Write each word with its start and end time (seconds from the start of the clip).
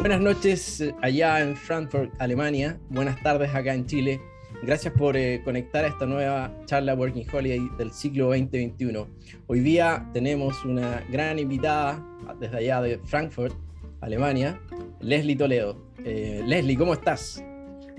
Buenas 0.00 0.22
noches 0.22 0.80
eh, 0.80 0.94
allá 1.02 1.42
en 1.42 1.54
Frankfurt, 1.54 2.10
Alemania. 2.18 2.80
Buenas 2.88 3.22
tardes 3.22 3.54
acá 3.54 3.74
en 3.74 3.84
Chile. 3.84 4.18
Gracias 4.62 4.94
por 4.94 5.14
eh, 5.14 5.42
conectar 5.44 5.84
a 5.84 5.88
esta 5.88 6.06
nueva 6.06 6.50
charla 6.64 6.94
Working 6.94 7.26
Holiday 7.30 7.60
del 7.76 7.92
ciclo 7.92 8.28
2021. 8.28 9.06
Hoy 9.46 9.60
día 9.60 10.08
tenemos 10.14 10.64
una 10.64 11.04
gran 11.10 11.38
invitada 11.38 12.02
desde 12.40 12.56
allá 12.56 12.80
de 12.80 12.98
Frankfurt, 13.00 13.54
Alemania, 14.00 14.58
Leslie 15.00 15.36
Toledo. 15.36 15.76
Eh, 16.02 16.42
Leslie, 16.46 16.78
¿cómo 16.78 16.94
estás? 16.94 17.44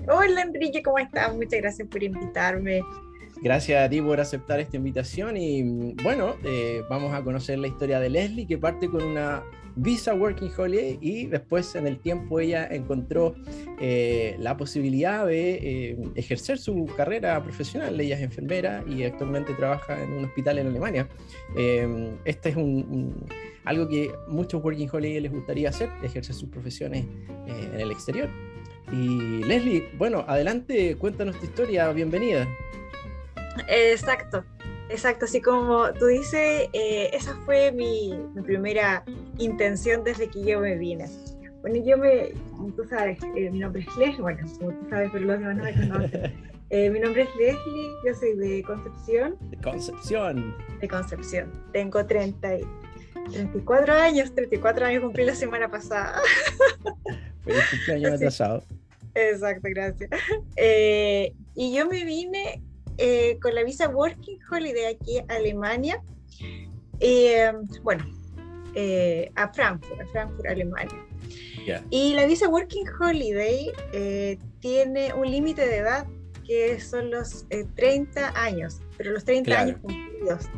Hola 0.08 0.42
Enrique, 0.42 0.82
¿cómo 0.82 0.98
estás? 0.98 1.32
Muchas 1.32 1.60
gracias 1.60 1.86
por 1.86 2.02
invitarme. 2.02 2.82
Gracias 3.42 3.80
a 3.80 3.88
ti 3.88 4.02
por 4.02 4.20
aceptar 4.20 4.58
esta 4.58 4.76
invitación 4.76 5.36
y 5.36 5.94
bueno, 6.02 6.34
eh, 6.44 6.82
vamos 6.90 7.14
a 7.14 7.22
conocer 7.22 7.60
la 7.60 7.68
historia 7.68 8.00
de 8.00 8.10
Leslie 8.10 8.46
que 8.48 8.58
parte 8.58 8.88
con 8.88 9.04
una 9.04 9.44
visa 9.76 10.14
Working 10.14 10.50
Holiday 10.56 10.98
y 11.00 11.26
después 11.26 11.74
en 11.74 11.86
el 11.86 11.98
tiempo 11.98 12.40
ella 12.40 12.66
encontró 12.70 13.34
eh, 13.80 14.36
la 14.38 14.56
posibilidad 14.56 15.26
de 15.26 15.54
eh, 15.90 15.98
ejercer 16.14 16.58
su 16.58 16.86
carrera 16.96 17.42
profesional. 17.42 18.00
Ella 18.00 18.16
es 18.16 18.22
enfermera 18.22 18.84
y 18.88 19.04
actualmente 19.04 19.54
trabaja 19.54 20.02
en 20.02 20.12
un 20.12 20.24
hospital 20.24 20.58
en 20.58 20.68
Alemania. 20.68 21.08
este 22.24 22.48
es 22.50 22.56
algo 23.64 23.88
que 23.88 24.10
muchos 24.28 24.62
Working 24.62 24.88
Holiday 24.92 25.20
les 25.20 25.32
gustaría 25.32 25.68
hacer, 25.68 25.88
ejercer 26.02 26.34
sus 26.34 26.48
profesiones 26.48 27.04
en 27.46 27.80
el 27.80 27.90
exterior. 27.90 28.28
Y 28.90 29.42
Leslie, 29.44 29.88
bueno, 29.96 30.24
adelante, 30.26 30.96
cuéntanos 30.96 31.38
tu 31.38 31.46
historia, 31.46 31.90
bienvenida. 31.92 32.46
Exacto, 33.68 34.44
exacto. 34.92 35.24
Así 35.24 35.40
como 35.40 35.92
tú 35.94 36.06
dices, 36.06 36.68
eh, 36.72 37.10
esa 37.12 37.34
fue 37.44 37.72
mi, 37.72 38.14
primera 38.44 39.04
intención 39.38 40.04
desde 40.04 40.28
que 40.28 40.44
yo 40.44 40.60
me 40.60 40.76
vine. 40.76 41.08
Bueno, 41.62 41.82
yo 41.84 41.96
me, 41.96 42.32
tú 42.76 42.84
sabes, 42.88 43.18
eh, 43.36 43.50
mi 43.50 43.60
nombre 43.60 43.82
es 43.82 43.96
Leslie, 43.96 44.20
bueno, 44.20 44.40
como 44.58 44.72
tú 44.72 44.88
sabes, 44.90 45.10
pero 45.12 45.24
los 45.24 45.38
demás 45.38 45.56
no 45.56 45.64
me 45.64 45.88
conocen. 45.88 46.52
Eh, 46.74 46.88
mi 46.88 47.00
nombre 47.00 47.24
es 47.24 47.28
Leslie, 47.36 47.90
yo 48.02 48.14
soy 48.14 48.34
de 48.34 48.62
Concepción. 48.62 49.36
De 49.50 49.58
Concepción. 49.58 50.56
De 50.80 50.88
Concepción. 50.88 51.52
Tengo 51.70 52.06
30 52.06 52.48
34 53.30 53.92
años, 53.92 54.34
34 54.34 54.86
años 54.86 55.02
cumplí 55.02 55.26
la 55.26 55.34
semana 55.34 55.70
pasada. 55.70 56.22
Feliz 57.44 57.62
cumpleaños 57.68 58.12
atrasado. 58.12 58.64
Exacto, 59.14 59.68
gracias. 59.68 60.08
y 61.54 61.76
yo 61.76 61.86
me 61.90 62.06
vine 62.06 62.62
eh, 62.98 63.38
con 63.40 63.54
la 63.54 63.64
visa 63.64 63.88
Working 63.88 64.38
Holiday 64.50 64.94
aquí 64.94 65.18
a 65.18 65.24
Alemania. 65.28 66.02
Eh, 67.00 67.52
bueno, 67.82 68.04
eh, 68.74 69.30
a 69.34 69.52
Frankfurt, 69.52 70.00
a 70.00 70.06
Frankfurt, 70.06 70.46
Alemania. 70.46 71.06
Y 71.90 72.14
la 72.14 72.26
visa 72.26 72.48
Working 72.48 72.86
Holiday 73.00 73.70
tiene 74.60 75.12
un 75.14 75.30
límite 75.30 75.66
de 75.66 75.78
edad 75.78 76.06
que 76.44 76.80
son 76.80 77.10
los 77.10 77.46
30 77.76 78.32
años, 78.34 78.80
pero 78.98 79.12
los 79.12 79.24
30 79.24 79.60
años 79.60 79.80
cumplidos. 79.80 80.48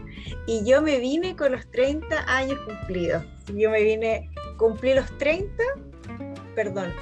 Y 0.46 0.64
yo 0.64 0.82
me 0.82 0.98
vine 0.98 1.36
con 1.36 1.52
los 1.52 1.70
30 1.70 2.24
años 2.26 2.58
cumplidos. 2.66 3.22
Yo 3.54 3.70
me 3.70 3.82
vine, 3.82 4.30
cumplí 4.56 4.94
los 4.94 5.18
30, 5.18 5.62
perdón, 6.54 6.92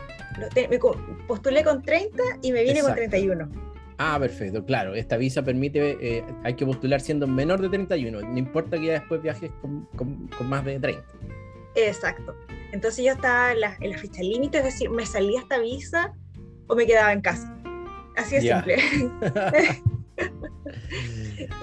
me 0.68 0.78
postulé 1.26 1.64
con 1.64 1.82
30 1.82 2.22
y 2.42 2.52
me 2.52 2.64
vine 2.64 2.82
con 2.82 2.94
31. 2.94 3.71
Ah, 4.04 4.18
perfecto, 4.18 4.64
claro. 4.64 4.96
Esta 4.96 5.16
visa 5.16 5.44
permite, 5.44 5.96
eh, 6.00 6.24
hay 6.42 6.54
que 6.54 6.66
postular 6.66 7.00
siendo 7.00 7.28
menor 7.28 7.62
de 7.62 7.68
31, 7.68 8.20
no 8.20 8.36
importa 8.36 8.76
que 8.76 8.86
ya 8.86 8.92
después 8.94 9.22
viajes 9.22 9.52
con, 9.60 10.28
más 10.48 10.64
de 10.64 10.80
30. 10.80 11.04
Exacto. 11.76 12.34
Entonces 12.72 13.04
yo 13.04 13.12
estaba 13.12 13.52
en 13.52 13.60
la, 13.60 13.76
en 13.80 13.90
la 13.90 13.98
fecha 13.98 14.20
límite, 14.20 14.58
es 14.58 14.64
decir, 14.64 14.90
me 14.90 15.06
salía 15.06 15.38
esta 15.38 15.60
visa 15.60 16.12
o 16.66 16.74
me 16.74 16.84
quedaba 16.84 17.12
en 17.12 17.20
casa. 17.20 17.56
Así 18.16 18.34
de 18.34 18.40
simple. 18.40 18.76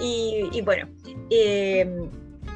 y, 0.00 0.62
bueno, 0.62 0.88
em, 1.28 2.08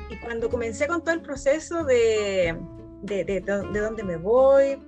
y 0.09 0.16
cuando 0.25 0.49
comencé 0.49 0.87
con 0.87 1.03
todo 1.05 1.15
el 1.15 1.21
proceso 1.21 1.84
de, 1.84 2.56
de, 3.03 3.25
de, 3.25 3.41
de 3.43 3.81
dónde 3.81 4.03
me 4.03 4.16
voy, 4.16 4.78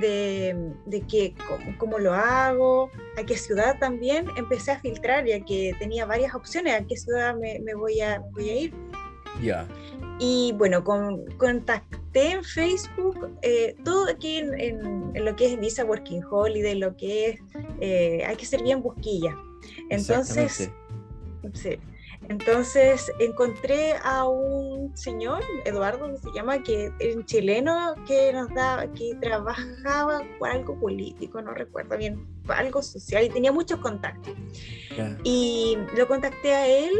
de, 0.00 0.72
de 0.86 1.00
que, 1.02 1.34
cómo, 1.78 1.98
lo 1.98 2.12
hago, 2.12 2.90
a 3.16 3.24
qué 3.24 3.36
ciudad 3.36 3.78
también, 3.78 4.26
empecé 4.36 4.72
a 4.72 4.80
filtrar 4.80 5.26
ya 5.26 5.40
que 5.40 5.74
tenía 5.78 6.06
varias 6.06 6.34
opciones, 6.34 6.74
a 6.74 6.84
qué 6.84 6.96
ciudad 6.96 7.34
me, 7.36 7.58
me 7.60 7.74
voy, 7.74 8.00
a, 8.00 8.20
voy 8.32 8.48
a 8.48 8.60
ir. 8.60 8.74
Ya. 9.42 9.66
Y 10.18 10.54
bueno, 10.56 10.82
con, 10.82 11.26
contacté 11.36 12.32
en 12.32 12.44
Facebook 12.44 13.36
eh, 13.42 13.76
todo 13.84 14.08
aquí 14.10 14.38
en, 14.38 14.60
en, 15.14 15.24
lo 15.24 15.36
que 15.36 15.52
es 15.52 15.60
Visa 15.60 15.84
Working 15.84 16.22
Holiday, 16.24 16.74
lo 16.76 16.96
que 16.96 17.30
es, 17.30 17.40
eh, 17.80 18.24
hay 18.26 18.36
que 18.36 18.46
ser 18.46 18.62
bien 18.62 18.82
busquilla. 18.82 19.36
Entonces, 19.90 20.70
sí. 21.52 21.78
Entonces 22.28 23.12
encontré 23.20 23.94
a 24.02 24.26
un 24.26 24.96
señor, 24.96 25.42
Eduardo, 25.64 26.12
que 26.12 26.18
se 26.18 26.32
llama, 26.32 26.62
que 26.62 26.92
es 26.98 27.16
un 27.16 27.24
chileno 27.24 27.94
que 28.06 28.32
nos 28.32 28.52
da, 28.54 28.86
que 28.92 29.14
trabajaba 29.20 30.22
por 30.38 30.48
algo 30.48 30.78
político, 30.78 31.40
no 31.40 31.52
recuerdo 31.54 31.96
bien, 31.96 32.26
algo 32.48 32.82
social 32.82 33.24
y 33.24 33.28
tenía 33.28 33.52
muchos 33.52 33.78
contactos. 33.80 34.34
Y 35.22 35.78
lo 35.96 36.08
contacté 36.08 36.52
a 36.54 36.66
él 36.66 36.92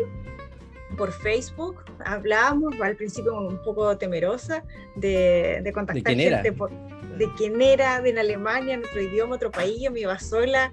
por 0.96 1.12
Facebook, 1.12 1.84
hablamos, 2.04 2.74
al 2.80 2.96
principio 2.96 3.36
un 3.36 3.62
poco 3.62 3.96
temerosa 3.98 4.62
de, 4.94 5.60
de 5.62 5.72
contactar 5.72 6.16
¿De 6.16 6.22
gente 6.22 6.52
por, 6.52 6.70
de 7.16 7.32
quién 7.36 7.60
era, 7.60 8.00
de 8.00 8.10
en 8.10 8.18
Alemania, 8.18 8.76
nuestro 8.76 9.00
idioma, 9.00 9.36
otro 9.36 9.50
país, 9.50 9.80
yo 9.82 9.90
me 9.90 10.00
iba 10.00 10.18
sola. 10.18 10.70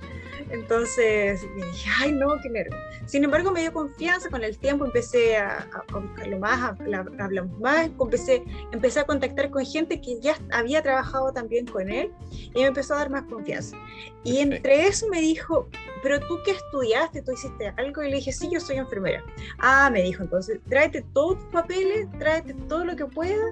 Entonces 0.49 1.44
me 1.55 1.66
dije, 1.66 1.89
ay 1.99 2.11
no, 2.11 2.27
qué 2.41 2.49
nervio. 2.49 2.77
Sin 3.05 3.23
embargo, 3.23 3.51
me 3.51 3.61
dio 3.61 3.73
confianza, 3.73 4.29
con 4.29 4.44
el 4.44 4.57
tiempo 4.57 4.85
empecé 4.85 5.38
a, 5.38 5.67
a 5.71 5.99
buscarlo 5.99 6.39
más, 6.39 6.59
a, 6.61 6.77
hablamos 7.19 7.59
más, 7.59 7.89
empecé, 7.99 8.44
empecé 8.71 8.99
a 8.99 9.05
contactar 9.05 9.49
con 9.49 9.66
gente 9.66 9.99
que 10.01 10.19
ya 10.19 10.38
había 10.51 10.81
trabajado 10.81 11.31
también 11.33 11.66
con 11.66 11.89
él 11.89 12.11
y 12.31 12.61
me 12.61 12.67
empezó 12.67 12.94
a 12.95 12.99
dar 12.99 13.09
más 13.09 13.23
confianza. 13.23 13.77
Y 14.23 14.38
entre 14.38 14.88
eso 14.88 15.07
me 15.09 15.19
dijo, 15.19 15.67
pero 16.01 16.19
tú 16.21 16.39
qué 16.45 16.51
estudiaste, 16.51 17.21
tú 17.21 17.31
hiciste 17.31 17.73
algo 17.77 18.03
y 18.03 18.09
le 18.09 18.17
dije, 18.17 18.31
sí, 18.31 18.50
yo 18.51 18.59
soy 18.59 18.77
enfermera. 18.77 19.23
Ah, 19.59 19.89
me 19.91 20.01
dijo, 20.01 20.23
entonces 20.23 20.59
tráete 20.69 21.03
todos 21.13 21.39
tus 21.39 21.47
papeles, 21.50 22.07
tráete 22.19 22.53
todo 22.67 22.85
lo 22.85 22.95
que 22.95 23.05
puedas 23.05 23.51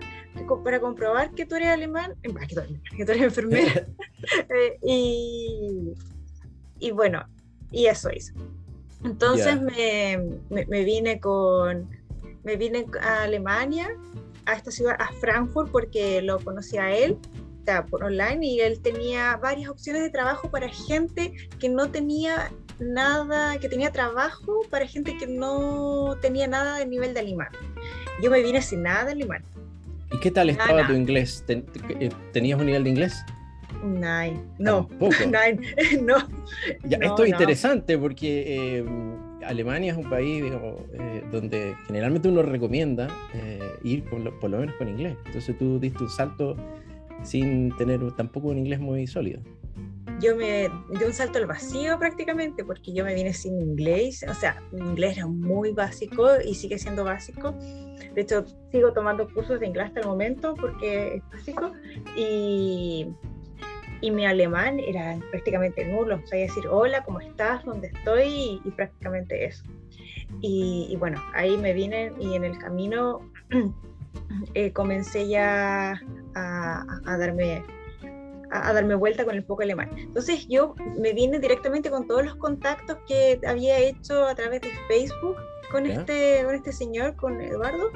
para 0.64 0.80
comprobar 0.80 1.32
que 1.32 1.46
tú 1.46 1.56
eres 1.56 1.70
alemán, 1.70 2.16
que 2.22 2.30
tú 2.30 2.60
eres, 2.60 2.80
que 2.96 3.06
tú 3.06 3.12
eres 3.12 3.24
enfermera. 3.24 3.86
Eh, 4.50 4.78
y, 4.84 5.94
y 6.82 6.92
bueno, 6.92 7.26
y 7.72 7.86
eso 7.86 8.10
hizo. 8.12 8.34
Entonces 9.06 9.62
me, 9.62 10.20
me, 10.50 10.84
vine 10.84 11.20
con, 11.20 11.88
me 12.44 12.58
vine 12.58 12.86
a 13.02 13.24
Alemania, 13.24 13.90
a 14.46 14.54
esta 14.54 14.70
ciudad, 14.72 14.96
a 15.00 15.12
Frankfurt, 15.14 15.72
porque 15.72 16.22
lo 16.22 16.40
conocí 16.40 16.78
a 16.78 16.94
él 16.96 17.18
por 17.90 18.04
online 18.04 18.46
y 18.46 18.60
él 18.60 18.80
tenía 18.82 19.38
varias 19.38 19.70
opciones 19.70 20.02
de 20.02 20.10
trabajo 20.10 20.50
para 20.50 20.68
gente 20.70 21.34
que 21.60 21.70
no 21.70 21.90
tenía 21.90 22.52
nada, 22.80 23.58
que 23.60 23.70
tenía 23.70 23.92
trabajo 23.92 24.62
para 24.70 24.88
gente 24.88 25.16
que 25.18 25.28
no 25.28 26.18
tenía 26.22 26.48
nada 26.48 26.78
de 26.78 26.86
nivel 26.86 27.14
de 27.14 27.22
alemán. 27.22 27.50
Yo 28.22 28.30
me 28.30 28.42
vine 28.42 28.62
sin 28.62 28.84
nada 28.84 29.06
de 29.06 29.12
alemán. 29.14 29.44
¿Y 30.12 30.20
qué 30.20 30.32
tal 30.32 30.50
estaba 30.50 30.86
tu 30.88 30.94
inglés? 30.94 31.46
Eh, 31.48 32.10
¿Tenías 32.34 32.60
un 32.60 32.66
nivel 32.66 32.84
de 32.84 32.90
inglés? 32.90 33.24
Nine. 33.84 34.42
No. 34.60 34.90
Nine. 35.00 35.60
no. 36.02 36.18
esto 36.84 37.24
es 37.24 37.30
interesante 37.30 37.98
porque 37.98 38.78
eh, 38.78 38.86
Alemania 39.46 39.92
es 39.92 39.98
un 39.98 40.10
país 40.10 40.44
eh, 40.94 41.24
donde 41.32 41.76
generalmente 41.88 42.28
uno 42.28 42.42
recomienda 42.44 43.08
ir 43.84 44.04
por 44.06 44.20
lo, 44.20 44.40
por 44.40 44.50
lo, 44.50 44.60
menos 44.60 44.76
con 44.76 44.88
inglés. 44.88 45.16
Entonces 45.26 45.58
tú 45.58 45.80
diste 45.80 46.04
un 46.04 46.10
salto 46.10 46.56
sin 47.24 47.76
tener 47.78 48.00
tampoco 48.14 48.50
un 48.50 48.58
inglés 48.58 48.80
muy 48.80 49.08
sólido. 49.08 49.42
Yo 50.20 50.36
me 50.36 50.70
di 50.92 51.04
un 51.04 51.14
salto 51.14 51.40
al 51.40 51.48
vacío 51.48 51.98
prácticamente 51.98 52.64
porque 52.64 52.94
yo 52.94 53.04
me 53.04 53.16
vine 53.16 53.34
sin 53.34 53.60
inglés, 53.60 54.24
o 54.30 54.34
sea, 54.36 54.62
mi 54.72 54.82
inglés 54.82 55.18
era 55.18 55.26
muy 55.26 55.72
básico 55.72 56.28
y 56.46 56.54
sigue 56.54 56.78
siendo 56.78 57.04
básico. 57.04 57.56
De 58.14 58.22
hecho, 58.22 58.46
sigo 58.72 58.94
tomando 58.94 59.28
cursos 59.34 59.60
de 59.60 59.68
inglés 59.68 59.88
hasta 59.88 60.02
el 60.02 60.08
momento 60.08 60.54
porque 60.56 61.16
es 61.16 61.24
básico 61.32 61.72
y, 62.16 63.08
y 64.02 64.12
mi 64.12 64.26
alemán 64.26 64.80
era 64.80 65.18
prácticamente 65.30 65.86
nulo. 65.86 66.20
Sabía 66.26 66.46
decir 66.46 66.68
hola, 66.68 67.04
¿cómo 67.04 67.20
estás? 67.20 67.64
¿Dónde 67.64 67.92
estoy? 67.94 68.62
Y, 68.64 68.72
prácticamente 68.72 69.46
eso. 69.46 69.64
Y, 70.42 70.88
y, 70.90 70.96
bueno, 70.96 71.22
ahí 71.34 71.58
me 71.58 71.74
vine 71.74 72.12
y 72.20 72.36
en 72.36 72.44
el 72.44 72.58
camino 72.58 73.32
eh, 74.54 74.72
comencé 74.74 75.28
ya 75.28 76.02
a, 76.36 76.86
a, 77.06 77.18
darme 77.18 77.64
a, 78.50 78.74
darme 78.74 78.96
vuelta 78.96 79.24
con 79.24 79.36
el 79.36 79.44
poco 79.44 79.64
alemán. 79.64 79.90
Entonces 79.98 80.48
yo 80.48 80.76
me 80.98 81.14
vine 81.14 81.40
directamente 81.40 81.90
con 81.90 82.08
todos 82.08 82.26
los 82.26 82.36
contactos 82.36 82.98
que 83.08 83.40
había 83.46 83.78
hecho 83.80 84.26
a 84.26 84.36
través 84.36 84.62
de 84.62 84.70
Facebook 84.88 85.38
con, 85.72 85.86
este, 85.86 86.44
con 86.44 86.56
este 86.56 86.74
señor, 86.74 87.16
con 87.16 87.40
Eduardo, 87.40 87.92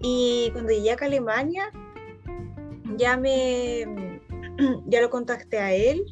y 0.00 0.50
cuando 0.52 0.72
llegué 0.72 0.92
acá 0.92 1.06
a 1.06 1.08
Alemania, 1.08 1.72
ya 2.96 3.16
me, 3.16 3.84
ya 4.86 5.00
lo 5.00 5.10
contacté 5.10 5.58
a 5.58 5.72
él 5.72 6.04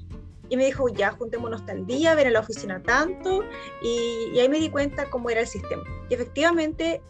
y 0.48 0.56
me 0.56 0.66
dijo, 0.66 0.88
ya, 0.88 1.12
juntémonos 1.12 1.64
tal 1.66 1.86
día, 1.86 2.14
ven 2.14 2.26
a 2.28 2.30
la 2.30 2.40
oficina 2.40 2.82
tanto, 2.82 3.42
y, 3.82 4.30
y, 4.34 4.40
ahí 4.40 4.48
me 4.48 4.60
di 4.60 4.68
cuenta 4.68 5.08
cómo 5.08 5.30
era 5.30 5.40
el 5.40 5.46
sistema. 5.46 5.82
Y 6.10 6.14
efectivamente, 6.14 7.00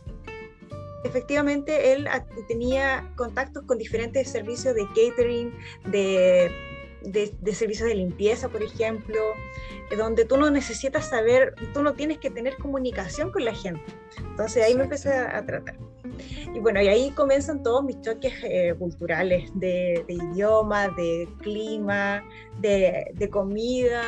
efectivamente 1.02 1.92
él 1.92 2.08
tenía 2.46 3.12
contactos 3.16 3.64
con 3.64 3.78
diferentes 3.78 4.30
servicios 4.30 4.74
de 4.76 4.86
catering, 4.94 5.52
de 5.90 6.50
de, 7.04 7.54
servicios 7.54 7.88
de 7.88 7.94
limpieza, 7.94 8.48
por 8.48 8.62
ejemplo, 8.62 9.20
eh, 9.90 9.96
donde 9.96 10.24
tú 10.24 10.36
no 10.36 10.50
necesitas 10.50 11.08
saber, 11.08 11.54
tú 11.72 11.82
no 11.82 11.94
tienes 11.94 12.18
que 12.18 12.30
tener 12.30 12.56
comunicación 12.56 13.30
con 13.30 13.44
la 13.44 13.54
gente. 13.54 13.82
Entonces 14.18 14.64
ahí 14.64 14.74
me 14.74 14.84
empecé 14.84 15.12
a, 15.12 15.44
tratar. 15.44 15.76
Y 16.54 16.58
bueno, 16.60 16.82
y 16.82 16.88
ahí 16.88 17.10
comienzan 17.10 17.62
todos 17.62 17.84
mis 17.84 18.00
choques 18.00 18.32
eh, 18.44 18.74
culturales 18.78 19.50
de, 19.54 20.04
idioma, 20.08 20.88
de 20.88 21.28
clima, 21.40 22.22
de, 22.60 23.10
de, 23.14 23.30
comida. 23.30 24.02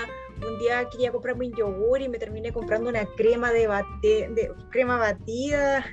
Un 0.46 0.58
día 0.58 0.86
quería 0.90 1.10
comprarme 1.10 1.46
un 1.46 1.54
yogur 1.54 2.02
y 2.02 2.08
me 2.08 2.18
terminé 2.18 2.52
comprando 2.52 2.90
una 2.90 3.06
crema 3.16 3.52
de, 3.52 3.66
bate, 3.66 4.28
de 4.34 4.50
crema 4.70 4.98
batida. 4.98 5.84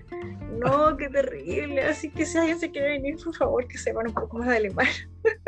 No, 0.60 0.96
qué 0.98 1.10
terrible. 1.10 1.82
Así 1.84 2.10
que 2.10 2.26
si 2.26 2.38
alguien 2.38 2.60
se 2.60 2.70
quiere 2.70 2.90
venir, 2.90 3.16
por 3.24 3.36
favor, 3.36 3.68
que 3.68 3.78
sepan 3.78 4.08
un 4.08 4.14
poco 4.14 4.38
más 4.38 4.50
de 4.50 4.58
alemán. 4.58 4.88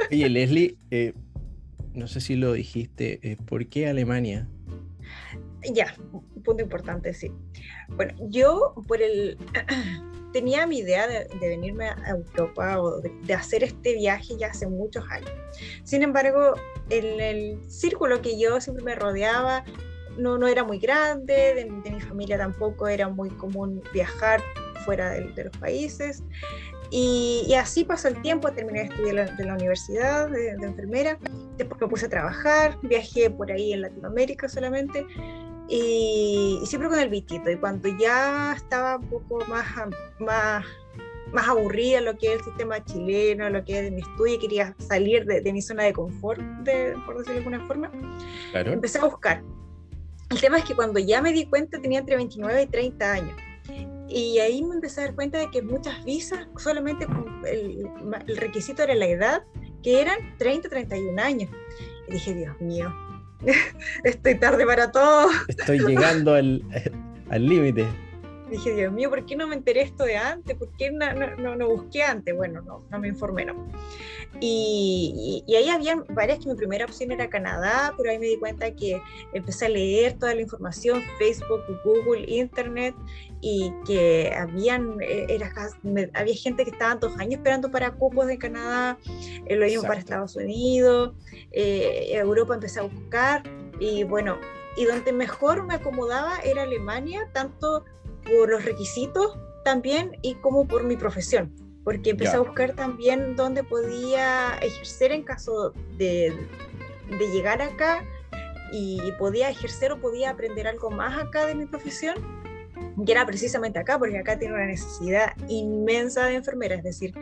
Oye, 0.10 0.30
Leslie, 0.30 0.78
eh, 0.92 1.14
no 1.94 2.08
sé 2.08 2.22
si 2.22 2.36
lo 2.36 2.54
dijiste, 2.54 3.20
eh, 3.24 3.38
¿por 3.46 3.68
qué 3.68 3.88
Alemania? 3.88 4.48
Ya, 5.74 5.96
un 6.12 6.44
punto 6.44 6.64
importante, 6.64 7.14
sí. 7.14 7.32
Bueno, 7.90 8.14
yo 8.30 8.76
por 8.88 9.02
el 9.02 9.38
tenía 10.36 10.68
mi 10.68 10.80
idea 10.80 11.08
de, 11.08 11.30
venirme 11.40 11.86
a 11.86 12.10
Europa 12.10 12.82
o 12.82 13.00
de, 13.00 13.34
hacer 13.34 13.64
este 13.64 13.94
viaje 13.94 14.36
ya 14.38 14.48
hace 14.48 14.68
muchos 14.68 15.06
años. 15.10 15.32
Sin 15.86 16.04
embargo, 16.04 16.56
en 16.90 17.22
el 17.22 17.72
círculo 17.72 18.22
que 18.22 18.38
yo 18.38 18.60
siempre 18.60 18.84
me 18.84 18.96
rodeaba 18.96 19.64
no, 20.18 20.38
no 20.38 20.50
era 20.50 20.66
muy 20.66 20.78
grande, 20.78 21.54
de, 21.56 21.90
mi 21.90 22.02
familia 22.02 22.38
tampoco 22.38 22.90
era 22.90 23.08
muy 23.08 23.30
común 23.30 23.82
viajar 23.94 24.42
fuera 24.84 25.12
de 25.12 25.44
los 25.46 25.58
países. 25.58 26.22
Y, 26.92 27.54
así 27.58 27.86
pasó 27.86 28.10
el 28.10 28.22
tiempo, 28.22 28.52
terminé 28.52 28.80
de 28.80 28.86
estudiar 28.88 29.38
de 29.38 29.46
la 29.46 29.54
universidad 29.54 30.30
de, 30.30 30.50
enfermera, 30.50 31.18
después 31.56 31.80
me 31.80 31.88
puse 31.88 32.08
a 32.08 32.10
trabajar, 32.10 32.78
viajé 32.84 33.30
por 33.30 33.54
ahí 33.54 33.72
en 33.72 33.84
Latinoamérica 33.84 34.50
solamente 34.50 35.08
y, 35.68 36.60
siempre 36.66 36.90
con 36.90 37.00
el 37.00 37.10
bichito. 37.10 37.50
Y 37.50 37.58
cuando 37.58 37.90
ya 37.98 38.54
estaba 38.56 38.98
un 38.98 39.08
poco 39.08 39.46
más, 39.48 39.66
más, 40.20 40.66
más 41.32 41.48
aburrida 41.48 42.02
lo 42.02 42.18
que 42.18 42.28
es 42.28 42.40
el 42.40 42.44
sistema 42.44 42.84
chileno, 42.84 43.50
lo 43.50 43.64
que 43.64 43.78
es 43.78 43.84
de 43.86 43.92
mi 43.92 44.02
estudio, 44.02 44.36
y 44.36 44.40
quería 44.40 44.76
salir 44.80 45.26
de, 45.26 45.52
mi 45.52 45.62
zona 45.62 45.84
de 45.84 45.94
confort, 45.94 46.42
de, 46.64 46.96
por 47.06 47.18
decirlo 47.18 47.34
de 47.34 47.38
alguna 47.40 47.68
forma, 47.68 47.92
empecé 48.54 49.00
a 49.00 49.06
buscar. 49.06 49.44
El 50.30 50.42
tema 50.42 50.58
es 50.58 50.66
que 50.66 50.76
cuando 50.76 51.00
ya 51.00 51.22
me 51.22 51.32
di 51.32 51.46
cuenta 51.46 51.80
tenía 51.80 52.00
entre 52.00 52.16
29 52.16 52.64
y 52.64 52.68
30 52.68 53.12
años. 53.12 53.38
Y 54.08 54.38
ahí 54.40 54.64
me 54.64 54.76
empecé 54.76 55.02
a 55.02 55.06
dar 55.06 55.16
cuenta 55.16 55.40
de 55.40 55.50
que 55.50 55.62
muchas 55.62 56.04
visas, 56.06 56.48
solamente 56.58 57.08
el, 57.48 57.90
el 58.28 58.38
requisito 58.38 58.84
era 58.84 58.94
la 58.94 59.08
edad, 59.08 59.44
que 59.82 60.02
eran 60.02 60.38
30, 60.38 60.70
31 60.70 61.22
años. 61.22 61.50
Y 62.08 62.14
dije, 62.14 62.34
Dios 62.34 62.60
mío, 62.62 62.94
estoy 64.04 64.36
tarde 64.40 64.66
para 64.66 64.92
todo. 64.92 65.30
Estoy 65.48 65.80
llegando 65.80 66.34
al 66.34 66.62
límite. 67.32 67.88
Dije, 68.50 68.76
Dios 68.76 68.94
mío, 68.94 69.10
¿por 69.10 69.26
qué 69.26 69.36
no 69.36 69.48
me 69.48 69.56
enteré 69.56 69.82
esto 69.82 70.04
de 70.04 70.18
antes? 70.18 70.56
¿Por 70.56 70.72
qué 70.78 70.92
no, 70.92 71.14
no, 71.38 71.56
no 71.56 71.68
busqué 71.68 72.04
antes? 72.04 72.36
Bueno, 72.36 72.62
no, 72.62 72.86
no 72.90 73.00
me 73.00 73.08
informé, 73.08 73.46
no. 73.46 73.56
Y, 74.40 75.44
y, 75.48 75.56
ahí 75.56 75.70
había 75.70 75.96
varias 76.10 76.40
que 76.40 76.50
mi 76.50 76.56
primera 76.56 76.86
opción 76.86 77.12
era 77.12 77.30
Canadá, 77.30 77.94
pero 77.98 78.12
ahí 78.12 78.20
me 78.20 78.28
di 78.28 78.38
cuenta 78.38 78.70
que 78.72 79.02
empecé 79.34 79.66
a 79.66 79.70
leer 79.70 80.14
toda 80.14 80.36
la 80.36 80.42
información, 80.42 81.02
Facebook, 81.18 81.62
Google, 81.84 82.26
Internet, 82.28 82.94
y 83.42 83.72
que 83.86 84.34
habían, 84.38 84.98
eh, 85.02 85.28
era, 85.30 85.52
había 86.14 86.36
gente 86.36 86.66
que 86.66 86.72
estaba 86.72 86.96
dos 86.96 87.18
años 87.18 87.36
esperando 87.36 87.72
para 87.72 87.92
cupos 87.92 88.28
de 88.28 88.38
Canadá, 88.38 88.98
eh, 89.46 89.56
lo 89.56 89.66
mismo 89.66 89.84
para 89.84 90.00
Estados 90.00 90.36
Unidos, 90.36 91.14
eh, 91.52 92.10
Europa 92.12 92.56
empecé 92.56 92.80
a 92.80 92.84
buscar, 92.84 93.44
y 93.80 94.04
bueno, 94.04 94.38
y 94.78 94.86
donde 94.86 95.14
mejor 95.14 95.64
me 95.64 95.76
acomodaba 95.76 96.40
era 96.40 96.64
Alemania, 96.64 97.30
tanto 97.34 97.86
por 98.26 98.50
los 98.50 98.66
requisitos 98.66 99.38
también 99.64 100.18
y 100.22 100.36
como 100.36 100.68
por 100.68 100.84
mi 100.84 100.98
profesión 100.98 101.54
porque 101.86 102.10
empecé 102.10 102.36
a 102.36 102.40
buscar 102.40 102.74
también 102.74 103.36
dónde 103.36 103.64
podía 103.64 104.58
ejercer 104.62 105.12
en 105.12 105.22
caso 105.22 105.72
de, 106.00 106.36
de, 107.20 107.28
llegar 107.32 107.62
acá 107.62 108.04
y 108.72 109.00
podía 109.20 109.52
ejercer 109.52 109.92
o 109.92 110.02
podía 110.02 110.32
aprender 110.32 110.68
algo 110.68 110.90
más 110.90 111.18
acá 111.24 111.46
de 111.46 111.54
mi 111.54 111.68
profesión. 111.68 112.16
Y 112.98 113.12
era 113.12 113.26
precisamente 113.26 113.78
acá, 113.78 114.00
porque 114.00 114.18
acá 114.18 114.40
tiene 114.40 114.56
una 114.56 114.66
necesidad 114.66 115.34
inmensa 115.48 116.26
de 116.26 116.36
enfermeras, 116.36 116.80
es 116.80 116.84
decir, 116.84 117.14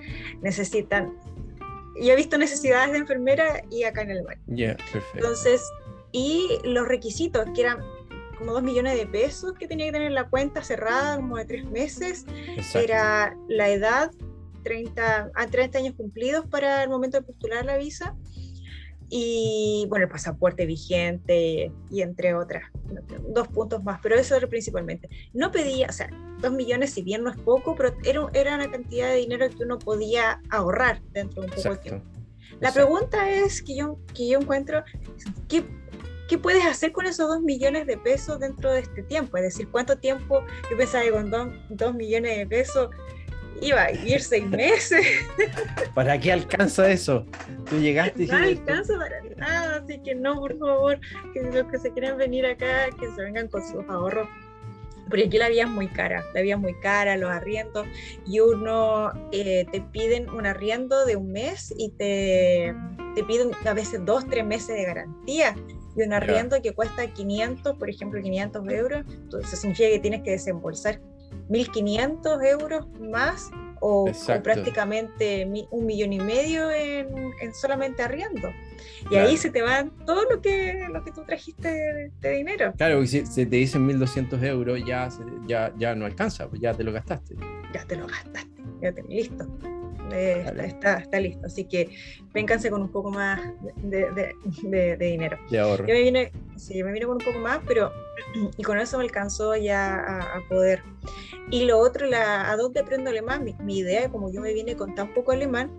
necesitan... 0.41 1.13
Yo 2.01 2.13
he 2.13 2.15
visto 2.15 2.37
necesidades 2.37 2.93
de 2.93 2.99
enfermera 2.99 3.63
y 3.69 3.83
acá 3.83 4.01
en 4.01 4.11
el 4.11 4.23
baño. 4.23 4.41
Yeah, 4.47 4.77
perfecto. 4.77 5.09
Entonces, 5.15 5.61
y 6.11 6.59
los 6.63 6.87
requisitos, 6.87 7.45
que 7.53 7.61
eran 7.61 7.83
como 8.43 8.55
dos 8.55 8.63
millones 8.63 8.97
de 8.97 9.07
pesos 9.07 9.53
que 9.53 9.69
tenía 9.69 9.85
que 9.85 9.93
tener 9.93 10.11
la 10.11 10.27
cuenta 10.27 10.61
cerrada, 10.61 11.15
como 11.15 11.37
de 11.37 11.45
tres 11.45 11.65
meses, 11.65 12.25
era 12.75 13.37
la 13.47 13.69
edad 13.69 14.11
30, 14.63 15.31
a 15.33 15.47
30 15.47 15.77
años 15.77 15.93
cumplidos 15.95 16.45
para 16.47 16.83
el 16.83 16.89
momento 16.89 17.17
de 17.17 17.23
postular 17.23 17.63
la 17.63 17.77
visa. 17.77 18.17
Y 19.07 19.85
bueno, 19.87 20.05
el 20.05 20.11
pasaporte 20.11 20.65
vigente 20.65 21.71
y 21.89 22.01
entre 22.01 22.33
otras, 22.33 22.63
dos 23.29 23.47
puntos 23.47 23.81
más, 23.81 23.99
pero 24.03 24.15
eso 24.15 24.35
era 24.35 24.47
principalmente. 24.47 25.07
No 25.33 25.49
pedía, 25.49 25.87
o 25.87 25.93
sea, 25.93 26.09
dos 26.41 26.51
millones 26.51 26.91
si 26.91 27.01
bien 27.01 27.23
no 27.23 27.29
es 27.29 27.37
poco, 27.37 27.75
pero 27.75 27.95
era, 28.03 28.27
era 28.33 28.55
una 28.55 28.69
cantidad 28.69 29.09
de 29.09 29.17
dinero 29.17 29.47
que 29.49 29.63
uno 29.63 29.79
podía 29.79 30.41
ahorrar 30.49 31.01
dentro 31.11 31.43
de 31.43 31.47
un 31.47 31.55
poco 31.55 31.69
de 31.69 31.77
tiempo. 31.77 32.05
La 32.59 32.73
pregunta 32.73 33.29
es 33.29 33.61
que 33.61 33.77
yo, 33.77 33.99
que 34.13 34.27
yo 34.27 34.39
encuentro, 34.39 34.83
¿qué, 35.47 35.63
¿qué 36.33 36.39
puedes 36.39 36.65
hacer 36.65 36.91
con 36.91 37.05
esos 37.05 37.27
dos 37.27 37.41
millones 37.41 37.85
de 37.85 37.95
pesos 37.95 38.39
dentro 38.39 38.71
de 38.71 38.79
este 38.79 39.03
tiempo? 39.03 39.37
Es 39.37 39.43
decir, 39.43 39.67
¿cuánto 39.69 39.99
tiempo, 39.99 40.43
yo 40.67 40.75
pensaba 40.75 41.03
que 41.03 41.11
con 41.11 41.29
dos, 41.29 41.49
dos 41.69 41.93
millones 41.93 42.39
de 42.39 42.47
pesos 42.47 42.89
iba 43.61 43.83
a 43.83 43.91
ir 43.91 44.19
seis 44.19 44.43
meses. 44.49 45.05
¿Para 45.93 46.19
qué 46.19 46.31
alcanza 46.31 46.89
eso? 46.89 47.27
Tú 47.69 47.77
llegaste 47.77 48.23
y 48.23 48.25
No 48.25 48.37
alcanza 48.37 48.97
para 48.97 49.21
nada, 49.37 49.83
así 49.83 50.01
que 50.01 50.15
no, 50.15 50.39
por 50.39 50.57
favor, 50.57 50.99
que 51.35 51.43
los 51.43 51.71
que 51.71 51.77
se 51.77 51.91
quieren 51.91 52.17
venir 52.17 52.47
acá, 52.47 52.89
que 52.99 53.11
se 53.11 53.21
vengan 53.21 53.47
con 53.47 53.61
sus 53.61 53.87
ahorros. 53.87 54.27
Porque 55.07 55.25
aquí 55.25 55.37
la 55.37 55.49
vida 55.49 55.65
es 55.65 55.69
muy 55.69 55.87
cara, 55.87 56.23
la 56.33 56.41
vida 56.41 56.55
es 56.55 56.61
muy 56.61 56.73
cara, 56.79 57.15
los 57.15 57.29
arriendos, 57.29 57.85
y 58.25 58.39
uno 58.39 59.11
eh, 59.31 59.67
te 59.71 59.81
piden 59.81 60.27
un 60.31 60.47
arriendo 60.47 61.05
de 61.05 61.15
un 61.15 61.31
mes 61.31 61.71
y 61.77 61.91
te, 61.91 62.73
te 63.13 63.23
piden 63.23 63.51
a 63.67 63.73
veces 63.75 64.03
dos, 64.03 64.27
tres 64.27 64.43
meses 64.43 64.75
de 64.75 64.83
garantía 64.83 65.55
y 65.95 66.01
un 66.03 66.13
arriendo 66.13 66.61
que 66.61 66.73
cuesta 66.73 67.07
500, 67.07 67.77
por 67.77 67.89
ejemplo, 67.89 68.21
500 68.21 68.67
euros, 68.69 69.03
entonces 69.07 69.59
significa 69.59 69.89
que 69.89 69.99
tienes 69.99 70.21
que 70.21 70.31
desembolsar 70.31 70.99
1.500 71.49 72.45
euros 72.45 72.87
más 72.99 73.51
o, 73.79 74.09
prácticamente 74.41 75.45
un 75.71 75.85
millón 75.85 76.13
y 76.13 76.19
medio 76.19 76.71
en, 76.71 77.53
solamente 77.53 78.01
arriendo. 78.01 78.49
Y 79.11 79.17
ahí 79.17 79.35
se 79.35 79.49
te 79.49 79.61
va 79.61 79.85
todo 80.05 80.23
lo 80.29 80.41
que, 80.41 80.87
lo 80.89 81.03
que 81.03 81.11
tú 81.11 81.23
trajiste 81.25 82.11
de, 82.21 82.31
dinero. 82.31 82.73
Claro, 82.77 83.05
si, 83.05 83.23
te 83.23 83.45
dicen 83.45 83.87
1.200 83.87 84.41
euros, 84.45 84.81
ya, 84.85 85.09
ya, 85.45 85.73
ya 85.77 85.95
no 85.95 86.05
alcanza, 86.05 86.47
pues 86.47 86.61
ya 86.61 86.73
te 86.73 86.83
lo 86.85 86.93
gastaste. 86.93 87.35
Ya 87.73 87.85
te 87.85 87.97
lo 87.97 88.07
gastaste, 88.07 88.63
ya 88.81 88.93
te 88.93 89.03
listo. 89.03 89.47
Eh, 90.13 90.45
está, 90.65 90.99
está, 90.99 91.19
listo. 91.19 91.45
Así 91.45 91.65
que 91.65 91.89
vénganse 92.33 92.69
con 92.69 92.81
un 92.81 92.91
poco 92.91 93.11
más 93.11 93.41
de, 93.77 94.11
de, 94.11 94.97
de 94.97 95.05
dinero. 95.05 95.37
De 95.49 95.59
ahorro. 95.59 95.87
Yo 95.87 95.93
me 95.93 96.01
vine, 96.01 96.31
sí, 96.55 96.83
me 96.83 96.91
vine 96.91 97.05
con 97.05 97.17
un 97.17 97.25
poco 97.25 97.39
más, 97.39 97.59
pero 97.67 97.91
y 98.57 98.63
con 98.63 98.79
eso 98.79 98.97
me 98.97 99.03
alcanzó 99.03 99.55
ya 99.55 99.95
a, 99.95 100.41
poder. 100.47 100.83
Y 101.49 101.65
lo 101.65 101.79
otro, 101.79 102.05
la, 102.07 102.49
¿a 102.49 102.57
dónde 102.57 102.79
aprendo 102.79 103.09
alemán? 103.09 103.43
Mi, 103.43 103.53
mi 103.59 103.79
idea, 103.79 104.09
como 104.09 104.31
yo 104.31 104.41
me 104.41 104.53
vine 104.53 104.75
con 104.75 104.95
tan 104.95 105.13
poco 105.13 105.31
alemán, 105.31 105.71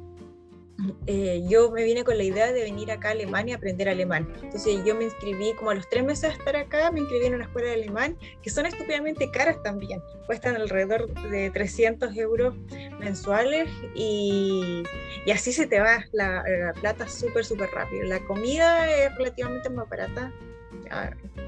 eh, 1.06 1.42
yo 1.48 1.70
me 1.70 1.84
vine 1.84 2.04
con 2.04 2.16
la 2.18 2.24
idea 2.24 2.52
de 2.52 2.62
venir 2.62 2.90
acá 2.90 3.08
a 3.08 3.10
Alemania 3.12 3.54
a 3.54 3.58
aprender 3.58 3.88
alemán. 3.88 4.28
Entonces 4.42 4.84
yo 4.84 4.94
me 4.94 5.04
inscribí 5.04 5.52
como 5.54 5.70
a 5.70 5.74
los 5.74 5.88
tres 5.88 6.04
meses 6.04 6.30
de 6.30 6.38
estar 6.38 6.56
acá, 6.56 6.90
me 6.90 7.00
inscribí 7.00 7.26
en 7.26 7.34
una 7.34 7.44
escuela 7.44 7.68
de 7.68 7.74
alemán, 7.74 8.18
que 8.42 8.50
son 8.50 8.66
estúpidamente 8.66 9.30
caras 9.30 9.62
también. 9.62 10.00
Cuestan 10.26 10.56
alrededor 10.56 11.12
de 11.30 11.50
300 11.50 12.16
euros 12.16 12.54
mensuales 12.98 13.68
y, 13.94 14.82
y 15.26 15.30
así 15.30 15.52
se 15.52 15.66
te 15.66 15.80
va 15.80 16.04
la, 16.12 16.44
la 16.46 16.72
plata 16.72 17.08
súper, 17.08 17.44
súper 17.44 17.70
rápido. 17.70 18.04
La 18.04 18.20
comida 18.20 18.90
es 18.90 19.14
relativamente 19.16 19.70
más 19.70 19.88
barata 19.88 20.32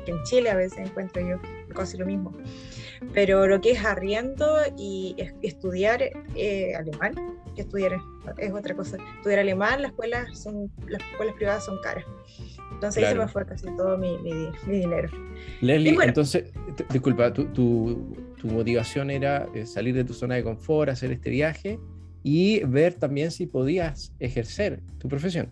que 0.05 0.13
en 0.13 0.23
Chile 0.25 0.51
a 0.51 0.55
veces 0.55 0.79
encuentro 0.79 1.23
yo 1.23 1.41
casi 1.75 1.97
lo 1.97 2.07
mismo. 2.07 2.33
Pero 3.13 3.47
lo 3.47 3.61
que 3.61 3.73
es 3.73 3.85
arriendo 3.85 4.57
y 4.77 5.17
estudiar 5.43 6.03
eh, 6.35 6.75
alemán, 6.75 7.15
que 7.55 7.63
estudiar 7.63 7.99
es, 8.39 8.53
otra 8.53 8.75
cosa. 8.75 8.99
Estudiar 9.17 9.41
alemán, 9.41 9.83
las 9.83 9.91
escuelas, 9.93 10.39
son, 10.39 10.71
las 10.89 11.03
escuelas 11.11 11.35
privadas 11.37 11.65
son 11.65 11.79
caras. 11.83 12.05
Entonces 12.73 13.05
ahí 13.05 13.13
se 13.13 13.19
me 13.19 13.29
fue 13.29 13.47
casi 13.47 13.67
todo 13.77 13.97
mi, 13.97 14.19
mi, 14.19 14.51
dinero. 14.67 15.09
Leslie, 15.61 15.97
entonces, 16.03 16.53
disculpa, 16.91 17.33
tu, 17.33 17.47
tu, 17.47 18.17
tu, 18.39 18.47
motivación 18.49 19.11
era 19.11 19.49
eh, 19.55 19.67
salir 19.67 19.95
de 19.95 20.05
tu 20.05 20.13
zona 20.13 20.35
de 20.35 20.45
confort, 20.45 20.91
hacer 20.91 21.11
este 21.13 21.31
viaje 21.31 21.79
y 22.23 22.61
ver 22.65 22.95
también 22.95 23.31
si 23.31 23.47
podías 23.47 24.13
ejercer 24.19 24.83
tu 24.99 25.09
profesión. 25.09 25.51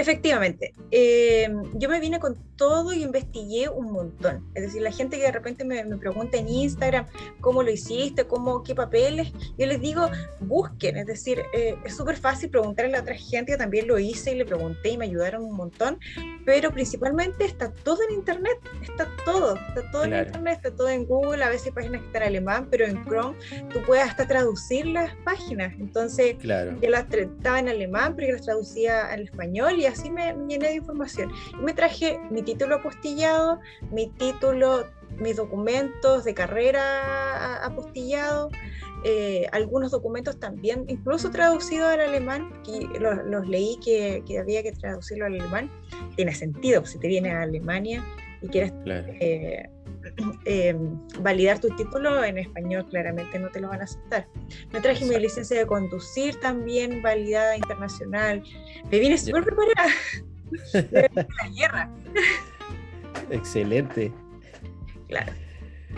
Efectivamente, 0.00 0.72
eh, 0.90 1.46
yo 1.74 1.90
me 1.90 2.00
vine 2.00 2.18
con 2.18 2.34
todo 2.56 2.94
y 2.94 3.02
investigué 3.02 3.68
un 3.68 3.92
montón. 3.92 4.50
Es 4.54 4.62
decir, 4.62 4.80
la 4.80 4.92
gente 4.92 5.18
que 5.18 5.24
de 5.24 5.32
repente 5.32 5.62
me, 5.62 5.84
pregunta 5.98 6.38
en 6.38 6.48
Instagram 6.48 7.04
cómo 7.42 7.62
lo 7.62 7.70
hiciste, 7.70 8.26
cómo, 8.26 8.62
qué 8.62 8.74
papeles, 8.74 9.30
yo 9.58 9.66
les 9.66 9.78
digo, 9.78 10.08
busquen. 10.40 10.96
Es 10.96 11.06
decir, 11.06 11.42
eh, 11.52 11.76
es 11.84 11.94
súper 11.94 12.16
fácil 12.16 12.48
preguntarle 12.48 12.96
a 12.96 13.02
otra 13.02 13.14
gente, 13.14 13.52
yo 13.52 13.58
también 13.58 13.86
lo 13.88 13.98
hice 13.98 14.32
y 14.32 14.36
le 14.36 14.46
pregunté 14.46 14.88
y 14.88 14.96
me 14.96 15.04
ayudaron 15.04 15.44
un 15.44 15.54
montón, 15.54 15.98
pero 16.46 16.72
principalmente 16.72 17.44
está 17.44 17.70
todo 17.70 17.98
en 18.08 18.14
Internet, 18.14 18.58
está 18.80 19.09
todo, 19.54 19.68
está 19.68 19.90
todo 19.90 20.04
en 20.04 20.14
Internet, 20.14 20.54
está 20.56 20.70
todo 20.74 20.88
en 20.88 21.06
Google, 21.06 21.44
a 21.44 21.48
veces 21.48 21.66
hay 21.66 21.72
páginas 21.72 22.00
que 22.00 22.06
están 22.06 22.22
en 22.22 22.28
alemán, 22.28 22.68
pero 22.70 22.86
en 22.86 23.04
Chrome 23.04 23.36
tú 23.72 23.80
puedes 23.86 24.04
hasta 24.04 24.26
traducir 24.26 24.86
las 24.86 25.14
páginas. 25.24 25.74
Entonces, 25.78 26.36
claro. 26.38 26.76
yo 26.80 26.90
las 26.90 27.06
estaba 27.12 27.58
en 27.58 27.68
alemán, 27.68 28.14
pero 28.14 28.28
yo 28.28 28.32
las 28.34 28.42
traducía 28.42 29.06
al 29.06 29.22
español 29.22 29.78
y 29.78 29.86
así 29.86 30.10
me, 30.10 30.34
llené 30.48 30.68
de 30.68 30.74
información. 30.76 31.30
Y 31.52 31.62
me 31.62 31.72
traje 31.72 32.18
mi 32.30 32.42
título 32.42 32.76
apostillado, 32.76 33.60
mi 33.90 34.08
título, 34.08 34.86
mis 35.18 35.36
documentos 35.36 36.24
de 36.24 36.34
carrera 36.34 37.64
apostillado, 37.64 38.50
eh, 39.04 39.46
algunos 39.52 39.90
documentos 39.90 40.38
también, 40.38 40.84
incluso 40.88 41.30
traducidos 41.30 41.88
al 41.88 42.00
alemán, 42.00 42.52
que 42.64 42.86
los, 42.98 43.46
leí 43.48 43.78
que, 43.82 44.22
que, 44.26 44.38
había 44.38 44.62
que 44.62 44.72
traducirlo 44.72 45.26
al 45.26 45.34
alemán. 45.34 45.70
Tiene 46.16 46.34
sentido, 46.34 46.84
si 46.84 46.98
te 46.98 47.08
vienes 47.08 47.32
a 47.32 47.42
Alemania 47.42 48.04
y 48.42 48.48
quieres 48.48 48.72
eh, 48.86 49.68
eh, 50.46 50.76
validar 51.20 51.58
tu 51.60 51.68
título 51.76 52.24
en 52.24 52.38
español, 52.38 52.86
claramente 52.88 53.38
no 53.38 53.50
te 53.50 53.60
lo 53.60 53.68
van 53.68 53.80
a 53.80 53.84
aceptar. 53.84 54.26
Me 54.72 54.80
traje 54.80 55.04
mi 55.04 55.18
licencia 55.18 55.58
de 55.58 55.66
conducir 55.66 56.38
también, 56.40 57.02
validada 57.02 57.56
internacional. 57.56 58.42
Me 58.90 58.98
vine 58.98 59.18
súper 59.18 59.44
preparada. 59.44 59.90
la 61.12 61.48
guerra. 61.56 61.90
Excelente. 63.30 64.12
Claro. 65.08 65.32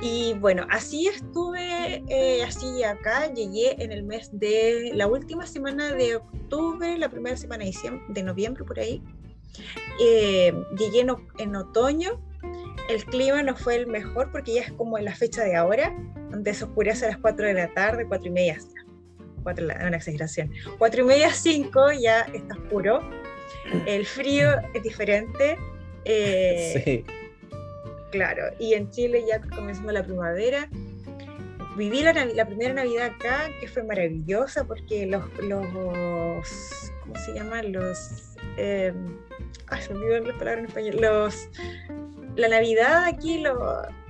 Y 0.00 0.34
bueno, 0.34 0.66
así 0.70 1.06
estuve, 1.06 2.02
eh, 2.08 2.42
así 2.42 2.82
acá, 2.82 3.32
llegué 3.32 3.82
en 3.82 3.92
el 3.92 4.02
mes 4.02 4.30
de 4.32 4.90
la 4.94 5.06
última 5.06 5.46
semana 5.46 5.92
de 5.92 6.16
octubre, 6.16 6.96
la 6.98 7.08
primera 7.08 7.36
semana 7.36 7.64
de, 7.64 7.72
de 8.08 8.22
noviembre, 8.22 8.64
por 8.64 8.80
ahí. 8.80 9.02
Eh, 10.00 10.52
llegué 10.78 11.00
en, 11.00 11.10
en, 11.38 11.56
otoño, 11.56 12.20
el 12.88 13.04
clima 13.04 13.42
no 13.42 13.56
fue 13.56 13.76
el 13.76 13.86
mejor 13.86 14.30
porque 14.32 14.54
ya 14.54 14.62
es 14.62 14.72
como 14.72 14.98
en 14.98 15.04
la 15.04 15.14
fecha 15.14 15.44
de 15.44 15.56
ahora, 15.56 15.94
donde 16.30 16.54
se 16.54 16.64
oscurece 16.64 17.06
a 17.06 17.08
las 17.08 17.18
4 17.18 17.46
de 17.46 17.54
la 17.54 17.72
tarde, 17.74 18.06
4 18.06 18.26
y 18.26 18.30
media, 18.30 18.58
4, 19.42 19.64
una 19.64 19.96
exageración, 19.96 20.50
4 20.78 21.02
y 21.02 21.04
media, 21.04 21.32
5 21.32 21.92
ya 22.00 22.20
está 22.32 22.54
oscuro, 22.54 23.00
el 23.86 24.06
frío 24.06 24.50
es 24.74 24.82
diferente. 24.82 25.58
Eh, 26.04 26.82
sí 26.84 27.04
Claro, 28.12 28.44
y 28.58 28.74
en 28.74 28.90
Chile 28.90 29.24
ya 29.26 29.40
comenzó 29.40 29.90
la 29.90 30.04
primavera. 30.04 30.68
Viví 31.78 32.02
la, 32.02 32.44
primera 32.44 32.74
Navidad 32.74 33.06
acá, 33.06 33.48
que 33.58 33.66
fue 33.66 33.82
maravillosa 33.82 34.64
porque 34.64 35.06
los, 35.06 35.24
los 35.42 36.92
¿cómo 37.00 37.16
se 37.24 37.32
llaman? 37.32 37.72
Los, 37.72 38.36
eh, 38.58 38.92
ay, 39.68 39.82
se 39.82 39.94
me 39.94 40.20
las 40.20 40.36
palabras 40.36 40.58
en 40.58 40.64
español, 40.66 40.96
los, 41.00 41.48
la 42.36 42.48
Navidad 42.48 43.04
aquí, 43.04 43.40
los, 43.40 43.58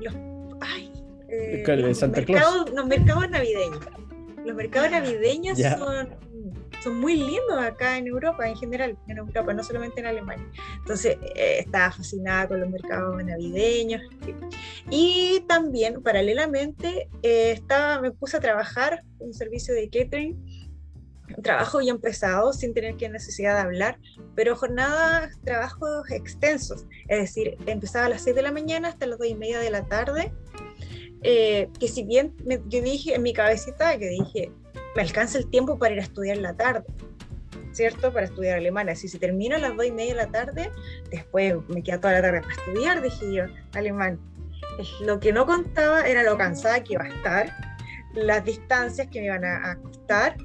los 0.01 0.15
ay, 0.61 0.93
eh, 1.29 1.65
los, 1.67 2.03
mercados, 2.03 2.71
los 2.71 2.87
mercados 2.87 3.31
navideños. 3.31 3.81
Los 4.45 4.57
mercados 4.57 4.91
navideños 4.91 5.59
son 5.59 6.09
son 6.83 6.99
muy 6.99 7.17
lindos 7.17 7.59
acá 7.61 7.97
en 7.97 8.09
Europa, 8.09 8.49
en 8.49 8.57
general, 8.57 8.97
en 9.07 9.19
Europa, 9.19 9.55
no 9.55 9.63
solamente 9.63 10.01
en 10.01 10.07
Alemania. 10.07 10.47
Entonces, 10.79 11.17
eh, 11.37 11.59
estaba 11.61 11.93
fascinada 11.93 12.49
con 12.49 12.61
los 12.61 12.71
mercados 12.71 13.23
navideños. 13.25 14.03
Y 14.91 15.45
también, 15.47 16.03
paralelamente, 16.03 17.09
eh, 17.23 17.53
estaba, 17.53 18.01
me 18.01 18.11
puse 18.11 18.37
a 18.37 18.41
trabajar 18.41 19.05
en 19.21 19.29
un 19.29 19.35
servicio 19.35 19.75
de 19.75 19.89
catering 19.89 20.37
trabajo 21.43 21.81
ya 21.81 21.93
empezado 21.93 22.53
sin 22.53 22.75
tener 22.75 22.97
que 22.97 23.09
necesidad 23.09 23.57
de 23.57 23.61
hablar, 23.63 23.99
pero 24.35 24.57
jornadas, 24.57 25.39
trabajos 25.45 26.11
extensos, 26.11 26.87
es 27.09 27.19
decir, 27.21 27.57
empezaba 27.67 28.07
a 28.07 28.09
las 28.11 28.23
6 28.23 28.37
de 28.37 28.43
la 28.43 28.53
mañana 28.53 28.89
hasta 28.89 29.07
las 29.07 29.19
2 29.19 29.29
y 29.29 29.35
media 29.35 29.61
de 29.61 29.71
la 29.71 29.87
tarde, 29.87 30.33
eh, 31.23 31.69
que 31.79 31.89
si 31.89 32.03
bien 32.03 32.35
me, 32.45 32.61
yo 32.67 32.83
dije 32.83 33.15
en 33.15 33.23
mi 33.23 33.33
cabecita 33.33 33.97
que 33.99 34.09
dije, 34.09 34.53
me 34.97 35.03
alcanza 35.03 35.39
el 35.39 35.49
tiempo 35.49 35.79
para 35.79 35.95
ir 35.95 36.01
a 36.01 36.03
estudiar 36.03 36.39
la 36.39 36.55
tarde, 36.55 36.85
¿cierto? 37.73 38.13
Para 38.13 38.27
estudiar 38.27 38.59
alemán. 38.59 38.89
Así, 38.89 39.09
si 39.09 39.19
termino 39.19 39.57
a 39.57 39.59
las 39.59 39.77
dos 39.77 39.87
y 39.87 39.91
media 39.91 40.15
de 40.15 40.27
la 40.27 40.31
tarde, 40.31 40.71
después 41.11 41.55
me 41.69 41.83
queda 41.83 42.01
toda 42.01 42.15
la 42.15 42.23
tarde 42.23 42.41
para 42.41 42.55
estudiar, 42.55 43.03
dije 43.03 43.33
yo, 43.33 43.45
alemán. 43.75 44.21
Lo 45.05 45.21
que 45.21 45.33
no 45.33 45.47
contaba 45.47 46.07
era 46.07 46.23
lo 46.23 46.37
cansada 46.37 46.83
que 46.83 46.95
iba 46.95 47.05
a 47.05 47.09
estar, 47.09 47.55
las 48.15 48.45
distancias 48.45 49.09
que 49.11 49.21
me 49.21 49.27
iban 49.27 49.45
a, 49.45 49.77
costar, 49.83 50.37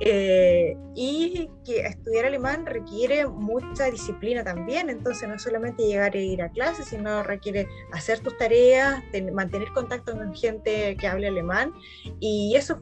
eh, 0.00 0.76
y 1.00 1.48
que 1.64 1.82
estudiar 1.82 2.26
alemán 2.26 2.66
requiere 2.66 3.24
mucha 3.24 3.84
disciplina 3.84 4.42
también, 4.42 4.90
entonces 4.90 5.28
no 5.28 5.38
solamente 5.38 5.86
llegar 5.86 6.16
e 6.16 6.24
ir 6.24 6.42
a 6.42 6.48
clases, 6.48 6.86
sino 6.86 7.22
requiere 7.22 7.68
hacer 7.92 8.18
tus 8.18 8.36
tareas, 8.36 9.00
mantener 9.32 9.68
contacto 9.72 10.16
con 10.16 10.34
gente 10.34 10.96
que 10.96 11.06
hable 11.06 11.28
alemán, 11.28 11.72
y 12.18 12.56
eso 12.56 12.80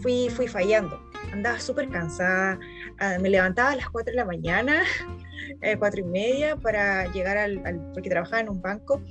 fui, 0.00 0.30
fui 0.30 0.48
fallando. 0.48 0.98
Andaba 1.34 1.60
súper 1.60 1.90
cansada, 1.90 2.58
ah, 2.98 3.18
me 3.20 3.28
levantaba 3.28 3.72
a 3.72 3.76
las 3.76 3.90
4 3.90 4.12
de 4.12 4.16
la 4.16 4.24
mañana, 4.24 4.82
eh, 5.60 5.76
cuatro 5.78 6.00
y 6.00 6.04
media 6.04 6.56
para 6.56 7.12
llegar 7.12 7.36
al, 7.36 7.60
porque 7.92 8.08
trabajaba 8.08 8.40
en 8.40 8.48
un 8.48 8.62
banco, 8.62 9.02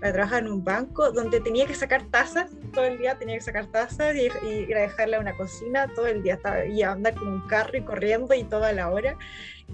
para 0.00 0.12
trabajar 0.12 0.42
en 0.44 0.52
un 0.52 0.64
banco 0.64 1.12
donde 1.12 1.40
tenía 1.40 1.66
que 1.66 1.74
sacar 1.74 2.04
tazas 2.10 2.50
todo 2.72 2.84
el 2.84 2.98
día, 2.98 3.18
tenía 3.18 3.34
que 3.36 3.42
sacar 3.42 3.66
tazas 3.66 4.14
y, 4.14 4.28
ir 4.48 4.76
a 4.76 4.80
dejarla 4.80 5.18
a 5.18 5.20
una 5.20 5.36
cocina 5.36 5.86
todo 5.94 6.06
el 6.06 6.22
día, 6.22 6.34
estaba, 6.34 6.64
y 6.64 6.82
andar 6.82 7.14
con 7.14 7.28
un 7.28 7.46
carro 7.48 7.76
y 7.76 7.82
corriendo 7.98 8.32
y 8.34 8.44
toda 8.44 8.72
la 8.72 8.90
hora. 8.90 9.16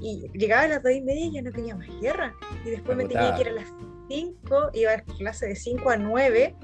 Y 0.00 0.28
llegaba 0.32 0.62
a 0.62 0.68
las 0.68 0.82
dos 0.82 0.92
y 0.92 1.02
media 1.02 1.26
y 1.26 1.32
ya 1.32 1.42
no 1.42 1.52
tenía 1.52 1.76
más 1.76 1.88
guerra. 2.00 2.34
Y 2.64 2.70
después 2.70 2.96
me 2.96 3.04
tenía 3.04 3.34
que 3.34 3.42
ir 3.42 3.48
a 3.48 3.52
las 3.52 3.68
5, 4.08 4.70
iba 4.72 4.92
a 4.92 5.02
clase 5.02 5.46
de 5.46 5.56
5 5.56 5.90
a 5.90 5.96
9 5.96 6.56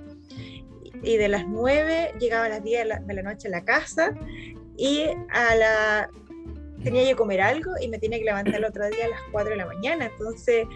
y 1.02 1.16
de 1.16 1.28
las 1.28 1.46
9 1.46 2.14
llegaba 2.18 2.46
a 2.46 2.48
las 2.48 2.64
10 2.64 2.78
de 2.78 2.84
la, 2.86 3.00
de 3.00 3.14
la, 3.14 3.22
noche 3.22 3.48
a 3.48 3.50
la 3.50 3.64
casa 3.64 4.14
y 4.76 5.04
a 5.30 5.54
la 5.54 6.10
tenía 6.82 7.04
que 7.04 7.14
comer 7.14 7.40
algo 7.40 7.72
y 7.80 7.88
me 7.88 7.98
tenía 7.98 8.18
que 8.18 8.24
levantar 8.24 8.56
el 8.56 8.64
otro 8.64 8.86
día 8.88 9.06
a 9.06 9.08
las 9.08 9.20
4 9.32 9.50
de 9.50 9.56
la 9.56 9.66
mañana. 9.66 10.06
Entonces 10.06 10.66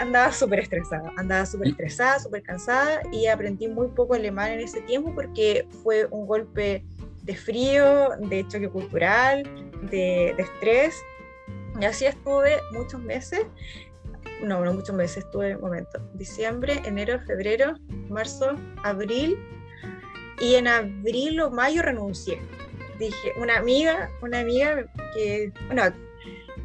andaba 0.00 0.32
súper 0.32 0.60
estresada, 0.60 1.12
andaba 1.16 1.46
súper 1.46 1.68
estresada, 1.68 2.18
súper 2.18 2.42
cansada 2.42 3.02
y 3.12 3.26
aprendí 3.26 3.68
muy 3.68 3.88
poco 3.88 4.14
alemán 4.14 4.52
en 4.52 4.60
ese 4.60 4.80
tiempo 4.82 5.14
porque 5.14 5.66
fue 5.82 6.06
un 6.10 6.26
golpe 6.26 6.84
de 7.22 7.36
frío, 7.36 8.10
de 8.18 8.46
choque 8.48 8.68
cultural, 8.68 9.42
de, 9.90 10.34
de 10.36 10.42
estrés. 10.42 10.94
Y 11.80 11.84
así 11.84 12.04
estuve 12.04 12.58
muchos 12.72 13.00
meses, 13.00 13.46
no, 14.42 14.64
no 14.64 14.74
muchos 14.74 14.94
meses, 14.94 15.24
estuve, 15.24 15.56
un 15.56 15.62
momento, 15.62 16.00
diciembre, 16.14 16.82
enero, 16.84 17.20
febrero, 17.20 17.74
marzo, 18.08 18.56
abril, 18.82 19.38
y 20.40 20.56
en 20.56 20.66
abril 20.66 21.40
o 21.40 21.50
mayo 21.50 21.82
renuncié. 21.82 22.40
Dije, 22.98 23.32
una 23.40 23.56
amiga, 23.56 24.10
una 24.22 24.40
amiga 24.40 24.84
que, 25.14 25.52
bueno, 25.66 25.82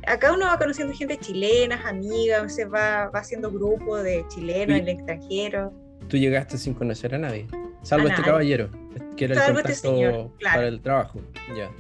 acá 0.08 0.34
uno 0.34 0.46
va 0.46 0.58
conociendo 0.58 0.94
gente 0.94 1.18
chilena, 1.18 1.82
amigas, 1.88 2.56
se 2.56 2.66
va, 2.66 3.10
va 3.10 3.20
haciendo 3.20 3.52
grupo 3.52 3.98
de 3.98 4.26
chilenos 4.30 4.78
en 4.78 4.84
el 4.84 4.90
extranjero. 4.90 5.74
Tú 6.08 6.18
llegaste 6.18 6.58
sin 6.58 6.74
conocer 6.74 7.14
a 7.16 7.18
nadie, 7.18 7.48
salvo 7.82 8.08
este 8.08 8.22
caballero, 8.22 8.70
que 9.16 9.26
era 9.26 9.48
el 9.48 9.58
este 9.58 9.88
contacto 9.88 10.34
para 10.42 10.68
el 10.68 10.82
trabajo. 10.82 11.20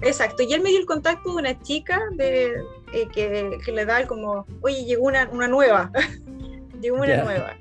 Exacto, 0.01 0.43
y 0.43 0.53
él 0.53 0.61
me 0.61 0.69
dio 0.69 0.79
el 0.79 0.85
contacto 0.85 1.31
de 1.31 1.35
una 1.37 1.61
chica 1.61 2.01
de, 2.15 2.55
eh, 2.93 3.07
que, 3.13 3.57
que, 3.63 3.71
le 3.71 3.85
da 3.85 4.05
como, 4.07 4.45
oye, 4.61 4.85
llegó 4.85 5.05
una, 5.05 5.29
una 5.31 5.47
nueva, 5.47 5.91
llegó 6.81 6.97
una 6.97 7.23
nueva. 7.23 7.57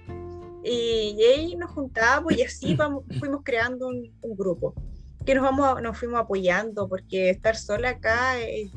Y, 0.62 1.23
ahí 1.23 1.57
nos 1.57 1.71
juntábamos 1.71 2.37
y 2.37 2.43
así 2.43 2.75
vamos, 2.76 3.05
fuimos 3.19 3.43
creando 3.45 3.88
un, 3.88 4.12
un 4.21 4.37
grupo. 4.37 4.75
que 5.25 5.35
nos, 5.35 5.45
vamos, 5.45 5.83
nos 5.83 5.99
fuimos 5.99 6.21
apoyando, 6.21 6.88
porque 6.88 7.31
estar 7.31 7.57
sola 7.57 7.90
acá 7.90 8.38
es, 8.38 8.71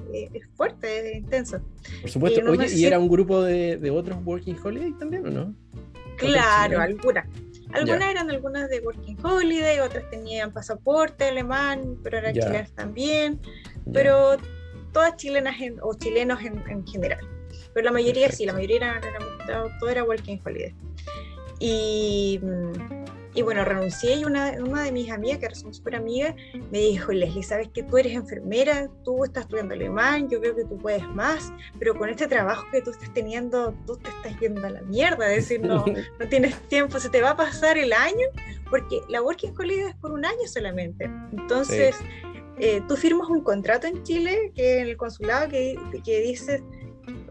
fuerte, 0.55 1.11
es 1.11 1.17
intenso. 1.17 1.59
Por 2.01 2.09
supuesto, 2.09 2.41
oye, 2.49 2.67
¿y 2.75 2.85
era 2.85 2.99
un 2.99 3.09
grupo 3.09 3.41
de, 3.41 3.77
de, 3.77 3.91
otros 3.91 4.17
Working 4.23 4.57
Holiday 4.63 4.91
también 4.93 5.27
o 5.27 5.29
no? 5.29 5.55
Claro, 6.17 6.81
algunas. 7.73 8.09
Eran 8.09 8.29
algunas 8.29 8.69
de 8.69 8.79
Working 8.79 9.17
Holiday, 9.23 9.79
otras 9.79 10.09
tenían 10.09 10.51
pasaporte 10.51 11.25
alemán, 11.25 11.97
pero 12.03 12.17
eran 12.17 12.33
chilenas 12.33 12.71
también, 12.73 13.39
pero 13.93 14.37
todas 14.91 15.15
chilenas 15.15 15.55
o 15.81 15.93
chilenos 15.93 16.39
en, 16.41 16.85
general. 16.87 17.19
Pero 17.73 17.85
la 17.85 17.91
mayoría 17.91 18.31
sí, 18.31 18.45
la 18.45 18.53
mayoría 18.53 18.77
eran, 18.77 18.99
todo 19.79 19.89
era 19.89 20.03
Working 20.03 20.41
Holiday. 20.43 20.75
Y 21.59 22.39
mm, 22.41 23.18
y 23.39 23.41
bueno, 23.41 23.63
renuncié 23.63 24.17
y 24.17 24.25
una, 24.25 24.51
una 24.59 24.83
de 24.83 24.91
mis 24.91 25.09
amigas, 25.09 25.39
que 25.39 25.55
son 25.55 25.73
súper 25.73 25.95
amigas, 25.95 26.35
me 26.71 26.79
dijo, 26.79 27.13
Leslie, 27.13 27.41
sabes 27.41 27.69
que 27.69 27.83
tú 27.83 27.97
eres 27.97 28.13
enfermera, 28.13 28.89
tú 29.05 29.23
estás 29.23 29.43
estudiando 29.43 29.75
alemán, 29.75 30.27
yo 30.27 30.41
veo 30.41 30.53
que 30.57 30.65
tú 30.65 30.77
puedes 30.77 31.07
más, 31.07 31.53
pero 31.79 31.97
con 31.97 32.09
este 32.09 32.27
trabajo 32.27 32.65
que 32.69 32.81
tú 32.81 32.91
estás 32.91 33.13
teniendo, 33.13 33.73
tú 33.87 33.95
te 33.95 34.09
estás 34.09 34.37
yendo 34.41 34.67
a 34.67 34.71
la 34.71 34.81
mierda, 34.81 35.31
es 35.31 35.47
decir, 35.47 35.65
no, 35.65 35.85
no 36.19 36.27
tienes 36.27 36.59
tiempo, 36.67 36.99
se 36.99 37.07
te 37.07 37.21
va 37.21 37.29
a 37.29 37.37
pasar 37.37 37.77
el 37.77 37.93
año, 37.93 38.27
porque 38.69 38.99
la 39.07 39.21
Working 39.21 39.53
Holiday 39.57 39.91
es 39.91 39.95
por 39.95 40.11
un 40.11 40.25
año 40.25 40.45
solamente. 40.45 41.09
Entonces, 41.31 41.95
eh, 42.57 42.81
tú 42.89 42.97
firmas 42.97 43.29
un 43.29 43.41
contrato 43.41 43.87
en 43.87 44.03
Chile, 44.03 44.51
que 44.53 44.81
en 44.81 44.89
el 44.89 44.97
consulado, 44.97 45.47
que, 45.47 45.77
que 46.03 46.19
dices 46.19 46.61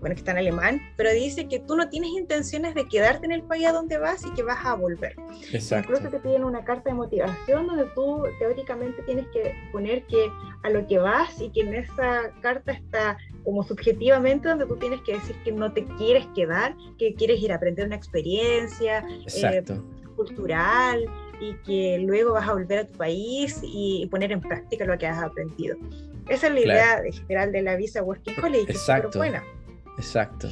bueno, 0.00 0.14
que 0.14 0.20
está 0.20 0.32
en 0.32 0.38
alemán, 0.38 0.80
pero 0.96 1.10
dice 1.12 1.48
que 1.48 1.58
tú 1.58 1.76
no 1.76 1.88
tienes 1.88 2.10
intenciones 2.10 2.74
de 2.74 2.86
quedarte 2.88 3.26
en 3.26 3.32
el 3.32 3.42
país 3.42 3.66
a 3.66 3.72
donde 3.72 3.98
vas 3.98 4.24
y 4.24 4.30
que 4.30 4.42
vas 4.42 4.64
a 4.64 4.74
volver. 4.74 5.14
Exacto. 5.52 5.92
Incluso 5.92 6.10
te 6.10 6.20
piden 6.20 6.44
una 6.44 6.64
carta 6.64 6.90
de 6.90 6.96
motivación 6.96 7.66
donde 7.66 7.84
tú 7.94 8.24
teóricamente 8.38 9.02
tienes 9.02 9.26
que 9.28 9.54
poner 9.72 10.04
que 10.06 10.30
a 10.62 10.70
lo 10.70 10.86
que 10.86 10.98
vas 10.98 11.40
y 11.40 11.50
que 11.50 11.60
en 11.60 11.74
esa 11.74 12.30
carta 12.40 12.72
está 12.72 13.16
como 13.44 13.62
subjetivamente 13.62 14.48
donde 14.48 14.66
tú 14.66 14.76
tienes 14.76 15.00
que 15.02 15.14
decir 15.14 15.36
que 15.44 15.52
no 15.52 15.72
te 15.72 15.84
quieres 15.96 16.26
quedar, 16.34 16.76
que 16.98 17.14
quieres 17.14 17.40
ir 17.40 17.52
a 17.52 17.56
aprender 17.56 17.86
una 17.86 17.96
experiencia 17.96 19.04
eh, 19.26 19.64
cultural 20.16 21.04
y 21.40 21.54
que 21.64 21.98
luego 22.00 22.32
vas 22.32 22.48
a 22.48 22.52
volver 22.52 22.78
a 22.80 22.86
tu 22.86 22.98
país 22.98 23.60
y 23.62 24.06
poner 24.10 24.32
en 24.32 24.40
práctica 24.40 24.84
lo 24.84 24.98
que 24.98 25.06
has 25.06 25.22
aprendido. 25.22 25.76
Esa 26.28 26.48
es 26.48 26.52
la 26.52 26.60
idea 26.60 27.02
general 27.10 27.52
de 27.52 27.62
la 27.62 27.76
visa 27.76 28.02
Working 28.02 28.34
Holiday, 28.42 28.66
que 28.66 28.72
es 28.72 29.16
buena. 29.16 29.42
Exacto. 29.98 30.48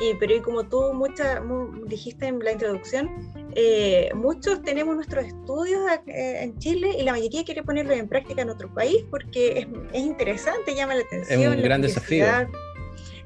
Y, 0.00 0.14
pero 0.20 0.34
y 0.34 0.40
como 0.40 0.64
tú 0.64 0.92
mucha, 0.92 1.42
dijiste 1.86 2.26
en 2.26 2.38
la 2.40 2.52
introducción, 2.52 3.08
eh, 3.54 4.10
muchos 4.14 4.60
tenemos 4.62 4.94
nuestros 4.94 5.24
estudios 5.24 5.80
eh, 6.06 6.42
en 6.42 6.58
Chile 6.58 6.96
y 6.98 7.02
la 7.02 7.12
mayoría 7.12 7.44
quiere 7.44 7.62
ponerlos 7.62 7.96
en 7.96 8.06
práctica 8.06 8.42
en 8.42 8.50
otro 8.50 8.72
país 8.74 9.04
porque 9.10 9.60
es, 9.60 9.66
es 9.94 10.02
interesante, 10.02 10.74
llama 10.74 10.96
la 10.96 11.02
atención. 11.02 11.40
Es 11.40 11.48
un 11.48 11.62
gran 11.62 11.80
desafío 11.80 12.26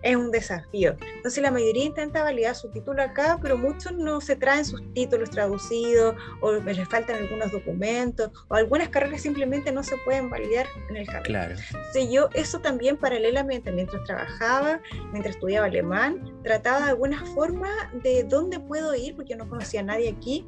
es 0.02 0.16
un 0.16 0.30
desafío. 0.30 0.96
Entonces 1.16 1.42
la 1.42 1.50
mayoría 1.50 1.84
intenta 1.84 2.22
validar 2.22 2.54
su 2.54 2.70
título 2.70 3.02
acá, 3.02 3.38
pero 3.40 3.56
muchos 3.56 3.92
no 3.92 4.20
se 4.20 4.36
traen 4.36 4.64
sus 4.64 4.80
títulos 4.94 5.30
traducidos 5.30 6.14
o 6.40 6.52
les 6.52 6.88
faltan 6.88 7.16
algunos 7.16 7.52
documentos 7.52 8.30
o 8.48 8.54
algunas 8.54 8.88
carreras 8.88 9.22
simplemente 9.22 9.72
no 9.72 9.82
se 9.82 9.96
pueden 9.98 10.30
validar 10.30 10.66
en 10.88 10.96
el 10.96 11.06
camino. 11.06 11.24
Claro. 11.24 11.54
Entonces 11.54 12.08
yo 12.10 12.28
eso 12.34 12.60
también 12.60 12.96
paralelamente, 12.96 13.72
mientras 13.72 14.04
trabajaba, 14.04 14.80
mientras 15.12 15.36
estudiaba 15.36 15.66
alemán, 15.66 16.40
trataba 16.42 16.84
de 16.84 16.90
alguna 16.90 17.24
forma 17.34 17.68
de 18.02 18.24
dónde 18.24 18.60
puedo 18.60 18.94
ir, 18.94 19.16
porque 19.16 19.36
no 19.36 19.48
conocía 19.48 19.80
a 19.80 19.84
nadie 19.84 20.10
aquí, 20.10 20.46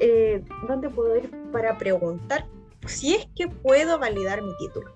eh, 0.00 0.42
dónde 0.68 0.88
puedo 0.90 1.16
ir 1.16 1.30
para 1.52 1.76
preguntar 1.78 2.46
si 2.86 3.14
es 3.14 3.28
que 3.36 3.48
puedo 3.48 3.98
validar 3.98 4.42
mi 4.42 4.56
título. 4.56 4.92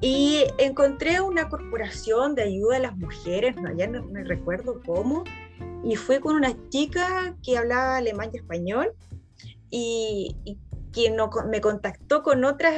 Y 0.00 0.44
encontré 0.58 1.20
una 1.20 1.48
corporación 1.48 2.34
de 2.34 2.42
ayuda 2.42 2.76
a 2.76 2.80
las 2.80 2.96
mujeres, 2.96 3.56
no, 3.56 3.74
ya 3.76 3.86
no 3.86 4.02
recuerdo 4.24 4.80
cómo, 4.84 5.24
y 5.84 5.96
fui 5.96 6.20
con 6.20 6.36
una 6.36 6.54
chica 6.68 7.36
que 7.42 7.56
hablaba 7.56 7.96
alemán 7.96 8.30
y 8.32 8.38
español, 8.38 8.92
y, 9.70 10.36
y 10.44 11.10
no, 11.10 11.30
me 11.48 11.60
contactó 11.60 12.22
con 12.22 12.44
otra 12.44 12.70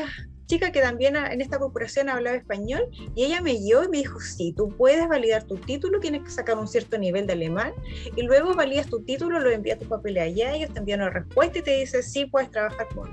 chica 0.47 0.71
que 0.71 0.83
también 0.83 1.17
en 1.17 1.41
esta 1.41 1.59
corporación 1.59 2.09
hablaba 2.09 2.37
español, 2.37 2.83
y 3.15 3.25
ella 3.25 3.41
me 3.41 3.55
guió 3.55 3.85
y 3.85 3.89
me 3.89 3.99
dijo, 3.99 4.21
sí, 4.21 4.53
tú 4.55 4.69
puedes 4.77 5.09
validar 5.09 5.45
tu 5.45 5.57
título, 5.57 5.99
tienes 5.99 6.25
que 6.25 6.31
sacar 6.31 6.59
un 6.59 6.69
cierto 6.69 6.99
nivel 6.99 7.27
de 7.27 7.33
alemán, 7.33 7.73
y 8.17 8.23
luego 8.23 8.55
validas 8.55 8.87
tu 8.87 9.03
título, 9.03 9.41
lo 9.41 9.51
envías 9.51 9.79
tu 9.79 9.89
papel 9.89 10.19
allá, 10.19 10.55
ellos 10.55 10.71
te 10.73 10.81
envían 10.81 11.01
una 11.01 11.11
respuesta 11.11 11.59
y 11.59 11.63
te 11.63 11.79
dicen, 11.79 12.03
sí, 12.03 12.27
puedes 12.27 12.51
trabajar 12.51 12.87
con 12.95 13.11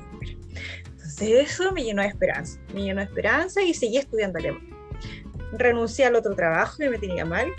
mujer 1.20 1.42
eso 1.42 1.72
me 1.72 1.84
llenó 1.84 2.02
de 2.02 2.08
esperanza, 2.08 2.60
me 2.74 2.84
llenó 2.84 3.00
de 3.00 3.06
esperanza 3.06 3.62
y 3.62 3.74
seguí 3.74 3.98
estudiando 3.98 4.40
alemán. 4.40 4.68
Renuncié 5.54 6.06
al 6.06 6.16
otro 6.16 6.36
trabajo 6.36 6.78
que 6.78 6.90
me 6.90 6.98
tenía 6.98 7.26
mal, 7.26 7.52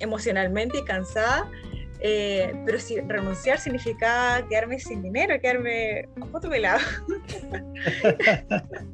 emocionalmente 0.00 0.78
y 0.78 0.84
cansada, 0.84 1.50
eh, 2.00 2.52
pero 2.66 2.78
si 2.78 3.00
renunciar 3.00 3.58
significaba 3.58 4.46
quedarme 4.48 4.78
sin 4.78 5.02
dinero, 5.02 5.40
quedarme 5.40 6.08
a 6.20 6.26
foto 6.26 6.50
pelado. 6.50 6.80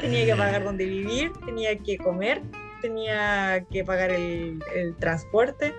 tenía 0.00 0.26
que 0.26 0.36
pagar 0.36 0.64
donde 0.64 0.84
vivir, 0.84 1.32
tenía 1.44 1.76
que 1.78 1.98
comer, 1.98 2.42
tenía 2.82 3.64
que 3.70 3.84
pagar 3.84 4.10
el, 4.10 4.62
el, 4.74 4.94
transporte. 4.96 5.74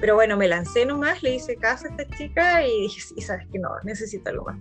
Pero 0.00 0.14
bueno, 0.14 0.36
me 0.36 0.46
lancé 0.46 0.86
nomás, 0.86 1.22
le 1.22 1.34
hice 1.34 1.56
caso 1.56 1.86
a 1.86 1.90
esta 1.90 2.06
chica 2.16 2.66
y 2.66 2.82
dije, 2.82 3.00
sabes 3.20 3.46
que 3.50 3.58
no, 3.58 3.70
necesito 3.82 4.30
algo 4.30 4.44
más. 4.44 4.58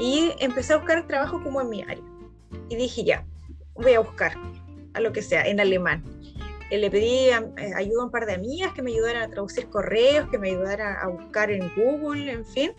Y 0.00 0.32
empecé 0.38 0.72
a 0.72 0.78
buscar 0.78 1.06
trabajo 1.06 1.42
como 1.42 1.60
en 1.60 1.68
mi 1.68 1.82
área. 1.82 2.02
Y 2.70 2.76
dije, 2.76 3.04
ya, 3.04 3.26
voy 3.74 3.92
a 3.92 4.00
buscar 4.00 4.32
a 4.94 5.00
lo 5.00 5.12
que 5.12 5.22
sea, 5.22 5.46
en 5.46 5.60
alemán. 5.60 6.02
Eh, 6.70 6.78
le 6.78 6.90
pedí 6.90 7.28
eh, 7.28 7.72
ayuda 7.76 8.02
a 8.02 8.04
un 8.06 8.10
par 8.10 8.26
de 8.26 8.34
amigas 8.34 8.72
que 8.72 8.82
me 8.82 8.92
ayudaran 8.92 9.22
a 9.22 9.28
traducir 9.28 9.68
correos, 9.68 10.28
que 10.30 10.38
me 10.38 10.50
ayudaran 10.50 10.96
a 11.02 11.08
buscar 11.08 11.50
en 11.50 11.70
Google, 11.76 12.32
en 12.32 12.46
fin. 12.46 12.72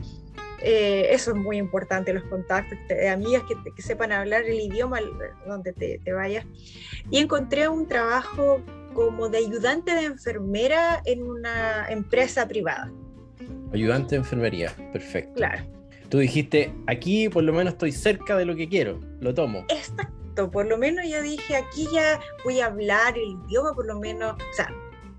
Eh, 0.64 1.08
eso 1.12 1.32
es 1.32 1.38
muy 1.38 1.58
importante, 1.58 2.14
los 2.14 2.24
contactos 2.24 2.78
de 2.88 3.10
amigas 3.10 3.44
que, 3.48 3.56
que, 3.76 3.82
sepan 3.82 4.12
hablar 4.12 4.44
el 4.44 4.60
idioma 4.60 5.00
donde 5.48 5.74
te, 5.74 6.00
te, 6.04 6.14
vayas. 6.14 6.46
Y 7.10 7.18
encontré 7.18 7.68
un 7.68 7.88
trabajo 7.88 8.62
como 8.94 9.30
de 9.30 9.40
ayudante 9.40 9.94
de 9.94 10.06
enfermera 10.06 11.02
en 11.06 11.24
una 11.24 11.88
empresa 11.90 12.48
privada. 12.48 12.92
Ayudante 13.74 14.12
de 14.12 14.18
enfermería, 14.18 14.72
perfecto. 14.92 15.34
Claro 15.34 15.81
tú 16.12 16.20
dijiste, 16.20 16.74
aquí 16.88 17.30
por 17.30 17.44
lo 17.44 17.54
menos 17.54 17.74
estoy 17.74 17.94
cerca 17.94 18.38
de 18.38 18.46
lo 18.46 18.56
que 18.56 18.68
quiero, 18.70 19.00
lo 19.22 19.34
tomo. 19.34 19.66
Exacto, 19.70 20.52
por 20.52 20.68
lo 20.68 20.78
menos 20.78 21.08
yo 21.10 21.22
dije, 21.22 21.56
aquí 21.56 21.88
ya 21.92 22.20
voy 22.44 22.60
a 22.60 22.66
hablar 22.68 23.18
el 23.18 23.38
idioma, 23.48 23.74
por 23.74 23.88
lo 23.88 23.98
menos, 23.98 24.34
o 24.34 24.54
sea, 24.54 24.70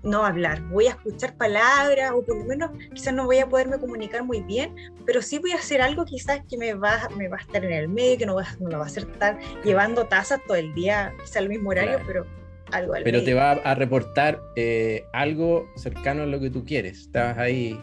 no 0.03 0.23
hablar, 0.23 0.61
voy 0.69 0.85
a 0.87 0.91
escuchar 0.91 1.35
palabras 1.35 2.11
o 2.13 2.23
por 2.23 2.37
lo 2.37 2.45
menos 2.45 2.69
quizás 2.93 3.13
no 3.13 3.25
voy 3.25 3.39
a 3.39 3.49
poderme 3.49 3.79
comunicar 3.79 4.23
muy 4.23 4.41
bien, 4.41 4.75
pero 5.05 5.21
sí 5.21 5.39
voy 5.39 5.51
a 5.51 5.55
hacer 5.55 5.81
algo 5.81 6.05
quizás 6.05 6.41
que 6.47 6.57
me 6.57 6.75
va, 6.75 7.09
me 7.17 7.27
va 7.27 7.37
a 7.37 7.41
estar 7.41 7.65
en 7.65 7.73
el 7.73 7.89
medio, 7.89 8.19
que 8.19 8.25
no 8.27 8.35
va, 8.35 8.45
no 8.59 8.77
va 8.77 8.83
a 8.83 8.87
hacer 8.87 9.03
estar 9.11 9.39
llevando 9.63 10.05
tazas 10.05 10.41
todo 10.45 10.57
el 10.57 10.75
día, 10.75 11.11
quizás 11.21 11.37
al 11.37 11.49
mismo 11.49 11.71
horario, 11.71 12.01
pero 12.05 12.27
algo 12.71 12.93
al 12.93 13.03
Pero 13.03 13.23
te 13.23 13.33
va 13.33 13.53
a 13.53 13.73
reportar 13.73 14.39
eh, 14.55 15.05
algo 15.11 15.67
cercano 15.75 16.23
a 16.23 16.25
lo 16.27 16.39
que 16.39 16.51
tú 16.51 16.63
quieres, 16.63 16.99
estás 16.99 17.35
ahí. 17.39 17.79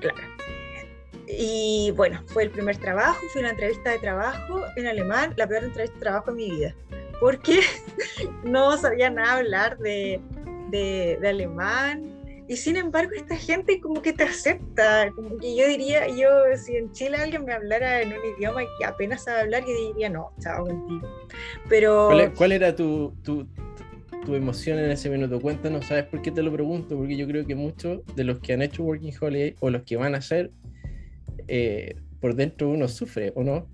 Claro. 0.00 0.37
Y 1.30 1.92
bueno, 1.94 2.22
fue 2.26 2.44
el 2.44 2.50
primer 2.50 2.78
trabajo, 2.78 3.20
fue 3.32 3.42
una 3.42 3.50
entrevista 3.50 3.90
de 3.90 3.98
trabajo 3.98 4.62
en 4.76 4.86
alemán, 4.86 5.34
la 5.36 5.46
peor 5.46 5.64
entrevista 5.64 5.94
de 5.94 6.00
trabajo 6.00 6.30
en 6.30 6.36
mi 6.36 6.50
vida, 6.50 6.74
porque 7.20 7.60
no 8.44 8.76
sabía 8.78 9.10
nada 9.10 9.34
hablar 9.34 9.78
de, 9.78 10.20
de, 10.70 11.18
alemán. 11.28 12.14
Y 12.48 12.56
sin 12.56 12.76
embargo, 12.76 13.10
esta 13.14 13.36
gente 13.36 13.78
como 13.78 14.00
que 14.00 14.14
te 14.14 14.24
acepta, 14.24 15.10
como 15.14 15.36
que 15.36 15.54
yo 15.54 15.68
diría, 15.68 16.08
yo 16.08 16.30
si 16.56 16.76
en 16.76 16.90
Chile 16.92 17.18
alguien 17.18 17.44
me 17.44 17.52
hablara 17.52 18.00
en 18.00 18.08
un 18.08 18.24
idioma 18.38 18.62
que 18.78 18.86
apenas 18.86 19.24
sabe 19.24 19.40
hablar, 19.42 19.64
yo 19.66 19.92
diría, 19.92 20.08
no, 20.08 20.32
chao, 20.40 20.64
contigo. 20.64 21.06
Pero... 21.68 22.08
¿Cuál, 22.36 22.52
era 22.52 22.74
tu, 22.74 23.12
tu, 23.22 23.46
tu 24.24 24.34
emoción 24.34 24.78
en 24.78 24.90
ese 24.90 25.10
minuto? 25.10 25.38
Cuéntanos, 25.42 25.84
¿sabes 25.84 26.04
por 26.04 26.22
qué 26.22 26.30
te 26.30 26.40
lo 26.42 26.50
pregunto? 26.50 26.96
Porque 26.96 27.18
yo 27.18 27.26
creo 27.26 27.44
que 27.44 27.54
muchos 27.54 28.00
de 28.16 28.24
los 28.24 28.38
que 28.38 28.54
han 28.54 28.62
hecho 28.62 28.82
Working 28.82 29.12
Holiday 29.20 29.54
o 29.60 29.68
los 29.68 29.82
que 29.82 29.98
van 29.98 30.14
a 30.14 30.18
hacer 30.18 30.50
eh, 31.48 31.96
por 32.20 32.34
dentro 32.34 32.68
uno 32.68 32.88
sufre, 32.88 33.32
¿o 33.34 33.42
no? 33.42 33.66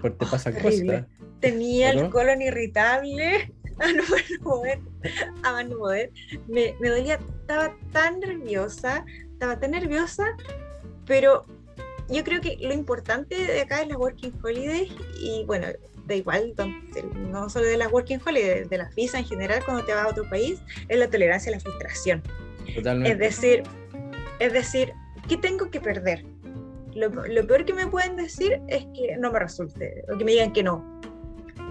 Porque 0.00 0.18
te 0.18 0.24
oh, 0.24 0.30
pasa 0.30 0.52
cosas. 0.52 1.06
Tenía 1.40 1.90
el 1.90 2.08
colon 2.10 2.42
irritable 2.42 3.52
a 3.78 3.92
no 3.92 4.02
poder, 4.42 4.80
a 5.42 5.62
no 5.62 5.76
poder. 5.76 6.10
Me, 6.48 6.74
me 6.80 6.88
dolía, 6.88 7.18
estaba 7.40 7.74
tan 7.92 8.20
nerviosa, 8.20 9.04
estaba 9.32 9.58
tan 9.58 9.72
nerviosa, 9.72 10.36
pero 11.06 11.44
yo 12.08 12.24
creo 12.24 12.40
que 12.40 12.58
lo 12.60 12.72
importante 12.72 13.34
de 13.34 13.60
acá 13.62 13.82
es 13.82 13.88
la 13.88 13.96
Working 13.96 14.32
Holiday 14.42 14.92
y 15.20 15.44
bueno, 15.46 15.68
da 16.06 16.14
igual, 16.14 16.54
no 17.30 17.48
solo 17.48 17.66
de 17.66 17.76
las 17.76 17.92
Working 17.92 18.20
Holiday, 18.24 18.64
de 18.64 18.78
las 18.78 18.94
visas 18.94 19.20
en 19.20 19.26
general 19.26 19.64
cuando 19.64 19.84
te 19.84 19.92
vas 19.92 20.06
a 20.06 20.08
otro 20.08 20.28
país, 20.28 20.60
es 20.88 20.98
la 20.98 21.08
tolerancia 21.08 21.50
a 21.52 21.56
la 21.56 21.60
frustración. 21.60 22.22
Totalmente. 22.74 23.12
Es 23.12 23.18
decir, 23.18 23.62
es 24.38 24.52
decir, 24.52 24.92
¿qué 25.28 25.36
tengo 25.36 25.70
que 25.70 25.80
perder? 25.80 26.24
Lo, 26.94 27.08
lo, 27.08 27.46
peor 27.46 27.64
que 27.64 27.74
me 27.74 27.86
pueden 27.86 28.16
decir 28.16 28.60
es 28.68 28.86
que 28.94 29.16
no 29.18 29.32
me 29.32 29.38
resulte, 29.38 30.04
o 30.12 30.18
que 30.18 30.24
me 30.24 30.32
digan 30.32 30.52
que 30.52 30.62
no. 30.62 31.00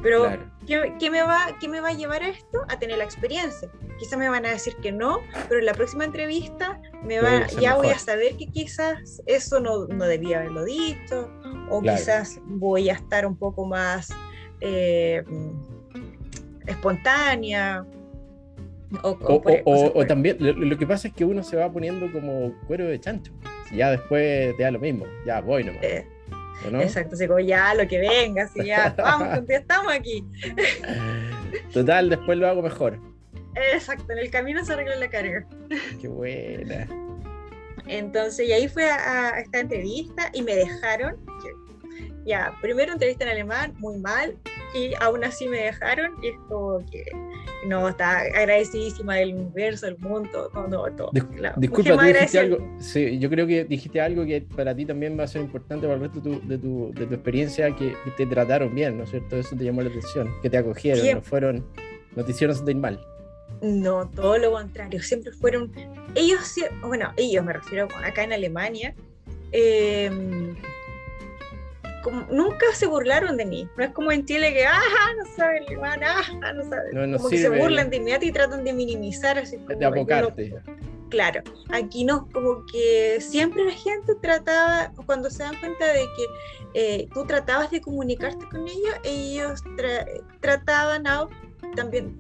Pero, 0.02 0.32
¿qué, 0.66 0.94
¿qué, 1.00 1.12
me 1.12 1.22
va, 1.22 1.58
¿qué 1.60 1.68
me 1.68 1.80
va 1.80 1.90
a 1.90 1.94
llevar 1.94 2.24
a 2.24 2.30
esto? 2.30 2.62
A 2.70 2.80
tener 2.80 2.98
la 2.98 3.04
experiencia. 3.04 3.70
Quizás 4.00 4.18
me 4.18 4.30
van 4.30 4.46
a 4.46 4.50
decir 4.50 4.76
que 4.82 4.92
no, 4.92 5.20
pero 5.48 5.60
en 5.60 5.66
la 5.68 5.74
próxima 5.74 6.06
entrevista 6.06 6.82
me 7.04 7.22
va, 7.22 7.46
ya 7.48 7.76
voy 7.76 7.90
a 7.90 8.00
saber 8.00 8.36
que 8.36 8.48
quizás 8.48 9.22
eso 9.28 9.60
no, 9.60 9.86
no 9.86 10.06
debía 10.06 10.40
haberlo 10.40 10.66
dicho, 10.66 11.30
o 11.70 11.82
quizás 11.82 12.40
voy 12.46 12.90
a 12.90 12.94
estar 12.94 13.28
un 13.28 13.38
poco 13.38 13.66
más 13.66 14.10
eh, 14.60 15.24
espontánea. 16.66 17.86
O, 19.04 19.10
o, 19.10 20.00
o 20.00 20.06
también 20.06 20.38
lo, 20.40 20.52
lo, 20.54 20.78
que 20.78 20.86
pasa 20.86 21.08
es 21.08 21.14
que 21.14 21.24
uno 21.24 21.44
se 21.44 21.56
va 21.56 21.72
poniendo 21.72 22.12
como 22.12 22.54
cuero 22.68 22.88
de 22.88 23.00
chancho. 23.00 23.32
Ya 23.74 23.92
después 23.92 24.56
te 24.58 24.64
da 24.64 24.72
lo 24.72 24.80
mismo, 24.80 25.06
ya 25.26 25.42
voy 25.42 25.64
nomás. 25.64 25.84
Eh, 25.84 26.06
Exacto, 26.64 27.16
así 27.16 27.28
como 27.28 27.40
ya 27.40 27.74
lo 27.74 27.88
que 27.88 28.00
venga, 28.00 28.44
así 28.44 28.64
ya, 28.66 28.94
vamos, 28.98 29.40
estamos 29.48 29.94
aquí. 29.94 30.24
Total, 31.74 32.10
después 32.10 32.38
lo 32.38 32.48
hago 32.48 32.62
mejor. 32.62 33.00
Exacto, 33.74 34.14
en 34.14 34.20
el 34.20 34.30
camino 34.30 34.64
se 34.64 34.74
arregla 34.74 34.96
la 34.96 35.10
carga. 35.10 35.46
Qué 36.00 36.08
buena. 36.08 36.88
Entonces, 37.88 38.48
y 38.48 38.54
ahí 38.54 38.68
fue 38.68 38.90
a, 38.90 39.40
esta 39.40 39.60
entrevista 39.60 40.30
y 40.34 40.44
me 40.44 40.56
dejaron, 40.56 41.18
ya, 42.26 42.54
primero 42.62 42.94
entrevista 42.94 43.26
en 43.26 43.32
alemán, 43.32 43.74
muy 43.80 43.98
mal, 43.98 44.38
y 44.74 44.94
aún 45.00 45.24
así 45.24 45.48
me 45.48 45.58
dejaron, 45.58 46.16
y 46.22 46.30
es 46.30 46.36
como 46.48 46.80
que 46.90 47.04
no, 47.68 47.90
está 47.90 48.20
agradecidísima 48.20 49.16
del 49.16 49.36
universo, 49.36 49.86
del 49.86 49.98
mundo, 50.00 50.50
todo, 50.54 50.92
todo. 50.92 51.12
disculpa, 51.58 51.98
tú 51.98 52.06
dijiste 52.06 52.40
algo, 52.40 52.58
sí, 52.80 53.20
yo 53.20 53.30
creo 53.30 53.46
que 53.46 53.66
dijiste 53.66 54.02
algo 54.02 54.26
que 54.26 54.42
para 54.42 54.76
ti 54.76 54.86
también 54.86 55.18
va 55.20 55.24
a 55.26 55.28
ser 55.28 55.42
importante 55.42 55.86
para 55.86 55.96
el 55.96 56.02
resto 56.02 56.20
de 56.20 56.38
tu, 56.38 56.48
de 56.48 56.58
tu, 56.58 56.92
de 56.94 57.06
tu 57.06 57.14
experiencia, 57.14 57.76
que, 57.76 57.96
te 58.18 58.26
trataron 58.26 58.74
bien, 58.74 58.98
¿no 58.98 59.04
es 59.04 59.12
cierto? 59.12 59.38
Eso 59.38 59.56
te 59.56 59.64
llamó 59.64 59.82
la 59.82 59.90
atención, 59.90 60.30
que 60.42 60.50
te 60.50 60.58
acogieron, 60.58 61.16
no 61.16 61.22
fueron, 61.22 61.66
no 62.16 62.26
te 62.26 62.32
hicieron 62.32 62.56
sentir 62.56 62.78
mal. 62.78 63.00
No, 63.62 64.10
todo 64.10 64.38
lo 64.38 64.52
contrario, 64.52 65.02
siempre 65.02 65.32
fueron, 65.34 65.72
ellos, 66.16 66.56
bueno, 66.82 67.14
ellos 67.18 67.46
me 67.46 67.54
refiero 67.54 67.88
acá 68.04 68.24
en 68.24 68.34
Alemania, 68.34 68.96
eh, 69.52 70.10
nunca 72.32 72.66
se 72.74 72.88
burlaron 72.88 73.38
de 73.38 73.46
mí. 73.46 73.70
No 73.78 73.84
es 73.84 73.92
como 73.92 74.12
en 74.12 74.26
Chile 74.26 74.54
que, 74.54 74.66
ah, 74.66 74.82
no 75.18 75.26
sabe 75.36 75.60
alemán, 75.60 76.02
ah, 76.04 76.54
no 76.54 76.64
sabe. 76.64 77.18
como 77.18 77.30
que 77.30 77.38
se 77.38 77.50
burlan 77.50 77.90
de 77.90 77.98
inmediato 77.98 78.26
y 78.26 78.32
tratan 78.32 78.64
de 78.64 78.74
minimizar. 78.74 79.38
Así 79.38 79.58
como, 79.58 79.78
de 79.78 79.86
abocarte. 79.86 80.56
claro, 81.10 81.42
aquí 81.70 82.04
no, 82.04 82.28
como 82.32 82.66
que 82.66 83.20
siempre 83.20 83.66
la 83.66 83.74
gente 83.74 84.16
trataba, 84.22 84.92
cuando 85.06 85.30
se 85.30 85.44
dan 85.44 85.60
cuenta 85.60 85.86
de 85.94 86.00
que 86.00 86.26
eh, 86.74 87.08
tú 87.14 87.26
tratabas 87.26 87.70
de 87.72 87.82
comunicarte 87.82 88.48
con 88.50 88.68
ellos, 88.68 88.96
ellos 89.04 89.62
trataban 90.40 91.04
también, 91.76 92.20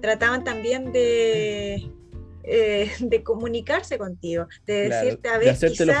trataban 0.00 0.44
también 0.44 0.92
de, 0.92 1.90
eh, 2.44 2.90
de 3.00 3.22
comunicarse 3.22 3.98
contigo, 3.98 4.46
de 4.66 4.88
decirte 4.88 5.28
a 5.28 5.38
ver. 5.38 5.56
De 5.56 5.86
lo 5.86 5.92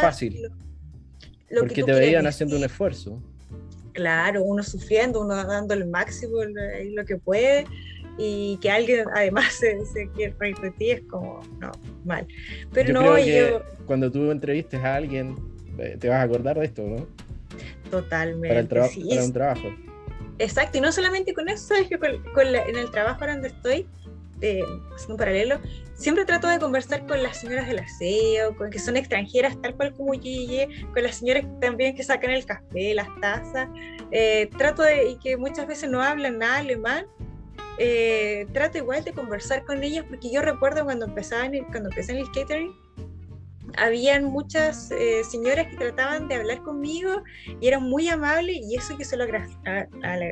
fácil 1.58 1.68
porque 1.68 1.82
te 1.82 1.92
veían 1.92 2.26
haciendo 2.26 2.56
un 2.56 2.64
esfuerzo. 2.64 3.20
Claro, 3.92 4.42
uno 4.42 4.62
sufriendo, 4.62 5.20
uno 5.20 5.34
dando 5.44 5.74
el 5.74 5.86
máximo 5.86 6.36
lo 6.44 7.04
que 7.04 7.16
puede 7.16 7.64
y 8.18 8.58
que 8.60 8.70
alguien 8.70 9.06
además 9.14 9.52
se, 9.60 9.84
se 9.86 10.08
quiera 10.10 10.34
reír 10.38 10.56
de 10.58 10.70
ti 10.72 10.90
es 10.90 11.00
como, 11.02 11.40
no, 11.58 11.72
mal. 12.04 12.26
Pero 12.72 12.92
no, 12.92 13.18
yo... 13.18 13.62
Cuando 13.86 14.10
tú 14.10 14.30
entrevistes 14.30 14.80
a 14.80 14.96
alguien, 14.96 15.36
eh, 15.78 15.96
te 15.98 16.08
vas 16.08 16.18
a 16.18 16.22
acordar 16.22 16.58
de 16.58 16.66
esto, 16.66 16.82
¿no? 16.82 17.06
Totalmente. 17.90 18.48
Para, 18.48 18.60
el 18.60 18.68
para 18.68 19.24
un 19.24 19.32
trabajo. 19.32 19.68
Exacto, 20.38 20.78
y 20.78 20.80
no 20.80 20.92
solamente 20.92 21.34
con 21.34 21.48
eso, 21.48 21.66
sabes 21.68 21.88
que 21.88 21.96
en 21.96 22.76
el 22.76 22.90
trabajo 22.90 23.26
donde 23.26 23.48
estoy, 23.48 23.86
eh, 24.40 24.62
haciendo 24.94 25.14
un 25.14 25.18
paralelo, 25.18 25.60
siempre 25.94 26.24
trato 26.24 26.48
de 26.48 26.58
conversar 26.58 27.06
con 27.06 27.22
las 27.22 27.38
señoras 27.38 27.66
del 27.66 27.80
aseo, 27.80 28.56
con 28.56 28.70
que 28.70 28.78
son 28.78 28.96
extranjeras, 28.96 29.60
tal 29.60 29.76
cual 29.76 29.94
como 29.94 30.14
llegué, 30.14 30.68
con 30.94 31.02
las 31.02 31.16
señoras 31.16 31.44
también 31.60 31.94
que 31.94 32.02
sacan 32.02 32.30
el 32.30 32.46
café, 32.46 32.94
las 32.94 33.08
tazas. 33.20 33.68
Eh, 34.10 34.48
trato 34.56 34.82
de, 34.82 35.10
y 35.10 35.18
que 35.18 35.36
muchas 35.36 35.66
veces 35.66 35.90
no 35.90 36.02
hablan 36.02 36.38
nada 36.38 36.58
alemán, 36.58 37.06
eh, 37.78 38.46
trato 38.52 38.78
igual 38.78 39.04
de 39.04 39.12
conversar 39.12 39.64
con 39.64 39.82
ellas, 39.82 40.04
porque 40.08 40.30
yo 40.30 40.40
recuerdo 40.42 40.84
cuando, 40.84 41.06
empezaban, 41.06 41.52
cuando 41.70 41.90
empecé 41.90 42.12
en 42.12 42.18
el 42.18 42.30
catering, 42.32 42.72
habían 43.76 44.24
muchas 44.24 44.90
eh, 44.90 45.22
señoras 45.22 45.68
que 45.68 45.76
trataban 45.76 46.28
de 46.28 46.34
hablar 46.34 46.62
conmigo 46.62 47.22
y 47.60 47.68
eran 47.68 47.82
muy 47.82 48.08
amables 48.08 48.56
y 48.56 48.74
eso 48.74 48.96
que 48.96 49.04
se 49.04 49.16
lo, 49.16 49.26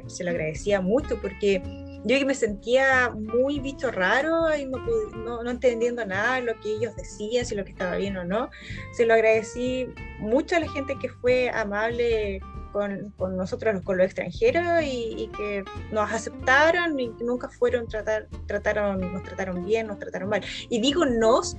se 0.07 0.25
lo 0.25 0.31
agradecía 0.31 0.81
mucho 0.81 1.21
porque 1.21 1.63
yo 2.05 2.27
me 2.27 2.35
sentía 2.35 3.11
muy 3.11 3.61
bicho 3.61 3.91
raro 3.91 4.55
y 4.55 4.65
no, 4.65 5.43
no, 5.43 5.51
entendiendo 5.51 6.05
nada 6.07 6.41
lo 6.41 6.59
que 6.61 6.73
ellos 6.73 6.95
decían, 6.97 7.45
si 7.45 7.55
lo 7.55 7.65
que 7.65 7.73
estaba 7.73 7.97
bien 7.97 8.17
o 8.17 8.25
no. 8.25 8.51
Se 8.93 9.05
lo 9.05 9.15
agradecí 9.15 9.87
mucho 10.19 10.57
a 10.57 10.61
la 10.61 10.71
gente 10.71 10.97
que 11.01 11.09
fue 11.09 11.51
amable 11.51 12.41
con, 12.73 13.11
con 13.17 13.37
nosotros, 13.37 13.83
con 13.83 13.99
los 13.99 14.07
extranjeros 14.07 14.83
y, 14.85 15.31
que 15.37 15.65
nos 15.91 16.11
aceptaron 16.11 16.99
y 16.99 17.09
nunca 17.21 17.49
fueron 17.49 17.89
tratar, 17.89 18.29
trataron, 18.47 19.01
nos 19.13 19.23
trataron 19.23 19.65
bien, 19.65 19.87
nos 19.89 19.99
trataron 19.99 20.29
mal. 20.29 20.43
Y 20.69 20.81
digo 20.81 21.05
nos 21.05 21.57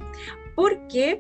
porque 0.56 1.20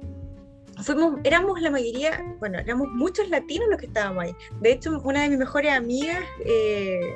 fuimos, 0.84 1.19
éramos 1.23 1.62
la 1.62 1.71
mayoría, 1.71 2.23
bueno, 2.39 2.60
éramos 2.60 2.88
muchos 2.89 3.29
latinos 3.29 3.67
los 3.69 3.79
que 3.79 3.88
estábamos 3.88 4.23
ahí. 4.23 4.36
De 4.62 4.71
hecho, 4.71 4.99
una 5.03 5.23
de 5.23 5.29
mis 5.29 5.39
mejores 5.39 5.73
amigas 5.73 6.21
eh, 6.45 7.15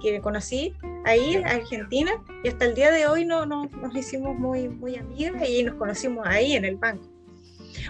que 0.00 0.20
conocí 0.20 0.74
ahí, 1.04 1.36
Argentina, 1.36 2.12
y 2.42 2.48
hasta 2.48 2.64
el 2.64 2.74
día 2.74 2.90
de 2.90 3.06
hoy 3.06 3.24
no, 3.24 3.46
no, 3.46 3.68
nos 3.80 3.94
hicimos 3.94 4.36
muy, 4.36 4.68
muy 4.68 4.96
amigas 4.96 5.48
y 5.48 5.62
nos 5.62 5.74
conocimos 5.76 6.26
ahí 6.26 6.54
en 6.54 6.64
el 6.64 6.76
banco. 6.76 7.04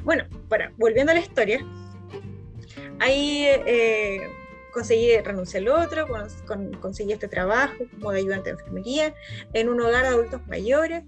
Bueno, 0.03 0.25
para, 0.49 0.73
volviendo 0.77 1.13
a 1.13 1.15
la 1.15 1.21
historia, 1.21 1.65
ahí 3.01 3.47
eh, 3.67 4.29
conseguí 4.73 5.17
renunciar 5.19 5.63
al 5.63 5.69
otro, 5.69 6.07
conseguí 6.81 7.13
este 7.13 7.29
trabajo 7.29 7.85
como 7.93 8.13
de 8.13 8.19
ayudante 8.19 8.51
de 8.51 8.59
enfermería 8.59 9.15
en 9.53 9.69
un 9.69 9.81
hogar 9.81 10.03
de 10.03 10.09
adultos 10.09 10.47
mayores. 10.49 11.05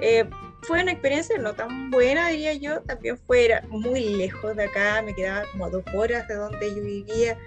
Eh, 0.00 0.28
fue 0.62 0.82
una 0.82 0.92
experiencia 0.92 1.38
no 1.38 1.54
tan 1.54 1.90
buena, 1.90 2.28
diría 2.28 2.54
yo. 2.54 2.80
También 2.82 3.18
fue 3.18 3.60
muy 3.68 4.00
lejos 4.16 4.56
de 4.56 4.64
acá, 4.64 5.02
me 5.02 5.14
quedaba 5.14 5.44
como 5.52 5.66
a 5.66 5.70
dos 5.70 5.84
horas 5.94 6.26
de 6.26 6.34
donde 6.34 6.74
yo 6.74 6.82
vivía. 6.82 7.38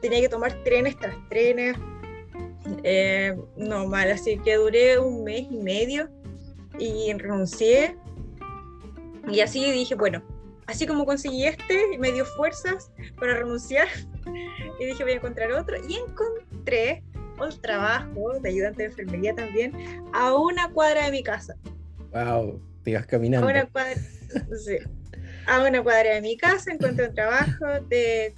Tenía 0.00 0.20
que 0.20 0.28
tomar 0.28 0.52
trenes 0.62 0.96
tras 0.96 1.16
trenes. 1.28 1.76
Eh, 2.84 3.36
no 3.56 3.86
mal, 3.86 4.10
así 4.10 4.38
que 4.38 4.56
duré 4.56 4.98
un 4.98 5.24
mes 5.24 5.46
y 5.50 5.58
medio 5.58 6.08
y 6.78 7.12
renuncié. 7.12 7.96
Y 9.28 9.40
así 9.40 9.70
dije, 9.70 9.94
bueno, 9.94 10.22
así 10.66 10.86
como 10.86 11.04
conseguí 11.04 11.46
este, 11.46 11.98
me 11.98 12.12
dio 12.12 12.24
fuerzas 12.24 12.90
para 13.18 13.34
renunciar. 13.34 13.88
Y 14.78 14.86
dije, 14.86 15.02
voy 15.02 15.12
a 15.12 15.16
encontrar 15.16 15.52
otro. 15.52 15.76
Y 15.86 15.96
encontré 15.96 17.02
un 17.38 17.60
trabajo 17.60 18.38
de 18.40 18.48
ayudante 18.48 18.82
de 18.82 18.88
enfermería 18.88 19.34
también 19.34 19.74
a 20.14 20.34
una 20.34 20.70
cuadra 20.70 21.04
de 21.04 21.10
mi 21.10 21.22
casa. 21.22 21.54
Wow, 22.12 22.62
te 22.82 22.92
ibas 22.92 23.06
caminando. 23.06 23.46
A 23.46 23.50
una 23.50 23.66
cuadra, 23.66 23.94
sí. 24.64 24.78
a 25.46 25.62
una 25.62 25.82
cuadra 25.82 26.14
de 26.14 26.22
mi 26.22 26.36
casa 26.36 26.72
encuentro 26.72 27.06
un 27.06 27.14
trabajo 27.14 27.66
de, 27.88 28.34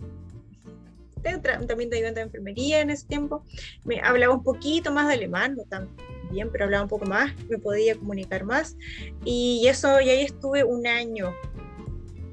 también 1.23 1.91
de 1.91 1.97
ayudante 1.97 2.21
de 2.21 2.27
enfermería 2.27 2.81
en 2.81 2.91
ese 2.91 3.07
tiempo. 3.07 3.45
Me 3.85 4.01
hablaba 4.01 4.35
un 4.35 4.43
poquito 4.43 4.93
más 4.93 5.09
de 5.09 5.15
alemán, 5.15 5.55
no 5.57 5.65
tan 5.65 5.89
bien, 6.31 6.49
pero 6.51 6.65
hablaba 6.65 6.83
un 6.83 6.89
poco 6.89 7.07
más, 7.07 7.33
me 7.49 7.59
podía 7.59 7.95
comunicar 7.95 8.45
más. 8.45 8.77
Y 9.25 9.67
eso, 9.69 10.01
y 10.01 10.11
ahí 10.11 10.23
estuve 10.23 10.65
un 10.65 10.87
año, 10.87 11.35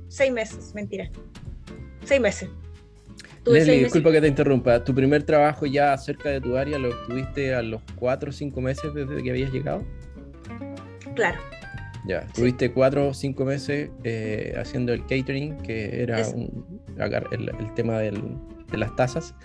seis 0.07 0.31
meses, 0.31 0.73
mentira, 0.73 1.09
seis 2.03 2.21
meses. 2.21 2.49
Leslie, 3.45 3.83
disculpa 3.83 4.11
que 4.11 4.21
te 4.21 4.27
interrumpa. 4.27 4.83
¿Tu 4.83 4.93
primer 4.93 5.23
trabajo 5.23 5.65
ya 5.65 5.97
cerca 5.97 6.29
de 6.29 6.41
tu 6.41 6.57
área 6.57 6.77
lo 6.77 6.95
tuviste 7.05 7.53
a 7.53 7.61
los 7.61 7.81
cuatro 7.95 8.29
o 8.29 8.33
cinco 8.33 8.61
meses 8.61 8.93
desde 8.93 9.23
que 9.23 9.29
habías 9.29 9.51
llegado? 9.51 9.83
Claro. 11.15 11.39
Ya, 12.05 12.25
tuviste 12.33 12.71
cuatro 12.71 13.09
o 13.09 13.13
cinco 13.13 13.45
meses 13.45 13.89
eh, 14.03 14.55
haciendo 14.57 14.93
el 14.93 15.01
catering, 15.01 15.57
que 15.57 16.01
era 16.01 16.21
el, 16.21 17.73
tema 17.75 17.99
de 18.71 18.77
las 18.77 18.95
tasas. 18.95 19.35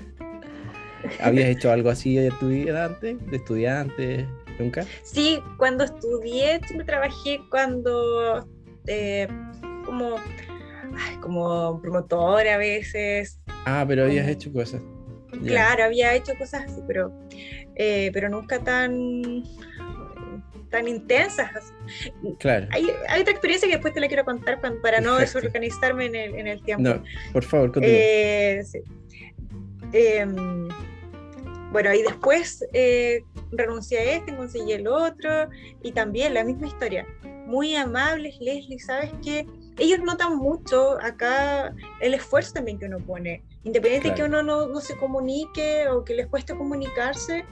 ¿Habías 1.20 1.48
hecho 1.48 1.70
algo 1.70 1.90
así 1.90 2.18
en 2.18 2.36
tu 2.38 2.48
vida 2.48 2.86
antes, 2.86 3.16
de 3.30 3.36
estudiante? 3.36 4.28
¿Nunca? 4.58 4.86
Sí, 5.02 5.42
cuando 5.56 5.84
estudié, 5.84 6.60
me 6.76 6.84
trabajé 6.84 7.40
cuando 7.50 8.48
eh, 8.86 9.28
como, 9.84 10.16
como 11.20 11.80
promotora 11.80 12.54
a 12.54 12.58
veces. 12.58 13.40
Ah, 13.66 13.84
pero 13.86 14.04
habías 14.04 14.28
hecho 14.28 14.52
cosas. 14.52 14.80
Claro, 15.44 15.84
había 15.84 16.14
hecho 16.14 16.32
cosas 16.38 16.64
así, 16.66 16.80
pero, 16.86 17.12
eh, 17.74 18.10
pero 18.12 18.28
nunca 18.28 18.58
tan 18.60 19.42
tan 20.70 20.88
intensas. 20.88 21.72
Claro. 22.40 22.66
Hay, 22.72 22.88
hay, 23.08 23.20
otra 23.20 23.32
experiencia 23.32 23.68
que 23.68 23.74
después 23.74 23.94
te 23.94 24.00
la 24.00 24.08
quiero 24.08 24.24
contar 24.24 24.60
para 24.60 25.00
no 25.00 25.16
desorganizarme 25.18 26.06
en 26.06 26.16
el, 26.16 26.34
en 26.34 26.46
el 26.48 26.62
tiempo. 26.62 26.82
No, 26.82 27.02
por 27.32 27.44
favor, 27.44 27.70
continúa. 27.72 27.96
Eh, 27.96 28.62
sí. 28.64 28.80
Em, 29.96 30.68
bueno, 31.70 31.94
y 31.94 32.02
después 32.02 32.64
eh, 32.72 33.24
renuncié 33.52 33.98
a 34.00 34.02
este, 34.16 34.36
conseguí 34.36 34.72
el 34.72 34.88
otro, 34.88 35.48
y 35.82 35.92
también 35.92 36.34
la 36.34 36.42
misma 36.42 36.66
historia. 36.66 37.06
Muy 37.46 37.76
amables, 37.76 38.36
Leslie, 38.40 38.80
¿sabes 38.80 39.12
qué? 39.22 39.46
Ellos 39.78 40.00
notan 40.00 40.36
mucho 40.36 41.00
acá 41.00 41.72
el 42.00 42.14
esfuerzo 42.14 42.54
también 42.54 42.78
que 42.78 42.86
uno 42.86 42.98
pone. 42.98 43.44
Independiente 43.62 44.08
de 44.08 44.14
que 44.14 44.22
uno 44.24 44.42
no, 44.42 44.66
no, 44.66 44.80
se 44.80 44.96
comunique 44.96 45.86
o 45.88 46.04
que 46.04 46.14
les 46.14 46.26
cueste 46.26 46.56
comunicarse, 46.56 47.44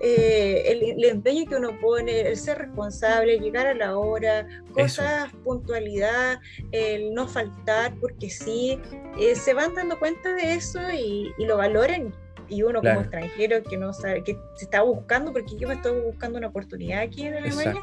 eh, 0.00 0.62
el, 0.66 1.04
empeño 1.04 1.44
que 1.46 1.56
uno 1.56 1.78
pone, 1.78 2.22
el 2.22 2.36
ser 2.36 2.58
responsable, 2.58 3.38
llegar 3.38 3.66
a 3.66 3.74
la 3.74 3.98
hora, 3.98 4.46
cosas, 4.72 5.30
puntualidad, 5.44 6.38
el 6.72 7.12
no 7.12 7.28
faltar 7.28 7.94
porque 8.00 8.30
sí, 8.30 8.80
eh, 9.18 9.34
se 9.34 9.52
van 9.52 9.74
dando 9.74 9.98
cuenta 9.98 10.32
de 10.32 10.54
eso 10.54 10.80
y, 10.90 11.32
lo 11.38 11.58
valoran. 11.58 12.14
Y 12.48 12.62
uno 12.62 12.80
como 12.80 13.00
extranjero 13.00 13.62
que 13.62 13.76
no 13.76 13.92
sabe, 13.92 14.24
que 14.24 14.36
se 14.56 14.64
está 14.64 14.82
buscando, 14.82 15.32
porque 15.32 15.54
yo 15.56 15.68
me 15.68 15.74
estoy 15.74 16.00
buscando 16.00 16.38
una 16.38 16.48
oportunidad 16.48 17.02
aquí 17.02 17.26
en 17.26 17.34
Alemania, 17.34 17.80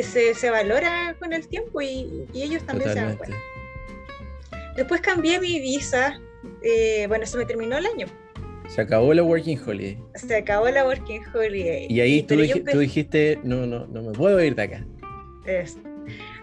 se, 0.00 0.34
se, 0.34 0.50
valora 0.50 1.16
con 1.18 1.32
el 1.32 1.48
tiempo 1.48 1.80
y, 1.80 2.26
y 2.32 2.42
ellos 2.42 2.62
también 2.64 2.92
se 2.92 3.00
dan 3.00 3.16
cuenta. 3.16 3.36
Después 4.76 5.00
cambié 5.00 5.40
mi 5.40 5.58
visa, 5.58 6.20
eh, 6.62 7.06
bueno, 7.08 7.26
se 7.26 7.36
me 7.36 7.46
terminó 7.46 7.78
el 7.78 7.86
año 7.86 8.06
se 8.68 8.80
acabó 8.80 9.14
la 9.14 9.22
Working 9.22 9.58
Holiday. 9.64 9.98
Se 10.14 10.36
acabó 10.36 10.68
la 10.68 10.84
Working 10.84 11.22
Holiday. 11.34 11.86
Y 11.88 12.00
ahí 12.00 12.22
tú, 12.22 12.36
tú, 12.70 12.78
dijiste, 12.78 13.38
no, 13.44 13.66
no, 13.66 13.86
no 13.86 14.02
me 14.02 14.12
puedo 14.12 14.42
ir 14.42 14.54
de 14.54 14.62
acá. 14.62 14.86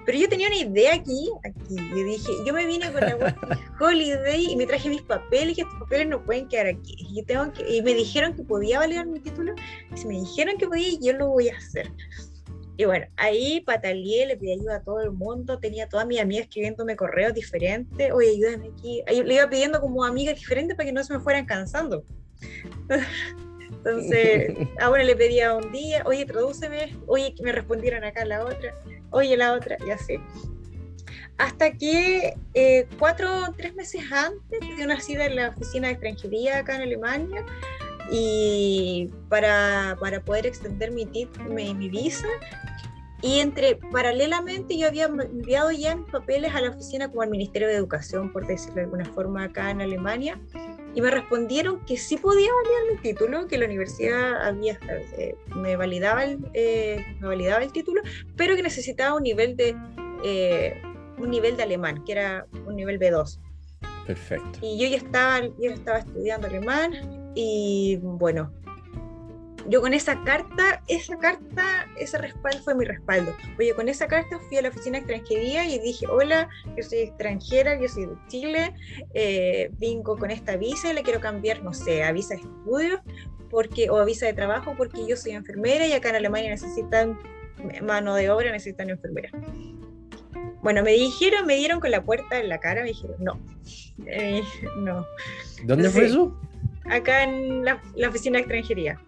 Pero 0.06 0.18
yo 0.18 0.28
tenía 0.30 0.48
una 0.48 0.58
idea 0.58 0.96
aquí, 0.96 1.30
aquí. 1.44 1.76
Yo 1.76 2.04
dije, 2.04 2.32
yo 2.46 2.54
me 2.54 2.66
vine 2.66 2.92
con 2.92 3.02
la 3.02 3.16
Working 3.16 3.60
Holiday 3.80 4.52
y 4.52 4.56
me 4.56 4.66
traje 4.66 4.90
mis 4.90 5.02
papeles 5.02 5.58
y 5.58 5.62
estos 5.62 5.80
papeles 5.80 6.08
no 6.08 6.24
pueden 6.24 6.48
quedar 6.48 6.68
aquí. 6.68 6.96
Y, 6.98 7.22
tengo 7.24 7.52
que, 7.52 7.68
y 7.70 7.82
me 7.82 7.94
dijeron 7.94 8.36
que 8.36 8.44
podía 8.44 8.80
validar 8.80 9.06
mi 9.06 9.20
título. 9.20 9.54
Y 9.94 9.98
si 9.98 10.08
me 10.08 10.20
dijeron 10.20 10.58
que 10.58 10.68
podía, 10.68 10.98
yo 11.02 11.14
lo 11.14 11.28
voy 11.28 11.50
a 11.50 11.58
hacer. 11.58 11.92
Y 12.82 12.86
bueno, 12.86 13.06
ahí 13.16 13.62
pataleé, 13.62 14.26
le 14.26 14.38
pedí 14.38 14.54
ayuda 14.54 14.78
a 14.78 14.82
todo 14.82 15.02
el 15.02 15.12
mundo, 15.12 15.60
tenía 15.60 15.88
todas 15.88 16.08
mis 16.08 16.20
amigas 16.20 16.48
escribiéndome 16.48 16.96
correos 16.96 17.32
diferentes, 17.32 18.12
oye, 18.12 18.30
ayúdame 18.32 18.72
aquí. 18.74 19.04
Le 19.06 19.36
iba 19.36 19.48
pidiendo 19.48 19.80
como 19.80 20.04
amigas 20.04 20.36
diferentes 20.36 20.76
para 20.76 20.88
que 20.88 20.92
no 20.92 21.04
se 21.04 21.14
me 21.14 21.20
fueran 21.20 21.46
cansando. 21.46 22.04
Entonces, 23.70 24.56
ah, 24.80 24.90
bueno, 24.90 25.06
le 25.06 25.16
pedía 25.16 25.56
un 25.56 25.72
día, 25.72 26.02
oye, 26.08 26.26
tradúceme, 26.26 26.98
oye, 27.06 27.36
que 27.36 27.44
me 27.44 27.52
respondieran 27.52 28.04
acá 28.04 28.26
la 28.26 28.44
otra, 28.44 28.74
oye, 29.12 29.38
la 29.38 29.54
otra, 29.54 29.78
y 29.86 29.92
así. 29.92 30.16
Hasta 31.38 31.74
que 31.74 32.34
eh, 32.56 32.88
cuatro 32.98 33.46
o 33.46 33.54
tres 33.54 33.76
meses 33.76 34.02
antes 34.12 34.60
de 34.76 34.84
una 34.84 35.00
cita 35.00 35.28
en 35.28 35.36
la 35.36 35.50
oficina 35.50 35.90
de 35.90 35.94
extranjería 35.94 36.58
acá 36.58 36.78
en 36.78 36.82
Alemania, 36.82 37.46
y 38.12 39.10
para, 39.30 39.98
para 40.00 40.22
poder 40.24 40.46
extender 40.46 40.92
mi, 40.92 41.08
mi, 41.50 41.74
mi, 41.74 41.90
visa. 41.90 42.28
Y 43.22 43.40
entre, 43.40 43.76
paralelamente 43.76 44.78
yo 44.78 44.88
había 44.88 45.06
enviado 45.06 45.72
ya 45.72 45.96
mis 45.96 46.10
papeles 46.12 46.54
a 46.54 46.60
la 46.60 46.72
oficina 46.72 47.08
como 47.08 47.22
al 47.22 47.30
Ministerio 47.30 47.68
de 47.70 47.76
Educación, 47.76 48.34
por 48.34 48.46
decirlo 48.48 48.76
de 48.76 48.82
alguna 48.82 49.06
forma, 49.06 49.44
acá 49.46 49.70
en 49.70 49.80
Alemania, 49.80 50.42
y 50.94 51.02
me 51.02 51.10
respondieron 51.10 51.86
que 51.86 51.96
sí 51.98 52.18
podía 52.18 52.50
validar 52.52 52.96
mi 52.96 53.02
título, 53.02 53.48
que 53.48 53.58
la 53.58 53.66
universidad 53.66 54.46
había, 54.46 54.78
eh, 55.18 55.36
me, 55.56 55.78
validaba 55.78 56.26
el, 56.26 56.40
eh, 56.54 57.06
me 57.22 57.28
validaba 57.28 57.64
el 57.64 57.72
título, 57.72 58.02
pero 58.36 58.56
que 58.56 58.64
necesitaba 58.64 59.16
un 59.16 59.24
nivel 59.24 59.56
de, 59.56 59.76
eh, 60.26 60.82
un 61.18 61.30
nivel 61.30 61.56
de 61.56 61.64
alemán, 61.64 62.04
que 62.04 62.12
era 62.14 62.48
un 62.66 62.76
nivel 62.76 63.00
B2. 63.00 63.40
Perfecto. 64.06 64.60
Y 64.62 64.80
yo 64.80 64.88
ya 64.90 64.98
estaba, 64.98 65.46
yo 65.46 65.72
estaba 65.72 66.00
estudiando 66.00 66.48
alemán 66.48 67.21
y 67.36 67.98
bueno, 68.02 68.52
yo 69.68 69.82
con 69.82 69.94
esa 69.94 70.24
carta, 70.24 70.82
esa 70.88 71.18
carta, 71.18 71.88
ese 71.98 72.18
respaldo 72.18 72.60
fue 72.64 72.76
mi 72.76 72.86
respaldo. 72.86 73.36
Oye, 73.60 73.74
con 73.74 73.90
esa 73.90 74.08
carta 74.08 74.40
fui 74.48 74.58
a 74.58 74.62
la 74.62 74.70
oficina 74.70 75.00
de 75.00 75.06
extranjería 75.06 75.66
y 75.66 75.80
dije, 75.80 76.08
hola, 76.08 76.50
yo 76.76 76.84
soy 76.84 77.00
extranjera, 77.00 77.80
yo 77.80 77.88
soy 77.88 78.06
de 78.06 78.16
Chile, 78.28 78.74
eh, 79.14 79.70
vengo 79.80 80.18
con 80.18 80.32
esta 80.32 80.58
visa 80.58 80.92
y 80.92 80.94
le 80.94 81.04
quiero 81.04 81.20
cambiar, 81.20 81.64
no 81.64 81.74
sé, 81.74 82.04
a 82.04 82.12
visa 82.12 82.36
de 82.36 82.42
estudio 82.42 83.02
porque, 83.50 83.90
o 83.90 83.98
a 83.98 84.06
visa 84.06 84.26
de 84.26 84.34
trabajo 84.34 84.74
porque 84.78 85.06
yo 85.08 85.16
soy 85.16 85.34
enfermera 85.34 85.86
y 85.86 85.94
acá 85.94 86.10
en 86.10 86.16
Alemania 86.16 86.50
necesitan 86.50 87.20
mano 87.84 88.16
de 88.16 88.30
obra, 88.30 88.52
necesitan 88.52 88.90
enfermera. 88.90 89.30
Bueno, 90.64 90.84
me 90.84 90.92
dijeron, 90.92 91.46
me 91.46 91.56
dieron 91.56 91.80
con 91.80 91.92
la 91.92 92.04
puerta 92.04 92.40
en 92.40 92.50
la 92.50 92.60
cara, 92.60 92.82
me 92.82 92.90
dijeron, 92.90 93.18
no, 93.20 93.40
eh, 94.06 94.42
no. 94.78 95.06
¿Dónde 95.64 95.90
fue 95.90 96.06
eso? 96.06 96.36
Acá 96.92 97.24
en 97.24 97.64
la, 97.66 97.82
oficina 98.08 98.38
de 98.38 98.42
extranjería. 98.42 99.00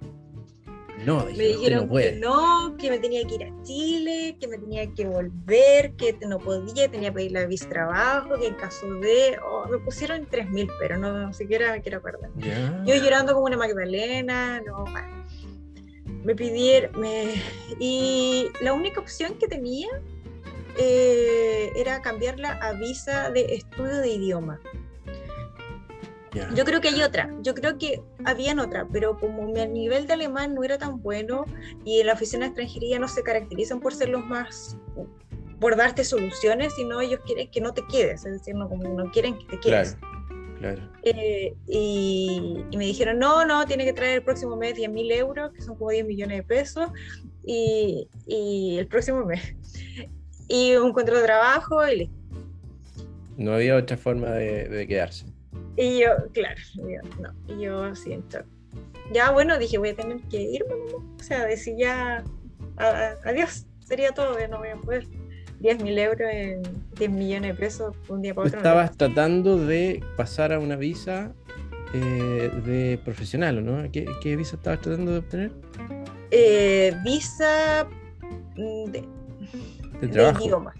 No, 1.05 1.25
me 1.25 1.33
dijeron 1.33 1.89
que 1.89 2.13
no, 2.13 2.77
que 2.77 2.89
me 2.89 2.97
tenía 2.97 3.27
que 3.27 3.35
ir 3.35 3.43
a 3.43 3.63
Chile, 3.63 4.37
que 4.39 4.47
me 4.47 4.57
tenía 4.57 4.89
que 4.93 5.05
volver, 5.05 5.93
que 5.97 6.17
no 6.25 6.39
podía, 6.39 6.89
tenía 6.89 7.09
que 7.09 7.15
pedir 7.15 7.31
la 7.33 7.45
visa 7.45 7.67
trabajo, 7.67 8.39
que 8.39 8.47
en 8.47 8.55
caso 8.55 8.87
de. 8.95 9.37
Oh, 9.45 9.67
me 9.67 9.79
pusieron 9.79 10.25
3.000, 10.29 10.71
pero 10.79 10.97
no, 10.97 11.33
siquiera 11.33 11.73
me 11.73 11.81
quiero 11.81 11.97
acordar. 11.97 12.29
Yo 12.85 12.95
llorando 12.95 13.33
como 13.33 13.47
una 13.47 13.57
Magdalena, 13.57 14.61
no, 14.61 14.85
Me 16.23 16.35
pidieron. 16.35 16.97
Me, 17.01 17.33
y 17.79 18.47
la 18.61 18.71
única 18.71 19.01
opción 19.01 19.33
que 19.33 19.47
tenía 19.47 19.89
eh, 20.77 21.71
era 21.75 22.01
cambiarla 22.01 22.53
a 22.61 22.73
visa 22.73 23.29
de 23.29 23.55
estudio 23.55 23.97
de 23.97 24.09
idioma. 24.09 24.61
Yo 26.55 26.65
creo 26.65 26.81
que 26.81 26.89
hay 26.89 27.01
otra, 27.03 27.31
yo 27.41 27.53
creo 27.53 27.77
que 27.77 28.01
habían 28.25 28.59
otra, 28.59 28.87
pero 28.91 29.17
como 29.17 29.43
mi 29.43 29.65
nivel 29.67 30.07
de 30.07 30.13
alemán 30.13 30.55
no 30.55 30.63
era 30.63 30.77
tan 30.77 31.01
bueno 31.01 31.45
y 31.85 31.99
en 31.99 32.07
la 32.07 32.13
oficina 32.13 32.45
de 32.45 32.47
extranjería 32.47 32.99
no 32.99 33.07
se 33.07 33.23
caracterizan 33.23 33.79
por 33.79 33.93
ser 33.93 34.09
los 34.09 34.25
más, 34.25 34.77
por 35.59 35.75
darte 35.75 36.03
soluciones, 36.03 36.73
sino 36.75 37.01
ellos 37.01 37.19
quieren 37.25 37.49
que 37.51 37.61
no 37.61 37.73
te 37.73 37.85
quedes, 37.87 38.25
es 38.25 38.33
decir, 38.33 38.55
no, 38.55 38.67
como 38.67 38.89
no 38.89 39.11
quieren 39.11 39.37
que 39.37 39.45
te 39.45 39.59
quedes. 39.59 39.97
Claro. 40.59 40.81
Eh, 41.03 41.53
y, 41.67 42.63
me 42.75 42.85
dijeron, 42.85 43.19
no, 43.19 43.45
no, 43.45 43.65
tiene 43.65 43.83
que 43.83 43.93
traer 43.93 44.15
el 44.15 44.23
próximo 44.23 44.55
mes 44.55 44.75
10 44.75 44.89
mil 44.91 45.11
euros, 45.11 45.51
que 45.51 45.61
son 45.61 45.75
como 45.75 45.91
10 45.91 46.05
millones 46.05 46.37
de 46.37 46.43
pesos, 46.43 46.89
y, 47.45 48.07
y 48.25 48.77
el 48.77 48.87
próximo 48.87 49.25
mes. 49.25 49.55
Y 50.47 50.75
un 50.75 50.93
contrato 50.93 51.19
de 51.19 51.25
trabajo 51.25 51.85
y 51.87 51.97
listo. 51.97 52.15
No 53.35 53.53
había 53.53 53.75
otra 53.75 53.97
forma 53.97 54.29
de, 54.31 54.69
de 54.69 54.87
quedarse. 54.87 55.32
Y 55.75 55.99
yo, 56.01 56.09
claro, 56.33 56.61
no, 57.19 57.53
y 57.53 57.61
yo 57.61 57.95
siento. 57.95 58.39
Ya 59.11 59.31
bueno, 59.31 59.57
dije, 59.57 59.77
voy 59.77 59.89
a 59.89 59.95
tener 59.95 60.21
que 60.29 60.41
irme, 60.41 60.73
o 60.95 61.23
sea, 61.23 61.45
decir 61.45 61.75
ya, 61.77 62.23
adiós, 63.25 63.65
sería 63.79 64.11
todo, 64.11 64.39
ya 64.39 64.47
no 64.47 64.59
voy 64.59 64.69
a 64.69 64.77
poder. 64.77 65.07
10 65.59 65.81
mil 65.81 65.97
euros 65.97 66.29
en 66.29 66.61
10 66.97 67.09
millones 67.09 67.53
de 67.53 67.59
pesos 67.59 67.95
un 68.09 68.21
día 68.21 68.33
para 68.33 68.47
otro. 68.47 68.57
estabas 68.57 68.97
tratando 68.97 69.57
de 69.57 70.03
pasar 70.17 70.51
a 70.51 70.59
una 70.59 70.75
visa 70.75 71.33
eh, 71.93 72.51
de 72.65 72.99
profesional, 73.05 73.63
¿no? 73.63 73.89
¿Qué, 73.89 74.05
¿Qué, 74.21 74.35
visa 74.35 74.57
estabas 74.57 74.81
tratando 74.81 75.13
de 75.13 75.19
obtener? 75.19 75.51
Eh, 76.31 76.93
visa 77.05 77.87
de, 78.57 79.05
de, 80.01 80.07
trabajo. 80.09 80.43
idioma. 80.43 80.73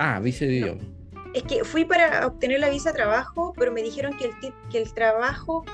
Ah, 0.00 0.18
visa 0.18 0.44
de 0.44 0.54
idioma 0.54 0.95
es 1.36 1.42
que 1.42 1.64
fui 1.64 1.84
para 1.84 2.26
obtener 2.26 2.60
la 2.60 2.70
visa 2.70 2.90
de 2.90 2.96
trabajo, 2.96 3.52
pero 3.56 3.70
me 3.70 3.82
dijeron 3.82 4.16
que 4.16 4.26
el, 4.26 4.54
que 4.70 4.78
el 4.82 4.92
trabajo 4.94 5.64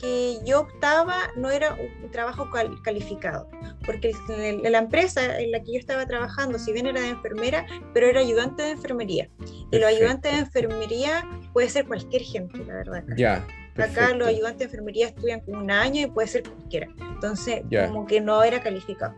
que 0.00 0.38
yo 0.44 0.60
optaba 0.60 1.14
no 1.36 1.50
era 1.50 1.76
un 2.02 2.10
trabajo 2.10 2.48
calificado, 2.82 3.48
porque 3.84 4.12
la 4.62 4.78
empresa 4.78 5.38
en 5.38 5.52
la 5.52 5.60
que 5.60 5.74
yo 5.74 5.78
estaba 5.78 6.06
trabajando, 6.06 6.58
si 6.58 6.72
bien 6.72 6.86
era 6.86 7.02
de 7.02 7.10
enfermera, 7.10 7.66
pero 7.92 8.06
era 8.06 8.20
ayudante 8.20 8.62
de 8.62 8.70
enfermería. 8.70 9.28
Y 9.70 9.78
los 9.78 9.88
ayudantes 9.88 10.32
de 10.32 10.38
enfermería 10.38 11.28
puede 11.52 11.68
ser 11.68 11.86
cualquier 11.86 12.22
gente, 12.22 12.64
la 12.64 12.76
verdad. 12.76 13.04
Ya. 13.16 13.46
Acá 13.76 14.14
los 14.14 14.28
ayudantes 14.28 14.58
de 14.58 14.64
enfermería 14.64 15.08
estudian 15.08 15.40
como 15.40 15.58
un 15.58 15.70
año 15.70 16.06
y 16.06 16.06
puede 16.06 16.28
ser 16.28 16.44
cualquiera. 16.44 16.88
Entonces, 16.98 17.62
como 17.88 18.06
que 18.06 18.22
no 18.22 18.42
era 18.42 18.62
calificado. 18.62 19.14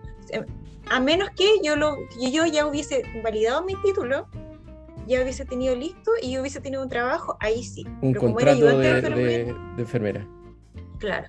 A 0.90 0.98
menos 0.98 1.30
que 1.36 1.46
yo, 1.62 1.76
lo, 1.76 1.96
yo 2.18 2.44
ya 2.46 2.66
hubiese 2.66 3.02
validado 3.22 3.64
mi 3.64 3.76
título, 3.82 4.28
ya 5.06 5.22
hubiese 5.22 5.44
tenido 5.44 5.74
listo 5.74 6.10
y 6.22 6.38
hubiese 6.38 6.60
tenido 6.60 6.82
un 6.82 6.88
trabajo, 6.88 7.36
ahí 7.40 7.62
sí. 7.62 7.86
Un 8.00 8.14
contrato 8.14 8.78
de, 8.78 9.54
enfermera, 9.78 10.26
Claro. 10.98 11.28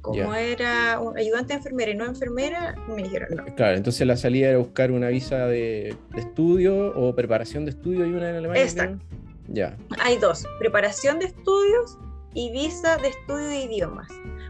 Como 0.00 0.34
era 0.34 0.98
un 0.98 1.16
ayudante 1.16 1.52
de 1.52 1.58
enfermera 1.58 1.92
y 1.92 1.94
no 1.94 2.04
enfermera, 2.06 2.74
me 2.88 3.04
dijeron 3.04 3.36
no. 3.36 3.54
Claro, 3.54 3.76
entonces 3.76 4.04
la 4.04 4.16
salida 4.16 4.48
era 4.48 4.58
buscar 4.58 4.90
una 4.90 5.08
visa 5.08 5.46
de, 5.46 5.96
estudio 6.16 6.92
o 6.96 7.14
preparación 7.14 7.64
de 7.64 7.70
estudio 7.70 8.04
y 8.06 8.12
una 8.12 8.30
en 8.30 8.36
Alemania. 8.36 8.62
Exacto. 8.64 9.04
Ya. 9.48 9.76
Hay 10.00 10.18
dos, 10.18 10.44
preparación 10.58 11.20
de 11.20 11.26
estudios 11.26 11.98
y 12.34 12.50
visa 12.50 12.96
de 12.96 13.08
estudio 13.08 13.46
de 13.46 13.60
idiomas. 13.60 14.08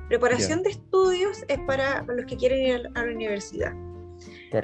Preparación 0.09 0.63
de 0.63 0.71
estudios 0.71 1.45
es 1.49 1.59
para 1.67 2.03
los 2.03 2.25
que 2.25 2.37
quieren 2.37 2.63
ir 2.63 2.91
a 2.95 3.05
la 3.05 3.13
universidad. 3.13 3.75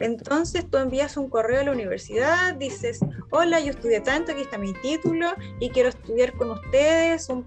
Entonces 0.00 0.68
tú 0.70 0.78
envías 0.78 1.16
un 1.16 1.28
correo 1.28 1.60
a 1.60 1.64
la 1.64 1.72
universidad, 1.72 2.54
dices, 2.54 3.00
hola, 3.30 3.60
yo 3.60 3.70
estudié 3.70 4.00
tanto, 4.00 4.32
aquí 4.32 4.42
está 4.42 4.58
mi 4.58 4.72
título 4.74 5.34
y 5.60 5.70
quiero 5.70 5.88
estudiar 5.88 6.32
con 6.34 6.50
ustedes 6.50 7.28
un, 7.28 7.46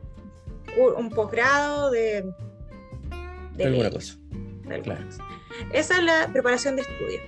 un 0.98 1.10
posgrado 1.10 1.92
de, 1.92 2.26
de 3.56 3.66
alguna 3.66 3.90
cosa. 3.92 4.18
Esa 5.74 5.98
es 5.98 6.04
la 6.04 6.30
preparación 6.32 6.76
de 6.76 6.84
estudio. 6.84 7.20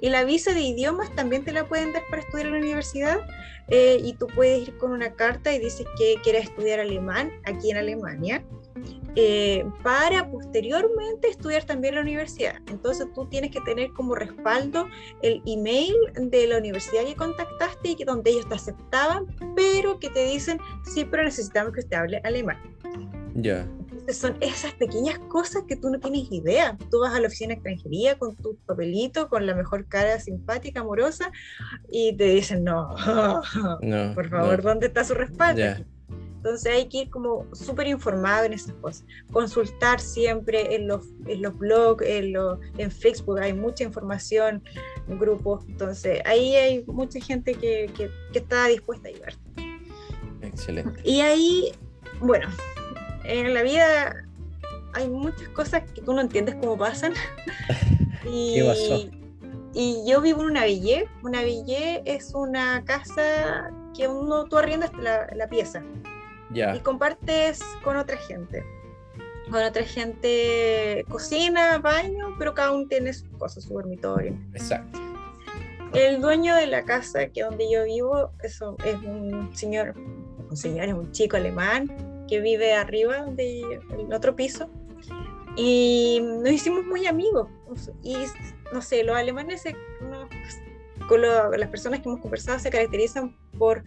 Y 0.00 0.08
la 0.08 0.24
visa 0.24 0.52
de 0.52 0.60
idiomas 0.60 1.14
también 1.14 1.44
te 1.44 1.52
la 1.52 1.68
pueden 1.68 1.92
dar 1.92 2.02
para 2.10 2.22
estudiar 2.22 2.46
en 2.46 2.52
la 2.52 2.58
universidad. 2.58 3.20
Eh, 3.68 4.00
y 4.02 4.14
tú 4.14 4.26
puedes 4.26 4.68
ir 4.68 4.76
con 4.78 4.90
una 4.90 5.14
carta 5.14 5.54
y 5.54 5.58
dices 5.60 5.86
que 5.96 6.16
quieres 6.22 6.44
estudiar 6.44 6.80
alemán 6.80 7.30
aquí 7.44 7.70
en 7.70 7.76
Alemania. 7.76 8.44
Eh, 9.14 9.64
para 9.82 10.30
posteriormente 10.30 11.28
estudiar 11.28 11.64
también 11.64 11.92
en 11.92 11.96
la 11.96 12.02
universidad. 12.02 12.54
Entonces 12.68 13.06
tú 13.14 13.26
tienes 13.26 13.50
que 13.50 13.60
tener 13.60 13.92
como 13.92 14.14
respaldo 14.14 14.88
el 15.20 15.42
email 15.46 15.94
de 16.14 16.46
la 16.46 16.56
universidad 16.56 17.04
que 17.04 17.14
contactaste 17.14 17.90
y 17.90 17.96
que 17.96 18.06
donde 18.06 18.30
ellos 18.30 18.48
te 18.48 18.54
aceptaban, 18.54 19.26
pero 19.54 19.98
que 19.98 20.08
te 20.08 20.24
dicen, 20.24 20.58
sí, 20.84 21.04
pero 21.04 21.24
necesitamos 21.24 21.74
que 21.74 21.80
usted 21.80 21.96
hable 21.96 22.20
alemán. 22.24 22.58
Ya. 23.34 23.66
Son 24.10 24.36
esas 24.40 24.72
pequeñas 24.74 25.18
cosas 25.28 25.64
que 25.68 25.76
tú 25.76 25.90
no 25.90 26.00
tienes 26.00 26.32
idea. 26.32 26.76
Tú 26.90 27.00
vas 27.00 27.14
a 27.14 27.20
la 27.20 27.28
oficina 27.28 27.48
de 27.48 27.54
extranjería 27.54 28.18
con 28.18 28.34
tu 28.36 28.56
papelito, 28.66 29.28
con 29.28 29.46
la 29.46 29.54
mejor 29.54 29.86
cara 29.88 30.18
simpática, 30.20 30.80
amorosa, 30.80 31.30
y 31.90 32.16
te 32.16 32.24
dicen, 32.24 32.64
no, 32.64 32.96
no 33.82 34.14
por 34.14 34.28
favor, 34.30 34.62
¿dónde 34.62 34.86
está 34.86 35.04
su 35.04 35.14
respaldo? 35.14 35.62
Entonces 36.42 36.72
hay 36.72 36.88
que 36.88 36.98
ir 37.02 37.10
como 37.10 37.46
súper 37.52 37.86
informado 37.86 38.46
en 38.46 38.52
esas 38.52 38.74
cosas. 38.74 39.04
Consultar 39.30 40.00
siempre 40.00 40.74
en 40.74 40.88
los, 40.88 41.06
en 41.28 41.40
los 41.40 41.56
blogs, 41.56 42.04
en, 42.04 42.34
en 42.78 42.90
Facebook, 42.90 43.38
hay 43.38 43.52
mucha 43.52 43.84
información, 43.84 44.60
grupos. 45.06 45.64
Entonces 45.68 46.20
ahí 46.24 46.56
hay 46.56 46.84
mucha 46.86 47.20
gente 47.20 47.54
que, 47.54 47.88
que, 47.96 48.10
que 48.32 48.38
está 48.40 48.66
dispuesta 48.66 49.06
a 49.06 49.12
ayudarte. 49.12 49.38
Excelente. 50.42 51.00
Y 51.04 51.20
ahí, 51.20 51.72
bueno, 52.18 52.48
en 53.22 53.54
la 53.54 53.62
vida 53.62 54.12
hay 54.94 55.08
muchas 55.08 55.48
cosas 55.50 55.88
que 55.92 56.02
tú 56.02 56.12
no 56.12 56.22
entiendes 56.22 56.56
cómo 56.56 56.76
pasan. 56.76 57.12
y, 58.28 58.54
¿Qué 58.54 58.64
pasó? 58.64 59.10
Y 59.74 60.02
yo 60.08 60.20
vivo 60.20 60.40
en 60.40 60.46
una 60.48 60.64
villé. 60.64 61.08
Una 61.22 61.44
villé 61.44 62.02
es 62.04 62.34
una 62.34 62.82
casa 62.84 63.70
que 63.96 64.08
uno 64.08 64.46
tú 64.46 64.58
arriendas 64.58 64.92
la, 64.94 65.28
la 65.36 65.46
pieza 65.48 65.84
y 66.54 66.80
compartes 66.80 67.60
con 67.82 67.96
otra 67.96 68.16
gente. 68.16 68.64
Con 69.50 69.62
otra 69.62 69.82
gente 69.84 71.04
cocina, 71.08 71.78
baño, 71.78 72.36
pero 72.38 72.54
cada 72.54 72.72
uno 72.72 72.86
tiene 72.88 73.12
sus 73.12 73.28
cosas, 73.38 73.64
su 73.64 73.74
dormitorio. 73.74 74.38
Exacto. 74.54 74.98
El 75.94 76.22
dueño 76.22 76.54
de 76.54 76.66
la 76.68 76.84
casa 76.84 77.28
que 77.28 77.42
donde 77.42 77.70
yo 77.70 77.84
vivo 77.84 78.30
eso, 78.42 78.76
es 78.84 78.94
un 78.94 79.50
señor, 79.54 79.94
un 80.48 80.56
señor, 80.56 80.88
es 80.88 80.94
un 80.94 81.12
chico 81.12 81.36
alemán 81.36 82.24
que 82.28 82.40
vive 82.40 82.72
arriba 82.72 83.26
del 83.26 84.12
otro 84.12 84.34
piso. 84.34 84.70
Y 85.54 86.20
nos 86.22 86.50
hicimos 86.50 86.84
muy 86.86 87.06
amigos. 87.06 87.48
Y 88.02 88.16
no 88.72 88.80
sé, 88.80 89.04
los 89.04 89.16
alemanes, 89.16 89.64
con 91.08 91.20
las 91.20 91.68
personas 91.68 92.00
que 92.00 92.08
hemos 92.08 92.20
conversado, 92.20 92.58
se 92.58 92.70
caracterizan 92.70 93.36
por 93.58 93.84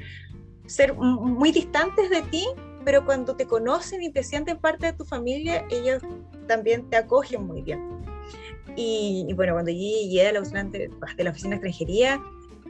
ser 0.67 0.93
muy 0.93 1.51
distantes 1.51 2.09
de 2.09 2.21
ti, 2.23 2.47
pero 2.83 3.03
cuando 3.03 3.35
te 3.35 3.45
conocen 3.45 4.03
y 4.03 4.11
te 4.11 4.23
sienten 4.23 4.57
parte 4.57 4.87
de 4.87 4.93
tu 4.93 5.05
familia, 5.05 5.65
ellos 5.69 6.03
también 6.47 6.89
te 6.89 6.97
acogen 6.97 7.45
muy 7.45 7.61
bien. 7.61 7.81
Y, 8.75 9.31
bueno, 9.35 9.53
cuando 9.53 9.71
llegué 9.71 10.27
a 10.27 10.33
la 10.33 10.39
oficina 10.41 10.63
de, 10.65 10.89
la 11.17 11.31
oficina 11.31 11.51
de 11.51 11.55
extranjería 11.55 12.21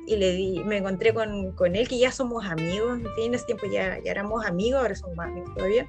y 0.08 0.16
le 0.16 0.34
di, 0.34 0.64
me 0.64 0.78
encontré 0.78 1.14
con, 1.14 1.52
con, 1.54 1.76
él, 1.76 1.88
que 1.88 1.98
ya 1.98 2.12
somos 2.12 2.46
amigos, 2.46 3.00
en 3.00 3.14
fin, 3.16 3.34
ese 3.34 3.46
tiempo 3.46 3.66
ya, 3.66 4.00
ya 4.04 4.12
éramos 4.12 4.46
amigos, 4.46 4.82
ahora 4.82 4.96
somos 4.96 5.16
más 5.16 5.30
amigos 5.30 5.54
todavía. 5.56 5.86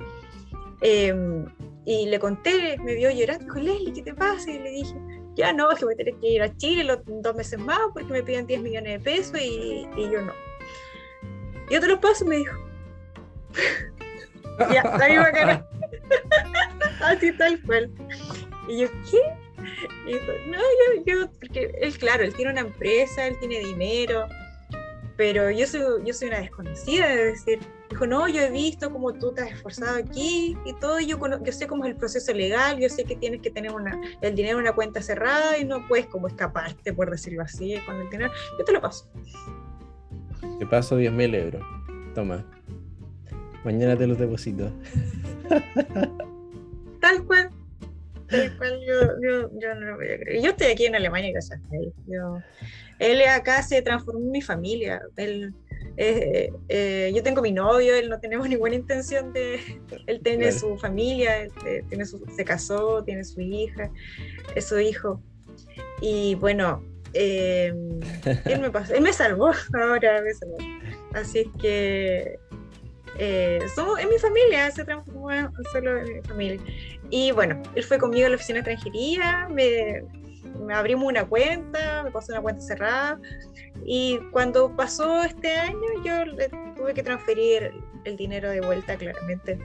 Em, 0.80 1.44
y 1.84 2.06
le 2.06 2.18
conté, 2.18 2.78
me 2.78 2.94
vio 2.94 3.10
llorando, 3.10 3.44
dijo, 3.44 3.58
Leslie, 3.58 3.92
¿qué 3.92 4.02
te 4.02 4.14
pasa? 4.14 4.50
Y 4.50 4.58
le 4.58 4.70
dije, 4.70 4.94
ya 5.34 5.52
no, 5.52 5.68
que 5.68 5.84
voy 5.84 5.94
a 5.94 5.96
tener 5.98 6.14
que 6.16 6.30
ir 6.30 6.42
a 6.42 6.56
Chile 6.56 6.82
los 6.82 6.98
dos 7.06 7.36
meses 7.36 7.60
más 7.60 7.78
porque 7.92 8.10
me 8.10 8.22
piden 8.22 8.46
10 8.46 8.62
millones 8.62 8.92
de 8.94 9.00
pesos 9.00 9.38
y, 9.40 9.86
y 9.96 10.10
yo 10.10 10.22
no 10.22 10.32
yo 11.70 11.80
te 11.80 11.88
lo 11.88 12.00
paso, 12.00 12.24
me 12.24 12.36
dijo. 12.36 12.56
ya, 14.72 14.82
la 14.98 15.08
misma 15.08 15.32
cara. 15.32 15.68
Así 17.00 17.32
tal 17.32 17.60
cual. 17.62 17.90
Y 18.68 18.80
yo, 18.80 18.88
¿qué? 19.10 19.20
Y 20.06 20.14
dijo, 20.14 20.32
no, 20.48 20.58
yo, 20.58 21.02
yo, 21.04 21.30
porque 21.40 21.72
él, 21.80 21.96
claro, 21.98 22.24
él 22.24 22.34
tiene 22.34 22.52
una 22.52 22.60
empresa, 22.62 23.26
él 23.26 23.38
tiene 23.38 23.60
dinero, 23.60 24.26
pero 25.16 25.50
yo 25.50 25.66
soy, 25.66 25.80
yo 26.04 26.12
soy 26.12 26.28
una 26.28 26.40
desconocida, 26.40 27.12
es 27.12 27.44
decir, 27.44 27.58
dijo, 27.90 28.06
no, 28.06 28.28
yo 28.28 28.42
he 28.42 28.50
visto 28.50 28.90
cómo 28.90 29.12
tú 29.14 29.32
te 29.32 29.42
has 29.42 29.50
esforzado 29.52 29.96
aquí 29.96 30.56
y 30.64 30.72
todo, 30.74 31.00
yo, 31.00 31.18
yo 31.42 31.52
sé 31.52 31.66
cómo 31.66 31.84
es 31.84 31.90
el 31.90 31.96
proceso 31.96 32.32
legal, 32.32 32.78
yo 32.78 32.88
sé 32.88 33.04
que 33.04 33.16
tienes 33.16 33.40
que 33.40 33.50
tener 33.50 33.72
una, 33.72 33.98
el 34.20 34.34
dinero 34.34 34.58
en 34.58 34.62
una 34.62 34.74
cuenta 34.74 35.00
cerrada 35.00 35.58
y 35.58 35.64
no 35.64 35.86
puedes 35.88 36.06
como 36.06 36.28
escaparte, 36.28 36.92
por 36.92 37.10
decirlo 37.10 37.42
así, 37.42 37.76
con 37.86 38.00
el 38.00 38.10
dinero, 38.10 38.30
yo 38.58 38.64
te 38.64 38.72
lo 38.72 38.80
paso. 38.80 39.08
Te 40.58 40.66
paso 40.66 40.96
10 40.96 41.12
mil 41.12 41.34
euros. 41.34 41.62
Toma. 42.14 42.44
Mañana 43.64 43.96
te 43.96 44.06
los 44.06 44.18
deposito. 44.18 44.70
Tal 47.00 47.24
cual. 47.24 47.50
Tal 48.28 48.56
cual 48.56 48.80
yo, 48.86 49.48
yo, 49.60 49.74
no 49.74 49.80
lo 49.80 49.96
voy 49.96 50.06
a 50.06 50.18
creer. 50.18 50.42
Yo 50.42 50.50
estoy 50.50 50.68
aquí 50.68 50.86
en 50.86 50.94
Alemania 50.94 51.30
gracias 51.32 51.60
a 51.70 51.76
él. 51.76 51.92
Yo, 52.06 52.38
él 52.98 53.20
acá 53.22 53.62
se 53.62 53.82
transformó 53.82 54.20
en 54.20 54.30
mi 54.30 54.42
familia. 54.42 55.02
Él, 55.16 55.52
eh, 55.96 56.50
eh, 56.68 57.12
yo 57.14 57.22
tengo 57.22 57.42
mi 57.42 57.52
novio, 57.52 57.94
él 57.94 58.08
no 58.08 58.18
tenemos 58.20 58.48
ninguna 58.48 58.74
intención 58.74 59.32
de... 59.32 59.60
Él 60.06 60.20
tiene 60.22 60.52
su 60.52 60.76
familia, 60.78 61.42
él, 61.42 61.52
eh, 61.66 61.82
tiene 61.88 62.06
su, 62.06 62.24
se 62.34 62.44
casó, 62.44 63.02
tiene 63.04 63.24
su 63.24 63.40
hija, 63.40 63.90
es 64.54 64.66
su 64.66 64.78
hijo. 64.78 65.20
Y 66.00 66.34
bueno, 66.36 66.82
eh, 67.16 67.74
él, 68.44 68.60
me 68.60 68.70
pasó, 68.70 68.94
él 68.94 69.02
me 69.02 69.12
salvó, 69.12 69.50
ahora 69.74 70.22
me 70.22 70.34
salvó. 70.34 70.56
Así 71.14 71.50
que 71.60 72.38
eh, 73.18 73.60
somos 73.74 73.98
en 73.98 74.08
mi 74.08 74.18
familia, 74.18 74.70
se 74.70 74.84
transformó 74.84 75.30
solo 75.72 75.98
en 75.98 76.14
mi 76.16 76.22
familia. 76.22 76.60
Y 77.10 77.32
bueno, 77.32 77.62
él 77.74 77.82
fue 77.82 77.98
conmigo 77.98 78.26
a 78.26 78.30
la 78.30 78.36
oficina 78.36 78.60
de 78.60 78.72
extranjería, 78.72 79.48
me, 79.50 80.02
me 80.60 80.74
abrimos 80.74 81.06
una 81.06 81.24
cuenta, 81.24 82.02
me 82.04 82.10
pasó 82.10 82.32
una 82.32 82.42
cuenta 82.42 82.60
cerrada. 82.62 83.20
Y 83.84 84.18
cuando 84.32 84.74
pasó 84.74 85.22
este 85.22 85.52
año, 85.52 85.86
yo 86.04 86.24
tuve 86.76 86.94
que 86.94 87.02
transferir 87.02 87.72
el 88.04 88.16
dinero 88.16 88.50
de 88.50 88.60
vuelta, 88.60 88.96
claramente. 88.96 89.58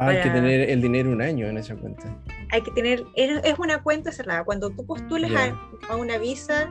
Hay 0.00 0.22
que 0.22 0.30
tener 0.30 0.70
el 0.70 0.80
dinero 0.80 1.10
un 1.10 1.22
año 1.22 1.46
en 1.46 1.58
esa 1.58 1.76
cuenta 1.76 2.16
hay 2.50 2.62
que 2.62 2.70
tener, 2.72 3.06
es 3.14 3.58
una 3.58 3.82
cuenta 3.82 4.12
cerrada. 4.12 4.44
Cuando 4.44 4.70
tú 4.70 4.84
postules 4.84 5.30
a, 5.88 5.96
una 5.96 6.18
visa 6.18 6.70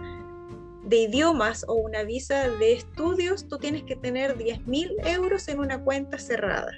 de 0.84 0.98
idiomas 1.04 1.66
o 1.68 1.76
una 1.76 2.04
visa 2.04 2.50
de 2.50 2.74
estudios, 2.74 3.48
tú 3.48 3.58
tienes 3.58 3.84
que 3.84 3.96
tener 3.96 4.38
10 4.38 4.68
mil 4.68 4.92
euros 5.06 5.48
en 5.48 5.60
una 5.60 5.80
cuenta 5.82 6.18
cerrada. 6.18 6.72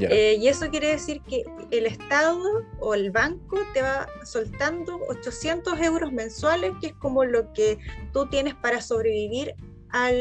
Eh, 0.00 0.36
y 0.38 0.48
eso 0.48 0.68
quiere 0.68 0.88
decir 0.88 1.22
que 1.22 1.44
el 1.70 1.86
Estado 1.86 2.38
o 2.80 2.94
el 2.94 3.10
banco 3.10 3.58
te 3.72 3.80
va 3.80 4.06
soltando 4.24 5.00
800 5.08 5.80
euros 5.80 6.12
mensuales, 6.12 6.72
que 6.80 6.88
es 6.88 6.94
como 6.94 7.24
lo 7.24 7.52
que 7.54 7.78
tú 8.12 8.26
tienes 8.26 8.54
para 8.54 8.80
sobrevivir 8.82 9.54
al... 9.90 10.14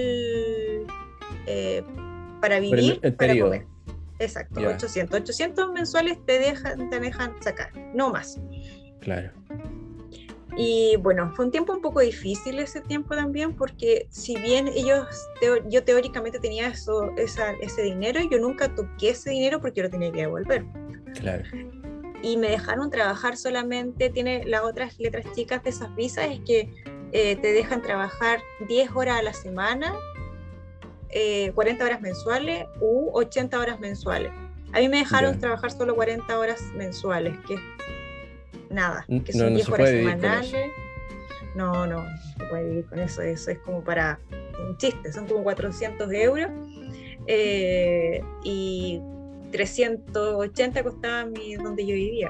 Eh, 1.47 1.83
para 2.39 2.59
vivir, 2.59 3.01
para 3.17 3.37
comer. 3.37 3.74
Exacto, 4.19 4.61
800. 4.61 5.21
800 5.21 5.71
mensuales 5.71 6.17
te 6.25 6.39
dejan, 6.39 6.89
te 6.89 6.99
dejan 6.99 7.33
sacar, 7.41 7.71
no 7.93 8.11
más. 8.11 8.39
Claro. 9.01 9.31
Y 10.57 10.95
bueno, 10.97 11.33
fue 11.35 11.45
un 11.45 11.51
tiempo 11.51 11.73
un 11.73 11.81
poco 11.81 11.99
difícil 11.99 12.59
ese 12.59 12.79
tiempo 12.79 13.13
también, 13.13 13.53
porque 13.53 14.07
si 14.09 14.37
bien 14.37 14.69
ellos, 14.69 15.05
yo 15.69 15.83
teóricamente 15.83 16.39
tenía 16.39 16.67
eso, 16.67 17.11
ese 17.17 17.81
dinero, 17.81 18.21
yo 18.31 18.39
nunca 18.39 18.73
toqué 18.73 19.09
ese 19.09 19.31
dinero 19.31 19.59
porque 19.59 19.79
yo 19.79 19.83
lo 19.83 19.89
tenía 19.89 20.11
que 20.13 20.21
devolver. 20.21 20.65
Claro. 21.19 21.43
Y 22.21 22.37
me 22.37 22.49
dejaron 22.49 22.89
trabajar 22.89 23.35
solamente, 23.35 24.09
tiene 24.09 24.45
las 24.45 24.61
otras 24.61 24.97
letras 24.97 25.25
chicas 25.35 25.61
de 25.63 25.71
esas 25.71 25.93
visas, 25.93 26.27
es 26.31 26.39
que 26.39 26.73
eh, 27.11 27.35
te 27.35 27.51
dejan 27.51 27.81
trabajar 27.81 28.39
10 28.67 28.91
horas 28.95 29.19
a 29.19 29.23
la 29.23 29.33
semana 29.33 29.93
40 31.53 31.83
eh, 31.83 31.85
horas 31.85 32.01
mensuales 32.01 32.65
u 32.79 33.09
80 33.13 33.59
horas 33.59 33.79
mensuales. 33.79 34.31
A 34.73 34.79
mí 34.79 34.89
me 34.89 34.97
dejaron 34.97 35.39
trabajar 35.39 35.71
solo 35.71 35.95
40 35.95 36.37
horas 36.37 36.61
mensuales, 36.75 37.37
que 37.47 37.57
nada, 38.69 39.05
que 39.07 39.31
son 39.31 39.53
10 39.53 39.69
horas 39.69 39.89
semanales. 39.89 40.71
No, 41.55 41.87
no, 41.87 42.03
no 42.03 42.49
puede 42.49 42.69
vivir 42.69 42.85
con 42.85 42.99
eso. 42.99 43.21
Eso 43.21 43.51
es 43.51 43.59
como 43.59 43.81
para 43.81 44.19
un 44.67 44.75
chiste, 44.77 45.13
son 45.13 45.27
como 45.27 45.43
400 45.43 46.11
euros. 46.11 46.51
Eh, 47.27 48.21
y 48.43 49.01
380 49.51 50.83
costaba 50.83 51.25
mi, 51.25 51.55
donde 51.55 51.85
yo 51.85 51.95
vivía. 51.95 52.29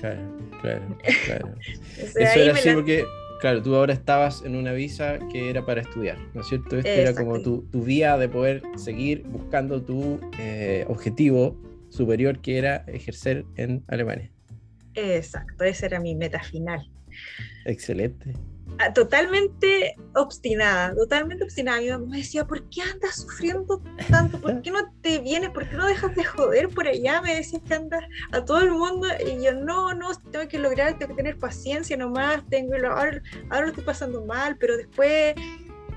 Claro, 0.00 0.20
claro, 0.60 0.82
claro. 1.24 1.54
eso 1.96 2.18
era 2.18 2.52
así 2.52 2.70
porque 2.74 3.04
Claro, 3.40 3.62
tú 3.62 3.74
ahora 3.74 3.92
estabas 3.92 4.42
en 4.42 4.56
una 4.56 4.72
visa 4.72 5.18
que 5.30 5.50
era 5.50 5.64
para 5.64 5.82
estudiar, 5.82 6.16
¿no 6.34 6.40
es 6.40 6.48
cierto? 6.48 6.78
Esto 6.78 6.88
era 6.88 7.14
como 7.14 7.40
tu, 7.42 7.62
tu, 7.70 7.82
vía 7.82 8.16
de 8.16 8.28
poder 8.28 8.62
seguir 8.76 9.24
buscando 9.24 9.82
tu 9.82 10.18
eh, 10.38 10.86
objetivo 10.88 11.56
superior 11.90 12.40
que 12.40 12.56
era 12.58 12.84
ejercer 12.86 13.44
en 13.56 13.84
Alemania. 13.88 14.30
Exacto, 14.94 15.64
esa 15.64 15.86
era 15.86 16.00
mi 16.00 16.14
meta 16.14 16.42
final. 16.42 16.90
Excelente. 17.66 18.32
Totalmente 18.94 19.96
obstinada, 20.14 20.94
totalmente 20.94 21.44
obstinada. 21.44 21.80
Mi 21.80 21.88
mamá 21.88 22.06
me 22.06 22.16
decía, 22.18 22.46
¿por 22.46 22.68
qué 22.68 22.82
andas 22.82 23.22
sufriendo 23.22 23.82
tanto? 24.10 24.40
¿Por 24.40 24.60
qué 24.62 24.70
no 24.70 24.92
te 25.00 25.18
vienes? 25.18 25.50
¿Por 25.50 25.68
qué 25.68 25.76
no 25.76 25.86
dejas 25.86 26.14
de 26.14 26.24
joder 26.24 26.68
por 26.68 26.86
allá? 26.86 27.20
Me 27.22 27.36
decía 27.36 27.60
que 27.66 27.74
andas 27.74 28.04
a 28.32 28.44
todo 28.44 28.60
el 28.60 28.72
mundo 28.72 29.08
y 29.24 29.42
yo, 29.42 29.52
no, 29.52 29.94
no, 29.94 30.10
tengo 30.30 30.46
que 30.48 30.58
lograr, 30.58 30.98
tengo 30.98 31.14
que 31.14 31.22
tener 31.22 31.38
paciencia 31.38 31.96
nomás, 31.96 32.42
tengo, 32.50 32.74
ahora, 32.74 33.22
ahora 33.50 33.62
lo 33.62 33.68
estoy 33.68 33.84
pasando 33.84 34.24
mal, 34.24 34.56
pero 34.58 34.76
después 34.76 35.34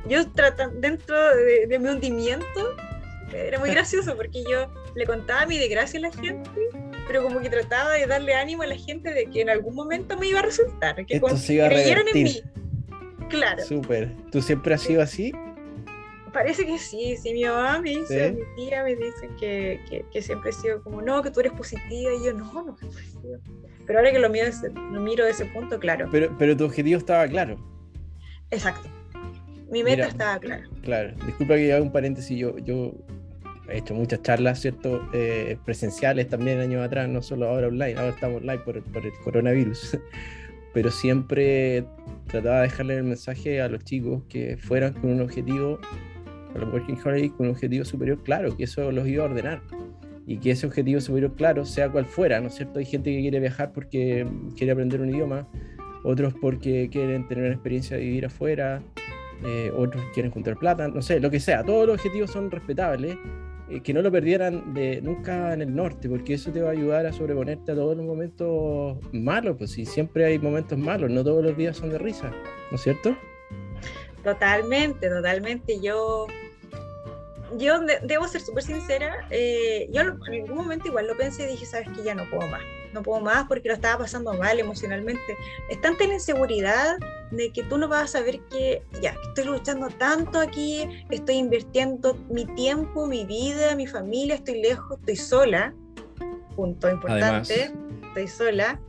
yo 0.07 0.29
tratando, 0.31 0.79
dentro 0.79 1.35
de, 1.35 1.67
de 1.67 1.79
mi 1.79 1.89
hundimiento, 1.89 2.75
era 3.33 3.59
muy 3.59 3.69
gracioso 3.71 4.15
porque 4.15 4.43
yo 4.49 4.71
le 4.95 5.05
contaba 5.05 5.45
mi 5.45 5.57
desgracia 5.57 5.99
a 5.99 6.03
la 6.03 6.11
gente 6.11 6.49
pero 7.09 7.23
como 7.23 7.39
que 7.39 7.49
trataba 7.49 7.93
de 7.93 8.05
darle 8.05 8.35
ánimo 8.35 8.61
a 8.61 8.67
la 8.67 8.75
gente 8.75 9.11
de 9.11 9.25
que 9.25 9.41
en 9.41 9.49
algún 9.49 9.73
momento 9.73 10.15
me 10.15 10.27
iba 10.27 10.39
a 10.39 10.43
resultar, 10.43 10.95
que 11.07 11.15
Esto 11.15 11.35
creyeron 11.35 12.07
en 12.13 12.23
mí. 12.23 12.43
Claro. 13.29 13.63
Súper. 13.63 14.15
¿Tú 14.31 14.41
siempre 14.41 14.73
has 14.73 14.81
sido 14.81 15.01
así? 15.01 15.31
Parece 16.33 16.65
que 16.65 16.77
sí, 16.77 17.15
sí, 17.17 17.33
mi 17.33 17.43
mamá 17.43 17.79
me 17.79 17.89
dice, 17.89 18.33
mi 18.33 18.43
tía 18.55 18.83
me 18.83 18.95
dice 18.95 19.29
que, 19.39 20.03
que, 20.11 20.21
siempre 20.21 20.51
he 20.51 20.53
sido 20.53 20.83
como, 20.83 21.01
no, 21.01 21.23
que 21.23 21.31
tú 21.31 21.39
eres 21.39 21.53
positiva, 21.53 22.11
y 22.13 22.25
yo, 22.25 22.33
no, 22.33 22.45
no 22.65 22.77
soy 22.77 22.89
positiva. 22.89 23.39
Pero 23.87 23.99
ahora 23.99 24.11
que 24.11 24.19
lo 24.19 24.29
miro, 24.29 24.45
lo 24.91 25.01
miro 25.01 25.25
de 25.25 25.31
ese 25.31 25.45
punto, 25.45 25.79
claro. 25.79 26.07
Pero, 26.11 26.35
pero 26.37 26.55
tu 26.55 26.65
objetivo 26.65 26.99
estaba 26.99 27.27
claro. 27.27 27.57
Exacto. 28.51 28.87
Mi 29.71 29.83
meta 29.83 30.07
estaba 30.07 30.39
clara. 30.39 30.67
Claro. 30.83 31.13
Disculpa 31.25 31.55
que 31.55 31.73
haga 31.73 31.81
un 31.81 31.91
paréntesis, 31.91 32.37
yo, 32.37 32.57
yo 32.59 32.93
he 33.67 33.79
hecho 33.79 33.93
muchas 33.93 34.21
charlas, 34.21 34.59
¿cierto? 34.59 35.07
Eh, 35.13 35.57
presenciales 35.65 36.27
también 36.27 36.59
años 36.59 36.83
atrás, 36.83 37.07
no 37.09 37.21
solo 37.21 37.47
ahora 37.47 37.67
online, 37.67 37.95
ahora 37.97 38.09
estamos 38.09 38.41
online 38.41 38.59
por, 38.59 38.83
por 38.83 39.05
el 39.05 39.13
coronavirus. 39.23 39.97
Pero 40.73 40.91
siempre 40.91 41.85
trataba 42.27 42.57
de 42.57 42.63
dejarle 42.63 42.97
el 42.97 43.03
mensaje 43.03 43.61
a 43.61 43.67
los 43.67 43.83
chicos 43.83 44.23
que 44.29 44.57
fueran 44.57 44.93
con 44.93 45.11
un 45.11 45.21
objetivo, 45.21 45.79
a 46.55 46.57
los 46.57 46.73
Working 46.73 46.97
Holiday, 47.03 47.29
con 47.29 47.47
un 47.47 47.53
objetivo 47.53 47.85
superior 47.85 48.23
claro, 48.23 48.55
que 48.55 48.65
eso 48.65 48.91
los 48.91 49.07
iba 49.07 49.23
a 49.23 49.27
ordenar 49.27 49.61
y 50.29 50.37
que 50.37 50.51
ese 50.51 50.67
objetivo 50.67 51.01
superior 51.01 51.33
claro, 51.35 51.65
sea 51.65 51.89
cual 51.89 52.05
fuera, 52.05 52.39
¿no 52.39 52.49
es 52.49 52.55
cierto? 52.55 52.77
Hay 52.77 52.85
gente 52.85 53.11
que 53.11 53.19
quiere 53.19 53.39
viajar 53.39 53.71
porque 53.73 54.27
quiere 54.55 54.73
aprender 54.73 55.01
un 55.01 55.09
idioma, 55.09 55.47
otros 56.03 56.35
porque 56.39 56.87
quieren 56.91 57.27
tener 57.27 57.45
una 57.45 57.53
experiencia 57.53 57.97
de 57.97 58.03
vivir 58.03 58.27
afuera, 58.27 58.83
eh, 59.43 59.71
otros 59.75 60.03
quieren 60.13 60.31
juntar 60.31 60.57
plata, 60.57 60.87
no 60.87 61.01
sé, 61.01 61.19
lo 61.19 61.31
que 61.31 61.39
sea, 61.39 61.63
todos 61.63 61.87
los 61.87 61.95
objetivos 61.95 62.29
son 62.29 62.51
respetables 62.51 63.17
que 63.83 63.93
no 63.93 64.01
lo 64.01 64.11
perdieran 64.11 64.73
de, 64.73 65.01
nunca 65.01 65.53
en 65.53 65.61
el 65.61 65.75
norte, 65.75 66.09
porque 66.09 66.33
eso 66.33 66.51
te 66.51 66.61
va 66.61 66.69
a 66.69 66.71
ayudar 66.71 67.05
a 67.05 67.13
sobreponerte 67.13 67.71
a 67.71 67.75
todos 67.75 67.95
los 67.95 68.05
momentos 68.05 68.97
malos, 69.11 69.55
pues 69.57 69.71
si 69.71 69.85
siempre 69.85 70.25
hay 70.25 70.39
momentos 70.39 70.77
malos, 70.77 71.09
no 71.11 71.23
todos 71.23 71.43
los 71.43 71.55
días 71.55 71.77
son 71.77 71.89
de 71.89 71.97
risa, 71.97 72.31
¿no 72.71 72.75
es 72.75 72.81
cierto? 72.81 73.15
Totalmente, 74.23 75.09
totalmente. 75.09 75.79
Yo, 75.79 76.27
yo 77.57 77.79
debo 78.03 78.27
ser 78.27 78.41
súper 78.41 78.63
sincera, 78.63 79.27
eh, 79.29 79.87
yo 79.91 80.01
en 80.01 80.07
algún 80.07 80.57
momento 80.57 80.87
igual 80.87 81.07
lo 81.07 81.15
pensé 81.15 81.43
y 81.43 81.51
dije, 81.51 81.65
sabes 81.65 81.89
que 81.89 82.03
ya 82.03 82.15
no 82.15 82.29
puedo 82.29 82.47
más 82.49 82.61
no 82.93 83.03
puedo 83.03 83.21
más 83.21 83.47
porque 83.47 83.69
lo 83.69 83.75
estaba 83.75 83.99
pasando 83.99 84.33
mal 84.33 84.59
emocionalmente. 84.59 85.37
Es 85.69 85.79
tanta 85.81 86.05
la 86.07 86.13
inseguridad 86.15 86.97
de 87.31 87.51
que 87.51 87.63
tú 87.63 87.77
no 87.77 87.87
vas 87.87 88.03
a 88.03 88.19
saber 88.19 88.39
que 88.49 88.81
ya, 89.01 89.15
estoy 89.27 89.45
luchando 89.45 89.87
tanto 89.89 90.39
aquí, 90.39 90.87
estoy 91.09 91.35
invirtiendo 91.35 92.15
mi 92.29 92.45
tiempo, 92.45 93.05
mi 93.05 93.25
vida, 93.25 93.75
mi 93.75 93.87
familia, 93.87 94.35
estoy 94.35 94.61
lejos, 94.61 94.99
estoy 94.99 95.15
sola, 95.15 95.73
punto 96.55 96.89
importante, 96.89 97.71
estoy 98.07 98.27
sola. 98.27 98.79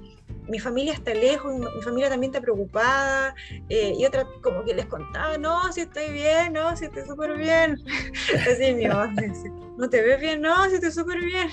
Mi 0.49 0.59
familia 0.59 0.95
está 0.95 1.15
lejos, 1.15 1.55
mi 1.55 1.83
familia 1.83 2.09
también 2.09 2.33
está 2.33 2.41
preocupada, 2.41 3.37
eh, 3.69 3.95
y 3.97 4.05
otra 4.05 4.27
como 4.43 4.65
que 4.65 4.75
les 4.75 4.87
contaba, 4.87 5.39
no, 5.39 5.73
si 5.73 5.83
estoy 5.83 6.11
bien, 6.11 6.55
no, 6.55 6.77
si 6.77 6.87
estoy 6.87 7.05
súper 7.05 7.37
bien. 7.39 7.77
Así 8.51 8.75
mi 8.75 8.89
mamá 8.89 9.09
me 9.09 9.29
dice, 9.29 9.49
no 9.77 9.89
te 9.89 10.03
ves 10.03 10.21
bien, 10.21 10.41
no, 10.41 10.69
si 10.69 10.75
estoy 10.77 10.91
súper 10.91 11.21
bien. 11.23 11.49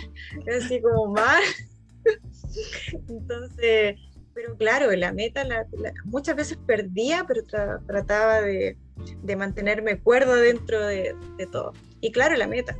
Así 0.57 0.81
como 0.81 1.11
mal. 1.11 1.43
Entonces, 3.09 3.95
pero 4.37 4.55
claro, 4.55 4.91
la 4.95 5.11
meta 5.13 5.43
muchas 6.05 6.35
veces 6.35 6.59
perdía, 6.67 7.25
pero 7.27 7.41
trataba 7.87 8.41
de, 8.41 8.77
mantenerme 9.35 9.99
cuerdo 9.99 10.35
dentro 10.35 10.85
de, 10.85 11.15
todo. 11.51 11.73
Y 12.01 12.11
claro, 12.11 12.35
la 12.35 12.45
meta. 12.45 12.77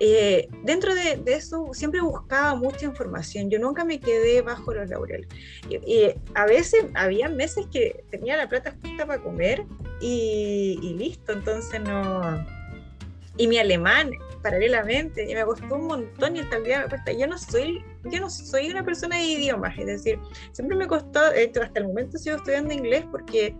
Eh, 0.00 0.48
dentro 0.64 0.94
de, 0.94 1.22
eso 1.26 1.70
siempre 1.72 2.02
buscaba 2.02 2.54
mucha 2.56 2.84
información, 2.84 3.48
yo 3.48 3.58
nunca 3.58 3.86
me 3.86 3.98
quedé 4.00 4.42
bajo 4.42 4.74
los 4.74 4.90
laureles. 4.90 5.28
Y, 5.70 6.10
a 6.34 6.44
veces 6.44 6.84
había 6.92 7.30
meses 7.30 7.66
que 7.72 8.04
tenía 8.10 8.36
la 8.36 8.46
plata 8.46 8.76
justa 8.82 9.06
para 9.06 9.22
comer 9.22 9.64
y, 10.02 10.78
y 10.82 10.94
listo, 10.94 11.32
entonces 11.32 11.80
no... 11.80 12.55
Y 13.38 13.48
mi 13.48 13.58
alemán, 13.58 14.12
paralelamente 14.42 15.28
y 15.28 15.34
me 15.34 15.44
costó 15.44 15.74
un 15.74 15.86
montón 15.86 16.36
y 16.36 16.40
hasta 16.40 16.56
el 16.56 16.64
día 16.64 16.80
me 16.82 16.88
cuesta. 16.88 17.12
Yo 17.12 17.26
no 17.26 17.36
soy, 17.36 17.84
yo 18.04 18.20
no 18.20 18.30
soy 18.30 18.70
una 18.70 18.84
persona 18.84 19.16
de 19.16 19.24
idiomas, 19.24 19.76
es 19.78 19.86
decir, 19.86 20.18
siempre 20.52 20.76
me 20.76 20.86
costó, 20.86 21.20
hasta 21.20 21.80
el 21.80 21.86
momento 21.86 22.16
sigo 22.16 22.36
estudiando 22.36 22.72
inglés 22.72 23.04
porque 23.10 23.54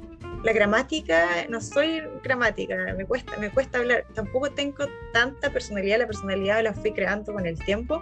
la 0.45 0.53
gramática, 0.53 1.27
no 1.49 1.61
soy 1.61 2.03
gramática, 2.23 2.77
me 2.97 3.05
cuesta, 3.05 3.37
me 3.39 3.51
cuesta 3.51 3.79
hablar, 3.79 4.07
tampoco 4.15 4.51
tengo 4.53 4.87
tanta 5.13 5.51
personalidad, 5.51 5.99
la 5.99 6.07
personalidad 6.07 6.63
la 6.63 6.73
fui 6.73 6.93
creando 6.93 7.33
con 7.33 7.47
el 7.47 7.59
tiempo. 7.59 8.01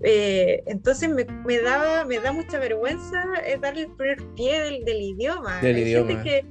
Eh, 0.00 0.62
entonces 0.66 1.08
me, 1.10 1.24
me, 1.24 1.58
daba, 1.60 2.04
me 2.04 2.18
da 2.20 2.32
mucha 2.32 2.58
vergüenza 2.58 3.22
eh, 3.44 3.58
darle 3.60 3.82
el 3.82 3.90
primer 3.92 4.22
pie 4.34 4.60
del, 4.60 4.84
del 4.84 5.00
idioma. 5.00 5.60
Del 5.60 5.78
idioma. 5.78 6.22
que, 6.22 6.44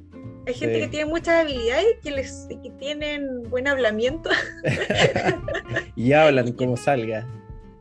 hay 0.47 0.53
gente 0.53 0.79
que 0.79 0.87
tiene 0.87 1.05
muchas 1.05 1.41
habilidades 1.41 1.97
que, 2.01 2.11
les, 2.11 2.47
que 2.63 2.69
tienen 2.79 3.43
buen 3.49 3.67
hablamiento. 3.67 4.29
y 5.95 6.13
hablan 6.13 6.53
como 6.53 6.77
salga. 6.77 7.27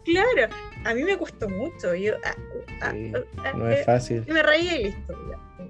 Claro, 0.04 0.52
a 0.84 0.94
mí 0.94 1.04
me 1.04 1.16
costó 1.16 1.48
mucho. 1.48 1.94
Yo, 1.94 2.14
ah, 2.24 2.34
ah, 2.82 2.92
ah, 3.38 3.52
no 3.54 3.70
es 3.70 3.80
eh, 3.80 3.84
fácil. 3.84 4.24
Me 4.28 4.42
reía 4.42 4.80
y 4.80 4.84
listo. 4.84 5.14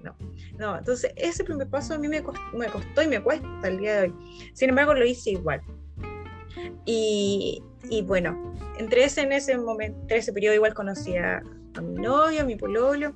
No, 0.03 0.17
no, 0.59 0.79
entonces 0.79 1.13
ese 1.17 1.45
primer 1.45 1.69
paso 1.69 1.95
a 1.95 1.99
mí 1.99 2.09
me 2.09 2.23
costó, 2.23 2.41
me 2.57 2.67
costó 2.67 3.03
y 3.03 3.09
me 3.09 3.21
cuesta 3.21 3.47
hasta 3.57 3.69
el 3.69 3.79
día 3.79 4.01
de 4.01 4.03
hoy. 4.09 4.15
Sin 4.55 4.71
embargo, 4.71 4.95
lo 4.95 5.05
hice 5.05 5.33
igual. 5.33 5.61
Y, 6.87 7.63
y 7.91 8.03
bueno, 8.03 8.55
entre 8.79 9.05
ese, 9.05 9.23
en 9.23 9.33
ese 9.33 9.59
momento, 9.59 10.01
entre 10.01 10.19
ese 10.19 10.33
periodo 10.33 10.55
igual 10.55 10.73
conocí 10.73 11.17
a, 11.17 11.43
mi 11.83 12.01
novio, 12.01 12.41
a 12.41 12.45
mi 12.45 12.57
pololo, 12.57 13.15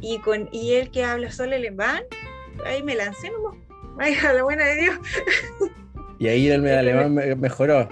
y, 0.00 0.18
con, 0.18 0.48
y 0.52 0.74
él 0.74 0.90
que 0.90 1.02
habla 1.02 1.32
solo 1.32 1.56
alemán, 1.56 2.02
ahí 2.64 2.82
me 2.82 2.94
lancé 2.94 3.30
nomás. 3.30 3.54
Ay, 3.98 4.14
a 4.14 4.32
la 4.32 4.42
buena 4.42 4.64
de 4.64 4.76
Dios. 4.76 4.98
Y 6.18 6.28
ahí 6.28 6.48
el 6.48 6.66
alemán 6.78 7.14
mejoró. 7.40 7.88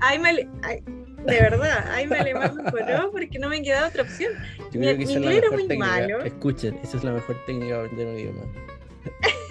Ahí 0.00 0.18
me, 0.18 0.34
de 0.34 1.40
verdad, 1.40 1.90
ahí 1.92 2.06
me 2.06 2.18
alemán 2.18 2.56
mejoró 2.56 3.10
porque 3.10 3.38
no 3.38 3.48
me 3.48 3.62
quedaba 3.62 3.88
otra 3.88 4.02
opción. 4.02 4.32
mi, 4.72 4.88
inglés 4.88 5.38
era 5.38 5.50
muy 5.50 5.66
malo. 5.78 6.22
Escuchen, 6.22 6.78
esa 6.82 6.98
es 6.98 7.04
la 7.04 7.12
mejor 7.12 7.36
técnica 7.46 7.78
de 7.78 7.80
aprender 7.80 8.06
un 8.06 8.18
idioma. 8.18 8.42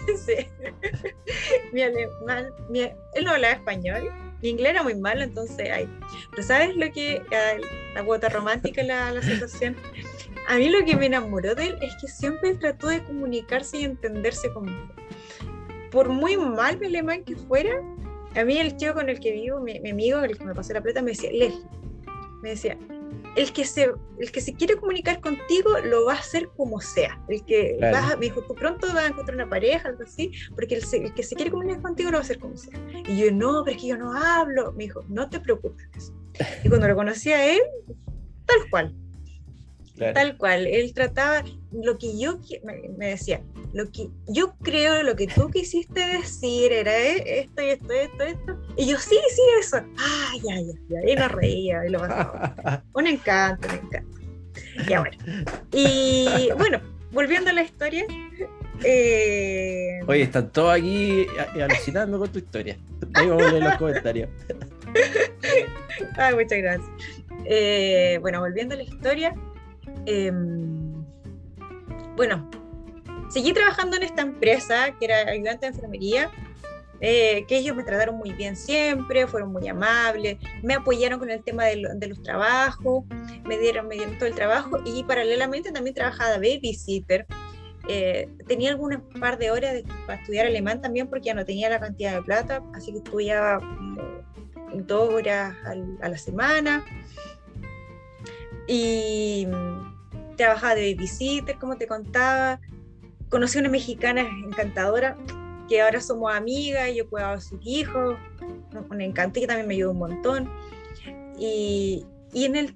sí. 0.25 0.47
mi 1.71 1.81
alemán, 1.81 2.47
él 2.73 3.23
no 3.23 3.31
hablaba 3.31 3.53
español, 3.53 4.09
mi 4.41 4.49
inglés 4.49 4.71
era 4.71 4.83
muy 4.83 4.95
malo, 4.95 5.23
entonces, 5.23 5.69
ay. 5.71 5.89
Pero 6.31 6.43
¿sabes 6.43 6.75
lo 6.75 6.91
que, 6.91 7.21
la 7.95 8.03
cuota 8.03 8.29
romántica, 8.29 8.83
la, 8.83 9.11
la 9.11 9.21
situación? 9.21 9.75
A 10.47 10.57
mí 10.57 10.69
lo 10.69 10.83
que 10.85 10.95
me 10.95 11.05
enamoró 11.05 11.55
de 11.55 11.67
él 11.67 11.77
es 11.81 11.95
que 12.01 12.07
siempre 12.07 12.55
trató 12.55 12.87
de 12.87 13.03
comunicarse 13.03 13.77
y 13.77 13.83
entenderse 13.85 14.51
conmigo. 14.53 14.89
Por 15.91 16.09
muy 16.09 16.37
mal 16.37 16.79
mi 16.79 16.87
alemán 16.87 17.23
que 17.23 17.35
fuera, 17.35 17.81
a 18.35 18.43
mí 18.43 18.57
el 18.57 18.75
chico 18.77 18.95
con 18.95 19.09
el 19.09 19.19
que 19.19 19.31
vivo, 19.31 19.59
mi, 19.59 19.77
amigo, 19.89 20.19
el 20.19 20.37
que 20.37 20.43
me 20.43 20.55
pasó 20.55 20.73
la 20.73 20.81
plata, 20.81 21.01
me 21.01 21.11
decía, 21.11 21.31
Leslie, 21.31 21.65
me 22.41 22.49
decía, 22.49 22.77
el 23.35 23.51
que, 23.53 23.65
se, 23.65 23.91
el 24.19 24.31
que 24.31 24.41
se 24.41 24.53
quiere 24.53 24.75
comunicar 24.75 25.19
contigo 25.21 25.71
lo 25.83 26.05
va 26.05 26.13
a 26.13 26.17
hacer 26.17 26.49
como 26.55 26.81
sea. 26.81 27.19
El 27.27 27.43
que 27.45 27.77
me 28.19 28.25
dijo, 28.25 28.41
tú 28.43 28.53
pronto 28.53 28.87
vas 28.87 29.05
a 29.05 29.07
encontrar 29.07 29.35
una 29.35 29.49
pareja, 29.49 29.89
algo 29.89 30.03
así, 30.03 30.31
porque 30.55 30.75
el, 30.75 30.83
el, 31.03 31.13
que 31.13 31.23
se 31.23 31.35
quiere 31.35 31.51
comunicar 31.51 31.81
contigo 31.81 32.11
lo 32.11 32.17
va 32.17 32.21
a 32.21 32.23
hacer 32.23 32.39
como 32.39 32.57
sea. 32.57 32.79
Y 33.07 33.17
yo, 33.17 33.31
no, 33.31 33.63
pero 33.63 33.75
es 33.75 33.81
que 33.81 33.89
yo 33.89 33.97
no 33.97 34.13
hablo. 34.13 34.71
Me 34.73 34.85
dijo, 34.85 35.03
no 35.09 35.29
te 35.29 35.39
preocupes. 35.39 36.13
Y 36.63 36.69
cuando 36.69 36.87
lo 36.87 36.95
conocí 36.95 37.31
a 37.31 37.53
él, 37.53 37.61
tal 38.45 38.69
cual. 38.69 38.95
Tal 39.97 40.37
cual, 40.37 40.65
él 40.65 40.91
trataba 40.93 41.43
lo 41.71 41.97
que 41.97 42.17
yo 42.17 42.39
me, 42.63 43.07
decía, 43.07 43.41
lo 43.73 43.91
que 43.91 44.09
yo 44.27 44.55
creo, 44.63 45.03
lo 45.03 45.15
que 45.15 45.27
tú 45.27 45.49
quisiste 45.51 45.99
decir 45.99 46.71
era 46.71 46.97
e, 46.97 47.41
esto 47.41 47.61
y 47.61 47.69
esto, 47.69 47.93
esto, 47.93 48.23
esto. 48.23 48.59
Y 48.75 48.87
yo, 48.87 48.97
sí, 48.97 49.19
sí, 49.29 49.41
eso. 49.59 49.77
Ay, 49.97 50.41
ya, 50.43 50.55
ya, 50.55 50.73
ya. 50.89 51.11
Y 51.11 51.15
nos 51.15 51.31
reía 51.31 51.85
y 51.85 51.89
lo 51.89 51.99
pasaba. 51.99 52.83
un 52.93 53.07
encanto, 53.07 53.67
un 53.67 53.75
encanto. 53.75 54.19
Ya 54.87 54.99
bueno. 54.99 55.17
Y 55.71 56.49
bueno, 56.57 56.81
volviendo 57.11 57.51
a 57.51 57.53
la 57.53 57.63
historia, 57.63 58.05
Eh, 58.83 59.99
Oye, 60.07 60.23
están 60.23 60.49
todos 60.49 60.73
aquí 60.73 61.27
alucinando 61.61 62.17
con 62.17 62.29
tu 62.29 62.39
historia. 62.39 62.77
Ahí 63.13 63.27
vamos 63.27 63.43
a 63.43 63.51
leer 63.51 63.63
los 63.63 63.75
comentarios. 63.75 64.29
Ay, 66.17 66.33
muchas 66.33 66.57
gracias. 66.57 66.89
Eh, 67.45 68.17
bueno, 68.21 68.39
volviendo 68.39 68.73
a 68.73 68.77
la 68.77 68.83
historia. 68.83 69.35
Em, 70.05 71.03
bueno, 72.15 72.49
seguí 73.29 73.53
trabajando 73.53 73.97
en 73.97 74.03
esta 74.03 74.21
empresa 74.21 74.95
que 74.99 75.05
era 75.05 75.29
ayudante 75.31 75.65
de 75.67 75.73
enfermería. 75.73 76.31
eh, 77.05 77.43
que 77.49 77.57
ellos 77.57 77.75
me 77.75 77.83
trataron 77.83 78.15
muy 78.15 78.31
bien 78.31 78.55
siempre, 78.55 79.27
fueron 79.27 79.51
muy 79.51 79.67
amables, 79.67 80.37
me 80.61 80.73
apoyaron 80.75 81.19
con 81.19 81.29
el 81.29 81.43
tema 81.43 81.65
de, 81.65 81.75
lo- 81.75 81.93
de 81.95 82.07
los 82.07 82.21
trabajos, 82.23 83.03
me 83.43 83.57
dieron, 83.57 83.89
me 83.89 83.95
dieron 83.95 84.17
todo 84.17 84.27
el 84.27 84.35
trabajo 84.35 84.79
y 84.85 85.03
paralelamente 85.03 85.73
también 85.73 85.93
trabajaba 85.95 86.37
babysitter. 86.37 87.25
Eh, 87.89 88.29
tenía 88.47 88.69
algunas 88.69 89.01
par 89.19 89.37
de 89.37 89.51
horas 89.51 89.73
de- 89.73 89.83
para 90.07 90.21
estudiar 90.21 90.45
alemán 90.45 90.79
también 90.79 91.09
porque 91.09 91.25
ya 91.25 91.33
no 91.33 91.43
tenía 91.43 91.69
la 91.69 91.81
cantidad 91.81 92.13
de 92.13 92.21
plata, 92.21 92.63
así 92.73 92.93
que 92.93 92.99
estudiaba 92.99 93.57
como 93.59 94.01
dos 94.85 95.09
horas 95.13 95.57
al- 95.65 95.97
a 96.01 96.07
la 96.07 96.17
semana. 96.17 96.85
Y 98.67 99.45
mm, 99.47 99.82
trabajaba 100.43 100.75
de 100.75 100.93
babysitter, 100.93 101.57
como 101.57 101.77
te 101.77 101.87
contaba. 101.87 102.59
Conocí 103.29 103.57
a 103.57 103.61
una 103.61 103.69
mexicana 103.69 104.21
encantadora 104.21 105.17
que 105.69 105.81
ahora 105.81 106.01
somos 106.01 106.33
amigas, 106.35 106.89
yo 106.93 107.09
cuidaba 107.09 107.33
a 107.33 107.41
sus 107.41 107.59
hijos, 107.65 108.17
un 108.89 109.01
encanto 109.01 109.39
que 109.39 109.47
también 109.47 109.67
me 109.67 109.75
ayudó 109.75 109.91
un 109.91 109.99
montón. 109.99 110.49
Y, 111.39 112.05
y 112.33 112.45
en 112.45 112.55
el 112.57 112.75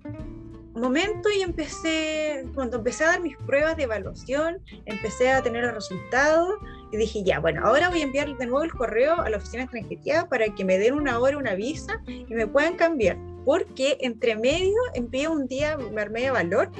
momento 0.73 1.29
y 1.29 1.41
empecé, 1.41 2.45
cuando 2.55 2.77
empecé 2.77 3.03
a 3.03 3.07
dar 3.07 3.21
mis 3.21 3.35
pruebas 3.37 3.75
de 3.75 3.83
evaluación, 3.83 4.59
empecé 4.85 5.31
a 5.31 5.41
tener 5.41 5.65
los 5.65 5.73
resultados 5.73 6.55
y 6.91 6.97
dije, 6.97 7.23
ya, 7.23 7.39
bueno, 7.39 7.61
ahora 7.65 7.89
voy 7.89 7.99
a 7.99 8.03
enviar 8.03 8.35
de 8.37 8.45
nuevo 8.45 8.63
el 8.63 8.71
correo 8.71 9.19
a 9.19 9.29
la 9.29 9.37
oficina 9.37 9.63
extranjería 9.63 10.27
para 10.29 10.47
que 10.55 10.63
me 10.63 10.77
den 10.77 10.93
una 10.93 11.19
hora 11.19 11.37
una 11.37 11.55
visa 11.55 12.01
y 12.07 12.33
me 12.33 12.47
puedan 12.47 12.77
cambiar. 12.77 13.17
Porque 13.43 13.97
entre 14.01 14.35
medio 14.35 14.75
envié 14.93 15.27
un 15.27 15.47
día, 15.47 15.77
me 15.77 16.01
armé 16.01 16.21
de 16.21 16.31
valor 16.31 16.71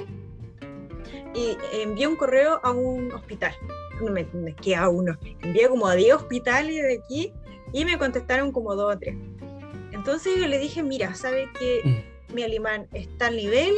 y 1.34 1.56
envié 1.72 2.06
un 2.06 2.16
correo 2.16 2.60
a 2.62 2.70
un 2.72 3.12
hospital. 3.12 3.54
No 4.00 4.12
me, 4.12 4.26
quedé 4.56 4.76
a 4.76 4.88
uno. 4.88 5.16
Envié 5.40 5.68
como 5.68 5.86
a 5.86 5.94
10 5.94 6.14
hospitales 6.14 6.76
de 6.82 7.00
aquí 7.04 7.32
y 7.72 7.84
me 7.84 7.98
contestaron 7.98 8.52
como 8.52 8.74
dos 8.74 8.94
o 8.94 8.98
tres. 8.98 9.16
Entonces 9.92 10.36
yo 10.38 10.46
le 10.46 10.58
dije, 10.58 10.82
mira, 10.82 11.14
¿sabe 11.14 11.48
que 11.58 12.04
mi 12.32 12.42
alemán 12.42 12.86
está 12.92 13.26
al 13.26 13.36
nivel? 13.36 13.74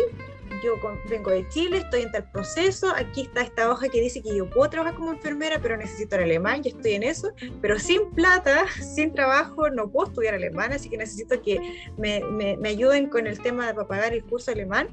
Yo 0.65 0.79
con- 0.81 0.99
vengo 1.09 1.31
de 1.31 1.49
Chile, 1.49 1.79
estoy 1.79 2.03
en 2.03 2.13
tal 2.13 2.29
proceso, 2.31 2.93
aquí 2.95 3.23
está 3.23 3.41
esta 3.43 3.71
hoja 3.71 3.89
que 3.89 4.01
dice 4.01 4.21
que 4.21 4.37
yo 4.37 4.51
puedo 4.51 4.69
trabajar 4.69 4.97
como 4.97 5.13
enfermera, 5.13 5.61
pero 5.63 5.77
necesito 5.77 6.17
el 6.17 6.25
alemán, 6.25 6.63
yo 6.63 6.71
estoy 6.71 6.95
en 6.95 7.05
eso, 7.05 7.31
pero 7.63 7.79
sin 7.79 8.11
plata, 8.11 8.65
sin 8.95 9.13
trabajo, 9.15 9.71
no 9.71 9.89
puedo 9.89 10.09
estudiar 10.09 10.35
alemán, 10.35 10.73
así 10.73 10.91
que 10.91 10.97
necesito 10.99 11.41
que 11.41 11.87
me, 11.97 12.21
me- 12.25 12.57
me 12.59 12.69
ayuden 12.71 13.09
con 13.09 13.27
el 13.29 13.41
tema 13.41 13.69
de 13.69 13.75
para 13.75 13.87
pagar 13.89 14.13
el 14.13 14.25
curso 14.25 14.51
alemán. 14.51 14.89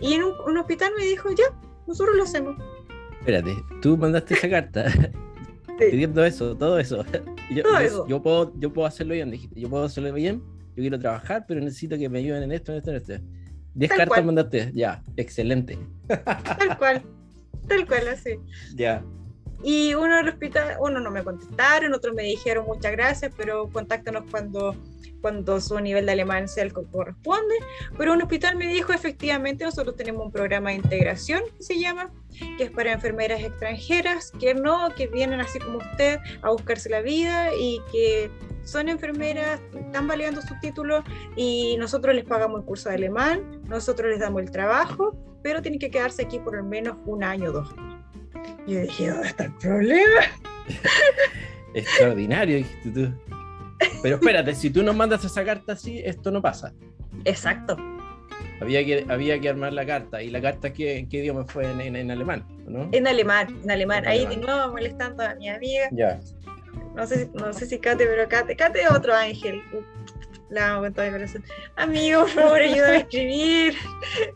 Y 0.00 0.14
en 0.14 0.24
un, 0.24 0.32
un 0.46 0.58
hospital 0.58 0.92
me 0.96 1.04
dijo, 1.04 1.30
ya, 1.32 1.44
nosotros 1.86 2.16
lo 2.16 2.22
hacemos. 2.22 2.56
Espérate, 3.20 3.54
tú 3.82 3.96
mandaste 3.96 4.34
esa 4.34 4.48
carta 4.48 4.84
pidiendo 5.78 6.24
eso, 6.24 6.56
todo 6.56 6.78
eso. 6.78 7.04
Yo, 7.50 7.62
Todo 7.62 7.72
yo- 7.74 7.78
eso. 7.80 8.06
yo 8.08 8.22
puedo, 8.22 8.52
yo 8.58 8.70
puedo 8.72 8.86
hacerlo 8.86 9.14
bien, 9.14 9.30
dijiste. 9.30 9.58
Yo 9.58 9.70
puedo 9.70 9.84
hacerlo 9.84 10.12
bien, 10.12 10.42
yo 10.76 10.82
quiero 10.82 10.98
trabajar, 10.98 11.46
pero 11.48 11.60
necesito 11.60 11.96
que 11.96 12.06
me 12.10 12.18
ayuden 12.18 12.42
en 12.42 12.52
esto, 12.52 12.72
en 12.72 12.78
esto, 12.78 12.90
en 12.90 12.96
esto. 12.98 13.12
Diez 13.74 13.88
Tal 13.88 13.98
cartas 13.98 14.08
cual. 14.16 14.26
mandaste, 14.26 14.70
ya, 14.74 15.02
excelente. 15.16 15.78
Tal 16.08 16.76
cual, 16.76 17.02
tal 17.68 17.86
cual, 17.86 18.08
así. 18.08 18.32
Ya. 18.74 19.02
Y 19.62 19.94
uno 19.94 20.16
del 20.16 20.28
hospital, 20.28 20.76
uno 20.80 21.00
no 21.00 21.10
me 21.10 21.24
contestaron, 21.24 21.92
otros 21.92 22.14
me 22.14 22.22
dijeron 22.22 22.66
muchas 22.66 22.92
gracias, 22.92 23.32
pero 23.36 23.68
contáctanos 23.68 24.24
cuando, 24.30 24.76
cuando 25.20 25.60
su 25.60 25.78
nivel 25.80 26.06
de 26.06 26.12
alemán 26.12 26.48
sea 26.48 26.64
el 26.64 26.72
que 26.72 26.82
corresponde. 26.90 27.56
Pero 27.96 28.12
un 28.12 28.22
hospital 28.22 28.56
me 28.56 28.68
dijo, 28.68 28.92
efectivamente, 28.92 29.64
nosotros 29.64 29.96
tenemos 29.96 30.24
un 30.26 30.32
programa 30.32 30.70
de 30.70 30.76
integración, 30.76 31.42
que 31.56 31.62
se 31.62 31.78
llama, 31.78 32.10
que 32.56 32.64
es 32.64 32.70
para 32.70 32.92
enfermeras 32.92 33.40
extranjeras, 33.40 34.32
que 34.38 34.54
no, 34.54 34.94
que 34.94 35.08
vienen 35.08 35.40
así 35.40 35.58
como 35.58 35.78
usted 35.78 36.20
a 36.42 36.50
buscarse 36.50 36.88
la 36.88 37.00
vida 37.00 37.52
y 37.54 37.80
que 37.90 38.30
son 38.62 38.88
enfermeras, 38.88 39.60
están 39.74 40.06
validando 40.06 40.42
su 40.42 40.54
título 40.60 41.02
y 41.36 41.76
nosotros 41.78 42.14
les 42.14 42.24
pagamos 42.24 42.60
el 42.60 42.66
curso 42.66 42.90
de 42.90 42.96
alemán, 42.96 43.62
nosotros 43.64 44.10
les 44.10 44.20
damos 44.20 44.42
el 44.42 44.50
trabajo, 44.50 45.16
pero 45.42 45.62
tienen 45.62 45.80
que 45.80 45.90
quedarse 45.90 46.22
aquí 46.22 46.38
por 46.38 46.54
al 46.54 46.64
menos 46.64 46.98
un 47.06 47.24
año 47.24 47.48
o 47.48 47.52
dos. 47.52 47.97
Y 48.66 48.74
yo 48.74 48.80
dije, 48.82 49.08
¿dónde 49.08 49.28
está 49.28 49.44
el 49.44 49.52
problema? 49.54 50.20
Extraordinario, 51.74 52.56
dijiste 52.58 52.90
tú. 52.90 53.12
Pero 54.02 54.16
espérate, 54.16 54.54
si 54.54 54.70
tú 54.70 54.82
nos 54.82 54.96
mandas 54.96 55.24
esa 55.24 55.44
carta 55.44 55.72
así, 55.72 56.00
esto 56.04 56.30
no 56.30 56.42
pasa. 56.42 56.72
Exacto. 57.24 57.76
Había 58.60 58.84
que, 58.84 59.06
había 59.08 59.40
que 59.40 59.48
armar 59.48 59.72
la 59.72 59.86
carta. 59.86 60.20
¿Y 60.22 60.30
la 60.30 60.40
carta 60.40 60.72
qué, 60.72 60.98
en 60.98 61.08
qué 61.08 61.18
idioma 61.18 61.44
fue? 61.46 61.70
En, 61.70 61.80
en- 61.80 61.94
en 61.96 62.10
alemán, 62.10 62.44
¿no? 62.66 62.88
En 62.92 63.06
alemán, 63.06 63.56
en 63.62 63.70
alemán. 63.70 64.04
En 64.04 64.10
Ahí 64.10 64.18
alemán. 64.24 64.40
de 64.40 64.46
nuevo 64.46 64.72
molestando 64.72 65.22
a 65.22 65.34
mi 65.36 65.48
amiga. 65.48 65.88
Ya. 65.92 66.18
No 66.96 67.06
sé, 67.06 67.26
si- 67.26 67.30
no 67.34 67.52
sé 67.52 67.66
si 67.66 67.78
Kate, 67.78 68.04
pero 68.06 68.28
Kate, 68.28 68.56
Kate 68.56 68.82
es 68.82 68.90
otro 68.90 69.14
ángel. 69.14 69.62
La 70.50 70.72
amo 70.72 70.82
con 70.82 70.94
todo 70.94 71.04
mi 71.06 71.12
corazón. 71.12 71.44
Amigo, 71.76 72.20
por 72.22 72.30
favor, 72.30 72.60
ayúdame 72.60 72.96
a 72.96 73.00
escribir. 73.00 73.74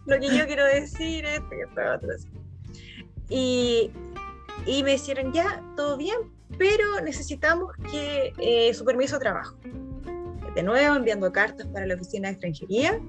Lo 0.06 0.20
que 0.20 0.36
yo 0.36 0.46
quiero 0.46 0.64
decir, 0.66 1.24
esto 1.24 1.46
esto 1.50 1.80
otro. 1.96 2.08
Y, 3.32 3.90
y 4.66 4.82
me 4.82 4.92
dijeron, 4.92 5.32
ya, 5.32 5.62
todo 5.74 5.96
bien, 5.96 6.18
pero 6.58 7.00
necesitamos 7.00 7.72
que 7.90 8.34
eh, 8.38 8.74
su 8.74 8.84
permiso 8.84 9.14
de 9.16 9.20
trabajo. 9.20 9.56
De 10.54 10.62
nuevo, 10.62 10.96
enviando 10.96 11.32
cartas 11.32 11.66
para 11.68 11.86
la 11.86 11.94
oficina 11.94 12.28
de 12.28 12.32
extranjería. 12.34 13.00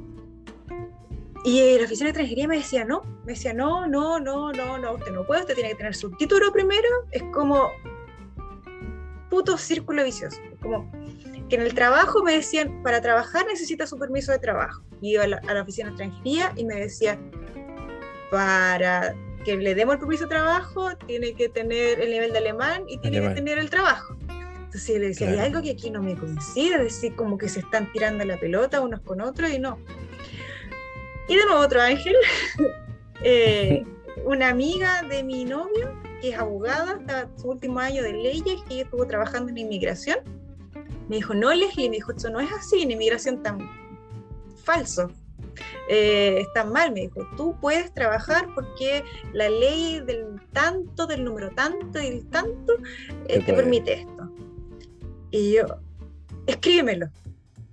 Y 1.44 1.78
la 1.78 1.84
oficina 1.84 2.06
de 2.06 2.12
extranjería 2.12 2.48
me 2.48 2.56
decía, 2.56 2.86
no, 2.86 3.02
me 3.26 3.34
decía, 3.34 3.54
no, 3.54 3.86
no, 3.86 4.18
no, 4.18 4.54
no, 4.54 4.78
no, 4.78 4.94
usted 4.94 5.12
no 5.12 5.26
puede, 5.26 5.42
usted 5.42 5.56
tiene 5.56 5.72
que 5.72 5.76
tener 5.76 5.94
su 5.94 6.10
título 6.12 6.54
primero. 6.54 6.88
Es 7.12 7.24
como 7.34 7.70
puto 9.30 9.58
círculo 9.58 10.06
vicioso. 10.06 10.40
Como 10.62 10.90
que 11.50 11.56
en 11.56 11.64
el 11.64 11.74
trabajo 11.74 12.24
me 12.24 12.32
decían, 12.32 12.82
para 12.82 13.02
trabajar 13.02 13.46
necesita 13.46 13.86
su 13.86 14.00
permiso 14.00 14.32
de 14.32 14.40
trabajo. 14.40 14.84
Y 15.02 15.16
iba 15.16 15.24
a 15.26 15.28
la, 15.28 15.42
a 15.46 15.54
la 15.54 15.64
oficina 15.64 15.90
de 15.90 15.96
extranjería 15.96 16.54
y 16.56 16.64
me 16.64 16.76
decía, 16.76 17.20
para 18.32 19.14
que 19.44 19.58
le 19.58 19.76
demos 19.76 19.94
el 19.96 20.00
permiso 20.00 20.24
de 20.24 20.30
trabajo, 20.30 20.90
tiene 21.06 21.34
que 21.34 21.50
tener 21.50 22.00
el 22.02 22.10
nivel 22.12 22.32
de 22.32 22.38
alemán 22.40 22.84
y 22.88 22.98
tiene 22.98 23.18
Alemán. 23.18 23.36
que 23.36 23.42
tener 23.42 23.58
el 23.60 23.70
trabajo. 23.70 24.16
Entonces 24.66 25.00
le 25.00 25.08
decía, 25.10 25.28
Claro. 25.28 25.42
hay 25.42 25.48
algo 25.48 25.62
que 25.62 25.72
aquí 25.72 25.92
no 25.92 26.02
me 26.02 26.16
coincide, 26.16 26.76
es 26.76 26.84
decir, 26.84 27.16
como 27.16 27.38
que 27.38 27.48
se 27.50 27.60
están 27.60 27.92
tirando 27.92 28.26
la 28.26 28.40
pelota 28.40 28.82
unos 28.82 29.02
con 29.02 29.22
otros 29.22 29.52
y 29.52 29.60
no. 29.60 29.78
Y 31.28 31.36
de 31.36 31.46
nuevo 31.46 31.62
otro 31.62 31.82
ángel, 31.82 32.16
eh, 33.24 33.84
una 34.26 34.50
amiga 34.50 35.04
de 35.04 35.24
mi 35.24 35.46
novio, 35.46 35.94
que 36.22 36.30
es 36.30 36.38
abogada, 36.38 36.98
está 37.00 37.30
su 37.38 37.50
último 37.50 37.80
año 37.80 38.02
de 38.02 38.14
leyes, 38.14 38.62
que 38.68 38.82
estuvo 38.82 39.06
trabajando 39.06 39.50
en 39.52 39.58
inmigración, 39.58 40.18
me 41.10 41.18
dijo, 41.18 41.34
no, 41.34 41.54
Leslie, 41.54 41.90
me 41.90 41.98
dijo, 41.98 42.12
eso 42.14 42.30
no 42.30 42.40
es 42.40 42.52
así, 42.52 42.82
en 42.82 42.92
inmigración 42.92 43.44
tan 43.44 43.60
falso. 44.64 45.12
Eh, 45.90 46.40
está 46.40 46.64
mal, 46.64 46.94
me 46.94 47.02
dijo, 47.02 47.28
tú 47.36 47.56
puedes 47.60 47.94
trabajar 47.94 48.48
porque 48.56 49.04
la 49.34 49.50
ley 49.50 50.00
del 50.00 50.26
tanto, 50.54 51.06
del 51.08 51.24
número 51.24 51.50
tanto 51.52 52.02
y 52.02 52.10
del 52.10 52.30
tanto, 52.30 52.74
eh, 53.28 53.40
te 53.46 53.54
permite 53.54 53.94
esto. 54.02 54.32
Y 55.32 55.54
yo, 55.54 55.66
escríbemelo, 56.48 57.08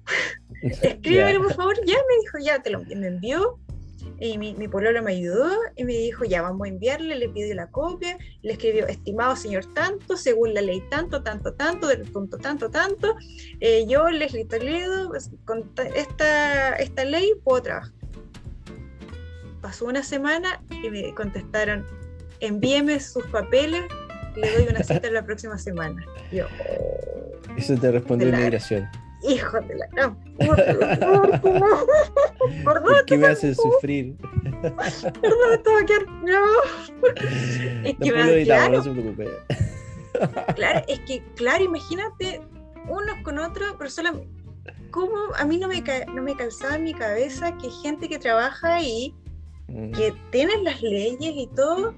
escríbemelo 0.63 1.43
por 1.45 1.55
favor, 1.55 1.77
ya 1.87 1.95
me 1.95 2.19
dijo, 2.21 2.39
ya 2.43 2.63
te 2.63 2.71
lo 2.71 2.81
me 2.81 3.07
envió. 3.07 3.59
Y 4.19 4.37
mi, 4.37 4.55
mi 4.55 4.69
pololo 4.69 5.03
me 5.03 5.13
ayudó 5.13 5.51
y 5.77 5.85
me 5.85 5.95
dijo, 5.95 6.25
ya 6.25 6.43
vamos 6.43 6.67
a 6.67 6.69
enviarle, 6.69 7.17
le 7.17 7.29
pidió 7.29 7.55
la 7.55 7.71
copia, 7.71 8.19
le 8.43 8.53
escribió, 8.53 8.87
estimado 8.87 9.35
señor 9.37 9.65
tanto, 9.75 10.17
según 10.17 10.53
la 10.53 10.61
ley 10.61 10.83
tanto, 10.91 11.23
tanto, 11.23 11.55
tanto, 11.55 11.87
del 11.87 12.03
punto 12.03 12.37
tanto, 12.37 12.71
tanto, 12.71 13.15
eh, 13.61 13.87
yo, 13.87 14.09
Leslie 14.11 14.45
Toledo, 14.45 15.11
con 15.47 15.75
ta- 15.75 15.87
esta, 15.89 16.77
esta 16.77 17.05
ley 17.05 17.33
puedo 17.45 17.63
trabajar. 17.63 17.93
Pasó 19.61 19.85
una 19.87 20.03
semana 20.03 20.63
y 20.71 20.89
me 20.91 21.15
contestaron, 21.15 21.87
envíeme 22.41 22.99
sus 23.01 23.27
papeles, 23.27 23.83
le 24.37 24.53
doy 24.53 24.67
una 24.69 24.83
cita 24.83 25.11
la 25.11 25.25
próxima 25.25 25.59
semana. 25.59 26.05
Y 26.33 26.37
yo, 26.37 26.47
"Oh, 26.71 27.57
Eso 27.57 27.75
te 27.77 27.91
respondió 27.93 28.29
inmigración. 28.29 28.89
hijo 29.23 29.61
de 29.61 29.75
la 29.77 29.87
gran 29.89 30.17
¿por 32.65 32.83
¿Por 32.83 33.05
qué 33.05 33.19
me 33.19 33.27
hacen 33.27 33.55
sufrir? 33.55 34.17
¿Por 34.63 34.63
dónde 34.63 35.59
te 35.63 35.71
va 35.71 35.81
a 35.81 35.85
quedar? 35.87 36.07
No. 36.09 36.45
Es 37.85 37.97
que 37.99 38.13
me- 38.13 38.45
claro. 38.45 38.83
Claro, 40.57 40.83
es 40.89 41.01
que, 41.01 41.23
claro, 41.37 41.65
imagínate 41.65 42.41
unos 42.89 43.17
con 43.23 43.39
otros, 43.39 43.75
pero 43.79 43.91
solo. 43.91 44.25
¿Cómo 44.91 45.17
a 45.37 45.45
mí 45.45 45.57
no 45.59 45.69
me, 45.69 45.83
no 46.15 46.23
me 46.23 46.35
calzaba 46.37 46.75
en 46.77 46.85
mi 46.85 46.93
cabeza 46.95 47.57
que 47.59 47.71
gente 47.71 48.09
que 48.09 48.19
trabaja 48.19 48.75
ahí. 48.75 49.15
Que 49.95 50.13
tienen 50.31 50.65
las 50.65 50.83
leyes 50.83 51.33
y 51.37 51.49
todo, 51.55 51.95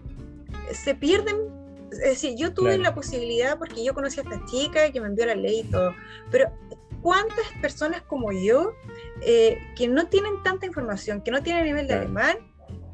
se 0.73 0.95
pierden 0.95 1.37
es 1.93 1.99
decir, 1.99 2.37
yo 2.39 2.55
tuve 2.55 2.69
Claro. 2.71 2.83
la 2.85 2.95
posibilidad 2.95 3.59
porque 3.59 3.85
yo 3.85 3.93
conocí 3.93 4.19
a 4.21 4.23
esta 4.23 4.43
chica 4.47 4.91
que 4.91 4.99
me 5.01 5.09
envió 5.09 5.27
la 5.27 5.35
ley 5.35 5.61
y 5.61 5.65
todo, 5.65 5.95
pero 6.31 6.51
¿cuántas 7.03 7.45
personas 7.61 8.01
como 8.03 8.33
yo 8.33 8.73
eh, 9.21 9.59
que 9.77 9.89
no 9.89 10.07
tienen 10.07 10.43
tanta 10.43 10.65
información, 10.65 11.21
que 11.21 11.31
no 11.31 11.43
tienen 11.43 11.65
nivel 11.65 11.87
de 11.87 11.95
Claro. 11.95 12.03
alemán, 12.05 12.37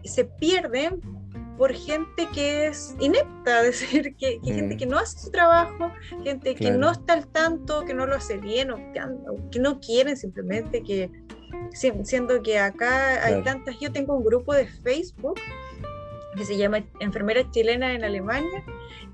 se 0.05 0.25
pierden 0.25 1.01
por 1.57 1.73
gente 1.75 2.29
que 2.35 2.67
es 2.67 2.97
inepta, 2.99 3.61
es 3.67 3.81
decir, 3.81 4.17
que, 4.17 4.41
que 4.41 4.53
gente 4.53 4.75
Mm. 4.75 4.79
que 4.79 4.87
no 4.87 4.99
hace 4.99 5.19
su 5.19 5.31
trabajo, 5.31 5.93
gente 6.25 6.55
que 6.57 6.65
Claro. 6.65 6.79
no 6.79 6.91
está 6.91 7.13
al 7.15 7.29
tanto, 7.29 7.85
que 7.85 7.95
no 7.95 8.05
lo 8.05 8.17
hace 8.17 8.39
bien 8.39 8.73
o 8.73 8.77
que, 8.93 9.01
que 9.53 9.59
no 9.61 9.79
quieren 9.79 10.17
simplemente, 10.17 10.83
que 10.83 11.09
siendo 11.73 12.43
que 12.43 12.59
acá 12.59 13.25
hay 13.25 13.35
Claro. 13.35 13.45
tantas, 13.45 13.79
yo 13.81 13.93
tengo 13.93 14.15
un 14.15 14.25
grupo 14.25 14.55
de 14.55 14.67
Facebook 14.67 15.39
que 16.37 16.45
se 16.45 16.57
llama 16.57 16.85
Enfermeras 17.01 17.51
Chilenas 17.51 17.97
en 17.97 18.05
Alemania, 18.05 18.63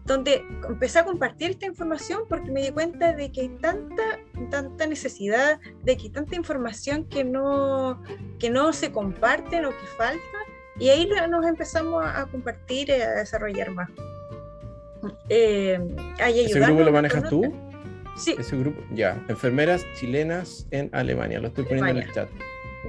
donde 0.04 0.44
empecé 0.68 0.98
a 0.98 1.04
compartir 1.04 1.50
esta 1.50 1.66
información 1.66 2.22
porque 2.28 2.50
me 2.50 2.62
di 2.62 2.70
cuenta 2.70 3.12
de 3.14 3.32
que 3.32 3.42
hay 3.42 3.48
tanta, 3.48 4.02
tanta 4.50 4.86
necesidad, 4.86 5.58
de 5.82 5.96
que 5.96 6.04
hay 6.04 6.10
tanta 6.10 6.36
información 6.36 7.04
que 7.04 7.24
no, 7.24 8.02
que 8.38 8.50
no 8.50 8.72
se 8.72 8.92
comparten 8.92 9.64
o 9.64 9.70
que 9.70 9.86
falta, 9.96 10.38
y 10.78 10.90
ahí 10.90 11.08
nos 11.28 11.46
empezamos 11.46 12.04
a, 12.04 12.26
compartir 12.26 12.88
y 12.90 12.92
a 12.92 13.10
desarrollar 13.12 13.70
más. 13.70 13.88
Eh, 15.28 15.78
ahí 16.20 16.40
¿Ese 16.40 16.60
grupo 16.60 16.82
lo 16.82 16.92
manejas 16.92 17.28
tú? 17.28 17.54
Sí, 18.16 18.34
Ese 18.38 18.56
grupo, 18.56 18.80
ya. 18.92 19.22
Enfermeras 19.28 19.84
chilenas 19.98 20.66
en 20.70 20.88
Alemania. 20.92 21.40
Lo 21.40 21.48
estoy 21.48 21.64
poniendo 21.64 21.90
en 21.90 21.96
el 22.08 22.12
chat. 22.12 22.28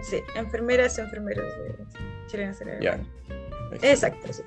sí, 0.01 0.17
enfermeras, 0.35 0.97
enfermeros 0.99 1.45
chilenas 2.27 2.61
en 2.61 2.67
Ya. 2.81 2.91
Alemania. 2.93 3.11
Exacto, 3.81 4.31
sí. 4.31 4.43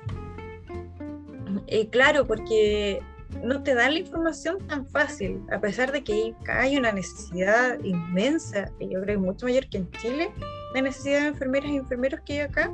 Eh, 1.67 1.89
claro, 1.89 2.25
porque 2.25 2.99
no 3.43 3.61
te 3.63 3.73
dan 3.75 3.93
la 3.93 3.99
información 3.99 4.57
tan 4.67 4.87
fácil, 4.87 5.39
a 5.51 5.59
pesar 5.59 5.91
de 5.91 6.03
que 6.03 6.13
hay- 6.13 6.35
hay 6.47 6.77
una 6.77 6.91
necesidad 6.91 7.77
inmensa, 7.83 8.71
y 8.79 8.85
yo 8.89 9.01
creo 9.01 9.17
que 9.19 9.25
mucho 9.25 9.45
mayor 9.45 9.67
que 9.69 9.77
en 9.79 9.91
Chile, 9.91 10.31
la 10.73 10.81
necesidad 10.81 11.21
de 11.21 11.27
enfermeras 11.27 11.69
y 11.71 11.77
enfermeros 11.77 12.21
que 12.25 12.33
hay 12.33 12.39
acá. 12.39 12.71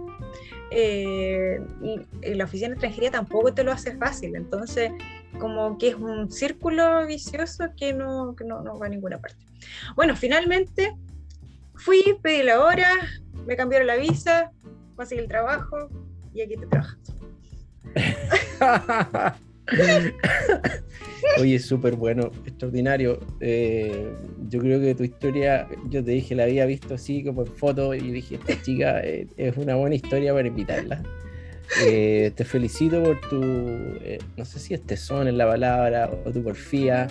eh, 0.72 1.60
y, 1.82 2.02
y 2.28 2.34
la 2.34 2.46
oficina 2.46 2.70
de 2.70 2.74
extranjería 2.74 3.12
tampoco 3.12 3.54
te 3.54 3.64
lo 3.64 3.72
hace 3.72 3.96
fácil, 3.98 4.36
entonces 4.36 4.92
como 5.40 5.78
que 5.78 5.90
es 5.90 5.96
un 5.96 6.32
círculo 6.32 7.06
vicioso 7.06 7.66
que 7.78 7.94
no, 7.94 8.36
que 8.36 8.44
no, 8.44 8.62
no 8.62 8.80
va 8.80 8.88
a 8.88 8.90
ninguna 8.90 9.20
parte. 9.20 9.46
Bueno, 9.96 10.16
finalmente 10.16 10.94
fui, 11.76 12.18
pedí 12.22 12.44
la 12.44 12.64
hora, 12.64 12.90
me 13.46 13.56
cambiaron 13.56 13.88
la 13.88 13.96
visa, 13.96 14.52
conseguí 14.96 15.22
el 15.22 15.28
trabajo 15.28 15.90
y 16.34 16.42
aquí 16.42 16.56
te 16.56 16.68
trabajas. 16.68 17.00
Oye, 21.40 21.60
súper 21.60 21.96
bueno, 21.96 22.32
extraordinario. 22.46 23.20
Eh, 23.40 24.14
yo 24.48 24.60
creo 24.60 24.80
que 24.80 24.96
tu 24.96 25.04
historia, 25.04 25.68
yo 25.90 26.04
te 26.04 26.12
dije, 26.12 26.36
la 26.36 26.44
había 26.44 26.66
visto 26.66 26.94
así 26.94 27.24
como 27.24 27.42
en 27.42 27.48
foto 27.48 27.94
y 27.94 28.12
dije, 28.12 28.36
esta 28.36 28.62
chica 28.62 29.02
eh, 29.02 29.28
es 29.38 29.58
una 29.58 29.76
buena 29.76 29.96
historia 29.96 30.34
para 30.34 30.48
invitarla. 30.48 31.02
Eh, 31.82 32.32
te 32.36 32.46
felicito 32.46 33.04
por 33.04 33.20
tu, 33.22 33.42
eh, 33.44 34.20
no 34.38 34.46
sé 34.46 34.60
si 34.60 34.74
es 34.74 34.82
tesón 34.82 35.28
en 35.28 35.38
la 35.38 35.48
palabra, 35.48 36.10
o 36.26 36.32
tu 36.32 36.44
porfía, 36.44 37.08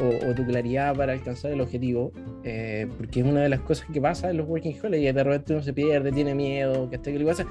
o, 0.00 0.30
o 0.30 0.34
tu 0.34 0.44
claridad 0.46 0.96
para 0.96 1.12
alcanzar 1.12 1.52
el 1.52 1.60
objetivo, 1.60 2.12
eh, 2.44 2.88
porque 2.96 3.20
es 3.20 3.26
una 3.26 3.42
de 3.42 3.48
las 3.48 3.60
cosas 3.60 3.86
que 3.92 4.00
pasa 4.00 4.30
en 4.30 4.38
los 4.38 4.48
Working 4.48 4.76
Holidays, 4.82 5.14
de 5.14 5.24
repente 5.24 5.52
uno 5.52 5.62
se 5.62 5.72
pierde, 5.72 6.12
tiene 6.12 6.34
miedo, 6.34 6.88
que 6.88 6.96
hasta 6.96 7.12
que 7.12 7.18
le 7.18 7.24
pasa. 7.24 7.46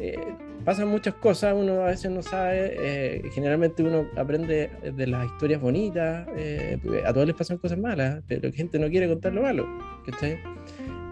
Eh, 0.00 0.18
pasan 0.64 0.88
muchas 0.88 1.14
cosas, 1.14 1.54
uno 1.56 1.82
a 1.82 1.86
veces 1.86 2.10
no 2.10 2.20
sabe, 2.22 2.74
eh, 2.80 3.22
generalmente 3.32 3.82
uno 3.82 4.08
aprende 4.16 4.70
de 4.82 5.06
las 5.06 5.26
historias 5.26 5.60
bonitas, 5.60 6.26
eh, 6.36 6.78
a 7.06 7.12
todos 7.12 7.26
les 7.26 7.36
pasan 7.36 7.58
cosas 7.58 7.78
malas, 7.78 8.22
pero 8.26 8.48
la 8.48 8.54
gente 8.54 8.78
no 8.78 8.88
quiere 8.88 9.06
contar 9.06 9.32
lo 9.32 9.42
malo, 9.42 9.66
¿cachai? 10.04 10.38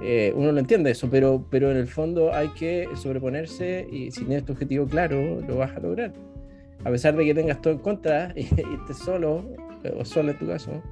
Eh, 0.04 0.32
uno 0.34 0.50
lo 0.52 0.58
entiende 0.58 0.90
eso, 0.90 1.08
pero, 1.10 1.44
pero 1.50 1.70
en 1.70 1.76
el 1.76 1.86
fondo 1.86 2.34
hay 2.34 2.48
que 2.50 2.88
sobreponerse 2.94 3.86
y 3.90 4.10
si 4.10 4.24
tienes 4.24 4.44
tu 4.44 4.52
objetivo 4.52 4.86
claro, 4.86 5.40
lo 5.46 5.56
vas 5.56 5.76
a 5.76 5.80
lograr. 5.80 6.12
A 6.84 6.90
pesar 6.90 7.16
de 7.16 7.24
que 7.24 7.34
tengas 7.34 7.60
todo 7.62 7.72
en 7.74 7.78
contra 7.78 8.32
y, 8.34 8.40
y 8.56 8.74
estés 8.80 8.98
solo, 8.98 9.44
eh, 9.84 9.94
o 9.96 10.04
sola 10.04 10.32
en 10.32 10.38
tu 10.38 10.46
caso, 10.46 10.82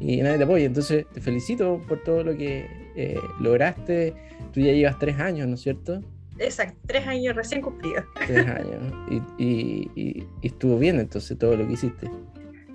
y 0.00 0.16
nadie 0.22 0.38
te 0.38 0.44
apoya. 0.44 0.64
Entonces, 0.66 1.04
te 1.12 1.20
felicito 1.20 1.80
por 1.86 2.02
todo 2.02 2.24
lo 2.24 2.36
que 2.36 2.66
eh, 2.96 3.18
lograste. 3.40 4.14
Tú 4.52 4.60
ya 4.60 4.72
llevas 4.72 4.98
tres 4.98 5.18
años, 5.20 5.46
¿no 5.46 5.54
es 5.54 5.60
cierto? 5.60 6.00
Exacto, 6.38 6.76
tres 6.86 7.06
años 7.06 7.36
recién 7.36 7.60
cumplidos. 7.60 8.04
Tres 8.26 8.46
años. 8.46 8.92
Y, 9.38 9.44
y- 9.44 9.90
y- 9.94 10.24
y 10.42 10.46
estuvo 10.46 10.78
bien 10.78 10.98
entonces 10.98 11.38
todo 11.38 11.56
lo 11.56 11.66
que 11.66 11.74
hiciste. 11.74 12.10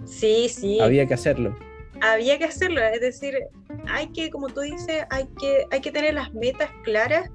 Sí, 0.05 0.47
sí, 0.49 0.79
Había 0.79 1.05
que 1.07 1.13
hacerlo. 1.15 1.55
Había 2.02 2.38
que 2.38 2.45
hacerlo, 2.45 2.82
es 2.82 3.02
decir, 3.02 3.38
hay 3.88 4.08
que, 4.12 4.30
como 4.30 4.47
tú 4.47 4.62
dices, 4.62 5.06
hay 5.10 5.28
que, 5.39 5.66
hay 5.72 5.82
que 5.82 5.91
tener 5.91 6.14
las 6.14 6.34
metas 6.34 6.70
claras, 6.84 7.30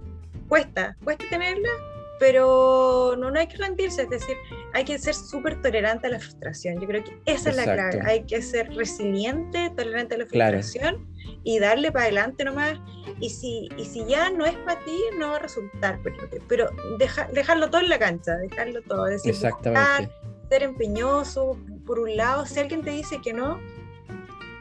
cuesta, 0.48 0.96
cuesta 1.04 1.24
tenerlas, 1.30 1.72
pero 2.20 3.16
no, 3.18 3.30
no 3.30 3.40
hay 3.40 3.46
que 3.48 3.56
rendirse, 3.56 4.02
es 4.02 4.10
decir, 4.10 4.36
hay 4.72 4.84
que 4.84 4.98
ser 4.98 5.14
súper 5.14 5.60
tolerante 5.60 6.06
a 6.06 6.10
la 6.10 6.20
frustración, 6.20 6.80
yo 6.80 6.86
creo 6.86 7.02
que 7.04 7.18
esa 7.26 7.50
es 7.50 7.56
la 7.56 7.64
Exacto. 7.64 7.98
clave, 7.98 8.10
hay 8.10 8.24
que 8.24 8.40
ser 8.40 8.72
resiliente, 8.74 9.70
tolerante 9.76 10.14
a 10.14 10.18
la 10.18 10.26
Claro. 10.26 10.58
frustración 10.58 11.06
y 11.42 11.58
darle 11.58 11.90
para 11.92 12.04
adelante 12.04 12.44
nomás, 12.44 12.78
y 13.20 13.30
si, 13.30 13.68
y 13.76 13.84
si 13.84 14.04
ya 14.06 14.30
no 14.30 14.46
es 14.46 14.56
para 14.58 14.82
ti, 14.84 14.98
no 15.18 15.30
va 15.30 15.36
a 15.36 15.40
resultar, 15.40 16.00
pero, 16.02 16.16
pero 16.48 16.66
deja- 16.98 17.28
dejarlo 17.32 17.68
todo 17.70 17.80
en 17.80 17.88
la 17.88 17.98
cancha, 17.98 18.36
dejarlo 18.36 18.82
todo, 18.82 19.06
es 19.08 19.22
decir, 19.22 19.32
buscar, 19.32 19.50
Exactamente. 19.74 20.14
ser 20.50 20.62
empeñoso, 20.62 21.58
por 21.86 21.98
un 21.98 22.16
lado, 22.16 22.46
si 22.46 22.60
alguien 22.60 22.82
te 22.82 22.90
dice 22.90 23.20
que 23.22 23.32
no, 23.32 23.60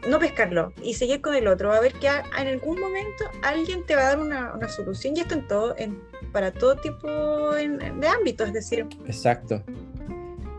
no 0.08 0.20
pescarlo 0.20 0.74
y 0.82 0.94
seguir 0.96 1.22
con 1.22 1.36
el 1.36 1.48
otro. 1.48 1.70
Va 1.70 1.78
a 1.78 1.82
ver 1.82 1.94
que 1.94 2.08
a- 2.10 2.24
en 2.40 2.48
algún 2.48 2.80
momento 2.80 3.26
alguien 3.42 3.86
te 3.86 3.96
va 3.96 4.02
a 4.02 4.06
dar 4.10 4.20
una, 4.20 4.54
una 4.54 4.68
solución 4.68 5.16
y 5.18 5.22
esto 5.22 5.36
en 5.36 5.48
todo, 5.48 5.76
en, 5.78 6.02
para 6.32 6.52
todo 6.52 6.76
tipo 6.78 7.56
en- 7.58 7.78
de 8.00 8.08
ámbitos, 8.08 8.48
es 8.48 8.54
decir, 8.54 8.88
Exacto. 9.06 9.64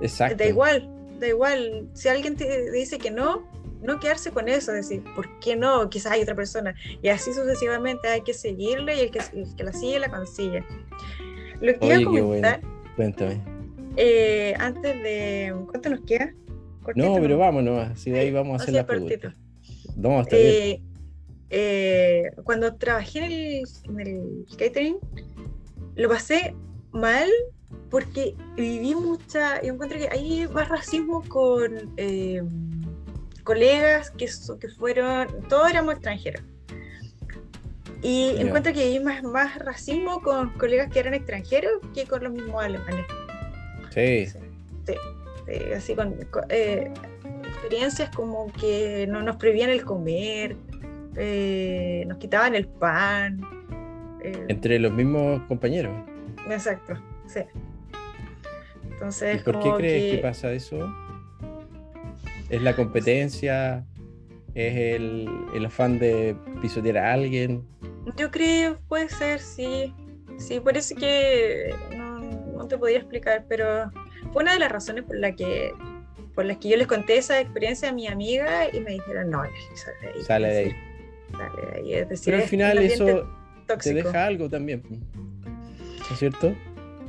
Exacto. 0.01 0.37
da 0.37 0.47
igual, 0.47 0.89
da 1.21 1.29
igual. 1.29 1.89
Si 1.95 2.09
alguien 2.09 2.37
te 2.37 2.71
dice 2.71 2.99
que 2.99 3.11
no, 3.11 3.47
no 3.83 4.01
quedarse 4.01 4.31
con 4.31 4.49
eso, 4.49 4.73
es 4.75 4.89
decir, 4.89 5.03
¿por 5.15 5.39
qué 5.41 5.57
no? 5.57 5.89
Quizás 5.91 6.13
hay 6.13 6.23
otra 6.23 6.35
persona. 6.35 6.75
Y 7.03 7.09
así 7.09 7.33
sucesivamente 7.35 8.09
hay 8.09 8.23
que 8.23 8.35
seguirle 8.35 8.97
y 8.97 9.01
el 9.01 9.11
que, 9.11 9.21
el 9.35 9.55
que 9.57 9.65
la 9.65 9.73
sigue, 9.73 9.99
la 9.99 10.11
consigue. 10.11 10.65
Lo 11.61 11.79
que 11.79 11.87
iba 11.87 11.97
a 11.99 12.05
comentar, 12.05 12.61
Cuéntame. 12.97 13.41
eh, 13.97 14.55
antes 14.59 15.03
de... 15.03 15.55
¿Cuánto 15.71 15.91
nos 15.91 16.01
queda? 16.01 16.33
Cortito, 16.85 17.07
No, 17.07 17.21
pero 17.21 17.39
vámonos. 17.39 17.91
Así 17.91 18.11
de 18.11 18.21
ahí 18.21 18.31
vamos 18.31 18.61
a 18.61 18.63
hacer 18.63 18.75
las 18.75 18.85
preguntas. 18.85 19.35
No, 19.97 20.21
está 20.21 20.37
bien. 20.37 20.83
Eh, 21.51 22.31
cuando 22.45 22.75
trabajé 22.75 23.19
en 23.19 23.25
el, 23.25 23.65
en 23.85 24.01
el 24.01 24.47
catering, 24.57 24.97
lo 25.95 26.09
pasé 26.09 26.55
mal 26.93 27.29
porque 27.91 28.35
viví 28.57 28.95
mucha. 28.95 29.63
Yo 29.63 29.73
encuentro 29.73 29.99
que 29.99 30.09
hay 30.09 30.49
más 30.49 30.69
racismo 30.69 31.23
con 31.29 31.93
eh, 31.97 32.43
colegas 33.45 34.11
que, 34.11 34.29
fueron. 34.79 35.29
Todos 35.49 35.71
éramos 35.71 35.95
extranjeros. 35.95 36.43
Y 38.03 38.35
encuentro 38.39 38.73
que 38.73 38.81
hay 38.81 39.01
más, 39.01 39.23
más 39.23 39.59
racismo 39.59 40.21
con 40.21 40.51
colegas 40.59 40.91
que 40.93 40.99
eran 40.99 41.15
extranjeros 41.15 41.73
que 41.95 42.05
con 42.05 42.23
los 42.25 42.33
mismos 42.33 42.63
alemanes. 42.63 43.07
Sí. 43.91 44.27
Sí, 44.27 44.95
sí, 45.47 45.73
así 45.75 45.95
con, 45.95 46.15
con, 46.31 46.45
eh, 46.49 46.93
experiencias 47.47 48.11
como 48.15 48.53
que 48.53 49.07
no 49.09 49.23
nos 49.23 49.37
prohibían 49.37 49.71
el 49.71 49.85
comer, 49.85 50.57
eh, 51.17 52.05
nos 52.07 52.19
quitaban 52.19 52.55
el 52.55 52.67
pan. 52.67 53.41
eh, 54.23 54.45
Entre 54.49 54.79
los 54.79 54.93
mismos 54.93 55.43
compañeros. 55.49 55.93
exacto, 56.51 56.95
sí. 57.27 57.41
¿Y 58.83 58.93
Entonces, 58.93 59.43
por 59.43 59.59
qué 59.61 59.73
crees 59.77 60.03
que 60.11 60.17
que- 60.17 60.23
pasa 60.23 60.53
eso? 60.53 60.79
¿Es 62.49 62.63
la 62.63 62.77
competencia? 62.77 63.85
¿Es 64.55 64.77
el, 64.77 65.29
el 65.55 65.67
afán 65.67 65.99
de 65.99 66.37
pisotear 66.63 66.99
a 66.99 67.13
alguien? 67.13 67.65
Yo 68.17 68.31
creo, 68.31 68.79
puede 68.89 69.09
ser, 69.09 69.41
sí. 69.41 69.93
Sí, 70.39 70.61
parece 70.61 70.95
que 70.95 71.75
no, 71.97 72.21
no 72.21 72.67
te 72.69 72.77
podía 72.79 72.99
explicar, 72.99 73.45
pero 73.49 73.91
fue 74.35 74.43
una 74.43 74.55
de 74.55 74.59
las 74.59 74.73
razones 74.73 75.05
por 75.05 75.17
la 75.17 75.33
que 75.33 75.73
por 76.35 76.45
las 76.45 76.57
que 76.57 76.69
yo 76.69 76.77
les 76.77 76.89
conté 76.89 77.17
esa 77.17 77.41
experiencia 77.41 77.91
a 77.91 77.93
mi 77.93 78.09
amiga 78.09 78.67
y 78.73 78.81
me 78.81 78.91
dijeron, 78.95 79.31
no, 79.31 79.45
sale 79.77 79.97
de 80.01 80.09
ahí. 80.09 80.23
Sale 80.25 80.49
de 80.49 80.59
ahí. 80.59 80.73
Sale 81.31 81.71
de 81.71 81.79
ahí. 81.79 81.95
Es 81.95 82.09
decir, 82.09 82.25
Pero 82.33 82.43
al 82.43 82.49
final 82.49 82.79
eso 82.79 83.29
te 83.81 83.95
deja 83.95 84.27
algo 84.27 84.51
también. 84.51 84.83
¿No 85.45 86.13
es 86.13 86.19
cierto? 86.19 86.53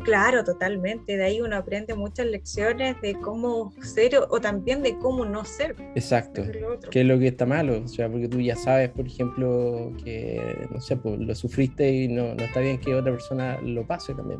Claro, 0.04 0.44
totalmente. 0.44 1.18
De 1.18 1.24
ahí 1.24 1.42
uno 1.42 1.56
aprende 1.56 1.96
muchas 1.96 2.28
lecciones 2.28 3.02
de 3.02 3.16
cómo 3.16 3.74
ser 3.82 4.16
o, 4.18 4.28
o 4.30 4.40
también 4.40 4.84
de 4.84 4.96
cómo 5.00 5.26
no 5.26 5.44
ser. 5.44 5.76
Exacto. 5.96 6.44
¿Qué 6.92 7.02
es 7.02 7.08
lo 7.08 7.18
que 7.18 7.30
está 7.30 7.48
malo? 7.48 7.82
O 7.84 7.88
sea, 7.88 8.08
porque 8.08 8.28
tú 8.28 8.40
ya 8.40 8.56
sabes, 8.56 8.92
por 8.92 9.08
ejemplo, 9.08 9.92
que, 10.04 10.68
no 10.72 10.80
sé, 10.80 10.98
pues 10.98 11.18
lo 11.18 11.34
sufriste 11.34 11.92
y 11.92 12.08
no, 12.08 12.36
no 12.36 12.44
está 12.44 12.60
bien 12.60 12.80
que 12.80 12.94
otra 12.94 13.12
persona 13.12 13.60
lo 13.62 13.88
pase 13.88 14.14
también. 14.14 14.40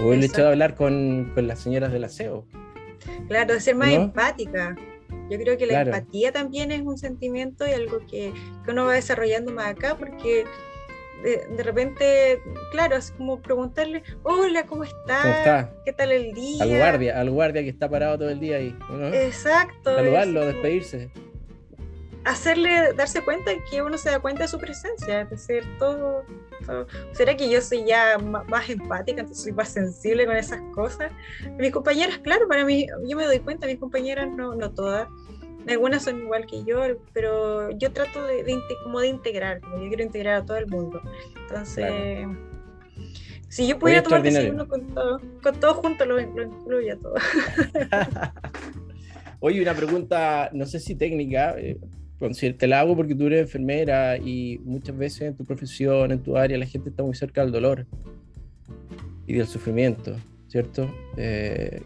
O 0.00 0.12
el 0.12 0.24
hecho 0.24 0.42
de 0.42 0.48
hablar 0.48 0.74
con, 0.74 1.30
con 1.34 1.46
las 1.46 1.60
señoras 1.60 1.92
del 1.92 2.04
aseo. 2.04 2.46
Claro, 3.28 3.54
de 3.54 3.60
ser 3.60 3.76
más 3.76 3.90
empática. 3.90 4.76
Yo 5.30 5.38
creo 5.38 5.56
que 5.56 5.66
la 5.66 5.82
empatía 5.82 6.32
también 6.32 6.70
es 6.70 6.82
un 6.82 6.98
sentimiento 6.98 7.66
y 7.66 7.72
algo 7.72 7.98
que, 8.00 8.32
que 8.64 8.70
uno 8.70 8.86
va 8.86 8.94
desarrollando 8.94 9.52
más 9.52 9.68
acá, 9.68 9.96
porque 9.96 10.44
de, 11.24 11.62
repente, 11.62 12.38
claro, 12.70 12.96
es 12.96 13.10
como 13.12 13.40
preguntarle, 13.40 14.02
hola, 14.22 14.66
¿cómo 14.66 14.84
está? 14.84 15.72
¿Qué 15.84 15.92
tal 15.92 16.12
el 16.12 16.34
día? 16.34 16.62
Al 16.62 16.76
guardia, 16.76 17.18
al 17.18 17.30
guardia 17.30 17.62
que 17.62 17.70
está 17.70 17.88
parado 17.88 18.18
todo 18.18 18.28
el 18.28 18.40
día 18.40 18.56
ahí. 18.56 18.76
Exacto. 19.14 19.94
Saludarlo, 19.94 20.44
despedirse. 20.44 21.10
Hacerle 22.24 22.92
darse 22.94 23.22
cuenta 23.22 23.50
que 23.70 23.82
uno 23.82 23.98
se 23.98 24.10
da 24.10 24.18
cuenta 24.18 24.42
de 24.42 24.48
su 24.48 24.58
presencia, 24.58 25.22
es 25.22 25.30
decir, 25.30 25.64
todo, 25.78 26.24
¿Será 27.12 27.36
que 27.36 27.50
yo 27.50 27.60
soy 27.60 27.84
ya 27.84 28.18
más, 28.18 28.68
empática, 28.68 29.20
entonces 29.20 29.44
soy 29.44 29.52
más 29.52 29.68
sensible 29.68 30.26
con 30.26 30.36
esas 30.36 30.60
cosas? 30.74 31.12
Mis 31.58 31.70
compañeras, 31.70 32.18
claro, 32.18 32.48
para 32.48 32.64
mí, 32.64 32.86
yo 33.06 33.16
me 33.16 33.24
doy 33.24 33.40
cuenta, 33.40 33.66
mis 33.66 33.78
compañeras 33.78 34.28
no, 34.30 34.54
no 34.54 34.70
todas, 34.70 35.08
algunas 35.68 36.02
son 36.02 36.20
igual 36.20 36.46
que 36.46 36.64
yo, 36.64 36.80
pero 37.12 37.70
yo 37.70 37.92
trato 37.92 38.22
de, 38.26 38.44
como 38.82 39.00
de 39.00 39.08
integrar, 39.08 39.60
como 39.60 39.82
yo 39.82 39.88
quiero 39.88 40.02
integrar 40.02 40.42
a 40.42 40.44
todo 40.44 40.56
el 40.56 40.66
mundo. 40.66 41.00
Entonces, 41.36 42.26
si 43.48 43.66
yo 43.66 43.78
pudiera 43.78 44.02
tomar 44.02 44.22
desayuno 44.22 44.68
con 44.68 44.86
todo, 44.94 45.20
con 45.42 45.60
todo 45.60 45.74
junto, 45.74 46.04
lo, 46.04 46.20
lo 46.20 46.42
incluyo 46.42 46.98
todo. 46.98 47.14
Oye, 49.40 49.60
una 49.60 49.74
pregunta, 49.74 50.50
no 50.52 50.64
sé 50.66 50.80
si 50.80 50.94
técnica, 50.94 51.54
eh, 51.58 51.78
te 52.30 52.66
la 52.66 52.80
hago 52.80 52.96
porque 52.96 53.14
tú 53.14 53.26
eres 53.26 53.42
enfermera 53.42 54.16
y 54.16 54.60
muchas 54.64 54.96
veces 54.96 55.22
en 55.22 55.36
tu 55.36 55.44
profesión, 55.44 56.12
en 56.12 56.20
tu 56.20 56.36
área, 56.36 56.58
la 56.58 56.66
gente 56.66 56.90
está 56.90 57.02
muy 57.02 57.14
cerca 57.14 57.42
del 57.42 57.52
dolor 57.52 57.86
y 59.26 59.34
del 59.34 59.46
sufrimiento, 59.46 60.16
¿cierto? 60.48 60.88
Eh, 61.16 61.80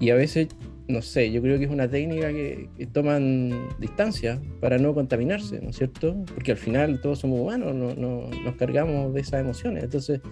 y 0.00 0.10
a 0.10 0.14
veces 0.14 0.48
no 0.88 1.02
sé, 1.02 1.30
yo 1.30 1.42
creo 1.42 1.58
que 1.58 1.66
es 1.66 1.70
una 1.70 1.88
técnica 1.88 2.28
que, 2.28 2.68
toman 2.92 3.68
distancia 3.78 4.40
para 4.60 4.78
no 4.78 4.94
contaminarse, 4.94 5.60
¿no 5.60 5.68
es 5.68 5.76
cierto? 5.76 6.16
Porque 6.34 6.52
al 6.52 6.56
final 6.56 7.00
todos 7.02 7.18
somos 7.18 7.40
humanos, 7.40 7.74
no, 7.74 7.94
nos 7.94 8.56
cargamos 8.56 9.12
de 9.12 9.20
esas 9.20 9.40
emociones. 9.42 9.84
Entonces, 9.84 10.22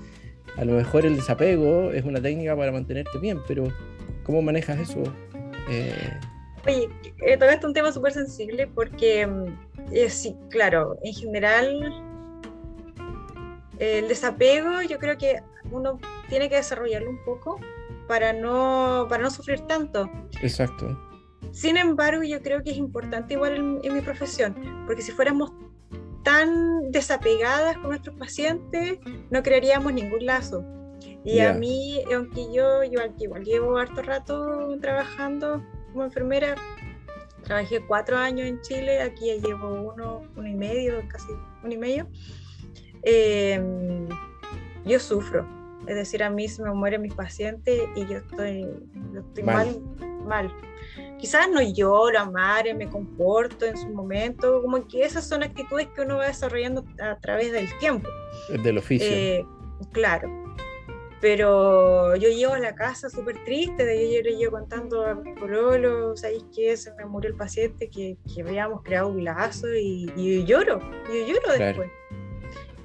a 0.56 0.64
lo 0.64 0.72
mejor 0.72 1.04
el 1.04 1.16
desapego 1.16 1.92
es 1.92 2.04
una 2.04 2.22
técnica 2.22 2.56
para 2.56 2.72
mantenerte 2.72 3.18
bien, 3.18 3.38
pero 3.46 3.68
¿cómo 4.24 4.40
manejas 4.40 4.80
eso? 4.80 5.02
Eh... 5.70 5.92
Oye, 6.66 6.88
eh, 7.24 7.38
es 7.40 7.64
un 7.64 7.72
tema 7.72 7.92
súper 7.92 8.12
sensible 8.12 8.66
porque, 8.66 9.26
mm, 9.26 9.46
eh, 9.92 10.10
sí, 10.10 10.36
claro, 10.50 10.98
en 11.02 11.14
general, 11.14 12.02
el 13.78 14.08
desapego 14.08 14.82
yo 14.82 14.98
creo 14.98 15.16
que 15.16 15.42
uno 15.70 15.98
tiene 16.28 16.48
que 16.48 16.56
desarrollarlo 16.56 17.10
un 17.10 17.22
poco 17.24 17.60
para 18.08 18.32
no, 18.32 19.06
para 19.08 19.22
no 19.22 19.30
sufrir 19.30 19.60
tanto. 19.60 20.10
Exacto. 20.42 20.98
Sin 21.52 21.76
embargo, 21.76 22.22
yo 22.22 22.42
creo 22.42 22.62
que 22.62 22.70
es 22.70 22.76
importante 22.76 23.34
igual 23.34 23.80
en, 23.82 23.94
mi 23.94 24.00
profesión, 24.00 24.56
porque 24.86 25.02
si 25.02 25.12
fuéramos 25.12 25.52
tan 26.24 26.90
desapegadas 26.90 27.76
con 27.78 27.90
nuestros 27.90 28.16
pacientes, 28.16 28.98
no 29.30 29.42
crearíamos 29.42 29.92
ningún 29.92 30.26
lazo. 30.26 30.64
Y 31.24 31.40
a 31.40 31.52
mí, 31.52 32.02
aunque 32.14 32.52
yo, 32.52 32.84
yo 32.84 33.00
igual 33.18 33.44
llevo 33.44 33.78
harto 33.78 34.02
rato 34.02 34.78
trabajando 34.80 35.62
como 35.96 36.04
enfermera, 36.04 36.54
trabajé 37.42 37.80
cuatro 37.80 38.18
años 38.18 38.46
en 38.46 38.60
Chile, 38.60 39.00
aquí 39.00 39.28
ya 39.28 39.36
llevo 39.36 39.92
uno, 39.94 40.22
uno 40.36 40.46
y 40.46 40.54
medio, 40.54 41.02
casi 41.08 41.28
uno 41.64 41.72
y 41.72 41.78
medio. 41.78 42.06
Eh, 43.02 43.58
yo 44.84 45.00
sufro, 45.00 45.46
es 45.86 45.96
decir, 45.96 46.22
a 46.22 46.28
mí 46.28 46.48
se 46.48 46.62
me 46.62 46.70
mueren 46.72 47.00
mis 47.00 47.14
pacientes 47.14 47.80
y 47.96 48.06
yo 48.06 48.18
estoy, 48.18 48.66
estoy 49.16 49.42
mal. 49.42 49.80
mal, 50.26 50.54
Quizás 51.18 51.48
no 51.50 51.62
lloro, 51.62 52.18
amare, 52.18 52.74
me 52.74 52.90
comporto 52.90 53.64
en 53.64 53.78
su 53.78 53.88
momento, 53.88 54.60
como 54.60 54.86
que 54.86 55.02
esas 55.02 55.26
son 55.26 55.42
actitudes 55.42 55.88
que 55.94 56.02
uno 56.02 56.18
va 56.18 56.26
desarrollando 56.26 56.84
a 57.00 57.18
través 57.20 57.52
del 57.52 57.66
tiempo. 57.78 58.06
Del 58.62 58.76
oficio. 58.76 59.08
Eh, 59.10 59.46
claro. 59.92 60.45
Pero 61.20 62.14
yo 62.16 62.28
llego 62.28 62.52
a 62.52 62.58
la 62.58 62.74
casa 62.74 63.08
súper 63.08 63.42
triste, 63.44 63.84
de 63.84 63.98
ayer 63.98 64.24
le 64.24 64.36
llego 64.36 64.52
contando 64.52 65.04
a 65.04 65.14
mi 65.14 65.32
pololo, 65.32 66.16
¿sabéis 66.16 66.44
qué? 66.54 66.76
Se 66.76 66.92
me 66.94 67.06
murió 67.06 67.30
el 67.30 67.36
paciente, 67.36 67.88
que, 67.88 68.16
que 68.34 68.42
habíamos 68.42 68.82
creado 68.82 69.08
un 69.08 69.24
lazo 69.24 69.74
y, 69.74 70.12
y 70.14 70.44
lloro, 70.44 70.78
y 71.12 71.26
lloro 71.26 71.52
después. 71.58 71.90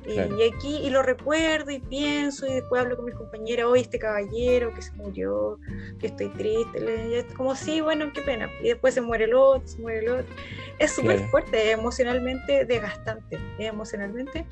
Y, 0.07 0.19
aquí, 0.19 0.77
y 0.77 0.89
lo 0.89 1.03
recuerdo 1.03 1.71
y 1.71 1.79
pienso, 1.79 2.47
y 2.47 2.53
después 2.53 2.81
hablo 2.81 2.95
con 2.95 3.05
mis 3.05 3.15
compañeras, 3.15 3.67
hoy 3.67 3.81
este 3.81 3.99
caballero 3.99 4.73
que 4.73 4.81
se 4.81 4.91
murió, 4.93 5.59
que 5.99 6.07
estoy 6.07 6.29
triste, 6.29 7.19
es 7.19 7.25
como, 7.35 7.55
sí, 7.55 7.81
bueno, 7.81 8.11
qué 8.11 8.21
pena. 8.21 8.49
Y 8.61 8.69
después 8.69 8.95
se 8.95 9.01
muere 9.01 9.25
el 9.25 9.35
otro, 9.35 9.67
se 9.67 9.77
muere 9.79 9.99
el 9.99 10.09
otro. 10.09 10.35
Es 10.79 10.91
súper 10.91 11.19
fuerte, 11.29 11.71
emocionalmente 11.71 12.65
desgastante, 12.65 13.37
emocionalmente. 13.59 14.47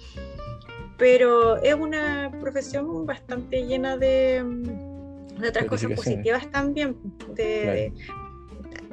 Pero 0.99 1.57
es 1.63 1.73
una 1.73 2.29
profesión 2.41 3.05
bastante 3.05 3.65
llena 3.65 3.95
de, 3.97 4.43
de 5.39 5.47
otras 5.47 5.65
cosas 5.65 5.91
positivas 5.93 6.51
también, 6.51 6.97
de, 7.35 7.93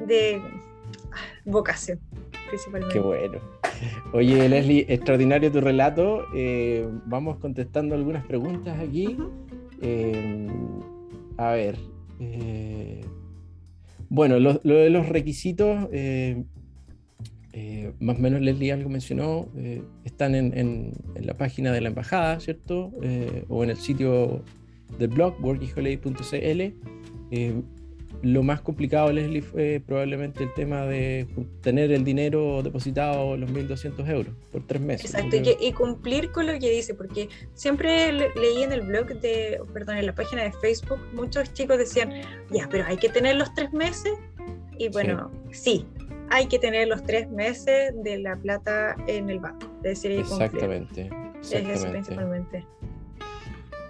de 0.07 0.41
vocación, 1.45 1.99
principalmente. 2.49 2.95
Qué 2.95 3.01
bueno. 3.01 3.41
Oye, 4.13 4.49
Leslie, 4.49 4.87
extraordinario 4.89 5.51
tu 5.51 5.61
relato. 5.61 6.23
Eh, 6.35 6.89
vamos 7.07 7.39
contestando 7.39 7.97
algunas 7.97 8.25
preguntas 8.25 8.79
aquí. 8.79 9.19
Eh, 9.83 10.49
a 11.37 11.51
ver. 11.51 11.77
Eh, 12.21 13.05
bueno, 14.09 14.39
lo, 14.39 14.55
de 14.63 14.91
los 14.91 15.09
requisitos, 15.09 15.89
más 18.01 18.19
o 18.19 18.21
menos 18.21 18.41
Leslie 18.41 18.73
algo 18.73 18.91
mencionó, 18.91 19.49
están 20.05 20.35
en, 20.35 20.93
la 21.21 21.35
página 21.35 21.73
de 21.73 21.81
la 21.81 21.89
embajada, 21.89 22.41
¿cierto? 22.41 22.93
o 23.49 23.65
en 23.65 23.71
el 23.71 23.77
sitio 23.77 24.43
del 24.99 25.09
blog, 25.09 25.35
workingholiday.cl 25.43 26.63
lo 28.23 28.43
más 28.43 28.61
complicado, 28.61 29.13
Leslie, 29.13 29.43
fue 29.43 29.83
probablemente 29.85 30.45
el 30.45 30.53
tema 30.55 30.87
de 30.87 31.27
tener 31.61 31.93
el 31.93 32.05
dinero 32.05 32.63
depositado, 32.63 33.37
los 33.37 33.51
1.200 33.51 34.09
euros, 34.09 34.35
por 34.51 34.67
tres 34.67 34.81
meses. 34.81 35.15
Exacto, 35.15 35.37
y, 35.61 35.73
cumplir 35.73 36.31
con 36.33 36.47
lo 36.47 36.59
que 36.59 36.71
dice, 36.71 36.95
porque 36.95 37.29
siempre 37.55 38.13
leí 38.13 38.63
en 38.63 38.73
el 38.73 38.83
blog 38.83 39.09
de, 39.21 39.61
perdón, 39.73 39.99
en 39.99 40.07
la 40.07 40.15
página 40.15 40.45
de 40.45 40.53
Facebook, 40.53 40.99
muchos 41.13 41.53
chicos 41.53 41.79
decían, 41.79 42.13
ya, 42.51 42.69
pero 42.71 42.85
hay 42.87 42.97
que 42.97 43.09
tener 43.09 43.37
los 43.37 43.53
tres 43.55 43.73
meses. 43.73 44.13
Y 44.79 44.89
bueno, 44.91 45.31
sí, 45.53 45.87
hay 46.31 46.47
que 46.47 46.59
tener 46.59 46.89
los 46.89 47.03
tres 47.03 47.31
meses 47.31 47.93
de 48.03 48.19
la 48.19 48.37
plata 48.37 48.97
en 49.07 49.31
el 49.31 49.39
banco. 49.39 49.67
Es 49.79 50.03
decir, 50.03 50.13
exactamente, 50.13 51.11
exactamente. 51.39 51.73
Es 51.73 51.81
eso 51.83 51.91
principalmente. 51.91 52.67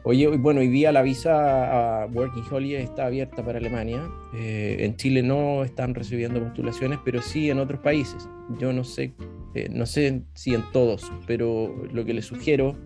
Oye, 0.09 0.29
bueno, 0.29 0.61
hoy 0.61 0.69
día 0.69 0.93
la 0.93 1.03
visa 1.03 2.03
a 2.03 2.07
Working 2.07 2.45
Holiday 2.49 2.85
está 2.85 3.07
abierta 3.07 3.45
para 3.45 3.59
Alemania. 3.59 4.09
Eh, 4.37 4.77
en 4.79 4.95
Chile 4.95 5.21
no 5.21 5.65
están 5.65 5.97
recibiendo 5.97 6.41
postulaciones, 6.41 7.01
pero 7.05 7.21
sí 7.21 7.51
en 7.51 7.59
otros 7.59 7.81
países. 7.81 8.29
Yo 8.61 8.73
no 8.73 8.85
sé, 8.85 9.15
eh, 9.55 9.69
no 9.69 9.85
sé 9.85 10.23
si 10.35 10.55
en 10.55 10.63
todos, 10.71 11.11
pero 11.27 11.75
lo 11.93 12.05
que 12.05 12.15
les 12.15 12.25
sugiero 12.25 12.77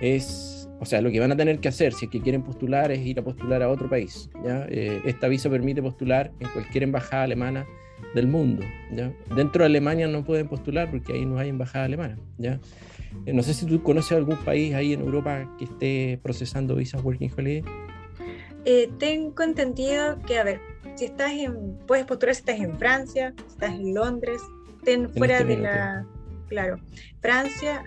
es, 0.00 0.55
o 0.78 0.84
sea, 0.84 1.00
lo 1.00 1.10
que 1.10 1.20
van 1.20 1.32
a 1.32 1.36
tener 1.36 1.58
que 1.58 1.68
hacer 1.68 1.92
si 1.92 2.04
es 2.04 2.10
que 2.10 2.20
quieren 2.20 2.42
postular 2.42 2.92
es 2.92 3.04
ir 3.04 3.18
a 3.18 3.22
postular 3.22 3.62
a 3.62 3.68
otro 3.68 3.88
país. 3.88 4.30
¿ya? 4.44 4.66
Eh, 4.68 5.00
esta 5.06 5.28
visa 5.28 5.48
permite 5.48 5.82
postular 5.82 6.32
en 6.38 6.48
cualquier 6.50 6.84
embajada 6.84 7.22
alemana 7.22 7.66
del 8.14 8.26
mundo. 8.26 8.62
¿ya? 8.92 9.12
Dentro 9.34 9.60
de 9.60 9.66
Alemania 9.66 10.06
no 10.06 10.24
pueden 10.24 10.48
postular 10.48 10.90
porque 10.90 11.14
ahí 11.14 11.24
no 11.24 11.38
hay 11.38 11.48
embajada 11.48 11.86
alemana. 11.86 12.18
¿ya? 12.36 12.60
Eh, 13.24 13.32
no 13.32 13.42
sé 13.42 13.54
si 13.54 13.64
tú 13.64 13.82
conoces 13.82 14.12
algún 14.12 14.36
país 14.36 14.74
ahí 14.74 14.92
en 14.92 15.00
Europa 15.00 15.50
que 15.58 15.64
esté 15.64 16.20
procesando 16.22 16.76
visas 16.76 17.02
Working 17.02 17.32
Holiday. 17.36 17.64
Eh, 18.66 18.90
tengo 18.98 19.42
entendido 19.42 20.18
que, 20.26 20.38
a 20.38 20.44
ver, 20.44 20.60
si 20.96 21.06
estás 21.06 21.32
en, 21.32 21.78
puedes 21.86 22.04
postular 22.04 22.34
si 22.34 22.40
estás 22.40 22.60
en 22.60 22.76
Francia, 22.78 23.32
si 23.46 23.52
estás 23.52 23.74
en 23.74 23.94
Londres, 23.94 24.42
estén 24.78 25.08
fuera 25.08 25.38
este 25.38 25.56
de 25.56 25.62
la, 25.62 26.06
claro, 26.48 26.80
Francia, 27.20 27.84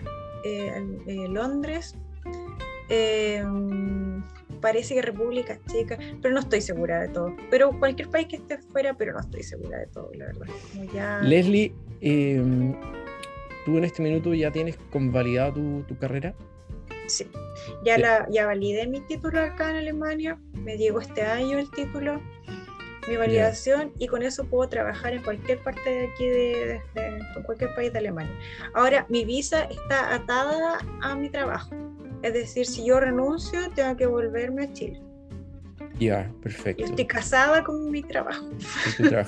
eh, 2.90 3.42
Londres, 3.42 4.24
parece 4.60 4.94
que 4.94 5.02
República 5.02 5.58
Checa, 5.66 5.98
pero 6.20 6.34
no 6.34 6.40
estoy 6.40 6.60
segura 6.60 7.00
de 7.00 7.08
todo. 7.08 7.34
Pero 7.50 7.78
cualquier 7.78 8.08
país 8.10 8.26
que 8.28 8.36
esté 8.36 8.58
fuera, 8.58 8.94
pero 8.94 9.12
no 9.12 9.20
estoy 9.20 9.42
segura 9.42 9.78
de 9.78 9.86
todo, 9.86 10.10
la 10.14 10.26
verdad. 10.26 11.22
Leslie, 11.22 11.72
¿Tú 13.64 13.76
en 13.76 13.84
este 13.84 14.02
minuto 14.02 14.32
ya 14.34 14.50
tienes 14.50 14.76
convalidado 14.90 15.54
tu, 15.54 15.82
tu 15.86 15.98
carrera? 15.98 16.34
Sí, 17.06 17.26
ya, 17.84 17.98
la, 17.98 18.26
ya 18.30 18.46
validé 18.46 18.86
mi 18.86 19.00
título 19.00 19.40
acá 19.40 19.70
en 19.70 19.76
Alemania, 19.76 20.38
me 20.54 20.78
llegó 20.78 21.00
este 21.00 21.22
año 21.22 21.58
el 21.58 21.70
título, 21.70 22.20
mi 23.08 23.16
validación, 23.16 23.92
y 23.98 24.06
con 24.06 24.22
eso 24.22 24.44
puedo 24.44 24.68
trabajar 24.68 25.14
en 25.14 25.22
cualquier 25.22 25.58
parte 25.58 25.90
de 25.90 26.06
aquí, 26.06 26.26
de, 26.26 26.80
cualquier 27.44 27.74
país 27.74 27.92
de 27.92 27.98
Alemania. 27.98 28.32
Ahora, 28.74 29.06
mi 29.08 29.24
visa 29.24 29.64
está 29.64 30.14
atada 30.14 30.78
a 31.02 31.16
mi 31.16 31.28
trabajo, 31.28 31.74
es 32.22 32.32
decir, 32.32 32.66
si 32.66 32.84
yo 32.84 33.00
renuncio, 33.00 33.60
tengo 33.74 33.96
que 33.96 34.06
volverme 34.06 34.64
a 34.64 34.72
Chile. 34.72 35.00
Ya, 36.00 36.32
perfecto. 36.42 36.82
Yo 36.82 36.88
estoy 36.88 37.06
casada 37.06 37.62
con 37.62 37.90
mi 37.90 38.02
trabajo. 38.02 38.48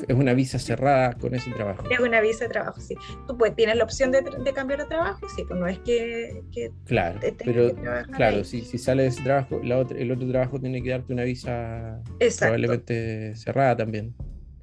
Es 0.09 0.15
una 0.15 0.33
visa 0.33 0.59
cerrada 0.59 1.13
con 1.13 1.35
ese 1.35 1.51
trabajo. 1.51 1.85
Es 1.91 2.01
una 2.01 2.23
visa 2.23 2.47
de 2.47 2.51
trabajo, 2.51 2.81
sí. 2.81 2.95
Tú 3.29 3.37
pues, 3.37 3.55
tienes 3.55 3.77
la 3.77 3.85
opción 3.85 4.11
de, 4.11 4.23
de 4.23 4.53
cambiar 4.55 4.81
de 4.81 4.87
trabajo, 4.87 5.29
sí, 5.37 5.45
pues 5.47 5.61
no 5.61 5.67
es 5.67 5.79
que... 5.81 6.43
que 6.51 6.71
claro, 6.87 7.21
pero 7.45 7.75
claro, 8.13 8.43
si, 8.45 8.63
si 8.63 8.79
sale 8.79 9.03
de 9.03 9.11
ese 9.11 9.23
trabajo, 9.23 9.61
la 9.63 9.79
otra, 9.79 9.99
el 9.99 10.11
otro 10.11 10.27
trabajo 10.29 10.59
tiene 10.59 10.83
que 10.83 10.89
darte 10.89 11.13
una 11.13 11.25
visa 11.25 12.01
probablemente 12.39 13.37
cerrada 13.37 13.77
también. 13.77 14.15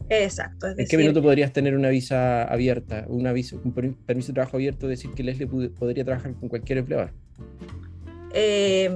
Exacto. 0.10 0.68
¿En 0.76 0.88
qué 0.88 0.98
minuto 0.98 1.22
podrías 1.22 1.54
tener 1.54 1.76
una 1.76 1.90
visa 1.90 2.44
abierta, 2.44 3.06
una 3.08 3.32
visa, 3.32 3.56
un 3.64 3.72
permiso 3.72 4.30
de 4.30 4.34
trabajo 4.34 4.58
abierto, 4.58 4.88
decir 4.88 5.12
que 5.12 5.24
Leslie 5.24 5.46
podría 5.46 6.04
trabajar 6.04 6.34
con 6.34 6.50
cualquier 6.50 6.80
empleador? 6.80 7.14
Eh, 8.34 8.90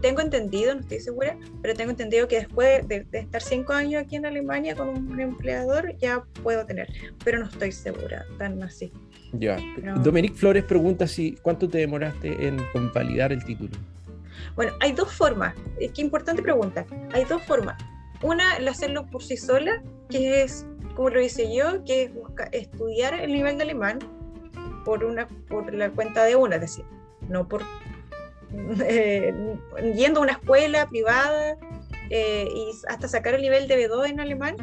tengo 0.00 0.20
entendido, 0.20 0.74
no 0.74 0.80
estoy 0.80 1.00
segura, 1.00 1.36
pero 1.60 1.74
tengo 1.74 1.90
entendido 1.90 2.28
que 2.28 2.36
después 2.36 2.86
de, 2.86 3.06
estar 3.12 3.42
cinco 3.42 3.72
años 3.72 4.02
aquí 4.02 4.16
en 4.16 4.26
Alemania 4.26 4.76
con 4.76 4.88
un 4.88 5.20
empleador 5.20 5.96
ya 5.98 6.22
puedo 6.42 6.64
tener, 6.66 6.88
pero 7.24 7.38
no 7.38 7.46
estoy 7.46 7.72
segura, 7.72 8.24
tan 8.38 8.62
así. 8.62 8.92
Ya. 9.32 9.58
Dominic 10.02 10.34
Flores 10.34 10.64
pregunta 10.64 11.06
si 11.06 11.32
cuánto 11.42 11.68
te 11.68 11.78
demoraste 11.78 12.46
en 12.46 12.58
convalidar 12.72 13.32
el 13.32 13.44
título. 13.44 13.72
Bueno, 14.54 14.72
hay 14.80 14.92
dos 14.92 15.12
formas. 15.12 15.54
Eh, 15.78 15.90
qué 15.94 16.00
importante 16.00 16.42
pregunta. 16.42 16.86
Hay 17.12 17.24
dos 17.24 17.42
formas. 17.42 17.76
Una, 18.22 18.56
el 18.56 18.66
hacerlo 18.68 19.06
por 19.06 19.22
sí 19.22 19.36
sola, 19.36 19.82
que 20.08 20.42
es 20.42 20.64
como 20.94 21.10
lo 21.10 21.20
hice 21.20 21.54
yo, 21.54 21.84
que 21.84 22.04
es 22.04 22.10
estudiar 22.52 23.14
el 23.14 23.32
nivel 23.32 23.56
de 23.58 23.64
alemán 23.64 23.98
por 24.84 25.04
una 25.04 25.28
por 25.48 25.72
la 25.74 25.90
cuenta 25.90 26.24
de 26.24 26.34
una, 26.34 26.56
es 26.56 26.62
decir, 26.62 26.84
no 27.28 27.46
por 27.46 27.62
eh, 28.54 29.34
yendo 29.94 30.20
a 30.20 30.22
una 30.22 30.32
escuela 30.32 30.88
privada 30.88 31.56
eh, 32.10 32.48
y 32.54 32.70
hasta 32.88 33.08
sacar 33.08 33.34
el 33.34 33.42
nivel 33.42 33.68
de 33.68 33.88
B2 33.88 34.10
en 34.10 34.20
alemán 34.20 34.56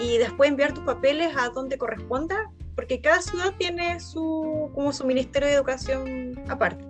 y 0.00 0.18
después 0.18 0.50
enviar 0.50 0.72
tus 0.72 0.84
papeles 0.84 1.34
a 1.36 1.48
donde 1.50 1.78
corresponda, 1.78 2.50
porque 2.74 3.00
cada 3.00 3.20
ciudad 3.22 3.54
tiene 3.58 4.00
su, 4.00 4.70
como 4.74 4.92
su 4.92 5.04
ministerio 5.06 5.48
de 5.48 5.54
educación 5.54 6.44
aparte. 6.48 6.84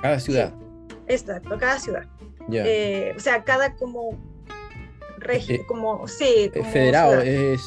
Cada 0.00 0.20
ciudad. 0.20 0.52
exacto, 1.06 1.58
cada 1.58 1.78
ciudad. 1.78 2.04
Eh, 2.52 3.14
o 3.16 3.20
sea, 3.20 3.42
cada 3.42 3.74
como 3.74 4.18
como 5.66 6.06
sí, 6.06 6.50
como 6.52 6.70
federado 6.70 7.18
es, 7.22 7.62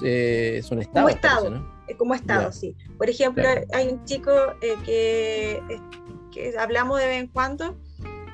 son 0.63 0.80
estados. 0.80 0.93
Como 0.93 1.09
estado, 1.09 1.65
como 1.97 2.13
estado, 2.13 2.51
sí. 2.51 2.76
Por 2.99 3.09
ejemplo, 3.09 3.43
hay 3.74 3.88
un 3.88 4.05
chico 4.05 4.32
que 4.86 5.59
hablamos 6.57 6.99
de 6.99 7.07
vez 7.07 7.19
en 7.19 7.28
cuando, 7.28 7.78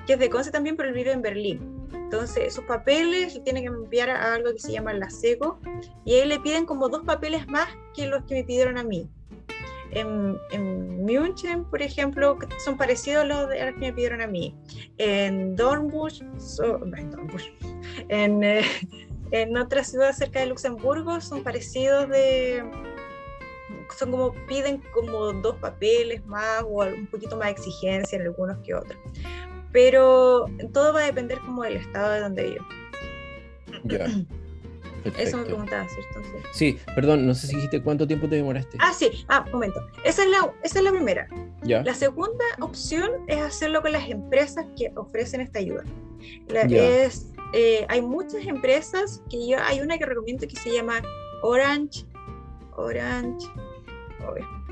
que 0.06 0.14
es 0.14 0.20
de 0.20 0.30
Conce 0.30 0.52
también, 0.52 0.76
pero 0.76 0.90
él 0.90 0.96
vive 0.96 1.12
en 1.12 1.22
Berlín. 1.22 1.74
Entonces, 1.94 2.54
sus 2.54 2.66
papeles 2.66 3.42
tienen 3.44 3.64
que 3.64 3.70
enviar 3.70 4.10
a 4.10 4.36
algo 4.36 4.52
que 4.54 4.60
se 4.60 4.72
llama 4.72 4.94
la 4.94 5.10
SECO 5.10 5.60
y 6.06 6.14
ahí 6.14 6.28
le 6.28 6.40
piden 6.40 6.66
como 6.66 6.88
dos 6.88 7.04
papeles 7.04 7.48
más 7.48 7.68
que 7.96 8.06
los 8.06 8.24
que 8.26 8.36
me 8.36 8.44
pidieron 8.44 8.78
a 8.78 8.84
mí. 8.84 9.10
En, 9.92 10.38
en 10.52 11.04
München, 11.04 11.66
por 11.66 11.82
ejemplo, 11.82 12.38
son 12.64 12.78
parecidos 12.78 13.24
a 13.24 13.26
los, 13.26 13.50
de, 13.50 13.58
que 13.58 13.80
me 13.80 13.94
pidieron 13.94 14.22
a 14.22 14.28
mí. 14.28 14.56
En 14.98 15.56
Dornbusch, 15.56 16.22
en, 16.22 17.12
Dornbusch, 17.12 17.52
en, 18.10 18.44
eh, 18.44 18.62
en 19.32 19.58
otra 19.58 19.84
ciudad 19.84 20.14
cerca 20.14 20.40
de 20.40 20.48
Luxemburgo, 20.48 21.20
son 21.22 21.44
parecidos 21.44 22.10
de, 22.10 22.64
son 23.98 24.12
como 24.12 24.34
piden 24.48 24.82
como 24.94 25.34
dos 25.34 25.56
papeles 25.58 26.26
más 26.26 26.64
o 26.64 26.84
un 26.86 27.08
poquito 27.08 27.38
más 27.38 27.48
de 27.48 27.52
exigencia 27.52 28.18
en 28.18 28.24
algunos 28.24 28.58
que 28.60 28.74
otros. 28.74 28.98
Pero 29.72 30.46
todo 30.72 30.94
va 30.94 31.02
a 31.02 31.06
depender 31.06 31.40
como 31.40 31.64
del 31.64 31.78
estado 31.78 32.12
de 32.12 32.20
donde 32.20 32.56
yo. 32.56 32.62
Ya. 33.86 34.08
Eso 35.18 35.38
me 35.38 35.44
preguntaba, 35.44 35.88
¿cierto? 35.90 36.22
Sí. 36.54 36.78
perdón, 36.96 37.28
no 37.28 37.36
sé 37.36 37.48
si 37.48 37.56
dijiste 37.56 37.82
cuánto 37.82 38.08
tiempo 38.08 38.28
te 38.30 38.36
demoraste. 38.36 38.78
Ah, 38.80 38.94
sí, 38.94 39.26
ah, 39.28 39.46
momento. 39.52 39.86
Esa 40.04 40.24
es 40.24 40.30
la, 40.30 40.54
esa 40.64 40.80
es 40.80 40.86
la 40.86 40.92
primera. 40.92 41.28
Ya. 41.64 41.84
La 41.84 41.94
segunda 41.94 42.46
opción 42.62 43.12
es 43.28 43.42
hacerlo 43.42 43.82
con 43.82 43.92
las 43.92 44.10
empresas 44.10 44.66
que 44.78 44.92
ofrecen 44.96 45.42
esta 45.42 45.60
ayuda. 45.60 45.84
es, 46.50 47.34
eh, 47.54 47.86
hay 47.90 48.02
muchas 48.02 48.46
empresas 48.46 49.22
que 49.30 49.48
yo, 49.48 49.58
hay 49.62 49.82
una 49.82 49.98
que 49.98 50.06
recomiendo 50.06 50.48
que 50.48 50.56
se 50.56 50.72
llama 50.72 51.02
Orange, 51.42 52.06
Orange, 52.76 53.48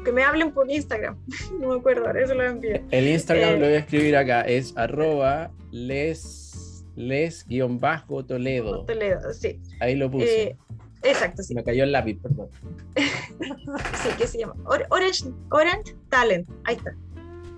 que 0.03 0.11
me 0.11 0.23
hablen 0.23 0.51
por 0.51 0.69
Instagram. 0.69 1.17
no 1.59 1.69
me 1.69 1.75
acuerdo, 1.75 2.07
ahora 2.07 2.23
eso 2.23 2.33
lo 2.33 2.43
envié. 2.43 2.83
El 2.91 3.07
Instagram 3.07 3.53
lo 3.53 3.65
voy 3.65 3.67
a 3.67 3.71
eh, 3.71 3.77
escribir 3.77 4.15
acá, 4.15 4.41
es 4.41 4.75
arroba 4.77 5.51
les, 5.71 6.83
les-toledo. 6.95 8.85
Toledo, 8.85 9.33
sí. 9.33 9.59
Ahí 9.79 9.95
lo 9.95 10.09
puse. 10.09 10.43
Eh, 10.43 10.57
exacto, 11.03 11.43
sí. 11.43 11.53
Me 11.53 11.63
cayó 11.63 11.83
el 11.83 11.91
lápiz, 11.91 12.19
perdón. 12.21 12.49
sí, 12.95 14.09
¿qué 14.17 14.27
se 14.27 14.39
llama? 14.39 14.55
Orange, 14.65 15.25
Orange 15.49 15.95
Talent, 16.09 16.49
ahí 16.65 16.75
está. 16.75 16.95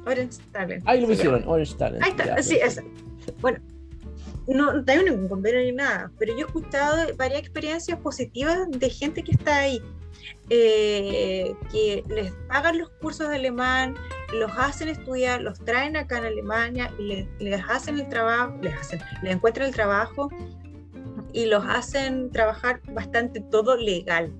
Orange 0.05 0.37
Talent. 0.51 0.83
Ahí 0.85 1.01
lo 1.01 1.07
pusieron, 1.07 1.43
Orange 1.47 1.75
Talent. 1.75 2.03
Ahí 2.03 2.11
está, 2.11 2.43
sí, 2.43 2.59
eso. 2.61 2.81
Bueno, 3.39 3.59
no, 4.47 4.83
tengo 4.83 5.03
ningún 5.03 5.29
convenio 5.29 5.61
ni 5.61 5.71
nada, 5.71 6.11
pero 6.19 6.33
yo 6.33 6.39
he 6.39 6.47
escuchado 6.47 7.15
varias 7.15 7.39
experiencias 7.39 7.97
positivas 7.99 8.69
de 8.69 8.89
gente 8.89 9.23
que 9.23 9.31
está 9.31 9.59
ahí 9.59 9.81
eh, 10.49 11.53
que 11.71 12.03
les 12.07 12.31
pagan 12.47 12.77
los 12.79 12.89
cursos 12.89 13.29
de 13.29 13.35
alemán, 13.35 13.95
los 14.33 14.51
hacen 14.57 14.89
estudiar, 14.89 15.41
los 15.41 15.59
traen 15.59 15.95
acá 15.95 16.17
en 16.17 16.25
Alemania 16.25 16.91
y 16.99 17.27
les, 17.39 17.61
hacen 17.69 17.99
el 17.99 18.09
trabajo, 18.09 18.57
les 18.61 18.73
hacen, 18.75 18.99
les 19.21 19.33
encuentran 19.33 19.67
el 19.67 19.73
trabajo 19.73 20.29
y 21.31 21.45
los 21.45 21.63
hacen 21.65 22.31
trabajar 22.31 22.81
bastante 22.91 23.39
todo 23.39 23.75
legal 23.75 24.31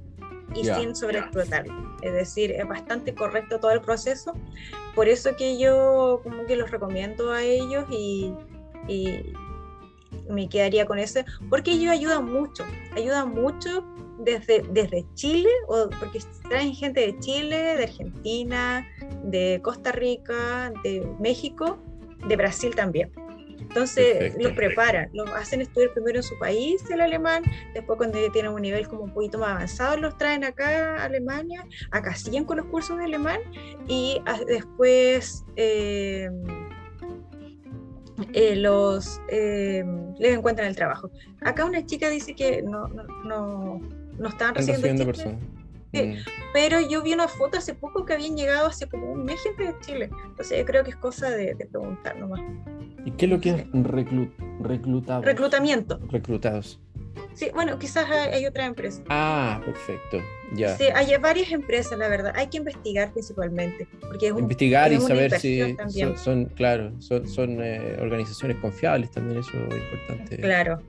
y 0.56 0.66
sin 0.66 0.96
sobreexplotarlo. 0.96 1.98
Es 2.02 2.14
decir, 2.14 2.52
es 2.52 2.68
bastante 2.68 3.16
correcto 3.16 3.60
todo 3.60 3.72
el 3.72 3.82
proceso. 3.82 4.34
Por 4.94 5.08
eso 5.08 5.36
que 5.36 5.58
yo 5.58 6.20
como 6.24 6.46
que 6.46 6.56
los 6.56 6.70
recomiendo 6.70 7.32
a 7.32 7.42
ellos 7.42 7.86
y, 7.90 8.34
y 8.88 9.34
me 10.30 10.48
quedaría 10.50 10.86
con 10.86 11.00
eso, 11.00 11.22
porque 11.50 11.72
ellos 11.72 11.92
ayudan 11.92 12.26
mucho, 12.26 12.66
ayudan 12.96 13.30
mucho 13.30 13.84
desde, 14.24 14.64
desde 14.72 15.06
Chile, 15.14 15.50
o 15.68 15.90
porque 16.00 16.20
traen 16.50 16.74
gente 16.74 17.02
de 17.02 17.20
Chile, 17.20 17.58
de 17.78 17.84
Argentina, 17.84 18.88
de 19.24 19.60
Costa 19.64 19.92
Rica, 19.92 20.72
de 20.84 21.08
México, 21.20 21.78
de 22.28 22.36
Brasil 22.36 22.74
también. 22.76 23.12
Entonces 23.60 24.36
los 24.38 24.52
preparan, 24.52 25.10
los 25.14 25.30
hacen 25.32 25.62
estudiar 25.62 25.94
primero 25.94 26.18
en 26.20 26.24
su 26.24 26.38
país 26.38 26.84
el 26.92 27.02
alemán, 27.02 27.44
después 27.74 27.98
cuando 27.98 28.20
ya 28.20 28.32
tienen 28.32 28.52
un 28.52 28.62
nivel 28.62 28.88
como 28.88 29.04
un 29.04 29.14
poquito 29.14 29.40
más 29.40 29.50
avanzado 29.50 29.98
los 29.98 30.18
traen 30.18 30.44
acá 30.44 30.98
a 30.98 31.06
Alemania, 31.06 31.66
acá 31.92 32.14
siguen 32.14 32.46
con 32.46 32.58
los 32.58 32.68
cursos 32.68 32.98
de 32.98 33.06
alemán 33.06 33.40
y 33.88 34.22
después 34.48 35.44
eh, 35.56 36.30
eh, 38.34 38.56
los 38.58 39.20
eh, 39.30 39.84
les 40.20 40.38
encuentran 40.38 40.68
el 40.68 40.76
trabajo. 40.76 41.10
Acá 41.42 41.66
una 41.66 41.86
chica 41.86 42.10
dice 42.10 42.36
que 42.36 42.62
no, 42.62 42.88
no, 42.90 43.04
no 43.24 44.03
no 44.18 44.30
estaban 44.30 44.56
recibiendo, 44.56 45.06
personas. 45.06 45.42
Mm. 45.94 46.16
Pero 46.54 46.82
yo 46.82 47.04
vi 47.04 47.14
una 47.14 47.28
foto 47.28 47.58
hace 47.58 47.76
poco 47.76 48.06
que 48.06 48.14
habían 48.14 48.36
llegado 48.36 48.68
hace 48.68 48.88
como 48.88 49.12
un 49.12 49.24
mes 49.24 49.42
gente 49.42 49.64
de 49.64 49.76
Chile. 49.80 50.10
Entonces 50.26 50.58
yo 50.58 50.66
creo 50.66 50.84
que 50.84 50.92
es 50.92 50.96
cosa 50.96 51.30
de, 51.30 51.56
preguntar 51.56 52.18
nomás. 52.18 52.42
¿Y 53.06 53.12
qué 53.12 53.26
es 53.26 53.32
lo 53.32 53.40
que 53.40 53.50
es 53.50 53.66
reclut, 53.74 54.32
reclutado? 54.62 55.22
Reclutamiento. 55.22 56.00
Reclutados. 56.10 56.80
Sí, 57.34 57.50
bueno, 57.54 57.80
quizás 57.80 58.10
hay, 58.10 58.46
otra 58.46 58.66
empresa. 58.66 59.02
Ah, 59.10 59.62
perfecto. 59.66 60.22
Ya. 60.54 60.78
Sí, 60.78 60.86
hay 60.94 61.16
varias 61.18 61.52
empresas, 61.52 61.98
la 61.98 62.08
verdad. 62.08 62.34
Hay 62.36 62.48
que 62.48 62.58
investigar 62.58 63.12
principalmente. 63.12 63.88
Porque 64.02 64.28
es 64.28 64.38
investigar 64.38 64.94
y 64.94 65.00
saber 65.00 65.40
si 65.40 65.76
son, 66.16 66.46
claro, 66.46 66.92
son, 67.00 67.28
son 67.28 67.58
eh, 67.62 67.98
organizaciones 68.00 68.58
confiables 68.58 69.10
también, 69.12 69.40
eso 69.40 69.52
es 69.70 69.78
importante. 69.78 70.38
Claro. 70.38 70.80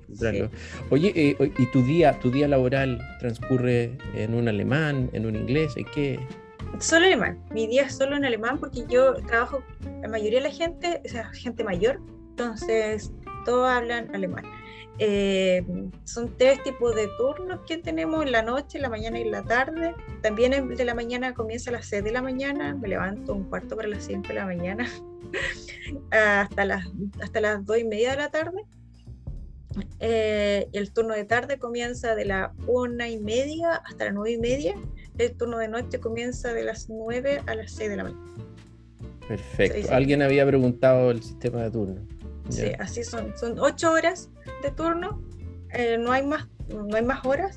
Oye, 0.90 1.12
eh, 1.14 1.52
¿y 1.58 1.66
tu 1.66 1.82
día, 1.82 2.18
tu 2.20 2.30
día 2.30 2.46
laboral 2.46 3.00
transcurre 3.20 3.96
en 4.14 4.34
un 4.34 4.48
alemán, 4.48 5.08
en 5.12 5.26
un 5.26 5.36
inglés? 5.36 5.72
¿En 5.76 5.86
qué? 5.86 6.20
Solo 6.78 7.06
alemán. 7.06 7.38
Mi 7.52 7.66
día 7.66 7.84
es 7.84 7.96
solo 7.96 8.16
en 8.16 8.24
alemán 8.24 8.58
porque 8.58 8.84
yo 8.88 9.14
trabajo, 9.26 9.62
la 10.02 10.08
mayoría 10.08 10.40
de 10.40 10.48
la 10.48 10.54
gente, 10.54 11.00
o 11.04 11.08
sea, 11.08 11.30
gente 11.32 11.64
mayor, 11.64 12.00
entonces 12.30 13.12
todos 13.44 13.68
hablan 13.68 14.14
alemán. 14.14 14.44
Eh, 14.98 15.64
son 16.04 16.36
tres 16.36 16.62
tipos 16.62 16.94
de 16.94 17.08
turnos 17.18 17.60
que 17.66 17.78
tenemos 17.78 18.24
en 18.24 18.32
la 18.32 18.42
noche, 18.42 18.78
en 18.78 18.82
la 18.82 18.88
mañana 18.88 19.18
y 19.18 19.22
en 19.22 19.32
la 19.32 19.42
tarde. 19.42 19.94
También 20.22 20.52
el 20.52 20.76
de 20.76 20.84
la 20.84 20.94
mañana 20.94 21.34
comienza 21.34 21.70
a 21.70 21.74
las 21.74 21.86
6 21.86 22.04
de 22.04 22.12
la 22.12 22.22
mañana, 22.22 22.74
me 22.74 22.88
levanto 22.88 23.34
un 23.34 23.44
cuarto 23.44 23.76
para 23.76 23.88
las 23.88 24.04
5 24.04 24.28
de 24.28 24.34
la 24.34 24.46
mañana 24.46 24.88
hasta, 26.10 26.64
las, 26.64 26.86
hasta 27.20 27.40
las 27.40 27.64
2 27.64 27.78
y 27.78 27.84
media 27.84 28.12
de 28.12 28.16
la 28.16 28.30
tarde. 28.30 28.64
Eh, 29.98 30.68
el 30.72 30.92
turno 30.92 31.14
de 31.14 31.24
tarde 31.24 31.58
comienza 31.58 32.14
de 32.14 32.26
la 32.26 32.52
una 32.68 33.08
y 33.08 33.18
media 33.18 33.82
hasta 33.84 34.04
las 34.04 34.14
9 34.14 34.30
y 34.30 34.38
media. 34.38 34.74
El 35.18 35.36
turno 35.36 35.58
de 35.58 35.66
noche 35.66 35.98
comienza 35.98 36.52
de 36.52 36.62
las 36.62 36.88
9 36.88 37.42
a 37.46 37.54
las 37.56 37.72
6 37.72 37.90
de 37.90 37.96
la 37.96 38.04
mañana. 38.04 38.34
Perfecto. 39.26 39.92
Alguien 39.92 40.22
había 40.22 40.46
preguntado 40.46 41.10
el 41.10 41.20
sistema 41.20 41.62
de 41.64 41.70
turno. 41.72 42.06
Sí, 42.50 42.72
así 42.78 43.02
son. 43.02 43.36
Son 43.36 43.58
ocho 43.58 43.90
horas 43.90 44.30
turno, 44.70 45.22
eh, 45.72 45.96
no, 45.98 46.12
hay 46.12 46.26
más, 46.26 46.48
no 46.68 46.96
hay 46.96 47.02
más 47.04 47.24
horas. 47.24 47.56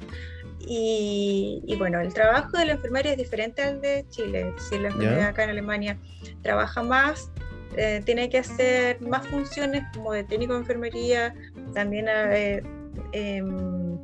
Y, 0.60 1.76
bueno, 1.78 2.02
el 2.02 2.14
trabajo 2.14 2.58
de 2.58 2.66
la 2.66 2.74
enfermería 2.74 3.14
es 3.14 3.18
diferente 3.18 3.62
al 3.62 3.80
de 3.80 4.06
Chile. 4.10 4.54
Si 4.58 4.78
la 4.78 4.90
acá 5.28 5.46
en 5.46 5.52
Alemania 5.52 5.98
trabaja 6.42 6.84
más, 6.84 7.32
eh, 7.78 8.02
tiene 8.06 8.28
que 8.30 8.40
hacer 8.40 9.00
más 9.02 9.26
funciones 9.28 9.84
como 9.94 10.12
de 10.12 10.24
técnico 10.24 10.54
de 10.54 10.60
enfermería, 10.60 11.36
también 11.74 12.08
eh, 12.10 12.64
em, 13.12 13.98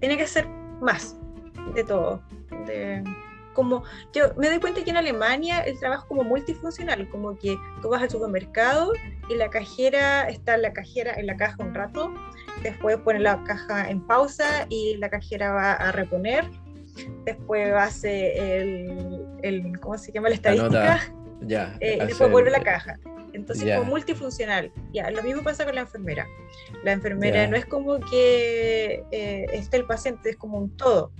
tiene 0.00 0.16
que 0.16 0.24
hacer 0.24 0.48
más 0.80 1.16
de 1.74 1.84
todo. 1.84 2.22
De, 2.66 3.04
como 3.54 3.82
yo 4.12 4.34
me 4.36 4.48
doy 4.48 4.60
cuenta 4.60 4.84
que 4.84 4.90
en 4.90 4.96
Alemania 4.96 5.60
el 5.60 5.78
trabajo 5.78 6.02
es 6.02 6.08
como 6.08 6.24
multifuncional, 6.24 7.08
como 7.08 7.38
que 7.38 7.56
tú 7.80 7.88
vas 7.88 8.02
al 8.02 8.10
supermercado 8.10 8.92
y 9.28 9.36
la 9.36 9.48
cajera 9.48 10.28
está 10.28 10.56
en 10.56 10.62
la 10.62 10.72
cajera 10.72 11.14
en 11.14 11.26
la 11.26 11.36
caja 11.36 11.56
un 11.60 11.74
rato, 11.74 12.12
después 12.62 12.98
pone 12.98 13.20
la 13.20 13.42
caja 13.44 13.88
en 13.88 14.00
pausa 14.06 14.66
y 14.68 14.96
la 14.98 15.08
cajera 15.08 15.52
va 15.52 15.72
a 15.72 15.92
reponer, 15.92 16.44
después 17.24 17.72
hace 17.72 18.58
el, 18.58 19.24
el 19.42 19.80
¿cómo 19.80 19.96
se 19.96 20.12
llama? 20.12 20.28
La 20.28 20.34
estadística. 20.34 21.00
Ya, 21.40 21.76
eh, 21.80 21.98
y 22.02 22.06
después 22.06 22.30
vuelve 22.30 22.50
la 22.50 22.60
caja. 22.60 22.98
Entonces, 23.34 23.66
es 23.66 23.78
como 23.78 23.90
multifuncional. 23.90 24.72
Ya, 24.92 25.10
lo 25.10 25.22
mismo 25.22 25.42
pasa 25.42 25.64
con 25.64 25.74
la 25.74 25.82
enfermera. 25.82 26.26
La 26.84 26.92
enfermera 26.92 27.46
no 27.46 27.56
es 27.56 27.66
como 27.66 28.00
que 28.00 29.02
eh, 29.10 29.46
esté 29.52 29.76
el 29.76 29.86
paciente, 29.86 30.30
es 30.30 30.36
como 30.36 30.58
un 30.58 30.76
todo 30.76 31.12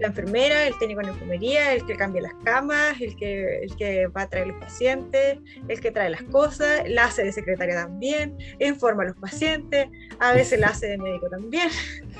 la 0.00 0.08
enfermera, 0.08 0.66
el 0.66 0.78
técnico 0.78 1.00
en 1.00 1.08
enfermería, 1.08 1.72
el 1.72 1.84
que 1.86 1.96
cambia 1.96 2.22
las 2.22 2.34
camas, 2.44 3.00
el 3.00 3.16
que, 3.16 3.60
el 3.62 3.76
que 3.76 4.06
va 4.08 4.22
a 4.22 4.28
traer 4.28 4.48
los 4.48 4.56
pacientes, 4.58 5.38
el 5.68 5.80
que 5.80 5.90
trae 5.90 6.10
las 6.10 6.22
cosas, 6.24 6.82
la 6.88 7.04
hace 7.04 7.24
de 7.24 7.32
secretaria 7.32 7.74
también, 7.74 8.36
informa 8.58 9.04
a 9.04 9.06
los 9.06 9.16
pacientes, 9.16 9.88
a 10.18 10.32
veces 10.32 10.60
la 10.60 10.68
hace 10.68 10.88
de 10.88 10.98
médico 10.98 11.28
también. 11.28 11.68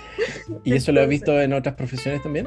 ¿Y 0.64 0.74
eso 0.74 0.92
lo 0.92 1.02
has 1.02 1.08
visto 1.08 1.40
en 1.40 1.52
otras 1.52 1.74
profesiones 1.74 2.22
también? 2.22 2.46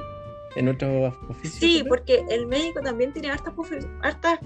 ¿En 0.56 0.68
otros 0.68 1.14
oficios? 1.30 1.60
Sí, 1.60 1.84
porque 1.88 2.24
el 2.30 2.48
médico 2.48 2.82
también 2.82 3.14
tiene 3.14 3.30
hartas, 3.30 3.54
hartas 4.02 4.40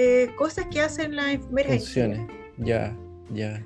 eh, 0.00 0.30
cosas 0.36 0.66
que 0.66 0.80
hacen 0.80 1.16
las 1.16 1.34
enfermeras. 1.34 1.72
Funciones, 1.78 2.20
ya, 2.56 2.96
ya. 3.32 3.60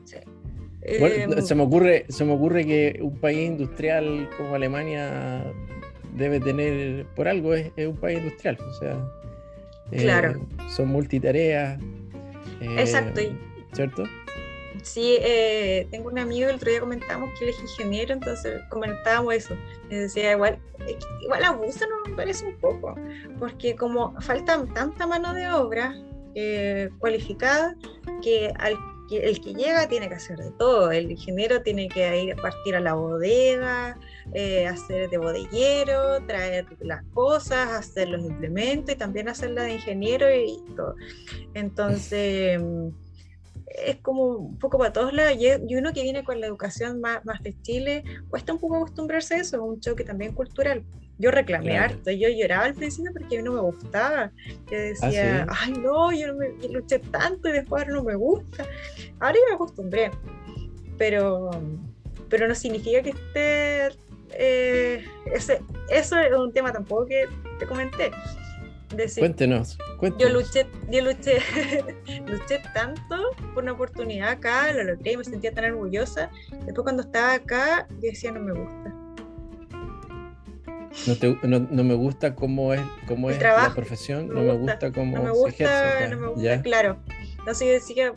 Bueno, 0.99 1.37
em, 1.37 1.43
se, 1.43 1.55
me 1.55 1.63
ocurre, 1.63 2.07
se 2.09 2.25
me 2.25 2.33
ocurre 2.33 2.65
que 2.65 2.99
un 3.03 3.19
país 3.19 3.51
industrial 3.51 4.31
como 4.39 4.55
Alemania 4.55 5.45
debe 6.17 6.41
tener, 6.41 7.05
por 7.15 7.29
algo 7.29 7.53
es, 7.53 7.71
un 7.87 7.97
país 7.97 8.19
industrial, 8.21 8.57
o 8.67 8.73
sea, 8.73 8.99
eh, 9.91 10.35
son 10.75 10.89
multitareas. 10.89 11.79
Eh, 12.63 12.77
Exacto. 12.79 13.21
¿Cierto? 13.75 14.05
Sí, 14.83 15.19
eh, 15.21 15.87
tengo 15.91 16.09
un 16.09 16.19
amigo, 16.19 16.49
el 16.49 16.57
otro 16.57 16.71
día 16.71 16.81
comentamos 16.81 17.31
que 17.39 17.45
él 17.45 17.51
es 17.51 17.61
ingeniero, 17.61 18.15
entonces 18.15 18.63
comentábamos 18.71 19.35
eso. 19.35 19.55
Me 19.91 19.99
decía, 19.99 20.33
igual, 20.33 20.59
igual 21.21 21.45
abusa, 21.45 21.87
no 21.87 22.11
me 22.11 22.17
parece 22.17 22.47
un 22.47 22.57
poco, 22.57 22.97
porque 23.39 23.77
como 23.77 24.19
falta 24.23 24.65
tanta 24.75 25.07
mano 25.07 25.35
de 25.35 25.51
obra 25.51 25.95
cualificada, 26.99 27.77
que 28.23 28.53
el 29.21 29.41
que 29.41 29.55
llega 29.55 29.89
tiene 29.89 30.09
que 30.09 30.15
hacer 30.15 30.39
de 30.39 30.51
todo. 30.53 30.91
El 30.91 31.11
ingeniero 31.11 31.63
tiene 31.63 31.89
que 31.89 32.25
ir 32.25 32.33
a 32.33 32.37
partir 32.37 32.75
a 32.75 32.81
la 32.81 32.95
bodega, 32.95 33.99
eh, 34.33 34.67
hacer 34.67 35.11
de 35.11 35.19
bodeguero, 35.19 36.25
traer 36.27 36.67
las 36.81 37.03
cosas, 37.13 37.71
hacer 37.71 38.09
los 38.09 38.23
implementos 38.23 38.95
y 38.95 38.99
también 38.99 39.29
hacer 39.29 39.51
la 39.51 39.65
de 39.65 39.75
ingeniero 39.75 40.27
y, 40.35 40.63
todo. 40.77 40.95
Entonces, 41.55 42.61
es 43.75 43.97
como 43.97 44.25
un 44.37 44.59
poco 44.59 44.79
para 44.79 44.93
todos 44.93 45.13
lados. 45.13 45.37
Y 45.39 45.75
uno 45.75 45.93
que 45.93 46.03
viene 46.03 46.25
con 46.25 46.41
la 46.41 46.47
educación 46.47 47.01
más, 47.01 47.25
más 47.25 47.43
de 47.43 47.55
Chile, 47.63 48.05
cuesta 48.29 48.53
un 48.53 48.59
poco 48.59 48.77
acostumbrarse 48.77 49.35
a 49.35 49.39
eso, 49.39 49.57
es 49.57 49.63
un 49.63 49.81
choque 49.81 50.05
también 50.05 50.33
cultural. 50.33 50.85
Yo 51.19 51.31
reclamé 51.31 51.79
harto, 51.79 52.11
yo 52.11 52.29
lloraba 52.29 52.65
al 52.65 52.75
principio 52.75 53.13
porque 53.13 53.37
a 53.37 53.39
mí 53.39 53.45
no 53.45 53.53
me 53.53 53.61
gustaba. 53.61 54.33
Yo 54.71 54.79
decía, 54.79 55.47
¿Ah, 55.49 55.57
ay 55.61 55.73
no, 55.73 56.11
yo, 56.13 56.29
no 56.29 56.35
me, 56.35 56.49
luché 56.69 56.99
tanto 56.99 57.49
y 57.49 57.53
después 57.53 57.87
no 57.87 58.03
me 58.03 58.17
gusta. 58.17 58.67
Ahora 59.21 59.35
ya 59.35 59.51
me 59.51 59.55
acostumbré, 59.55 60.11
pero, 60.99 61.51
pero 62.29 62.49
no 62.49 62.55
significa 62.55 63.03
que 63.03 63.11
esté... 63.11 63.97
Eh, 64.35 65.05
ese, 65.27 65.61
eso 65.91 66.19
es 66.19 66.33
un 66.33 66.53
tema 66.53 66.73
tampoco 66.73 67.07
que 67.07 67.27
te 67.59 67.67
comenté. 67.67 68.11
Cuéntenos, 69.19 69.79
cuéntenos, 69.99 70.19
Yo 70.19 70.39
luché, 70.39 70.67
yo 70.91 71.03
luché, 71.03 71.39
luché 72.27 72.61
tanto 72.75 73.17
por 73.55 73.63
una 73.63 73.73
oportunidad 73.73 74.31
acá, 74.31 74.73
lo 74.73 74.85
logré 74.85 75.13
y 75.13 75.17
me 75.17 75.25
sentía 75.25 75.53
tan 75.53 75.67
orgullosa. 75.67 76.31
Después 76.65 76.83
cuando 76.83 77.03
estaba 77.03 77.35
acá, 77.35 77.87
yo 77.91 78.11
decía, 78.11 78.33
no 78.33 78.41
me 78.41 78.53
gusta 78.53 79.03
no, 81.43 81.61
no, 81.71 81.85
me 81.85 81.95
gusta 81.95 82.35
cómo 82.35 82.75
es, 82.75 82.81
cómo 83.07 83.31
es 83.31 83.41
la 83.41 83.73
profesión, 83.75 84.29
no 84.29 84.43
me 84.43 84.53
gusta 84.53 84.93
cómo 84.93 85.17
no 85.17 85.25
me 85.25 85.31
gusta, 85.31 86.09
No 86.09 86.19
me 86.19 86.27
gusta, 86.29 86.63
claro. 86.63 86.99
Entonces 87.39 87.67
yo 87.67 87.73
decía 87.73 88.13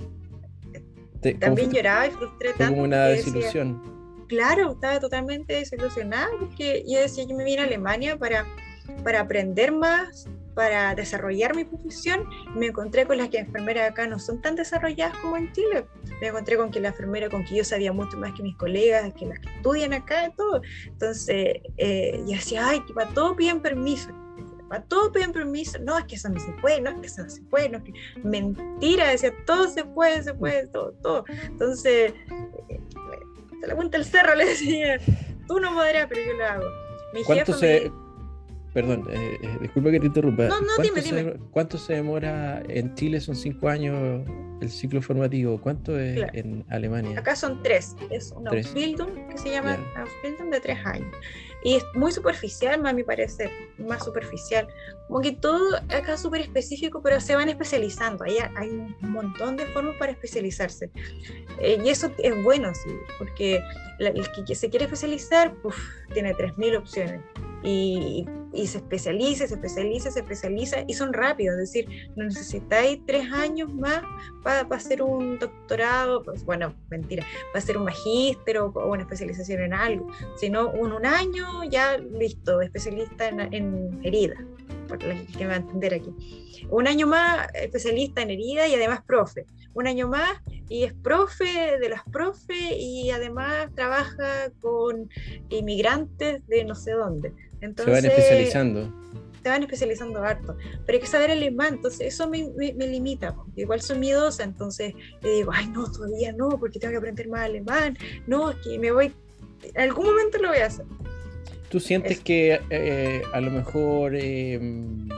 que 1.21 1.33
también 1.35 1.71
lloraba 1.71 2.07
y 2.07 2.11
frustré 2.11 2.53
tanto. 2.53 2.73
como 2.73 2.83
una 2.83 3.05
desilusión. 3.05 3.81
claro, 4.27 4.73
estaba 4.73 4.99
totalmente 4.99 5.53
desilusionada 5.53 6.27
porque 6.39 6.83
yo 6.87 6.99
decía, 6.99 7.25
yo 7.27 7.35
me 7.35 7.43
vine 7.43 7.61
a 7.61 7.65
Alemania 7.65 8.17
para, 8.17 8.45
para 9.03 9.21
aprender 9.21 9.71
más, 9.71 10.27
para 10.55 10.95
desarrollar 10.95 11.55
mi 11.55 11.65
profesión, 11.65 12.27
me 12.55 12.67
encontré 12.67 13.05
con 13.05 13.17
las 13.17 13.29
que 13.29 13.39
enfermeras 13.39 13.91
acá 13.91 14.07
no 14.07 14.17
son 14.17 14.41
tan 14.41 14.55
desarrolladas 14.55 15.17
como 15.17 15.37
en 15.37 15.51
Chile. 15.51 15.85
Me 16.21 16.27
encontré 16.27 16.57
con 16.57 16.71
que 16.71 16.79
la 16.79 16.87
enfermera 16.89 17.29
con 17.29 17.43
que 17.43 17.55
yo 17.55 17.63
sabía 17.63 17.91
mucho 17.91 18.17
más 18.17 18.31
que 18.33 18.41
mis 18.41 18.55
colegas, 18.55 19.13
que 19.13 19.25
las 19.25 19.39
que 19.39 19.49
estudian 19.49 19.93
acá 19.93 20.27
y 20.27 20.31
todo. 20.35 20.61
Entonces, 20.85 21.57
eh, 21.77 22.23
yo 22.25 22.35
decía, 22.35 22.69
ay, 22.69 22.79
que 22.87 22.93
para 22.93 23.09
todo 23.11 23.35
piden 23.35 23.61
permiso. 23.61 24.09
Para 24.69 24.81
todo 24.83 25.11
piden 25.11 25.33
permiso. 25.33 25.77
No, 25.79 25.97
es 25.97 26.05
que 26.05 26.15
eso 26.15 26.29
no 26.29 26.39
se 26.39 26.51
puede, 26.53 26.79
no, 26.81 26.89
es 26.89 26.99
que 27.01 27.07
eso 27.07 27.23
no 27.23 27.29
se 27.29 27.41
puede. 27.43 27.69
No, 27.69 27.77
es 27.79 27.83
que... 27.83 27.93
Mentira, 28.23 29.09
decía, 29.09 29.33
todo 29.45 29.67
se 29.67 29.83
puede, 29.83 30.23
se 30.23 30.33
puede, 30.33 30.67
todo, 30.67 30.93
todo. 31.03 31.25
Entonces, 31.27 32.13
eh, 32.69 32.81
se 33.59 33.67
la 33.67 33.75
cuenta 33.75 33.97
el 33.97 34.05
cerro, 34.05 34.35
le 34.35 34.45
decía, 34.45 34.99
tú 35.47 35.59
no 35.59 35.73
podrás, 35.73 36.07
pero 36.07 36.21
yo 36.25 36.33
lo 36.33 36.45
hago. 36.45 36.65
Mi 37.13 37.23
¿Cuánto 37.23 37.53
se, 37.53 37.91
Perdón, 38.75 39.07
eh, 39.09 39.39
eh, 39.41 39.57
disculpa 39.61 39.89
que 39.89 40.01
te 40.01 40.07
interrumpa. 40.07 40.49
No, 40.49 40.59
no, 40.59 40.83
dime, 40.83 41.01
dime. 41.01 41.35
¿Cuánto 41.51 41.77
se 41.77 41.93
demora 41.93 42.61
en 42.67 42.93
Chile? 42.95 43.21
Son 43.21 43.33
cinco 43.33 43.69
años 43.69 44.27
el 44.59 44.69
ciclo 44.69 45.01
formativo. 45.01 45.61
¿Cuánto 45.61 45.97
es 45.97 46.21
en 46.33 46.65
Alemania? 46.69 47.17
Acá 47.17 47.37
son 47.37 47.63
tres. 47.63 47.95
Es 48.09 48.33
una 48.33 48.51
Ausbildung 48.51 49.29
que 49.29 49.37
se 49.37 49.51
llama 49.51 49.79
Ausbildung 49.95 50.49
de 50.51 50.59
tres 50.59 50.77
años. 50.83 51.07
Y 51.63 51.75
es 51.75 51.85
muy 51.93 52.11
superficial, 52.11 52.85
a 52.85 52.91
mi 52.91 53.03
parecer, 53.03 53.49
más 53.77 54.03
superficial. 54.03 54.67
Como 55.07 55.21
que 55.21 55.33
todo 55.33 55.77
acá 55.77 56.13
es 56.13 56.21
súper 56.21 56.41
específico, 56.41 57.01
pero 57.01 57.19
se 57.21 57.35
van 57.35 57.49
especializando. 57.49 58.23
Hay, 58.23 58.37
hay 58.55 58.69
un 58.69 58.95
montón 59.01 59.55
de 59.55 59.65
formas 59.67 59.95
para 59.97 60.11
especializarse. 60.11 60.89
Eh, 61.59 61.81
y 61.83 61.89
eso 61.89 62.11
es 62.17 62.43
bueno, 62.43 62.73
sí, 62.73 62.89
porque 63.17 63.61
el 63.99 64.27
que 64.45 64.55
se 64.55 64.69
quiere 64.69 64.85
especializar, 64.85 65.55
uf, 65.63 65.77
tiene 66.13 66.33
3.000 66.33 66.77
opciones 66.77 67.21
y, 67.65 68.25
se 68.67 68.77
especializa, 68.77 69.47
se 69.47 69.55
especializa, 69.55 70.11
se 70.11 70.19
especializa 70.19 70.77
y 70.87 70.93
son 70.93 71.11
rápidos, 71.13 71.55
es 71.55 71.73
decir, 71.73 72.09
no 72.15 72.25
necesitáis 72.25 72.99
tres 73.05 73.31
años 73.31 73.73
más 73.73 74.01
para, 74.43 74.61
hacer 74.75 75.01
un 75.01 75.37
doctorado, 75.39 76.23
pues 76.23 76.45
bueno, 76.45 76.73
mentira, 76.89 77.25
para 77.51 77.63
hacer 77.63 77.77
un 77.77 77.85
magíster 77.85 78.59
o, 78.59 78.71
una 78.87 79.01
especialización 79.01 79.61
en 79.61 79.73
algo, 79.73 80.07
sino 80.37 80.69
un, 80.69 80.93
un 80.93 81.05
año 81.05 81.63
ya 81.69 81.97
listo, 81.97 82.61
especialista 82.61 83.27
en, 83.27 83.53
en 83.53 83.99
herida, 84.93 85.23
por 85.25 85.37
que 85.37 85.39
me 85.39 85.47
va 85.47 85.53
a 85.53 85.57
entender 85.57 85.93
aquí. 85.93 86.67
Un 86.69 86.87
año 86.87 87.07
más 87.07 87.47
especialista 87.53 88.21
en 88.21 88.31
herida 88.31 88.67
y 88.67 88.75
además 88.75 89.01
profe. 89.05 89.45
Un 89.73 89.87
año 89.87 90.07
más 90.07 90.41
y 90.69 90.83
es 90.83 90.93
profe 90.93 91.77
de 91.79 91.89
las 91.89 92.03
profe 92.03 92.77
y 92.77 93.11
además 93.11 93.69
trabaja 93.75 94.51
con 94.61 95.09
inmigrantes 95.49 96.47
de 96.47 96.63
no 96.63 96.75
sé 96.75 96.91
dónde 96.91 97.33
se 97.59 97.91
van 97.91 98.05
especializando. 98.05 98.93
Se 99.41 99.49
van 99.49 99.63
especializando 99.63 100.23
harto. 100.23 100.57
Pero 100.85 100.95
hay 100.95 100.99
que 100.99 101.07
saber 101.07 101.31
alemán, 101.31 101.75
entonces 101.75 102.13
eso 102.13 102.27
me, 102.27 102.49
me, 102.55 102.87
limita. 102.87 103.35
Igual 103.55 103.81
soy 103.81 103.99
miedosa, 103.99 104.43
entonces 104.43 104.93
le 105.21 105.29
digo, 105.29 105.51
ay, 105.53 105.67
no, 105.67 105.89
todavía 105.91 106.31
no, 106.33 106.49
porque 106.49 106.79
tengo 106.79 106.93
que 106.93 106.97
aprender 106.97 107.27
más 107.27 107.41
alemán. 107.41 107.97
No, 108.25 108.51
es 108.51 108.57
que 108.57 108.79
me 108.79 108.91
voy. 108.91 109.13
En 109.61 109.81
algún 109.81 110.05
momento 110.05 110.39
lo 110.39 110.49
voy 110.49 110.57
a 110.59 110.65
hacer. 110.65 110.85
¿Tú 111.75 111.81
sientes 111.81 112.21
que 112.21 112.61
eh, 112.69 113.21
a 113.33 113.41
lo 113.41 113.51
mejor 113.51 114.15
em, 114.15 115.09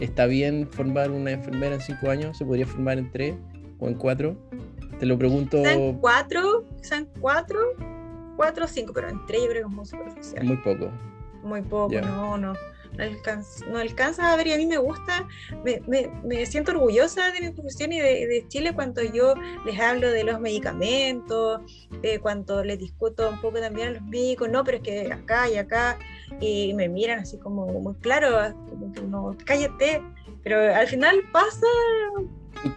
está 0.00 0.26
bien 0.26 0.66
formar 0.68 1.12
una 1.12 1.30
enfermera 1.30 1.76
en 1.76 1.80
cinco 1.80 2.10
años? 2.10 2.36
¿Se 2.36 2.44
podría 2.44 2.66
formar 2.66 2.98
en 2.98 3.08
tres 3.12 3.36
o 3.78 3.86
en 3.86 3.94
cuatro? 3.94 4.36
Te 4.98 5.06
lo 5.06 5.16
pregunto. 5.16 5.58
¿En 5.58 5.98
cuatro? 5.98 6.64
¿En 6.90 7.04
cuatro? 7.20 7.60
Cuatro 8.34 8.64
o 8.64 8.66
cinco, 8.66 8.92
pero 8.92 9.10
en 9.10 9.24
tres 9.28 9.42
yo 9.42 9.48
creo 9.50 9.62
que 9.62 9.68
es 9.68 9.76
muy 9.76 9.86
superficial. 9.86 10.44
Muy 10.44 10.56
poco 10.56 10.90
muy 11.42 11.62
poco, 11.62 12.00
no, 12.00 12.36
no. 12.36 12.54
No, 12.96 13.78
alcanza, 13.78 14.32
a 14.32 14.36
ver 14.36 14.48
y 14.48 14.52
a 14.52 14.56
mí 14.56 14.66
me 14.66 14.78
gusta, 14.78 15.26
me, 15.64 15.80
me, 16.24 16.46
siento 16.46 16.72
orgullosa 16.72 17.30
de 17.32 17.40
mi 17.40 17.50
profesión 17.50 17.92
y 17.92 18.00
de, 18.00 18.26
de, 18.26 18.44
Chile 18.48 18.74
cuando 18.74 19.02
yo 19.02 19.34
les 19.64 19.78
hablo 19.80 20.10
de 20.10 20.24
los 20.24 20.40
medicamentos, 20.40 21.60
de 22.02 22.18
cuando 22.20 22.62
les 22.64 22.78
discuto 22.78 23.28
un 23.30 23.40
poco 23.40 23.60
también 23.60 23.88
a 23.88 23.90
los 23.92 24.02
médicos, 24.02 24.48
no, 24.50 24.64
pero 24.64 24.78
es 24.78 24.82
que 24.82 25.12
acá 25.12 25.48
y 25.48 25.56
acá, 25.56 25.98
y 26.40 26.74
me 26.74 26.88
miran 26.88 27.20
así 27.20 27.38
como 27.38 27.66
muy 27.66 27.94
claro, 27.96 28.54
como 28.68 28.92
que 28.92 29.02
no, 29.02 29.36
cállate, 29.44 30.02
pero 30.42 30.74
al 30.74 30.86
final 30.86 31.22
pasa. 31.32 31.66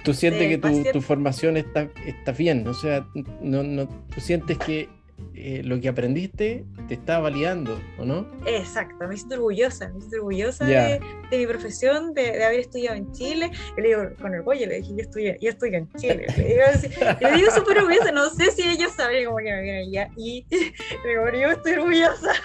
Tú, 0.04 0.14
sientes 0.14 0.48
que 0.48 0.58
tu, 0.58 0.84
tu, 0.94 1.02
formación 1.02 1.58
está, 1.58 1.90
está 2.06 2.32
bien, 2.32 2.66
o 2.68 2.74
sea, 2.74 3.06
no, 3.42 3.64
no, 3.64 3.88
tú 3.88 4.22
sientes 4.22 4.58
que 4.58 4.88
eh, 5.34 5.62
lo 5.64 5.80
que 5.80 5.90
aprendiste 5.90 6.66
te 6.88 6.94
está 6.94 7.20
validando, 7.20 7.80
¿o 7.98 8.06
no? 8.06 8.28
Exacto, 8.46 9.08
me 9.08 9.16
siento 9.16 9.36
orgullosa, 9.36 9.90
me 9.90 10.00
siento 10.00 10.18
orgullosa 10.18 10.66
de, 10.66 11.00
de, 11.30 11.38
mi 11.38 11.48
profesión, 11.48 12.14
de, 12.14 12.32
de, 12.32 12.44
haber 12.44 12.60
estudiado 12.60 12.98
en 12.98 13.12
Chile. 13.12 13.52
le 13.78 13.88
digo 13.88 14.04
con 14.22 14.34
orgullo, 14.34 14.68
le 14.68 14.82
dije, 14.82 14.92
yo 14.92 15.02
estudié, 15.02 15.38
yo 15.42 15.50
estudié 15.50 15.78
en 15.78 15.90
Chile. 15.94 16.26
Le 16.38 16.44
digo, 16.44 16.62
así, 16.74 16.88
le 17.22 17.32
digo 17.32 17.52
súper 17.52 17.80
orgullosa, 17.80 18.12
no 18.12 18.30
sé 18.30 18.52
si 18.52 18.68
ellos 18.68 18.92
saben 18.92 19.26
cómo 19.26 19.38
que 19.38 19.52
me 19.52 19.62
vienen 19.62 19.88
allá. 19.88 20.10
Y 20.18 20.46
le 20.52 21.10
digo, 21.10 21.32
yo 21.32 21.52
estoy 21.52 21.74
orgullosa. 21.74 22.34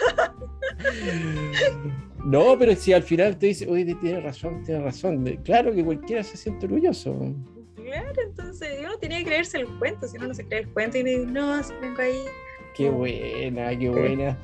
No, 2.25 2.59
pero 2.59 2.75
si 2.75 2.93
al 2.93 3.03
final 3.03 3.39
te 3.39 3.47
dice, 3.47 3.67
oye, 3.71 3.95
tienes 4.03 4.23
razón, 4.23 4.63
tienes 4.63 4.83
razón. 4.83 5.25
Claro 5.45 5.73
que 5.73 5.83
cualquiera 5.83 6.23
se 6.23 6.37
siente 6.37 6.67
orgulloso. 6.67 7.17
Claro, 7.77 8.23
entonces 8.23 8.83
yo 8.83 8.89
no 8.89 8.99
tenía 8.99 9.21
que 9.21 9.27
creerse 9.27 9.59
el 9.59 9.67
cuento, 9.79 10.07
si 10.07 10.19
no, 10.19 10.27
no 10.27 10.35
se 10.35 10.45
cree 10.45 10.61
el 10.61 10.69
cuento 10.69 10.99
y 10.99 11.25
no, 11.25 11.63
si 11.63 11.73
vengo 11.81 12.03
ahí 12.03 12.25
Qué 12.79 12.89
buena, 12.91 13.77
qué 13.77 13.91
buena. 13.91 14.39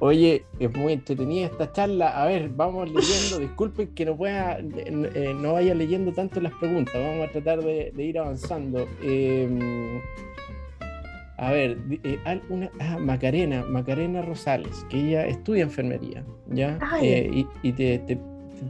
Oye, 0.00 0.44
es 0.58 0.74
muy 0.76 0.92
entretenida 0.92 1.46
esta 1.46 1.72
charla. 1.72 2.20
A 2.20 2.26
ver, 2.26 2.50
vamos 2.50 2.90
leyendo. 2.90 3.38
Disculpen 3.40 3.94
que 3.94 4.04
no 4.04 4.16
pueda, 4.16 4.58
eh, 4.58 5.34
no 5.40 5.54
vaya 5.54 5.74
leyendo 5.74 6.12
tanto 6.12 6.40
las 6.40 6.52
preguntas. 6.54 6.94
Vamos 6.94 7.28
a 7.28 7.32
tratar 7.32 7.62
de, 7.62 7.92
ir 7.96 8.18
avanzando. 8.18 8.86
Em, 9.02 10.00
a 11.38 11.52
ver, 11.52 11.78
eh, 12.02 12.18
una, 12.48 12.70
ah, 12.80 12.98
Macarena, 12.98 13.64
Macarena 13.64 14.20
Rosales, 14.22 14.84
que 14.90 14.98
ella 14.98 15.26
estudia 15.26 15.62
enfermería, 15.62 16.24
¿ya? 16.48 16.78
Eh, 17.02 17.44
y, 17.62 17.72
te, 17.72 18.18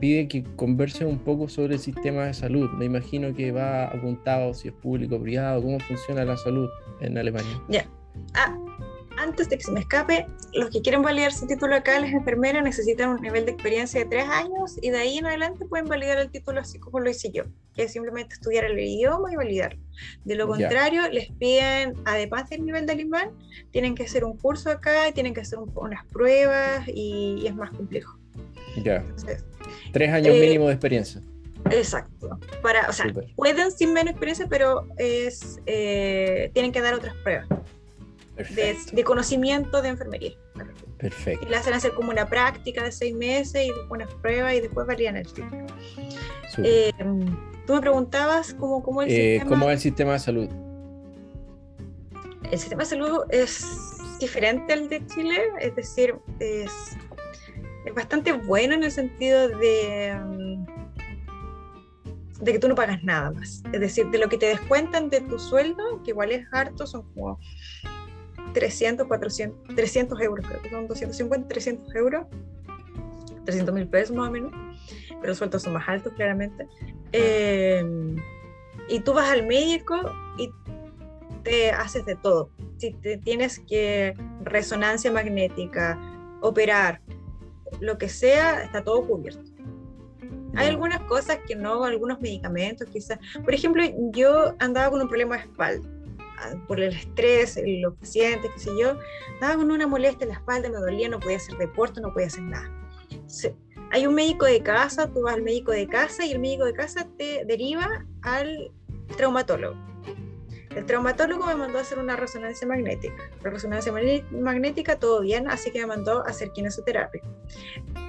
pide 0.00 0.26
que 0.28 0.42
converse 0.56 1.04
un 1.04 1.18
poco 1.18 1.48
sobre 1.48 1.74
el 1.74 1.80
sistema 1.80 2.26
de 2.26 2.34
salud. 2.34 2.68
Me 2.72 2.84
imagino 2.84 3.32
que 3.34 3.50
va 3.50 3.86
apuntado 3.86 4.52
si 4.52 4.68
es 4.68 4.74
público 4.74 5.16
o 5.16 5.20
privado, 5.20 5.62
cómo 5.62 5.80
funciona 5.80 6.24
la 6.24 6.36
salud 6.36 6.68
en 7.00 7.16
Alemania. 7.16 7.62
Ya. 7.68 7.86
Ah, 8.34 8.56
antes 9.16 9.48
de 9.48 9.56
que 9.58 9.64
se 9.64 9.72
me 9.72 9.80
escape, 9.80 10.26
los 10.52 10.70
que 10.70 10.80
quieren 10.82 11.02
validar 11.02 11.32
su 11.32 11.46
título 11.46 11.74
acá, 11.74 11.98
las 12.00 12.12
enfermeras 12.12 12.62
necesitan 12.62 13.10
un 13.10 13.20
nivel 13.20 13.44
de 13.46 13.52
experiencia 13.52 14.00
de 14.00 14.06
tres 14.06 14.28
años 14.28 14.76
y 14.80 14.90
de 14.90 14.98
ahí 14.98 15.18
en 15.18 15.26
adelante 15.26 15.64
pueden 15.66 15.86
validar 15.86 16.18
el 16.18 16.30
título 16.30 16.60
así 16.60 16.78
como 16.78 17.00
lo 17.00 17.10
hice 17.10 17.30
yo, 17.32 17.44
que 17.74 17.84
es 17.84 17.92
simplemente 17.92 18.34
estudiar 18.34 18.64
el 18.64 18.78
idioma 18.78 19.32
y 19.32 19.36
validarlo. 19.36 19.80
De 20.24 20.34
lo 20.34 20.46
contrario, 20.46 21.08
les 21.10 21.30
piden, 21.32 21.94
además 22.04 22.48
del 22.50 22.64
nivel 22.64 22.86
de 22.86 22.92
alemán, 22.92 23.30
tienen 23.70 23.94
que 23.94 24.04
hacer 24.04 24.24
un 24.24 24.36
curso 24.36 24.70
acá, 24.70 25.08
y 25.08 25.12
tienen 25.12 25.34
que 25.34 25.40
hacer 25.40 25.58
unas 25.58 26.04
pruebas 26.06 26.86
y, 26.88 27.46
es 27.46 27.54
más 27.54 27.70
complejo. 27.70 28.18
Ya. 28.82 29.04
tres 29.92 30.12
años 30.12 30.34
eh, 30.34 30.40
mínimo 30.40 30.66
de 30.66 30.74
experiencia. 30.74 31.20
Exacto. 31.70 32.38
Para, 32.62 32.88
o 32.88 32.92
sea, 32.92 33.06
pueden 33.34 33.72
sin 33.72 33.92
menos 33.92 34.10
experiencia, 34.10 34.46
pero 34.48 34.86
es, 34.98 35.60
eh, 35.66 36.50
tienen 36.52 36.72
que 36.72 36.80
dar 36.80 36.94
otras 36.94 37.14
pruebas 37.16 37.48
de, 38.36 39.04
conocimiento 39.04 39.82
de 39.82 39.88
enfermería. 39.88 40.32
Perfecto. 40.98 41.46
Y 41.46 41.50
le 41.50 41.56
hacen 41.56 41.74
hacer 41.74 41.92
como 41.92 42.10
una 42.10 42.28
práctica 42.28 42.84
de 42.84 42.92
seis 42.92 43.14
meses 43.14 43.66
y 43.66 43.72
unas 43.90 44.12
pruebas 44.14 44.54
y 44.54 44.60
después 44.60 44.86
valían 44.86 45.16
el 45.16 45.26
título. 45.26 45.66
Eh, 46.58 46.92
tú 47.66 47.74
me 47.74 47.80
preguntabas 47.80 48.54
cómo, 48.54 48.82
cómo, 48.82 49.02
el 49.02 49.10
eh, 49.10 49.38
sistema... 49.38 49.50
¿Cómo 49.50 49.70
es 49.70 49.74
el 49.74 49.80
sistema 49.80 50.12
de 50.12 50.18
salud? 50.18 50.48
El 52.50 52.58
sistema 52.58 52.82
de 52.82 52.88
salud 52.88 53.20
es 53.30 53.66
diferente 54.20 54.72
al 54.72 54.88
de 54.88 55.04
Chile, 55.06 55.38
es 55.60 55.74
decir, 55.74 56.14
es, 56.38 56.70
es 57.84 57.94
bastante 57.94 58.32
bueno 58.32 58.74
en 58.74 58.84
el 58.84 58.90
sentido 58.90 59.48
de, 59.48 60.14
mm, 60.14 60.66
de 62.40 62.52
que 62.52 62.58
tú 62.58 62.68
no 62.68 62.74
pagas 62.74 63.02
nada 63.02 63.30
más. 63.32 63.62
Es 63.72 63.80
decir, 63.80 64.06
de 64.10 64.18
lo 64.18 64.28
que 64.28 64.38
te 64.38 64.46
descuentan 64.46 65.10
de 65.10 65.20
tu 65.22 65.38
sueldo, 65.38 66.02
que 66.04 66.10
igual 66.12 66.32
es 66.32 66.46
harto, 66.52 66.86
son 66.86 67.02
como 67.14 67.38
300, 68.56 69.06
400, 69.06 69.74
300 69.74 70.18
euros, 70.22 70.46
creo 70.46 70.62
que 70.62 70.70
son 70.70 70.88
250, 70.88 71.46
300 71.46 71.94
euros, 71.94 72.26
300 73.44 73.74
mil 73.74 73.86
pesos 73.86 74.16
más 74.16 74.30
o 74.30 74.32
menos, 74.32 74.50
pero 75.08 75.26
los 75.26 75.36
sueldos 75.36 75.62
son 75.62 75.74
más 75.74 75.86
altos 75.86 76.14
claramente. 76.14 76.66
Em, 77.12 78.16
y 78.88 79.00
tú 79.00 79.12
vas 79.12 79.28
al 79.28 79.46
médico 79.46 79.94
y 80.38 80.50
te 81.42 81.70
haces 81.70 82.06
de 82.06 82.16
todo. 82.16 82.48
Si 82.78 82.94
te 82.94 83.18
tienes 83.18 83.58
que 83.58 84.14
resonancia 84.42 85.12
magnética, 85.12 86.00
operar, 86.40 87.02
lo 87.80 87.98
que 87.98 88.08
sea, 88.08 88.64
está 88.64 88.82
todo 88.82 89.06
cubierto. 89.06 89.42
Hay 90.54 90.68
algunas 90.68 91.02
cosas 91.02 91.40
que 91.46 91.54
no, 91.54 91.84
algunos 91.84 92.22
medicamentos 92.22 92.88
quizás. 92.88 93.18
Por 93.44 93.52
ejemplo, 93.52 93.82
yo 94.12 94.54
andaba 94.60 94.90
con 94.90 95.02
un 95.02 95.08
problema 95.08 95.36
de 95.36 95.42
espalda 95.42 95.95
por 96.66 96.80
el 96.80 96.94
estrés, 96.94 97.58
los 97.64 97.94
pacientes, 97.94 98.50
qué 98.54 98.60
sé 98.60 98.70
yo, 98.78 98.98
estaba 99.34 99.56
con 99.56 99.70
una 99.70 99.86
molestia 99.86 100.24
en 100.24 100.30
la 100.30 100.34
espalda, 100.34 100.68
me 100.68 100.78
dolía, 100.78 101.08
no 101.08 101.20
podía 101.20 101.36
hacer 101.36 101.56
deporte, 101.58 102.00
no 102.00 102.12
podía 102.12 102.26
hacer 102.26 102.42
nada. 102.42 102.70
hay 103.90 104.06
un 104.06 104.14
médico 104.14 104.46
de 104.46 104.62
casa, 104.62 105.10
tú 105.12 105.22
vas 105.22 105.34
al 105.34 105.42
médico 105.42 105.72
de 105.72 105.86
casa 105.86 106.24
y 106.24 106.32
el 106.32 106.38
médico 106.38 106.64
de 106.64 106.74
casa 106.74 107.06
te 107.16 107.44
deriva 107.46 108.04
al 108.22 108.72
traumatólogo. 109.16 109.76
El 110.74 110.84
traumatólogo 110.84 111.46
me 111.46 111.54
mandó 111.54 111.78
a 111.78 111.80
hacer 111.80 111.98
una 111.98 112.16
resonancia 112.16 112.66
magnética. 112.68 113.30
La 113.42 113.48
resonancia 113.48 113.90
magnética, 114.30 114.98
todo 114.98 115.22
bien, 115.22 115.48
así 115.48 115.70
que 115.70 115.80
me 115.80 115.86
mandó 115.86 116.18
a 116.26 116.28
hacer 116.28 116.50
quinoterapia. 116.52 117.22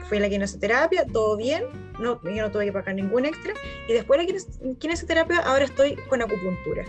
Fue 0.10 0.20
la 0.20 0.28
quinoterapia, 0.28 1.06
todo 1.06 1.38
bien, 1.38 1.64
no, 1.98 2.22
yo 2.24 2.42
no 2.42 2.52
tuve 2.52 2.66
que 2.66 2.74
pagar 2.74 2.96
ningún 2.96 3.26
extra. 3.26 3.54
Y 3.88 3.94
después 3.94 4.20
de 4.20 4.34
la 4.34 4.76
quinoterapia, 4.78 5.40
ahora 5.40 5.64
estoy 5.64 5.96
con 6.10 6.22
acupuntura 6.22 6.84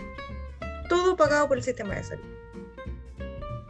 todo 0.89 1.15
pagado 1.15 1.47
por 1.47 1.57
el 1.57 1.63
sistema 1.63 1.95
de 1.95 2.03
salud. 2.03 2.23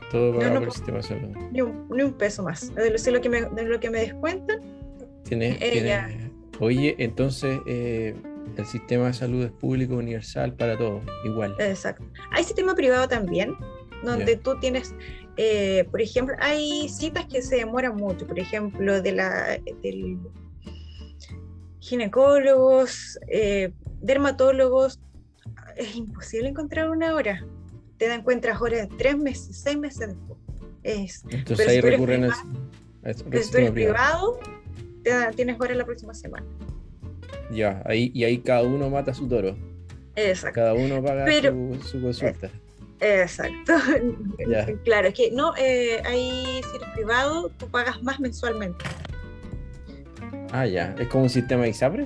Todo 0.10 0.34
pagado 0.34 0.56
por 0.56 0.64
el 0.64 0.72
sistema 0.72 0.98
de 0.98 1.04
salud. 1.04 1.38
Ni 1.52 1.62
un, 1.62 1.88
ni 1.90 2.02
un 2.02 2.14
peso 2.14 2.42
más. 2.42 2.74
De 2.74 3.12
lo, 3.12 3.22
que 3.22 3.30
me, 3.30 3.42
de 3.42 3.64
lo 3.64 3.80
que 3.80 3.92
me 3.92 4.00
descuentan. 4.00 4.60
Tiene, 5.24 6.32
oye, 6.60 6.96
entonces 6.98 7.60
eh, 7.68 8.16
el 8.58 8.66
sistema 8.66 9.08
de 9.08 9.14
salud 9.14 9.44
es 9.46 9.52
público, 9.52 9.96
universal 9.96 10.56
para 10.56 10.76
todos, 10.76 11.04
igual. 11.26 11.56
Exacto. 11.60 12.04
Hay 12.32 12.44
sistema 12.44 12.74
privado 12.74 13.08
también, 13.08 13.56
donde 14.04 14.38
tú 14.38 14.60
tienes, 14.60 14.96
eh, 15.38 15.86
por 15.92 16.02
ejemplo, 16.02 16.36
hay 16.40 16.90
citas 16.90 17.26
que 17.26 17.44
se 17.44 17.58
demoran 17.58 17.96
mucho, 17.96 18.26
por 18.26 18.40
ejemplo, 18.40 19.02
de 19.02 19.12
la, 19.12 19.60
del 19.84 20.18
ginecólogos, 21.80 23.20
eh, 23.28 23.72
dermatólogos, 24.02 25.00
es 25.76 25.96
imposible 25.96 26.50
encontrar 26.50 26.90
una 26.90 27.14
hora. 27.14 27.46
Te 27.98 28.08
dan 28.08 28.20
encuentras 28.20 28.62
horas 28.62 28.90
de 28.90 28.96
tres 28.98 29.18
meses, 29.18 29.58
seis 29.58 29.78
meses 29.78 30.10
después. 30.10 30.40
Es, 30.84 31.24
Entonces 31.30 31.68
ahí 31.68 31.82
recurren 31.82 32.26
a, 32.26 32.34
si 33.14 33.24
privado, 33.72 34.40
te 35.04 35.12
tienes 35.36 35.60
horas 35.60 35.78
la 35.78 35.86
próxima 35.86 36.14
semana. 36.14 36.46
Ya, 37.52 37.82
ahí, 37.86 38.12
y 38.14 38.24
ahí 38.24 38.38
cada 38.40 38.64
uno 38.64 38.90
mata 38.90 39.14
su 39.14 39.28
toro. 39.28 39.58
Exacto. 40.16 40.56
Cada 40.56 40.74
uno 40.74 41.04
paga 41.04 41.26
su, 41.82 42.02
consulta. 42.02 42.50
exacto. 43.00 43.74
Claro, 44.84 45.10
es 45.10 45.14
que 45.14 45.32
no, 45.32 45.54
eh, 45.58 46.02
ahí 46.06 46.62
si 46.70 46.76
eres 46.78 46.90
privado, 46.94 47.50
tú 47.58 47.68
pagas 47.68 48.02
más 48.04 48.20
mensualmente. 48.20 48.86
Ah, 50.52 50.66
ya. 50.66 50.96
¿Es 50.98 51.08
como 51.08 51.24
un 51.24 51.30
sistema 51.30 51.64
de 51.64 51.70
ISAPRE? 51.70 52.06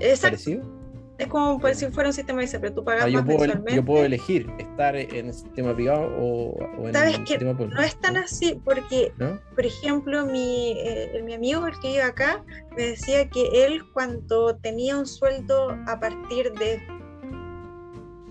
Exacto. 0.00 0.36
¿Parecido? 0.36 0.81
Es 1.22 1.28
como 1.28 1.60
si 1.72 1.86
fuera 1.86 2.08
un 2.08 2.12
sistema 2.12 2.42
de 2.42 2.58
pero 2.58 2.74
tú 2.74 2.84
pagas 2.84 3.04
ah, 3.04 3.08
yo 3.08 3.24
puedo, 3.24 3.44
Yo 3.68 3.84
puedo 3.84 4.04
elegir 4.04 4.50
estar 4.58 4.96
en 4.96 5.26
el 5.26 5.32
sistema 5.32 5.72
privado 5.72 6.10
o, 6.18 6.56
en 6.88 6.96
el 6.96 7.26
sistema 7.26 7.56
público. 7.56 7.76
No 7.76 7.82
es 7.82 7.94
tan 8.00 8.16
así, 8.16 8.60
porque, 8.64 9.12
por 9.54 9.64
ejemplo, 9.64 10.26
mi, 10.26 10.72
eh, 10.78 11.22
mi 11.24 11.34
amigo, 11.34 11.64
el 11.64 11.78
que 11.78 11.88
vive 11.88 12.02
acá, 12.02 12.42
me 12.76 12.88
decía 12.88 13.28
que 13.28 13.64
él 13.64 13.84
cuando 13.92 14.56
tenía 14.56 14.98
un 14.98 15.06
sueldo 15.06 15.70
a 15.86 16.00
partir 16.00 16.52
de, 16.54 16.82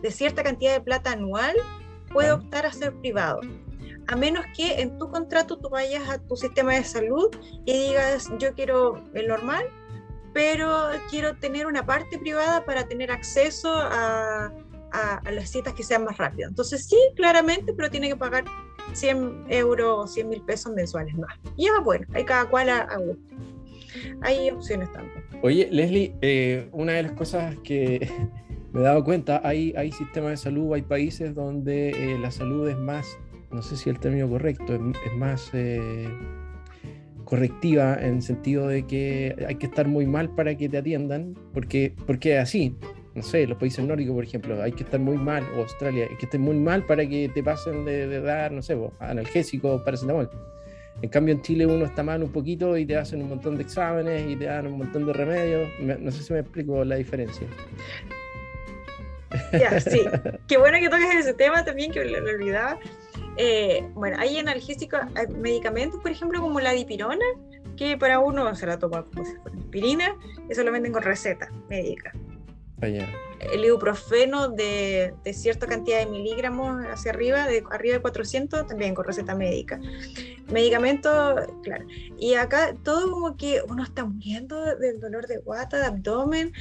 de 0.02 0.12
cierta 0.12 0.44
cantidad 0.44 0.74
de 0.74 0.82
plata 0.82 1.14
anual, 1.14 1.56
puede 2.12 2.34
optar 2.34 2.66
a 2.66 2.74
ser 2.74 2.94
privado. 2.96 3.40
A 4.08 4.18
menos 4.18 4.44
que 4.54 4.82
en 4.82 4.98
tu 4.98 5.10
contrato 5.10 5.58
tú 5.58 5.70
vayas 5.70 6.10
a 6.10 6.18
tu 6.18 6.36
sistema 6.36 6.74
de 6.74 6.84
salud 6.84 7.30
y 7.66 7.72
digas 7.72 8.30
yo 8.38 8.54
quiero 8.54 9.02
el 9.14 9.30
normal 9.30 9.64
pero 10.34 10.90
quiero 11.10 11.36
tener 11.36 11.68
una 11.68 11.86
parte 11.86 12.18
privada 12.18 12.64
para 12.66 12.88
tener 12.88 13.12
acceso 13.12 13.72
a, 13.74 14.52
las 15.32 15.50
citas 15.50 15.74
que 15.74 15.84
sean 15.84 16.04
más 16.04 16.18
rápidas. 16.18 16.50
Entonces 16.50 16.86
sí, 16.86 16.98
claramente, 17.16 17.74
pero 17.74 17.90
tiene 17.90 18.10
que 18.10 18.16
pagar 18.18 18.44
100 18.92 19.46
euros 19.48 20.00
o 20.00 20.08
100 20.08 20.28
mil 20.28 20.42
pesos 20.42 20.74
mensuales 20.74 21.16
más. 21.16 21.34
Y 21.56 21.66
ya, 21.66 21.80
bueno, 21.82 22.06
hay 22.14 22.26
cada 22.26 22.46
cual 22.50 22.70
a, 22.70 22.98
gusto. 22.98 23.36
hay 24.22 24.50
opciones 24.50 24.92
también. 24.92 25.24
Oye, 25.42 25.70
Leslie, 25.72 26.14
eh, 26.22 26.68
una 26.74 26.94
de 26.94 27.04
las 27.04 27.14
cosas 27.14 27.56
que 27.64 28.12
me 28.74 28.82
he 28.82 28.84
dado 28.84 29.04
cuenta, 29.04 29.42
hay, 29.44 29.74
hay 29.78 29.92
sistemas 29.92 30.32
de 30.32 30.38
salud, 30.38 30.74
hay 30.74 30.82
países 30.82 31.34
donde 31.34 31.90
eh, 31.92 32.20
la 32.20 32.32
salud 32.32 32.68
es 32.70 32.78
más, 32.78 33.18
no 33.52 33.62
sé 33.62 33.78
si 33.78 33.90
el 33.90 34.00
término 34.00 34.30
correcto, 34.30 34.76
es, 34.76 35.14
más 35.18 35.50
eh, 35.54 36.08
correctiva 37.32 37.98
en 37.98 38.16
el 38.16 38.22
sentido 38.22 38.68
de 38.68 38.86
que 38.86 39.46
hay 39.48 39.56
que 39.56 39.68
estar 39.68 39.88
muy 39.88 40.06
mal 40.06 40.30
para 40.36 40.54
que 40.58 40.68
te 40.68 40.80
atiendan, 40.80 41.34
porque, 41.54 41.96
porque 42.06 42.38
así. 42.38 42.76
No 43.16 43.24
sé, 43.24 43.48
los 43.48 43.58
países 43.58 43.84
nórdicos, 43.86 44.16
por 44.16 44.24
ejemplo, 44.24 44.62
hay 44.62 44.72
que 44.74 44.84
estar 44.84 45.00
muy 45.00 45.18
mal, 45.18 45.44
o 45.56 45.62
Australia, 45.62 46.08
hay 46.10 46.16
que 46.18 46.26
estar 46.26 46.40
muy 46.40 46.56
mal 46.56 46.86
para 46.86 47.06
que 47.08 47.30
te 47.34 47.44
pasen 47.44 47.84
de, 47.84 48.22
dar, 48.22 48.52
no 48.52 48.62
sé, 48.62 48.78
analgésicos, 49.00 49.82
paracetamol. 49.82 50.30
En 51.02 51.10
cambio, 51.10 51.34
en 51.34 51.42
Chile 51.42 51.66
uno 51.66 51.86
está 51.86 52.04
mal 52.04 52.22
un 52.22 52.32
poquito 52.32 52.78
y 52.78 52.86
te 52.86 52.98
hacen 52.98 53.22
un 53.22 53.30
montón 53.30 53.56
de 53.56 53.64
exámenes 53.64 54.30
y 54.30 54.36
te 54.36 54.46
dan 54.46 54.68
un 54.68 54.78
montón 54.78 55.06
de 55.06 55.14
remedios. 55.14 55.70
No 55.80 56.12
sé 56.12 56.24
si 56.24 56.34
me 56.34 56.40
explico 56.40 56.84
la 56.84 56.96
diferencia. 56.96 57.48
Ya, 59.54 59.80
sí. 59.80 60.02
Qué 60.48 60.58
bueno 60.58 60.80
que 60.80 60.90
toques 60.90 61.16
ese 61.16 61.34
tema 61.34 61.64
también, 61.64 61.92
que 61.92 62.04
lo, 62.04 62.18
olvidaba. 62.18 62.78
Eh, 63.38 63.90
bueno, 63.94 64.18
hay 64.20 64.38
analgésicos, 64.38 65.00
hay 65.16 65.28
medicamentos, 65.28 66.00
por 66.02 66.12
ejemplo, 66.12 66.42
como 66.42 66.60
la 66.60 66.72
dipirona, 66.72 67.26
que 67.78 67.98
para 67.98 68.20
uno 68.20 68.54
se 68.56 68.66
la 68.66 68.78
toma 68.78 69.04
como 69.04 69.26
si 69.26 69.36
fuera 69.38 69.58
aspirina, 69.58 70.16
eso 70.50 70.64
lo 70.64 70.72
venden 70.72 70.92
con 70.92 71.04
receta 71.04 71.50
médica. 71.70 72.12
Ah, 72.84 72.88
el 72.88 73.64
ibuprofeno 73.64 74.50
de, 74.50 75.14
de, 75.24 75.34
cierta 75.34 75.68
cantidad 75.68 76.00
de 76.00 76.08
miligramos 76.08 76.84
hacia 76.86 77.12
arriba, 77.12 77.46
de 77.46 77.64
arriba 77.70 77.96
de 77.96 78.02
400, 78.02 78.68
también 78.68 78.96
con 78.96 79.06
receta 79.06 79.36
médica. 79.36 79.80
Medicamentos, 80.52 81.42
claro. 81.64 81.86
Y 82.18 82.34
acá 82.34 82.76
todo 82.84 83.12
como 83.12 83.38
que 83.38 83.62
uno 83.68 83.84
está 83.84 84.04
muriendo 84.06 84.76
del 84.78 85.00
dolor 85.00 85.28
de 85.28 85.38
guata, 85.38 85.78
de 85.78 85.86
abdomen, 85.86 86.54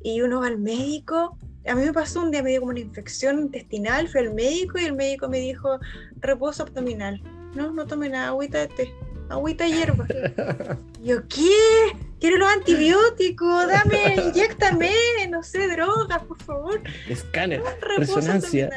y 0.00 0.20
uno 0.20 0.40
va 0.40 0.46
al 0.46 0.58
médico 0.58 1.38
a 1.66 1.74
mí 1.74 1.82
me 1.82 1.92
pasó 1.92 2.20
un 2.22 2.30
día, 2.30 2.42
me 2.42 2.50
dio 2.50 2.60
como 2.60 2.72
una 2.72 2.80
infección 2.80 3.38
intestinal, 3.38 4.08
fui 4.08 4.20
al 4.20 4.34
médico 4.34 4.78
y 4.78 4.84
el 4.84 4.92
médico 4.94 5.28
me 5.28 5.40
dijo 5.40 5.78
reposo 6.20 6.64
abdominal. 6.64 7.20
No, 7.54 7.72
no 7.72 7.86
tome 7.86 8.08
nada, 8.08 8.28
agüita 8.28 8.58
de 8.58 8.68
té, 8.68 8.94
agüita 9.28 9.64
de 9.64 9.70
hierba. 9.70 10.06
Yo, 11.02 11.26
¿qué? 11.28 11.96
Quiero 12.20 12.38
los 12.38 12.52
antibióticos, 12.52 13.66
dame, 13.68 14.16
inyectame, 14.28 14.92
no 15.30 15.42
sé, 15.42 15.68
drogas, 15.68 16.22
por 16.24 16.42
favor. 16.42 16.80
Escáner, 17.08 17.62
resonancia. 17.98 18.70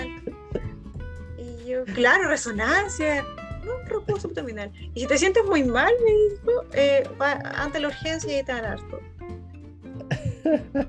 Y 1.37 1.69
yo, 1.69 1.85
claro, 1.85 2.27
resonancia. 2.27 3.23
No, 3.63 3.77
reposo 3.87 4.27
abdominal. 4.27 4.71
Y 4.93 5.01
si 5.01 5.07
te 5.07 5.17
sientes 5.17 5.45
muy 5.45 5.63
mal, 5.63 5.93
me 6.03 6.11
dijo, 6.11 6.65
eh, 6.73 7.09
va 7.21 7.39
ante 7.55 7.79
la 7.79 7.87
urgencia 7.87 8.37
y 8.37 8.43
te 8.43 8.51
van 8.51 8.65
a 8.65 8.69
dar 8.69 8.79
todo. 8.89 9.01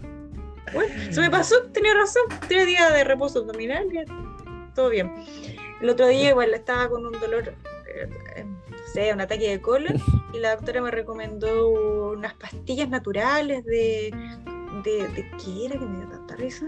Bueno, 0.72 0.94
se 1.12 1.20
me 1.20 1.30
pasó, 1.30 1.62
tenía 1.72 1.94
razón. 1.94 2.22
Tres 2.48 2.66
días 2.66 2.92
de 2.92 3.04
reposo 3.04 3.40
abdominal, 3.40 3.86
todo 4.74 4.90
bien. 4.90 5.12
El 5.80 5.90
otro 5.90 6.08
día 6.08 6.30
igual 6.30 6.54
estaba 6.54 6.88
con 6.88 7.06
un 7.06 7.12
dolor, 7.12 7.54
eh, 7.94 8.44
no 8.44 8.78
sé, 8.92 9.12
un 9.12 9.20
ataque 9.20 9.50
de 9.50 9.60
colon, 9.60 9.96
y 10.32 10.38
la 10.38 10.56
doctora 10.56 10.80
me 10.80 10.90
recomendó 10.90 11.68
unas 12.12 12.34
pastillas 12.34 12.88
naturales 12.88 13.64
de, 13.64 14.12
de, 14.84 15.08
de 15.08 15.30
¿qué 15.42 15.66
era 15.66 15.78
que 15.78 15.84
me 15.84 15.98
dio 15.98 16.08
tanta 16.08 16.36
risa? 16.36 16.66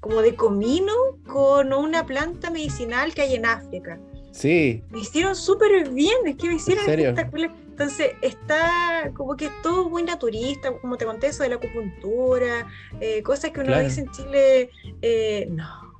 Como 0.00 0.22
de 0.22 0.34
comino 0.34 0.92
con 1.26 1.72
una 1.72 2.04
planta 2.06 2.50
medicinal 2.50 3.14
que 3.14 3.22
hay 3.22 3.34
en 3.34 3.46
África. 3.46 3.98
Sí. 4.32 4.84
Me 4.90 5.00
hicieron 5.00 5.34
súper 5.34 5.88
bien, 5.90 6.26
es 6.26 6.36
que 6.36 6.48
me 6.48 6.54
hicieron 6.56 6.84
espectacular. 6.86 7.50
Entonces 7.76 8.12
está 8.22 9.10
como 9.12 9.36
que 9.36 9.50
todo 9.62 9.90
muy 9.90 10.02
naturista, 10.02 10.72
como 10.72 10.96
te 10.96 11.04
conté 11.04 11.26
eso 11.26 11.42
de 11.42 11.50
la 11.50 11.56
acupuntura, 11.56 12.66
eh, 13.02 13.22
cosas 13.22 13.50
que 13.50 13.60
uno 13.60 13.78
dice 13.80 14.00
en 14.00 14.10
Chile, 14.12 14.70
eh, 15.02 15.46
no, 15.50 15.94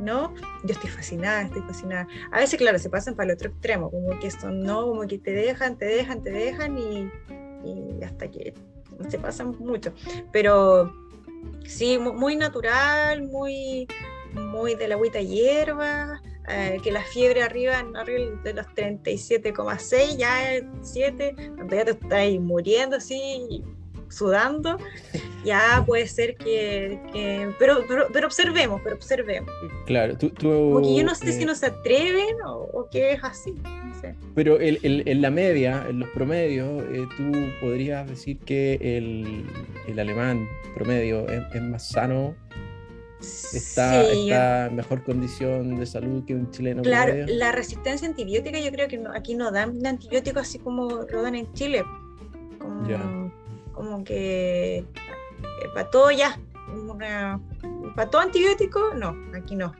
no, 0.00 0.32
yo 0.64 0.72
estoy 0.72 0.88
fascinada, 0.88 1.42
estoy 1.42 1.60
fascinada. 1.60 2.08
A 2.32 2.38
veces, 2.38 2.58
claro, 2.58 2.78
se 2.78 2.88
pasan 2.88 3.16
para 3.16 3.28
el 3.28 3.34
otro 3.34 3.50
extremo, 3.50 3.90
como 3.90 4.18
que 4.18 4.28
esto 4.28 4.50
no, 4.50 4.86
como 4.86 5.06
que 5.06 5.18
te 5.18 5.32
dejan, 5.32 5.76
te 5.76 5.84
dejan, 5.84 6.22
te 6.22 6.30
dejan 6.30 6.78
y, 6.78 7.10
hasta 8.02 8.30
que 8.30 8.54
se 9.10 9.18
pasan 9.18 9.54
mucho. 9.58 9.92
Pero 10.32 10.90
sí, 11.66 11.98
muy 11.98 12.34
natural, 12.34 13.24
muy, 13.24 13.86
muy 14.32 14.74
de 14.74 14.88
la 14.88 14.94
agüita 14.94 15.20
hierba, 15.20 16.22
eh, 16.50 16.78
que 16.82 16.90
la 16.90 17.02
fiebre 17.02 17.42
arriba, 17.42 17.78
arriba 17.94 18.40
de 18.42 18.54
los 18.54 18.66
37,6, 18.66 20.16
ya 20.16 20.54
es 20.54 20.64
7, 20.82 21.34
cuando 21.54 21.76
ya 21.76 21.84
te 21.84 21.90
estás 21.92 22.40
muriendo 22.40 22.96
así, 22.96 23.62
sudando, 24.08 24.76
ya 25.44 25.82
puede 25.86 26.06
ser 26.06 26.36
que, 26.36 26.98
pero, 27.58 27.84
pero, 28.12 28.26
observemos, 28.26 28.80
pero 28.82 28.96
observemos. 28.96 29.50
Claro, 29.86 30.16
tú... 30.16 30.32
Porque 30.32 30.96
yo 30.96 31.04
no 31.04 31.14
sé 31.14 31.32
si 31.32 31.42
eh, 31.42 31.46
no 31.46 31.54
se 31.54 31.66
atreven 31.66 32.36
o, 32.44 32.68
o 32.72 32.88
qué 32.90 33.12
es 33.12 33.24
así. 33.24 33.54
No 33.62 34.00
sé. 34.00 34.14
Pero 34.34 34.58
el, 34.60 34.78
el, 34.82 35.02
en 35.06 35.22
la 35.22 35.30
media, 35.30 35.86
en 35.88 36.00
los 36.00 36.08
promedios, 36.10 36.82
eh, 36.92 37.06
tú 37.16 37.32
podrías 37.60 38.08
decir 38.08 38.38
que 38.38 38.74
el, 38.74 39.44
el 39.86 39.98
alemán 39.98 40.48
promedio 40.74 41.28
es, 41.28 41.42
es 41.54 41.62
más 41.62 41.88
sano 41.88 42.34
está, 43.20 44.02
está, 44.02 44.66
en 44.66 44.76
mejor 44.76 45.02
condición 45.04 45.76
de 45.76 45.86
salud 45.86 46.24
que 46.24 46.34
un 46.34 46.50
chileno. 46.50 46.82
Claro, 46.82 47.14
la 47.26 47.52
resistencia 47.52 48.08
antibiótica 48.08 48.58
yo 48.58 48.70
creo 48.70 48.88
que 48.88 49.02
aquí 49.14 49.34
no 49.34 49.50
dan 49.50 49.84
antibióticos 49.86 50.42
así 50.42 50.58
como 50.58 51.02
lo 51.10 51.22
dan 51.22 51.34
en 51.34 51.52
Chile. 51.52 51.84
Como, 52.58 53.32
como 53.72 54.04
que 54.04 54.78
eh, 54.78 54.84
para 55.74 55.90
todo 55.90 56.10
ya, 56.10 56.38
para 57.94 58.10
todo 58.10 58.22
antibiótico, 58.22 58.94
no, 58.94 59.16
aquí 59.34 59.56
no. 59.56 59.74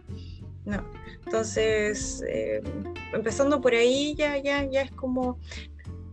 No. 0.64 0.84
Entonces, 1.24 2.22
eh, 2.28 2.62
empezando 3.12 3.60
por 3.60 3.74
ahí 3.74 4.14
ya, 4.14 4.36
ya, 4.38 4.64
ya 4.64 4.82
es 4.82 4.90
como, 4.92 5.38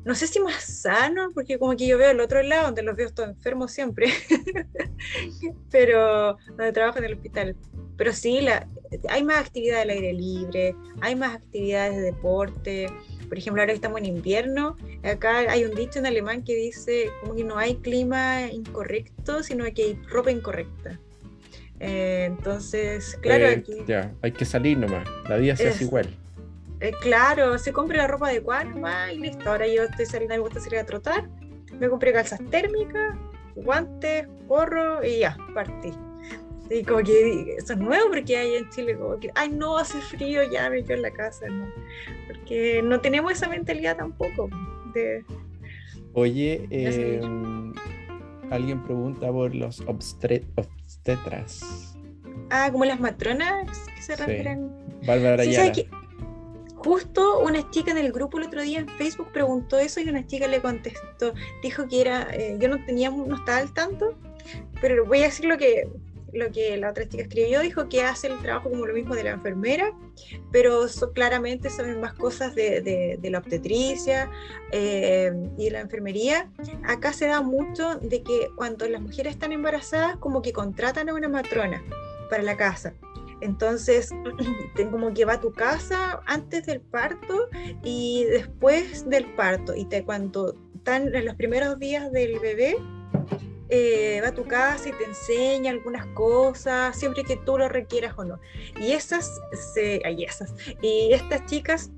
no 0.08 0.16
sé 0.16 0.26
si 0.26 0.40
más 0.40 0.64
sano, 0.64 1.32
porque 1.34 1.60
como 1.60 1.76
que 1.76 1.86
yo 1.86 1.98
veo 1.98 2.12
el 2.12 2.22
otro 2.22 2.42
lado, 2.42 2.68
donde 2.68 2.82
los 2.82 2.96
veo 2.96 3.10
todos 3.12 3.28
enfermos 3.28 3.74
siempre, 3.74 4.08
pero 5.70 6.38
donde 6.48 6.72
trabajo 6.72 7.00
en 7.00 7.06
el 7.06 7.14
hospital. 7.16 7.58
Pero 7.98 8.14
sí, 8.14 8.40
la, 8.40 8.66
hay 9.10 9.24
más 9.26 9.42
actividad 9.42 9.82
al 9.82 9.90
aire 9.90 10.14
libre, 10.14 10.76
hay 11.02 11.16
más 11.16 11.36
actividades 11.36 11.98
de 11.98 12.04
deporte. 12.04 12.88
Por 13.28 13.38
ejemplo, 13.38 13.62
ahora 13.62 13.74
estamos 13.74 14.00
en 14.00 14.06
invierno, 14.06 14.78
acá 15.04 15.40
hay 15.40 15.66
un 15.66 15.76
dicho 15.76 16.00
en 16.00 16.06
alemán 16.06 16.42
que 16.42 16.56
dice 16.56 17.10
como 17.20 17.36
que 17.36 17.44
no 17.44 17.58
hay 17.58 17.76
clima 17.76 18.48
incorrecto, 18.50 19.44
sino 19.44 19.66
que 19.74 19.84
hay 19.84 20.00
ropa 20.08 20.32
incorrecta. 20.32 20.98
Eh, 21.82 22.24
entonces, 22.28 23.20
claro, 23.22 23.48
eh, 23.48 23.64
Ya, 23.86 24.14
hay 24.22 24.32
que 24.32 24.46
salir 24.46 24.78
nomás, 24.78 25.06
la 25.28 25.36
vida 25.36 25.58
se 25.58 25.68
hace 25.68 25.84
igual. 25.84 26.08
Eh, 26.80 26.92
claro, 27.02 27.58
se 27.58 27.74
compra 27.74 27.98
la 27.98 28.08
ropa 28.08 28.28
adecuada 28.28 29.12
y 29.12 29.20
listo. 29.20 29.50
Ahora 29.50 29.68
yo 29.68 29.84
estoy 29.84 30.06
saliendo, 30.06 30.36
me 30.36 30.40
gusta 30.42 30.60
salir 30.60 30.80
a 30.80 30.86
trotar. 30.86 31.28
Me 31.80 31.90
compré 31.90 32.14
calzas 32.14 32.40
térmicas, 32.50 33.16
guantes, 33.56 34.28
gorro 34.48 35.04
y 35.04 35.20
ya, 35.20 35.38
partí. 35.54 35.92
Y 36.70 36.84
como 36.84 37.00
que 37.00 37.56
eso 37.58 37.74
es 37.74 37.80
nuevo 37.80 38.10
porque 38.10 38.38
hay 38.38 38.56
en 38.56 38.70
Chile 38.70 38.98
como 38.98 39.18
que, 39.20 39.32
ay 39.36 39.50
no, 39.50 39.78
hace 39.78 40.00
frío, 40.02 40.42
ya 40.52 40.70
me 40.70 40.84
quedo 40.84 40.98
en 40.98 41.02
la 41.04 41.12
casa, 41.12 41.48
¿no? 41.48 41.66
Porque 42.28 42.82
no 42.84 43.00
tenemos 43.00 43.32
esa 43.32 43.48
mentalidad 43.48 43.96
tampoco 43.98 44.50
de... 44.94 45.24
Oye, 46.14 46.68
em, 46.72 47.74
alguien 48.50 48.84
pregunta 48.84 49.32
por 49.32 49.56
los 49.56 49.82
obstetras. 49.82 50.36
Ah, 52.50 52.70
como 52.72 52.86
las 52.86 53.00
matronas 53.00 53.68
que 53.96 54.02
se 54.02 54.16
refieren. 54.16 54.70
Bárbara 55.06 55.44
sí, 55.44 55.88
justo 56.78 57.40
una 57.40 57.70
chica 57.72 57.92
en 57.92 57.98
el 57.98 58.12
grupo 58.12 58.38
el 58.38 58.46
otro 58.46 58.62
día 58.62 58.80
en 58.80 58.88
Facebook 58.88 59.32
preguntó 59.32 59.80
eso 59.80 60.00
y 60.00 60.10
una 60.10 60.26
chica 60.26 60.48
le 60.48 60.62
contestó, 60.62 61.34
dijo 61.62 61.88
que 61.88 62.02
era, 62.02 62.28
eh, 62.34 62.58
yo 62.60 62.70
no 62.70 62.84
tenía, 62.86 63.10
no 63.10 63.36
estaba 63.36 63.58
al 63.58 63.74
tanto, 63.74 64.18
pero 64.82 65.06
voy 65.06 65.20
a 65.20 65.24
decir 65.24 65.46
lo 65.46 65.58
que, 65.58 65.90
lo 66.34 66.52
que 66.52 66.78
la 66.78 66.92
otra 66.92 67.08
chica 67.08 67.24
escribió, 67.24 67.62
dijo 67.62 67.90
que 67.90 68.04
hace 68.04 68.28
el 68.28 68.40
trabajo 68.40 68.70
como 68.70 68.86
lo 68.86 68.94
mismo 68.94 69.16
de 69.16 69.24
la 69.24 69.32
enfermera, 69.32 69.92
pero 70.52 70.86
claramente 71.14 71.70
saben 71.70 72.00
más 72.00 72.14
cosas 72.14 72.54
de, 72.56 72.82
de, 73.20 73.30
la 73.30 73.40
obstetricia 73.40 74.30
eh, 74.72 75.32
y 75.58 75.66
de 75.66 75.72
la 75.72 75.80
enfermería. 75.82 76.50
Acá 76.86 77.14
se 77.14 77.28
da 77.28 77.42
mucho 77.42 77.96
de 77.96 78.22
que 78.22 78.50
cuando 78.56 78.88
las 78.88 79.02
mujeres 79.02 79.34
están 79.34 79.52
embarazadas, 79.52 80.18
como 80.18 80.42
que 80.42 80.54
contratan 80.54 81.10
a 81.10 81.14
una 81.14 81.28
matrona 81.28 81.84
para 82.30 82.44
la 82.44 82.56
casa. 82.56 82.94
Entonces, 83.42 84.10
como 84.92 85.14
que 85.14 85.26
va 85.26 85.34
a 85.34 85.40
tu 85.40 85.52
casa 85.52 86.22
antes 86.26 86.66
del 86.66 86.82
parto 86.82 87.50
y 87.84 88.26
después 88.26 89.08
del 89.10 89.26
parto. 89.36 89.76
Y 89.76 89.86
te, 89.86 90.04
cuando 90.04 90.56
están 90.76 91.14
en 91.14 91.26
los 91.26 91.36
primeros 91.36 91.78
días 91.80 92.12
del 92.12 92.40
bebé, 92.40 92.78
eh, 93.70 94.22
va 94.24 94.30
a 94.30 94.34
tu 94.34 94.46
casa 94.46 94.90
y 94.90 94.94
te 94.94 95.04
enseña 95.04 95.72
algunas 95.72 96.06
cosas, 96.08 96.98
siempre 96.98 97.24
que 97.24 97.36
tú 97.36 97.58
lo 97.58 97.68
requieras 97.68 98.14
o 98.18 98.24
no. 98.24 98.40
Y 98.80 98.92
esas, 98.94 99.42
se, 99.74 100.02
esas. 100.24 100.54
Y 100.82 101.12
estas 101.12 101.46
chicas 101.46 101.92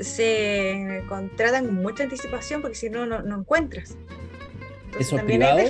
se 0.00 1.02
contratan 1.08 1.66
con 1.66 1.76
mucha 1.76 2.02
anticipación 2.02 2.62
porque 2.62 2.76
si 2.76 2.90
no, 2.90 3.06
no 3.06 3.38
encuentras. 3.38 3.96
¿Eso 4.98 5.16
es 5.16 5.22
privado? 5.24 5.60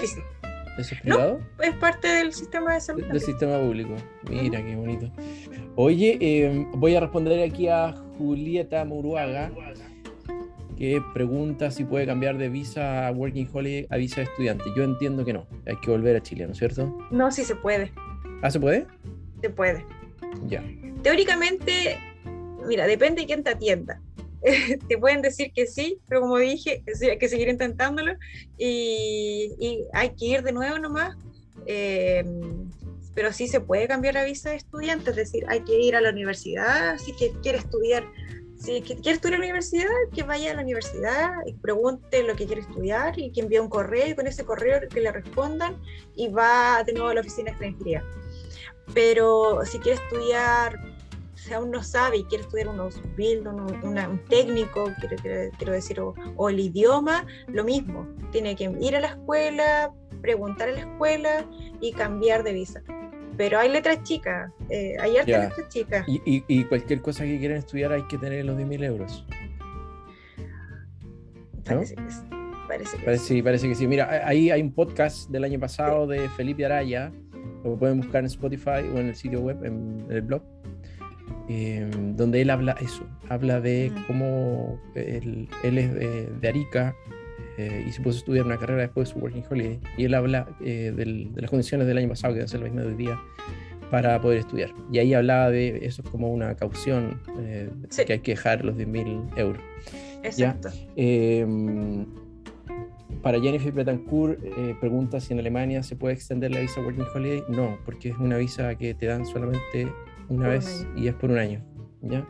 ¿Eso 0.78 0.94
es 0.94 1.00
privado? 1.00 1.40
No, 1.58 1.64
es 1.64 1.74
parte 1.74 2.06
del 2.06 2.32
sistema 2.32 2.74
de 2.74 2.80
salud. 2.80 3.04
Del 3.04 3.20
sistema 3.20 3.58
público. 3.58 3.96
Mira, 4.30 4.64
qué 4.64 4.76
bonito. 4.76 5.10
Oye, 5.74 6.16
em, 6.20 6.70
voy 6.70 6.94
a 6.94 7.00
responder 7.00 7.42
aquí 7.42 7.68
a 7.68 7.94
Julieta 8.16 8.84
Muruaga, 8.84 9.50
que 10.76 11.02
pregunta 11.12 11.72
si 11.72 11.84
puede 11.84 12.06
cambiar 12.06 12.38
de 12.38 12.48
visa 12.48 13.10
Working 13.12 13.48
Holiday 13.52 13.86
a 13.90 13.96
visa 13.96 14.20
de 14.20 14.22
estudiante. 14.22 14.64
Yo 14.76 14.84
entiendo 14.84 15.24
que 15.24 15.32
no, 15.32 15.46
hay 15.66 15.76
que 15.80 15.90
volver 15.90 16.14
a 16.14 16.22
Chile, 16.22 16.46
¿no 16.46 16.52
es 16.52 16.58
cierto? 16.58 16.96
No, 17.10 17.32
sí 17.32 17.42
se 17.42 17.56
puede. 17.56 17.92
¿Ah, 18.42 18.50
se 18.50 18.60
puede? 18.60 18.86
Se 19.42 19.50
puede. 19.50 19.84
Ya. 20.46 20.62
Teóricamente, 21.02 21.98
mira, 22.68 22.86
depende 22.86 23.22
de 23.22 23.26
quién 23.26 23.42
te 23.42 23.50
atienda. 23.50 24.00
te 24.88 24.98
pueden 24.98 25.22
decir 25.22 25.52
que 25.52 25.66
sí, 25.66 26.00
pero 26.08 26.20
como 26.20 26.38
dije, 26.38 26.82
hay 27.02 27.18
que 27.18 27.28
seguir 27.28 27.48
intentándolo 27.48 28.14
y, 28.56 29.84
hay 29.92 30.10
que 30.10 30.26
ir 30.26 30.42
de 30.42 30.52
nuevo 30.52 30.78
nomás. 30.78 31.16
Eh, 31.66 32.24
pero 33.18 33.32
sí 33.32 33.48
se 33.48 33.60
puede 33.60 33.88
cambiar 33.88 34.14
la 34.14 34.22
visa 34.22 34.50
de 34.50 34.56
estudiante, 34.56 35.10
es 35.10 35.16
decir, 35.16 35.44
hay 35.48 35.64
que 35.64 35.76
ir 35.76 35.96
a 35.96 36.00
la 36.00 36.10
universidad, 36.10 36.96
si 36.98 37.12
quiere 37.42 37.58
estudiar, 37.58 38.04
si 38.54 38.80
quiere 38.80 39.10
estudiar 39.10 39.34
en 39.34 39.40
la 39.40 39.46
universidad, 39.46 39.88
que 40.14 40.22
vaya 40.22 40.52
a 40.52 40.54
la 40.54 40.62
universidad 40.62 41.30
y 41.44 41.54
pregunte 41.54 42.22
lo 42.22 42.36
que 42.36 42.46
quiere 42.46 42.60
estudiar 42.60 43.18
y 43.18 43.32
que 43.32 43.40
envíe 43.40 43.58
un 43.58 43.68
correo 43.68 44.06
y 44.06 44.14
con 44.14 44.28
ese 44.28 44.44
correo 44.44 44.78
que 44.88 45.00
le 45.00 45.10
respondan 45.10 45.82
y 46.14 46.28
va 46.28 46.84
de 46.84 46.92
nuevo 46.92 47.08
a 47.08 47.14
la 47.14 47.22
oficina 47.22 47.46
de 47.46 47.50
extranjería. 47.50 48.04
Pero 48.94 49.64
si 49.64 49.80
quiere 49.80 50.00
estudiar 50.00 50.78
si 51.48 51.54
aún 51.54 51.70
no 51.70 51.82
sabe 51.82 52.18
y 52.18 52.24
quiere 52.24 52.44
estudiar 52.44 52.68
un 52.68 52.78
build, 53.16 53.46
un, 53.46 54.20
técnico, 54.28 54.92
quiero, 55.00 55.16
quiero, 55.56 55.72
decir, 55.72 55.98
o, 56.00 56.48
el 56.48 56.60
idioma, 56.60 57.26
lo 57.48 57.64
mismo. 57.64 58.06
Tiene 58.30 58.54
que 58.54 58.70
ir 58.80 58.94
a 58.94 59.00
la 59.00 59.08
escuela, 59.08 59.92
preguntar 60.20 60.68
a 60.68 60.72
la 60.72 60.80
escuela 60.80 61.46
y 61.80 61.92
cambiar 61.92 62.44
de 62.44 62.52
visa. 62.52 62.82
Pero 63.36 63.58
hay 63.58 63.70
letras 63.70 64.02
chicas, 64.02 64.50
eh, 64.68 64.96
hay 65.00 65.12
letras 65.12 65.54
chicas. 65.68 66.04
Y, 66.06 66.20
y, 66.24 66.64
cualquier 66.64 67.00
cosa 67.00 67.24
que 67.24 67.38
quieran 67.38 67.58
estudiar 67.58 67.92
hay 67.92 68.02
que 68.08 68.18
tener 68.18 68.44
los 68.44 68.58
10.000 68.58 68.84
euros. 68.84 69.24
Parece 71.64 71.94
que 71.94 72.10
sí. 72.10 72.20
Parece 72.66 72.98
que, 72.98 73.18
sí. 73.18 73.42
parece 73.42 73.68
que 73.68 73.74
sí. 73.74 73.86
Mira, 73.86 74.26
ahí 74.26 74.50
hay 74.50 74.60
un 74.60 74.72
podcast 74.72 75.30
del 75.30 75.44
año 75.44 75.58
pasado 75.58 76.06
de 76.06 76.28
Felipe 76.30 76.66
Araya, 76.66 77.10
lo 77.64 77.76
pueden 77.76 77.98
buscar 77.98 78.20
en 78.20 78.26
Spotify 78.26 78.84
o 78.92 78.98
en 78.98 79.08
el 79.08 79.14
sitio 79.14 79.40
web, 79.40 79.64
en 79.64 80.06
el 80.10 80.20
blog, 80.22 80.42
Em, 81.48 82.14
donde 82.14 82.42
él 82.42 82.50
habla 82.50 82.76
eso, 82.78 83.06
habla 83.30 83.58
de 83.60 83.90
cómo 84.06 84.78
él, 84.94 85.48
es 85.62 85.72
de, 85.72 86.48
Arica 86.48 86.94
eh, 87.56 87.86
y 87.88 87.90
se 87.90 88.02
puso 88.02 88.16
a 88.16 88.18
estudiar 88.18 88.44
una 88.44 88.58
carrera 88.58 88.82
después 88.82 89.08
de 89.08 89.14
su 89.14 89.20
Working 89.20 89.44
Holiday, 89.48 89.80
y 89.96 90.04
él 90.04 90.12
habla 90.12 90.46
eh, 90.60 90.92
de 90.94 91.40
las 91.40 91.48
condiciones 91.48 91.86
del 91.86 91.96
año 91.96 92.08
pasado, 92.10 92.34
que 92.34 92.40
deben 92.40 92.48
ser 92.48 92.60
las 92.60 92.70
mismas 92.70 92.84
de 92.84 92.90
hoy 92.90 92.98
día, 92.98 93.18
para 93.90 94.20
poder 94.20 94.40
estudiar. 94.40 94.74
Y 94.92 94.98
ahí 94.98 95.14
hablaba 95.14 95.48
de 95.48 95.86
eso 95.86 96.02
como 96.02 96.30
una 96.30 96.54
caución, 96.54 97.18
eh, 97.40 97.70
que 98.06 98.12
hay 98.12 98.18
que 98.18 98.32
dejar 98.32 98.62
los 98.62 98.76
10.000 98.76 99.38
euros. 99.38 99.62
Exacto. 100.22 100.68
Em, 100.96 102.04
para 103.22 103.40
Jennifer 103.40 103.72
Betancourt 103.72 104.38
pregunta 104.80 105.18
si 105.18 105.32
en 105.32 105.38
Alemania 105.40 105.82
se 105.82 105.96
puede 105.96 106.14
extender 106.14 106.50
la 106.50 106.60
visa 106.60 106.80
Working 106.82 107.06
Holiday. 107.14 107.42
No, 107.48 107.78
porque 107.86 108.10
es 108.10 108.18
una 108.18 108.36
visa 108.36 108.74
que 108.74 108.92
te 108.92 109.06
dan 109.06 109.24
solamente 109.24 109.88
una 110.28 110.48
vez 110.48 110.86
y 110.96 111.08
es 111.08 111.14
por 111.14 111.30
un 111.30 111.38
año. 111.38 111.64
¿ya? 112.02 112.24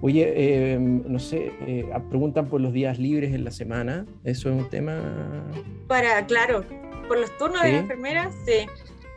Oye, 0.00 0.32
eh, 0.34 0.78
no 0.78 1.18
sé, 1.18 1.52
eh, 1.66 1.88
preguntan 2.08 2.48
por 2.48 2.60
los 2.60 2.72
días 2.72 2.98
libres 2.98 3.32
en 3.34 3.44
la 3.44 3.50
semana. 3.50 4.06
¿Eso 4.24 4.50
es 4.50 4.56
un 4.56 4.68
tema? 4.68 5.44
Para, 5.86 6.26
claro, 6.26 6.64
por 7.08 7.18
los 7.18 7.36
turnos 7.38 7.62
de 7.62 7.78
enfermeras, 7.78 8.34
sí. 8.44 8.66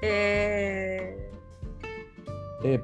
Eh, 0.02 1.18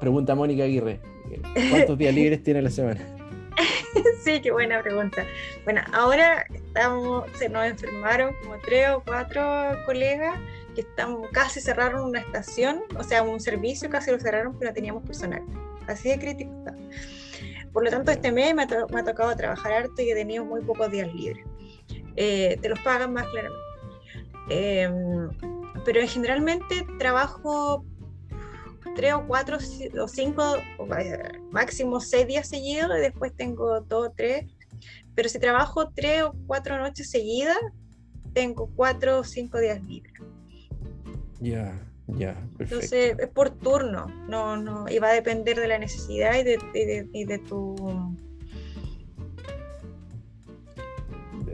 pregunta 0.00 0.34
Mónica 0.34 0.64
Aguirre. 0.64 1.00
¿Cuántos 1.70 1.98
días 1.98 2.14
libres 2.14 2.42
tiene 2.42 2.62
la 2.62 2.70
semana? 2.70 3.00
sí, 4.24 4.40
qué 4.40 4.50
buena 4.50 4.82
pregunta. 4.82 5.24
Bueno, 5.64 5.80
ahora 5.92 6.46
estamos, 6.52 7.24
se 7.34 7.48
nos 7.48 7.66
enfermaron 7.66 8.34
como 8.42 8.58
tres 8.58 8.90
o 8.90 9.02
cuatro 9.04 9.42
colegas 9.86 10.38
que 10.74 10.82
estamos, 10.82 11.28
casi 11.32 11.60
cerraron 11.60 12.04
una 12.04 12.20
estación, 12.20 12.82
o 12.98 13.02
sea, 13.02 13.22
un 13.22 13.40
servicio 13.40 13.88
casi 13.88 14.10
lo 14.10 14.18
cerraron, 14.18 14.58
pero 14.58 14.70
no 14.70 14.74
teníamos 14.74 15.02
personal. 15.04 15.42
Así 15.86 16.08
de 16.08 16.18
crítico 16.18 16.52
está. 16.58 16.74
Por 17.72 17.84
lo 17.84 17.90
tanto, 17.90 18.10
este 18.10 18.30
mes 18.30 18.54
me 18.54 18.62
ha, 18.62 19.04
tocado 19.04 19.34
trabajar 19.36 19.72
harto 19.72 20.00
y 20.00 20.10
he 20.10 20.14
tenido 20.14 20.44
muy 20.44 20.62
pocos 20.62 20.90
días 20.90 21.12
libres. 21.12 21.44
Eh, 22.16 22.56
te 22.62 22.68
los 22.68 22.78
pagan 22.80 23.12
más 23.12 23.26
claramente. 23.26 23.64
Em, 24.48 25.28
pero 25.84 26.00
generalmente 26.06 26.86
trabajo 26.98 27.84
tres 28.94 29.14
o 29.14 29.26
cuatro 29.26 29.58
o 30.00 30.08
cinco, 30.08 30.56
máximo 31.50 32.00
seis 32.00 32.26
días 32.26 32.48
seguidos 32.48 32.96
y 32.96 33.00
después 33.00 33.34
tengo 33.34 33.80
dos 33.80 34.08
o 34.08 34.12
tres. 34.12 34.46
Pero 35.14 35.28
si 35.28 35.38
trabajo 35.38 35.90
tres 35.90 36.22
o 36.22 36.34
cuatro 36.46 36.78
noches 36.78 37.10
seguidas, 37.10 37.58
tengo 38.32 38.70
cuatro 38.76 39.20
o 39.20 39.24
cinco 39.24 39.58
días 39.58 39.82
libres. 39.82 40.14
Ya, 41.44 41.78
ya, 42.06 42.32
perfecto. 42.56 42.62
Entonces 42.62 43.16
es 43.18 43.28
por 43.28 43.50
turno, 43.50 44.06
no, 44.28 44.56
no, 44.56 44.86
y 44.88 44.98
va 44.98 45.10
a 45.10 45.12
depender 45.12 45.60
de 45.60 45.68
la 45.68 45.78
necesidad 45.78 46.38
y 46.38 46.42
de, 46.42 47.06
y 47.12 47.24
de, 47.26 47.38
tu... 47.38 48.16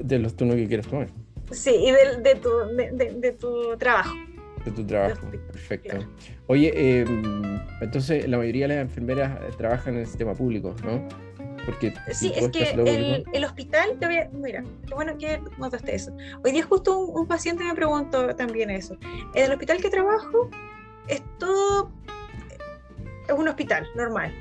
De 0.00 0.18
los 0.20 0.36
turnos 0.36 0.56
que 0.56 0.68
quieras 0.68 0.86
tomar. 0.86 1.08
Sí, 1.50 1.74
y 1.74 1.90
de, 1.90 2.22
de 2.22 2.34
tu, 2.36 2.50
de, 3.20 3.32
tu 3.32 3.76
trabajo. 3.78 4.14
De 4.64 4.70
tu 4.70 4.86
trabajo, 4.86 5.26
perfecto. 5.28 5.98
Oye, 6.46 7.00
em, 7.00 7.60
entonces 7.80 8.28
la 8.28 8.38
mayoría 8.38 8.68
de 8.68 8.76
las 8.76 8.82
enfermeras 8.82 9.40
trabajan 9.56 9.94
en 9.94 10.00
el 10.00 10.06
sistema 10.06 10.34
público, 10.34 10.76
¿no? 10.84 11.08
Porque 11.70 11.94
sí, 12.12 12.32
es 12.34 12.48
que 12.50 12.70
el, 12.70 13.24
el, 13.32 13.44
hospital, 13.44 13.96
te 14.00 14.06
voy 14.06 14.16
a, 14.16 14.28
mira, 14.32 14.64
qué 14.88 14.94
bueno 14.94 15.16
que 15.16 15.40
notaste 15.56 15.94
eso. 15.94 16.12
Hoy 16.44 16.50
día 16.50 16.64
justo 16.64 16.98
un, 16.98 17.28
paciente 17.28 17.62
me 17.62 17.74
preguntó 17.74 18.34
también 18.34 18.70
eso. 18.70 18.96
En 19.34 19.44
el 19.44 19.52
hospital 19.52 19.80
que 19.80 19.88
trabajo 19.88 20.50
es 21.06 21.22
todo, 21.38 21.92
es 23.28 23.32
un 23.32 23.46
hospital 23.46 23.86
normal. 23.94 24.34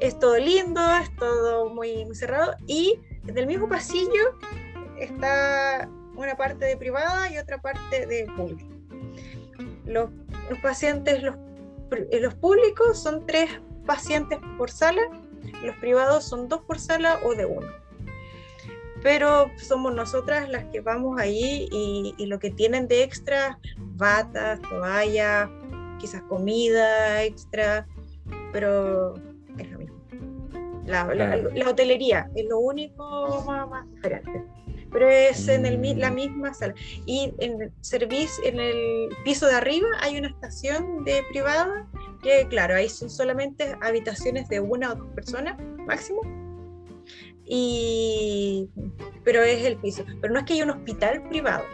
Es 0.00 0.18
todo 0.18 0.36
lindo, 0.38 0.80
es 0.96 1.14
todo 1.16 1.70
muy, 1.70 2.04
muy 2.04 2.16
cerrado 2.16 2.54
y 2.66 2.98
en 3.28 3.38
el 3.38 3.46
mismo 3.46 3.68
pasillo 3.68 4.38
está 4.98 5.88
una 6.16 6.36
parte 6.36 6.64
de 6.64 6.76
privada 6.76 7.30
y 7.30 7.38
otra 7.38 7.58
parte 7.58 8.06
de 8.06 8.26
público. 8.36 8.68
Los, 9.84 10.10
los 10.50 10.58
pacientes, 10.60 11.22
los, 11.22 11.36
los 12.20 12.34
públicos 12.34 13.00
son 13.00 13.24
tres 13.24 13.50
pacientes 13.86 14.40
por 14.56 14.68
sala 14.68 15.02
los 15.62 15.76
privados 15.76 16.24
son 16.24 16.48
dos 16.48 16.62
por 16.62 16.78
sala 16.78 17.20
o 17.24 17.34
de 17.34 17.46
uno. 17.46 17.68
Pero 19.02 19.50
somos 19.58 19.94
nosotras 19.94 20.48
las 20.48 20.64
que 20.66 20.80
vamos 20.80 21.20
ahí 21.20 21.68
y, 21.70 22.26
lo 22.26 22.38
que 22.38 22.50
tienen 22.50 22.88
de 22.88 23.04
extra, 23.04 23.58
batas, 23.78 24.60
toallas, 24.62 25.48
quizás 26.00 26.22
comida 26.22 27.22
extra, 27.22 27.86
pero 28.52 29.14
es 29.56 29.70
lo 29.70 29.78
mismo. 29.78 29.98
La, 30.84 31.06
hotelería 31.68 32.30
es 32.34 32.46
lo 32.46 32.58
único 32.58 33.44
más, 33.46 33.88
diferente 33.94 34.57
pero 34.90 35.08
es 35.08 35.48
en 35.48 35.66
el, 35.66 35.98
la 35.98 36.10
mm. 36.10 36.14
misma 36.14 36.54
sala. 36.54 36.74
Y 37.06 37.32
en 37.38 37.62
el 37.62 37.72
servicio, 37.80 38.44
en 38.44 38.60
el 38.60 39.08
piso 39.24 39.46
de 39.46 39.54
arriba 39.54 39.88
hay 40.00 40.18
una 40.18 40.28
estación 40.28 41.04
de 41.04 41.22
privada 41.30 41.86
que 42.22 42.46
claro, 42.48 42.74
ahí 42.74 42.88
son 42.88 43.10
solamente 43.10 43.76
habitaciones 43.80 44.48
de 44.48 44.60
una 44.60 44.92
o 44.92 44.94
dos 44.96 45.08
personas 45.14 45.56
máximo. 45.86 46.20
Y, 47.44 48.68
pero 49.24 49.42
es 49.42 49.64
el 49.64 49.76
piso. 49.78 50.04
Pero 50.20 50.32
no 50.32 50.40
es 50.40 50.44
que 50.44 50.54
haya 50.54 50.64
un 50.64 50.70
hospital 50.70 51.22
privado. 51.28 51.64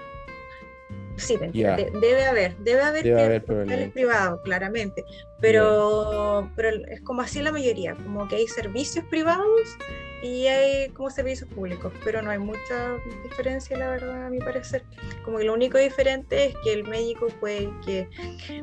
Sí, 1.16 1.36
debe 1.36 2.24
haber, 2.24 2.56
debe 2.58 2.82
haber, 2.82 3.42
hospitales 3.48 3.92
privados, 3.92 4.40
claramente. 4.42 5.04
Pero, 5.40 6.50
pero 6.56 6.70
es 6.88 7.00
como 7.02 7.22
así 7.22 7.42
la 7.42 7.52
mayoría, 7.52 7.94
como 7.94 8.26
que 8.28 8.36
hay 8.36 8.48
servicios 8.48 9.04
privados 9.06 9.76
y 10.24 10.46
hay 10.46 10.88
como 10.90 11.10
servicios 11.10 11.50
públicos, 11.50 11.92
pero 12.02 12.22
no 12.22 12.30
hay 12.30 12.38
mucha 12.38 12.96
diferencia, 13.22 13.76
la 13.76 13.90
verdad, 13.90 14.26
a 14.26 14.30
mi 14.30 14.38
parecer. 14.38 14.82
Como 15.22 15.36
que 15.36 15.44
lo 15.44 15.52
único 15.52 15.76
diferente 15.76 16.46
es 16.46 16.54
que 16.64 16.72
el 16.72 16.84
médico 16.84 17.26
puede 17.40 17.70
que 17.84 18.08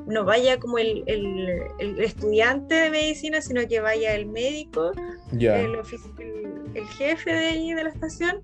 no 0.07 0.25
vaya 0.25 0.59
como 0.59 0.79
el, 0.79 1.03
el, 1.05 1.99
estudiante 1.99 2.73
de 2.73 2.89
medicina, 2.89 3.41
sino 3.41 3.67
que 3.67 3.79
vaya 3.79 4.15
el 4.15 4.25
médico, 4.25 4.91
el, 5.31 5.79
el, 6.73 6.87
jefe 6.97 7.31
de 7.31 7.45
ahí 7.45 7.73
de 7.73 7.83
la 7.83 7.89
estación, 7.91 8.41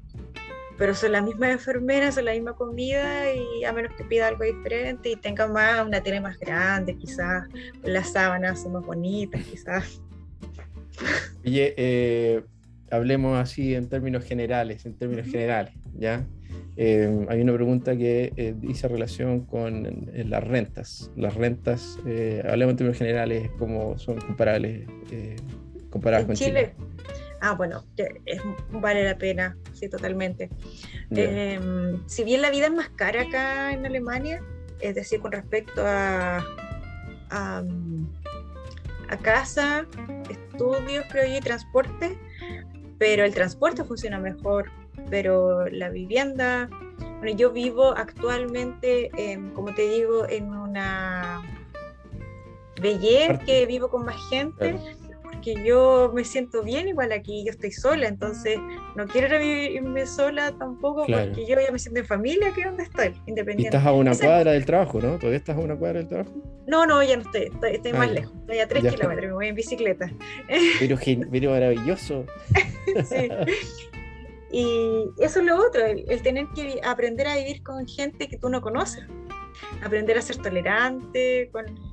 pero 0.77 0.93
son 0.93 1.11
las 1.11 1.23
mismas 1.23 1.51
enfermeras, 1.51 2.15
son 2.15 2.25
la 2.25 2.33
misma 2.33 2.53
comida 2.53 3.33
y 3.33 3.63
a 3.63 3.73
menos 3.73 3.93
que 3.95 4.03
pida 4.03 4.27
algo 4.27 4.43
diferente 4.43 5.09
y 5.11 5.15
tenga 5.15 5.47
más, 5.47 5.85
una 5.85 6.01
tele 6.01 6.21
más 6.21 6.37
grande, 6.39 6.95
quizás 6.95 7.47
las 7.83 8.11
sábanas 8.13 8.61
son 8.61 8.73
más 8.73 8.85
bonitas, 8.85 9.41
quizás. 9.43 10.01
Oye, 11.45 11.73
eh, 11.77 12.43
hablemos 12.91 13.37
así 13.39 13.73
en 13.73 13.89
términos 13.89 14.23
generales, 14.23 14.85
en 14.85 14.95
términos 14.95 15.27
generales, 15.27 15.73
¿ya? 15.97 16.25
Eh, 16.75 17.25
hay 17.29 17.41
una 17.41 17.53
pregunta 17.53 17.97
que 17.97 18.31
eh, 18.35 18.53
dice 18.55 18.87
relación 18.87 19.45
con 19.45 20.07
las 20.13 20.43
rentas. 20.43 21.11
Las 21.15 21.33
rentas, 21.33 21.97
hablemos 22.47 22.71
en 22.73 22.77
términos 22.77 22.97
generales, 22.97 23.49
cómo 23.57 23.97
son 23.97 24.19
comparables, 24.19 24.87
comparadas 25.89 26.27
con 26.27 26.35
Chile. 26.35 26.75
Ah, 27.41 27.53
bueno, 27.53 27.83
es, 27.97 28.41
vale 28.71 29.03
la 29.03 29.17
pena, 29.17 29.57
sí, 29.73 29.89
totalmente. 29.89 30.49
Em, 31.11 32.01
si 32.07 32.23
bien 32.23 32.41
la 32.41 32.49
vida 32.49 32.67
es 32.67 32.73
más 32.73 32.89
cara 32.89 33.23
acá 33.23 33.71
en 33.71 33.85
Alemania, 33.85 34.41
es 34.79 34.95
decir, 34.95 35.19
con 35.21 35.31
respecto 35.31 35.83
a, 35.85 36.43
a, 37.29 37.63
casa, 39.21 39.85
estudios, 40.29 41.05
creo 41.11 41.27
yo, 41.27 41.37
y 41.37 41.39
transporte, 41.39 42.17
pero 42.97 43.23
el 43.23 43.33
transporte 43.33 43.83
funciona 43.83 44.19
mejor, 44.19 44.71
pero 45.09 45.67
la 45.67 45.89
vivienda, 45.89 46.69
bueno, 47.19 47.37
yo 47.37 47.51
vivo 47.51 47.91
actualmente, 47.95 49.11
como 49.53 49.73
te 49.73 49.89
digo, 49.89 50.27
en 50.27 50.53
una 50.53 51.41
belleza 52.81 53.39
que 53.39 53.65
vivo 53.65 53.89
con 53.89 54.05
más 54.05 54.17
gente 54.29 54.79
que 55.41 55.55
yo 55.63 56.11
me 56.13 56.23
siento 56.23 56.63
bien 56.63 56.87
igual 56.87 57.11
aquí, 57.11 57.43
yo 57.45 57.51
estoy 57.51 57.71
sola, 57.71 58.07
entonces 58.07 58.57
no 58.95 59.05
quiero 59.07 59.39
vivirme 59.39 60.05
sola 60.05 60.51
tampoco 60.57 61.05
porque 61.05 61.45
yo 61.47 61.55
ya 61.59 61.71
me 61.71 61.79
siento 61.79 61.99
en 61.99 62.05
familia 62.05 62.51
que 62.53 62.63
donde 62.63 62.83
estoy, 62.83 63.13
independiente. 63.25 63.63
Y 63.63 63.65
estás 63.65 63.85
a 63.85 63.93
una 63.93 64.15
cuadra 64.15 64.51
del 64.51 64.65
trabajo, 64.65 64.99
¿no? 65.01 65.17
¿Todavía 65.17 65.37
estás 65.37 65.57
a 65.57 65.59
una 65.59 65.75
cuadra 65.75 65.99
del 65.99 66.07
trabajo? 66.07 66.31
No, 66.67 66.85
no, 66.85 67.01
ya 67.01 67.17
no 67.17 67.23
estoy, 67.23 67.51
estoy, 67.71 67.91
ah, 67.93 67.97
más 67.97 68.11
lejos, 68.11 68.33
estoy 68.41 68.59
a 68.59 68.67
tres 68.67 68.83
kilómetros, 68.83 69.27
me 69.27 69.33
voy 69.33 69.47
en 69.47 69.55
bicicleta. 69.55 70.11
Pero, 70.79 70.97
pero 71.31 71.51
maravilloso. 71.51 72.25
sí. 73.09 73.29
Y 74.51 75.09
eso 75.19 75.39
es 75.39 75.45
lo 75.45 75.57
otro, 75.57 75.85
el 75.85 76.21
tener 76.21 76.47
que 76.55 76.79
aprender 76.83 77.27
a 77.27 77.35
vivir 77.35 77.61
con 77.63 77.85
gente 77.85 78.29
que 78.29 78.37
tú 78.37 78.49
no 78.49 78.61
conoces 78.61 79.03
aprender 79.83 80.17
a 80.17 80.21
ser 80.21 80.37
tolerante, 80.37 81.51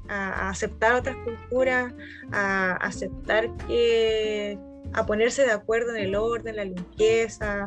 a, 0.08 0.48
aceptar 0.48 0.94
otras 0.94 1.16
culturas, 1.16 1.92
a 2.32 2.72
aceptar 2.76 3.50
que, 3.66 4.58
a 4.92 5.06
ponerse 5.06 5.44
de 5.44 5.52
acuerdo 5.52 5.94
en 5.94 6.02
el 6.02 6.14
orden, 6.14 6.56
la 6.56 6.64
limpieza. 6.64 7.66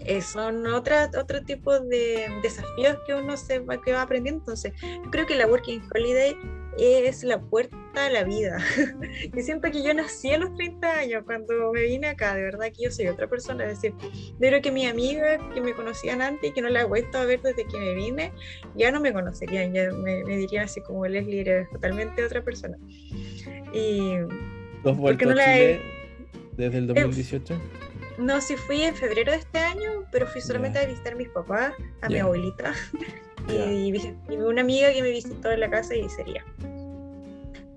Eh, 0.00 0.20
son 0.20 0.66
otro 0.66 0.94
tipo 1.44 1.78
de 1.78 2.28
desafíos 2.42 2.96
que 3.06 3.14
uno 3.14 3.36
se 3.36 3.60
va, 3.60 3.80
que 3.80 3.92
va 3.92 4.02
aprendiendo. 4.02 4.40
Entonces, 4.40 4.72
yo 4.82 5.10
creo 5.10 5.26
que 5.26 5.34
la 5.34 5.46
Working 5.46 5.82
Holiday 5.94 6.36
es 6.78 7.24
la 7.24 7.40
puerta 7.40 7.76
a 7.94 8.10
la 8.10 8.24
vida. 8.24 8.58
y 9.36 9.42
siento 9.42 9.70
que 9.70 9.82
yo 9.82 9.94
nací 9.94 10.30
a 10.32 10.38
los 10.38 10.54
30 10.54 10.98
años 10.98 11.22
cuando 11.24 11.72
me 11.72 11.82
vine 11.82 12.08
acá, 12.08 12.34
de 12.34 12.42
verdad 12.42 12.66
que 12.66 12.84
yo 12.84 12.90
soy 12.90 13.08
otra 13.08 13.26
persona. 13.28 13.64
Es 13.64 13.80
decir, 13.80 13.94
yo 14.02 14.36
creo 14.38 14.62
que 14.62 14.70
mis 14.70 14.88
amigas 14.88 15.40
que 15.54 15.60
me 15.60 15.74
conocían 15.74 16.22
antes 16.22 16.50
y 16.50 16.52
que 16.52 16.60
no 16.60 16.68
la 16.68 16.82
he 16.82 16.84
vuelto 16.84 17.18
a 17.18 17.24
ver 17.24 17.40
desde 17.42 17.66
que 17.66 17.78
me 17.78 17.94
vine, 17.94 18.32
ya 18.74 18.90
no 18.90 19.00
me 19.00 19.12
conocerían, 19.12 19.72
ya 19.72 19.90
me, 19.90 20.22
dirían 20.24 20.64
así 20.64 20.80
como 20.80 21.06
Leslie, 21.06 21.40
eres 21.40 21.70
totalmente 21.70 22.24
otra 22.24 22.42
persona. 22.42 22.76
Y. 23.72 24.18
¿Dos 24.82 24.96
vueltas 24.96 25.28
no 25.28 25.40
a 25.40 25.44
Chile 25.44 25.80
desde 26.56 26.78
el 26.78 26.86
2018? 26.86 27.54
Eh, 27.54 27.85
no, 28.18 28.40
sí 28.40 28.56
fui 28.56 28.82
en 28.82 28.94
febrero 28.94 29.32
de 29.32 29.38
este 29.38 29.58
año, 29.58 30.04
pero 30.10 30.26
fui 30.26 30.40
solamente 30.40 30.78
a 30.78 30.86
visitar 30.86 31.12
a 31.12 31.16
mis 31.16 31.28
papás, 31.28 31.72
a 32.02 32.08
mi 32.08 32.18
abuelita. 32.18 32.72
Y, 33.48 33.92
una 34.28 34.62
amiga 34.62 34.92
que 34.92 35.02
me 35.02 35.10
visitó 35.10 35.52
en 35.52 35.60
la 35.60 35.70
casa 35.70 35.94
y 35.94 36.08
sería. 36.08 36.44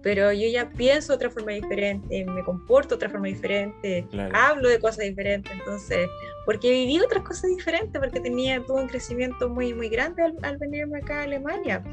Pero 0.02 0.32
yo 0.32 0.48
ya 0.48 0.68
pienso 0.70 1.12
de 1.12 1.18
otra 1.18 1.30
forma 1.30 1.52
diferente, 1.52 2.26
me 2.26 2.44
comporto 2.44 2.90
de 2.90 2.96
otra 2.96 3.10
forma 3.10 3.28
diferente, 3.28 4.08
hablo 4.34 4.68
de 4.68 4.80
cosas 4.80 5.06
diferentes, 5.06 5.52
entonces, 5.52 6.10
porque 6.46 6.72
viví 6.72 7.00
otras 7.00 7.24
cosas 7.24 7.52
diferentes, 7.56 8.02
porque 8.02 8.20
tenía, 8.20 8.64
tuve 8.66 8.82
un 8.82 8.88
crecimiento 8.88 9.48
muy, 9.48 9.74
muy 9.74 9.90
grande 9.90 10.24
al, 10.42 10.58
venirme 10.58 11.00
acá 11.00 11.20
a 11.20 11.24
Alemania. 11.24 11.84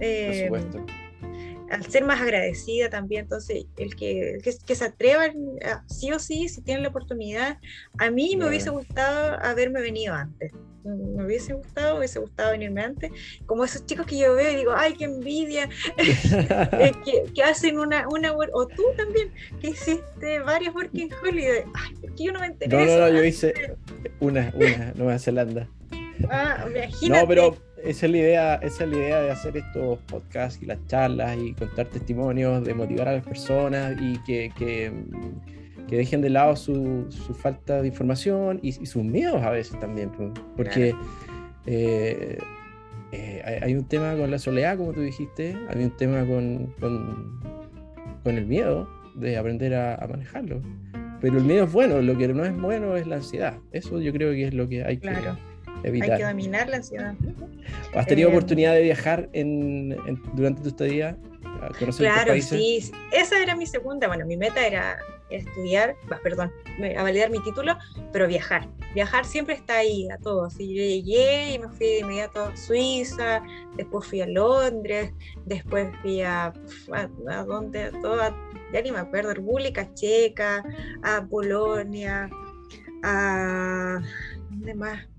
Eh, 0.00 0.50
al 1.72 1.84
ser 1.86 2.04
más 2.04 2.20
agradecida 2.20 2.90
también, 2.90 3.22
entonces 3.22 3.64
el 3.76 3.96
que, 3.96 4.38
que, 4.42 4.74
se 4.74 4.84
atrevan, 4.84 5.34
sí 5.86 6.12
o 6.12 6.18
sí, 6.18 6.48
si 6.48 6.62
tienen 6.62 6.82
la 6.82 6.90
oportunidad, 6.90 7.58
a 7.98 8.10
mí 8.10 8.36
me 8.36 8.46
hubiese 8.46 8.70
gustado 8.70 9.38
haberme 9.42 9.80
venido 9.80 10.14
antes 10.14 10.52
me 10.84 11.24
hubiese 11.24 11.52
gustado, 11.54 11.98
hubiese 11.98 12.18
gustado 12.18 12.52
venirme 12.52 12.82
antes, 12.82 13.10
como 13.46 13.64
esos 13.64 13.86
chicos 13.86 14.06
que 14.06 14.18
yo 14.18 14.34
veo 14.34 14.50
y 14.50 14.56
digo, 14.56 14.72
ay, 14.74 14.94
qué 14.94 15.04
envidia, 15.04 15.68
eh, 15.98 16.92
que, 17.34 17.42
hacen 17.42 17.78
una, 17.78 18.06
una, 18.08 18.32
o 18.32 18.66
tú 18.66 18.82
también, 18.96 19.32
que 19.60 19.70
hiciste 19.70 20.40
varias 20.40 20.74
Working 20.74 21.10
Holiday, 21.22 21.64
ay, 21.74 21.94
¿por 22.00 22.14
qué 22.14 22.24
yo 22.24 22.32
no 22.32 22.40
me 22.40 22.46
enteré? 22.46 22.76
No, 22.76 22.84
no, 22.84 22.98
no, 22.98 23.08
yo 23.08 23.24
hice 23.24 23.54
una, 24.20 24.52
una, 24.54 24.92
Nueva 24.94 25.18
Zelanda. 25.18 25.68
Ah, 26.30 26.66
imagínate. 26.68 27.20
No, 27.22 27.28
pero 27.28 27.56
esa 27.84 28.06
es 28.06 28.12
la 28.12 28.18
idea, 28.18 28.54
esa 28.56 28.84
es 28.84 28.90
la 28.90 28.96
idea 28.96 29.20
de 29.22 29.30
hacer 29.30 29.56
estos 29.56 29.98
podcasts 30.00 30.62
y 30.62 30.66
las 30.66 30.78
charlas 30.86 31.36
y 31.38 31.52
contar 31.54 31.86
testimonios, 31.86 32.64
de 32.64 32.74
motivar 32.74 33.08
a 33.08 33.12
las 33.14 33.24
personas 33.24 33.96
y 34.00 34.18
que, 34.24 34.52
que 34.56 34.92
que 35.92 35.98
dejen 35.98 36.22
de 36.22 36.30
lado 36.30 36.56
su, 36.56 37.04
su 37.10 37.34
falta 37.34 37.82
de 37.82 37.88
información 37.88 38.60
y, 38.62 38.72
sus 38.72 39.04
miedos 39.04 39.42
a 39.42 39.50
veces 39.50 39.78
también, 39.78 40.10
porque 40.56 40.94
eh, 41.66 42.38
eh, 43.12 43.60
hay 43.62 43.74
un 43.74 43.84
tema 43.84 44.16
con 44.16 44.30
la 44.30 44.38
soledad, 44.38 44.78
como 44.78 44.94
tú 44.94 45.02
dijiste, 45.02 45.54
hay 45.68 45.84
un 45.84 45.90
tema 45.90 46.24
con, 46.24 46.72
con, 46.80 47.40
con 48.24 48.38
el 48.38 48.46
miedo 48.46 48.88
de 49.16 49.36
aprender 49.36 49.74
a, 49.74 50.06
manejarlo. 50.08 50.62
Pero 51.20 51.36
el 51.36 51.44
miedo 51.44 51.64
es 51.64 51.72
bueno, 51.72 52.00
lo 52.00 52.16
que 52.16 52.26
no 52.28 52.42
es 52.42 52.58
bueno 52.58 52.96
es 52.96 53.06
la 53.06 53.16
ansiedad. 53.16 53.58
Eso 53.70 54.00
yo 54.00 54.14
creo 54.14 54.32
que 54.32 54.46
es 54.46 54.54
lo 54.54 54.66
que 54.70 54.84
hay 54.84 54.96
que 54.96 55.10
evitar. 55.84 56.12
Hay 56.12 56.18
que 56.18 56.24
dominar 56.24 56.68
la 56.68 56.76
ansiedad. 56.76 57.14
¿Has 57.94 58.06
tenido 58.06 58.28
eh, 58.28 58.32
oportunidad 58.32 58.74
de 58.74 58.82
viajar 58.82 59.28
en, 59.32 59.96
durante 60.34 60.62
tu 60.62 60.68
estadía? 60.68 61.16
A 61.60 61.68
conocer 61.78 62.10
claro, 62.10 62.40
sí. 62.40 62.90
Esa 63.12 63.40
era 63.40 63.54
mi 63.54 63.66
segunda, 63.66 64.08
bueno, 64.08 64.26
mi 64.26 64.36
meta 64.36 64.66
era 64.66 64.98
estudiar, 65.30 65.96
perdón, 66.22 66.52
a 66.96 67.02
validar 67.02 67.30
mi 67.30 67.42
título, 67.42 67.76
pero 68.12 68.26
viajar. 68.26 68.68
Viajar 68.94 69.24
siempre 69.24 69.54
está 69.54 69.78
ahí 69.78 70.08
a 70.10 70.18
todos. 70.18 70.58
Y 70.58 70.74
yo 70.74 70.82
llegué 70.82 71.54
y 71.54 71.58
me 71.58 71.68
fui 71.68 71.86
de 71.86 71.98
inmediato 72.00 72.44
a 72.46 72.56
Suiza, 72.56 73.42
después 73.76 74.06
fui 74.06 74.20
a 74.20 74.26
Londres, 74.26 75.12
después 75.46 75.88
fui 76.02 76.22
a, 76.22 76.52
a, 76.92 77.44
donde, 77.44 77.84
a 77.84 78.34
ya 78.72 78.82
ni 78.82 78.90
me 78.90 78.98
acuerdo, 78.98 79.34
República 79.34 79.92
Checa, 79.94 80.64
a 81.02 81.26
Polonia, 81.26 82.30
a. 83.02 84.00
¿Dónde 84.50 84.74
más? 84.74 85.11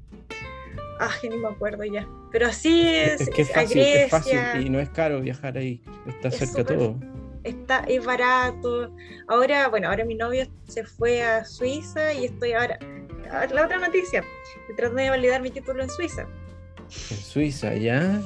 Ah, 1.00 1.12
ni 1.24 1.38
me 1.38 1.48
acuerdo 1.48 1.84
ya. 1.84 2.08
Pero 2.32 2.48
así 2.48 2.88
es. 2.88 3.22
Es 3.22 3.30
que 3.30 3.42
es 3.44 3.52
fácil, 3.52 3.82
es 3.82 4.10
fácil 4.10 4.40
y 4.66 4.70
no 4.70 4.80
es 4.80 4.90
caro 4.90 5.22
viajar 5.22 5.58
ahí. 5.58 5.82
Está 6.08 6.32
cerca 6.32 6.64
todo 6.64 6.98
está, 7.44 7.84
es 7.88 8.04
barato. 8.04 8.94
Ahora, 9.28 9.68
bueno, 9.70 9.90
ahora 9.90 10.06
mi 10.06 10.16
novio 10.16 10.48
se 10.68 10.84
fue 10.84 11.22
a 11.22 11.46
Suiza 11.46 12.14
y 12.14 12.26
estoy 12.26 12.54
ahora. 12.54 12.80
La 13.52 13.66
otra 13.66 13.78
noticia, 13.80 14.24
tratando 14.76 15.02
de 15.02 15.10
validar 15.10 15.42
mi 15.42 15.50
título 15.50 15.82
en 15.82 15.90
Suiza. 15.90 16.28
En 17.10 17.18
Suiza, 17.18 17.74
¿ya? 17.76 18.22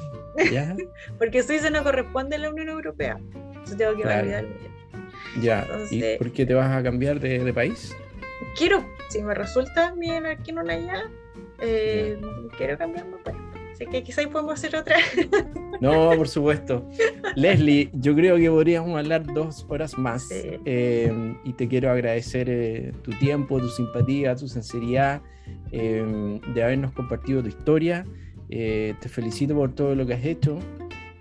¿Ya? 0.51 0.75
Porque 1.17 1.43
Suiza 1.43 1.69
no 1.69 1.83
corresponde 1.83 2.35
a 2.35 2.39
la 2.39 2.49
Unión 2.49 2.69
Europea. 2.69 3.17
Entonces 3.33 3.77
tengo 3.77 3.95
que 3.95 4.03
validar 4.03 4.45
Ya. 5.41 5.67
¿Y 5.89 6.17
por 6.17 6.31
qué 6.31 6.45
te 6.45 6.53
vas 6.53 6.75
a 6.75 6.83
cambiar 6.83 7.19
de, 7.19 7.53
país? 7.53 7.95
Quiero, 8.57 8.85
si 9.09 9.21
me 9.21 9.33
resulta 9.33 9.93
bien 9.95 10.25
aquí 10.25 10.51
en 10.51 10.59
eh, 11.59 12.19
quiero 12.57 12.77
cambiarme 12.77 13.17
país. 13.23 13.37
Así 13.73 13.85
que 13.85 14.01
quizás 14.01 14.25
podemos 14.27 14.53
hacer 14.53 14.75
otra. 14.75 14.97
No, 15.79 16.11
por 16.17 16.27
supuesto. 16.27 16.89
Leslie, 17.35 17.91
yo 17.93 18.15
creo 18.15 18.37
que 18.37 18.49
podríamos 18.49 18.97
hablar 18.97 19.31
dos 19.31 19.63
horas 19.69 19.95
más. 19.95 20.27
Eh, 20.31 21.35
y 21.43 21.53
te 21.53 21.67
quiero 21.67 21.91
agradecer 21.91 22.49
eh, 22.49 22.93
tu 23.03 23.11
tiempo, 23.11 23.59
tu 23.59 23.69
simpatía, 23.69 24.35
tu 24.35 24.47
sinceridad, 24.47 25.21
eh, 25.71 26.39
de 26.55 26.63
habernos 26.63 26.93
compartido 26.93 27.43
tu 27.43 27.49
historia. 27.49 28.05
te 28.49 28.95
felicito 29.07 29.53
por 29.53 29.75
todo 29.75 29.93
lo 29.93 30.07
que 30.07 30.15
has 30.15 30.25
hecho. 30.25 30.57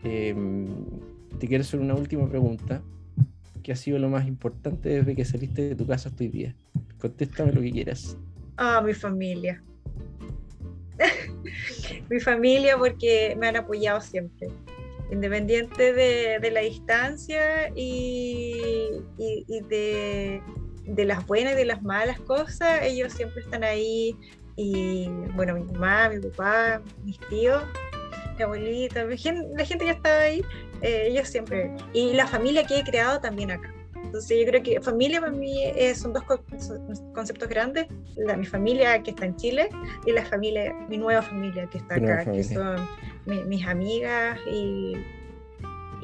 te 0.02 1.46
quiero 1.46 1.60
hacer 1.60 1.80
una 1.80 1.94
última 1.94 2.26
pregunta. 2.26 2.82
¿Qué 3.62 3.72
ha 3.72 3.76
sido 3.76 3.98
lo 3.98 4.08
más 4.08 4.26
importante 4.26 4.88
desde 4.88 5.14
que 5.14 5.24
saliste 5.26 5.68
de 5.68 5.74
tu 5.74 5.86
casa 5.86 6.08
hasta 6.08 6.24
hoy 6.24 6.30
día? 6.30 6.54
Contéstame 6.98 7.52
lo 7.52 7.60
que 7.60 7.72
quieras. 7.72 8.16
Ah, 8.56 8.80
mi 8.80 8.94
familia. 8.94 9.62
mi 12.10 12.20
familia 12.20 12.77
porque 12.77 13.36
me 13.39 13.48
han 13.48 13.56
apoyado 13.56 14.01
siempre, 14.01 14.48
independiente 15.10 15.93
de, 15.93 16.51
la 16.51 16.60
distancia 16.60 17.70
y, 17.74 18.90
de, 19.68 20.43
las 21.05 21.27
buenas 21.27 21.55
y 21.55 21.56
de 21.56 21.64
las 21.64 21.82
malas 21.82 22.20
cosas, 22.20 22.82
ellos 22.82 23.12
siempre 23.12 23.43
están 23.43 23.64
ahí. 23.64 24.16
Y 24.59 25.09
bueno, 25.35 25.55
mi 25.55 25.64
mamá, 25.64 26.09
mi 26.09 26.18
papá, 26.18 26.81
mis 27.05 27.18
tíos, 27.28 27.62
mi 28.39 28.43
abuelita, 28.43 29.05
la 29.05 29.64
gente 29.64 29.85
que 29.85 29.90
estaba 29.90 30.20
ahí, 30.20 30.43
eh, 30.81 31.09
ellos 31.09 31.28
siempre, 31.28 31.74
y 31.93 32.14
la 32.14 32.27
familia 32.27 32.66
que 32.66 32.78
he 32.78 32.85
creado 32.85 33.20
también 33.20 33.51
acá. 33.51 33.75
Entonces 34.16 34.38
yo 34.38 34.47
creo 34.47 34.62
que 34.62 34.80
familia 34.80 35.20
para 35.20 35.32
mí 35.32 35.59
son 35.94 36.14
dos 36.14 36.22
conceptos 37.12 37.48
grandes, 37.51 37.86
la, 38.16 38.34
mi 38.34 38.47
familia 38.47 39.02
que 39.02 39.10
está 39.10 39.26
en 39.26 39.36
Chile 39.36 39.68
y 40.06 40.12
la 40.12 40.24
familia, 40.24 40.72
mi 40.88 40.97
nueva 40.97 41.20
familia 41.20 41.68
que 41.70 41.76
está 41.76 41.97
acá, 41.97 42.24
que 42.24 42.43
son 42.43 42.88
mis 43.26 43.66
amigas 43.66 44.38
y, 44.51 44.94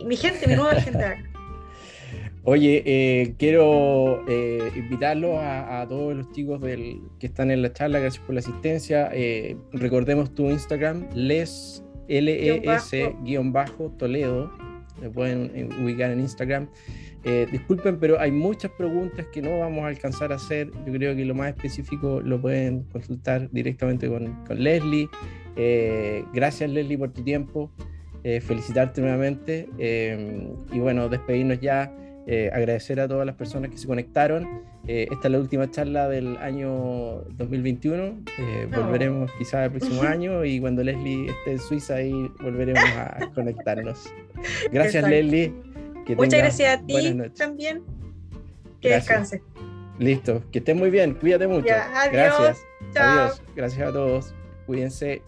mi 0.05 0.15
gente, 0.15 0.47
mi 0.47 0.57
nueva 0.57 0.75
gente 0.75 1.03
acá. 1.03 1.23
Oye, 2.45 2.83
eh, 2.85 3.35
quiero 3.39 4.29
eh, 4.29 4.71
invitarlos 4.77 5.39
a, 5.39 5.87
todos 5.89 6.15
los 6.15 6.31
chicos 6.33 6.61
del, 6.61 7.01
que 7.19 7.29
están 7.29 7.51
en 7.51 7.63
la 7.63 7.73
charla, 7.73 7.99
gracias 7.99 8.23
por 8.23 8.35
la 8.35 8.41
asistencia. 8.41 9.09
Eh, 9.15 9.57
recordemos 9.73 10.35
tu 10.35 10.51
Instagram, 10.51 11.09
les, 11.15 11.83
L-E-S, 12.09 13.15
guion 13.23 13.55
bajo, 13.55 13.91
Toledo. 13.97 14.53
Me 15.01 15.09
pueden 15.09 15.73
ubicar 15.83 16.11
en 16.11 16.21
Instagram. 16.21 16.69
Disculpen, 17.51 17.99
pero 17.99 18.19
hay 18.19 18.33
muchas 18.33 18.71
preguntas 18.73 19.27
que 19.33 19.43
no 19.43 19.61
vamos 19.61 19.85
a 19.85 19.89
alcanzar 19.89 20.33
a 20.33 20.37
hacer. 20.37 20.71
Yo 20.87 20.93
creo 20.93 21.15
que 21.15 21.25
lo 21.25 21.35
más 21.35 21.49
específico 21.49 22.21
lo 22.21 22.41
pueden 22.41 22.83
consultar 22.85 23.49
directamente 23.51 24.09
con, 24.09 24.45
con 24.45 24.63
Leslie. 24.63 25.09
gracias, 26.33 26.71
Leslie, 26.71 26.99
por 26.99 27.13
tu 27.13 27.23
tiempo. 27.23 27.71
felicitarte 28.23 29.01
nuevamente. 29.01 29.69
y 30.73 30.79
bueno, 30.79 31.09
despedirnos 31.09 31.61
ya. 31.61 31.93
Eh, 32.27 32.51
agradecer 32.53 33.01
a 33.01 33.09
todas 33.09 33.27
las 33.27 33.35
personas 33.35 33.71
que 33.71 33.79
se 33.79 33.87
conectaron. 33.87 34.63
Eh, 34.87 35.09
esta 35.11 35.29
es 35.29 35.33
la 35.33 35.39
última 35.39 35.71
charla 35.71 36.09
del 36.09 36.37
año 36.37 37.23
2021. 37.37 38.23
Eh, 38.39 38.69
volveremos 38.73 39.31
quizás 39.39 39.65
el 39.65 39.71
próximo 39.73 40.03
año 40.09 40.45
y 40.45 40.61
cuando 40.61 40.85
Leslie 40.85 41.31
esté 41.31 41.53
en 41.53 41.59
Suiza 41.59 41.97
ahí 41.97 42.31
volveremos 42.41 42.85
a 42.97 43.31
conectarnos. 43.35 44.13
Gracias 44.71 45.09
Leslie. 45.09 45.53
Muchas 46.17 46.41
gracias 46.41 46.79
a 46.79 46.85
ti 46.85 47.19
también. 47.37 47.83
Que 48.81 48.91
descanse. 48.91 49.43
Listo, 49.99 50.43
que 50.51 50.59
estés 50.59 50.75
muy 50.75 50.91
bien, 50.91 51.15
cuídate 51.15 51.47
mucho. 51.47 51.73
adiós. 51.73 52.13
Gracias. 52.13 52.67
Adiós. 52.97 53.43
Gracias 53.55 53.89
a 53.89 53.93
todos. 53.93 54.35
Cuídense. 54.67 55.23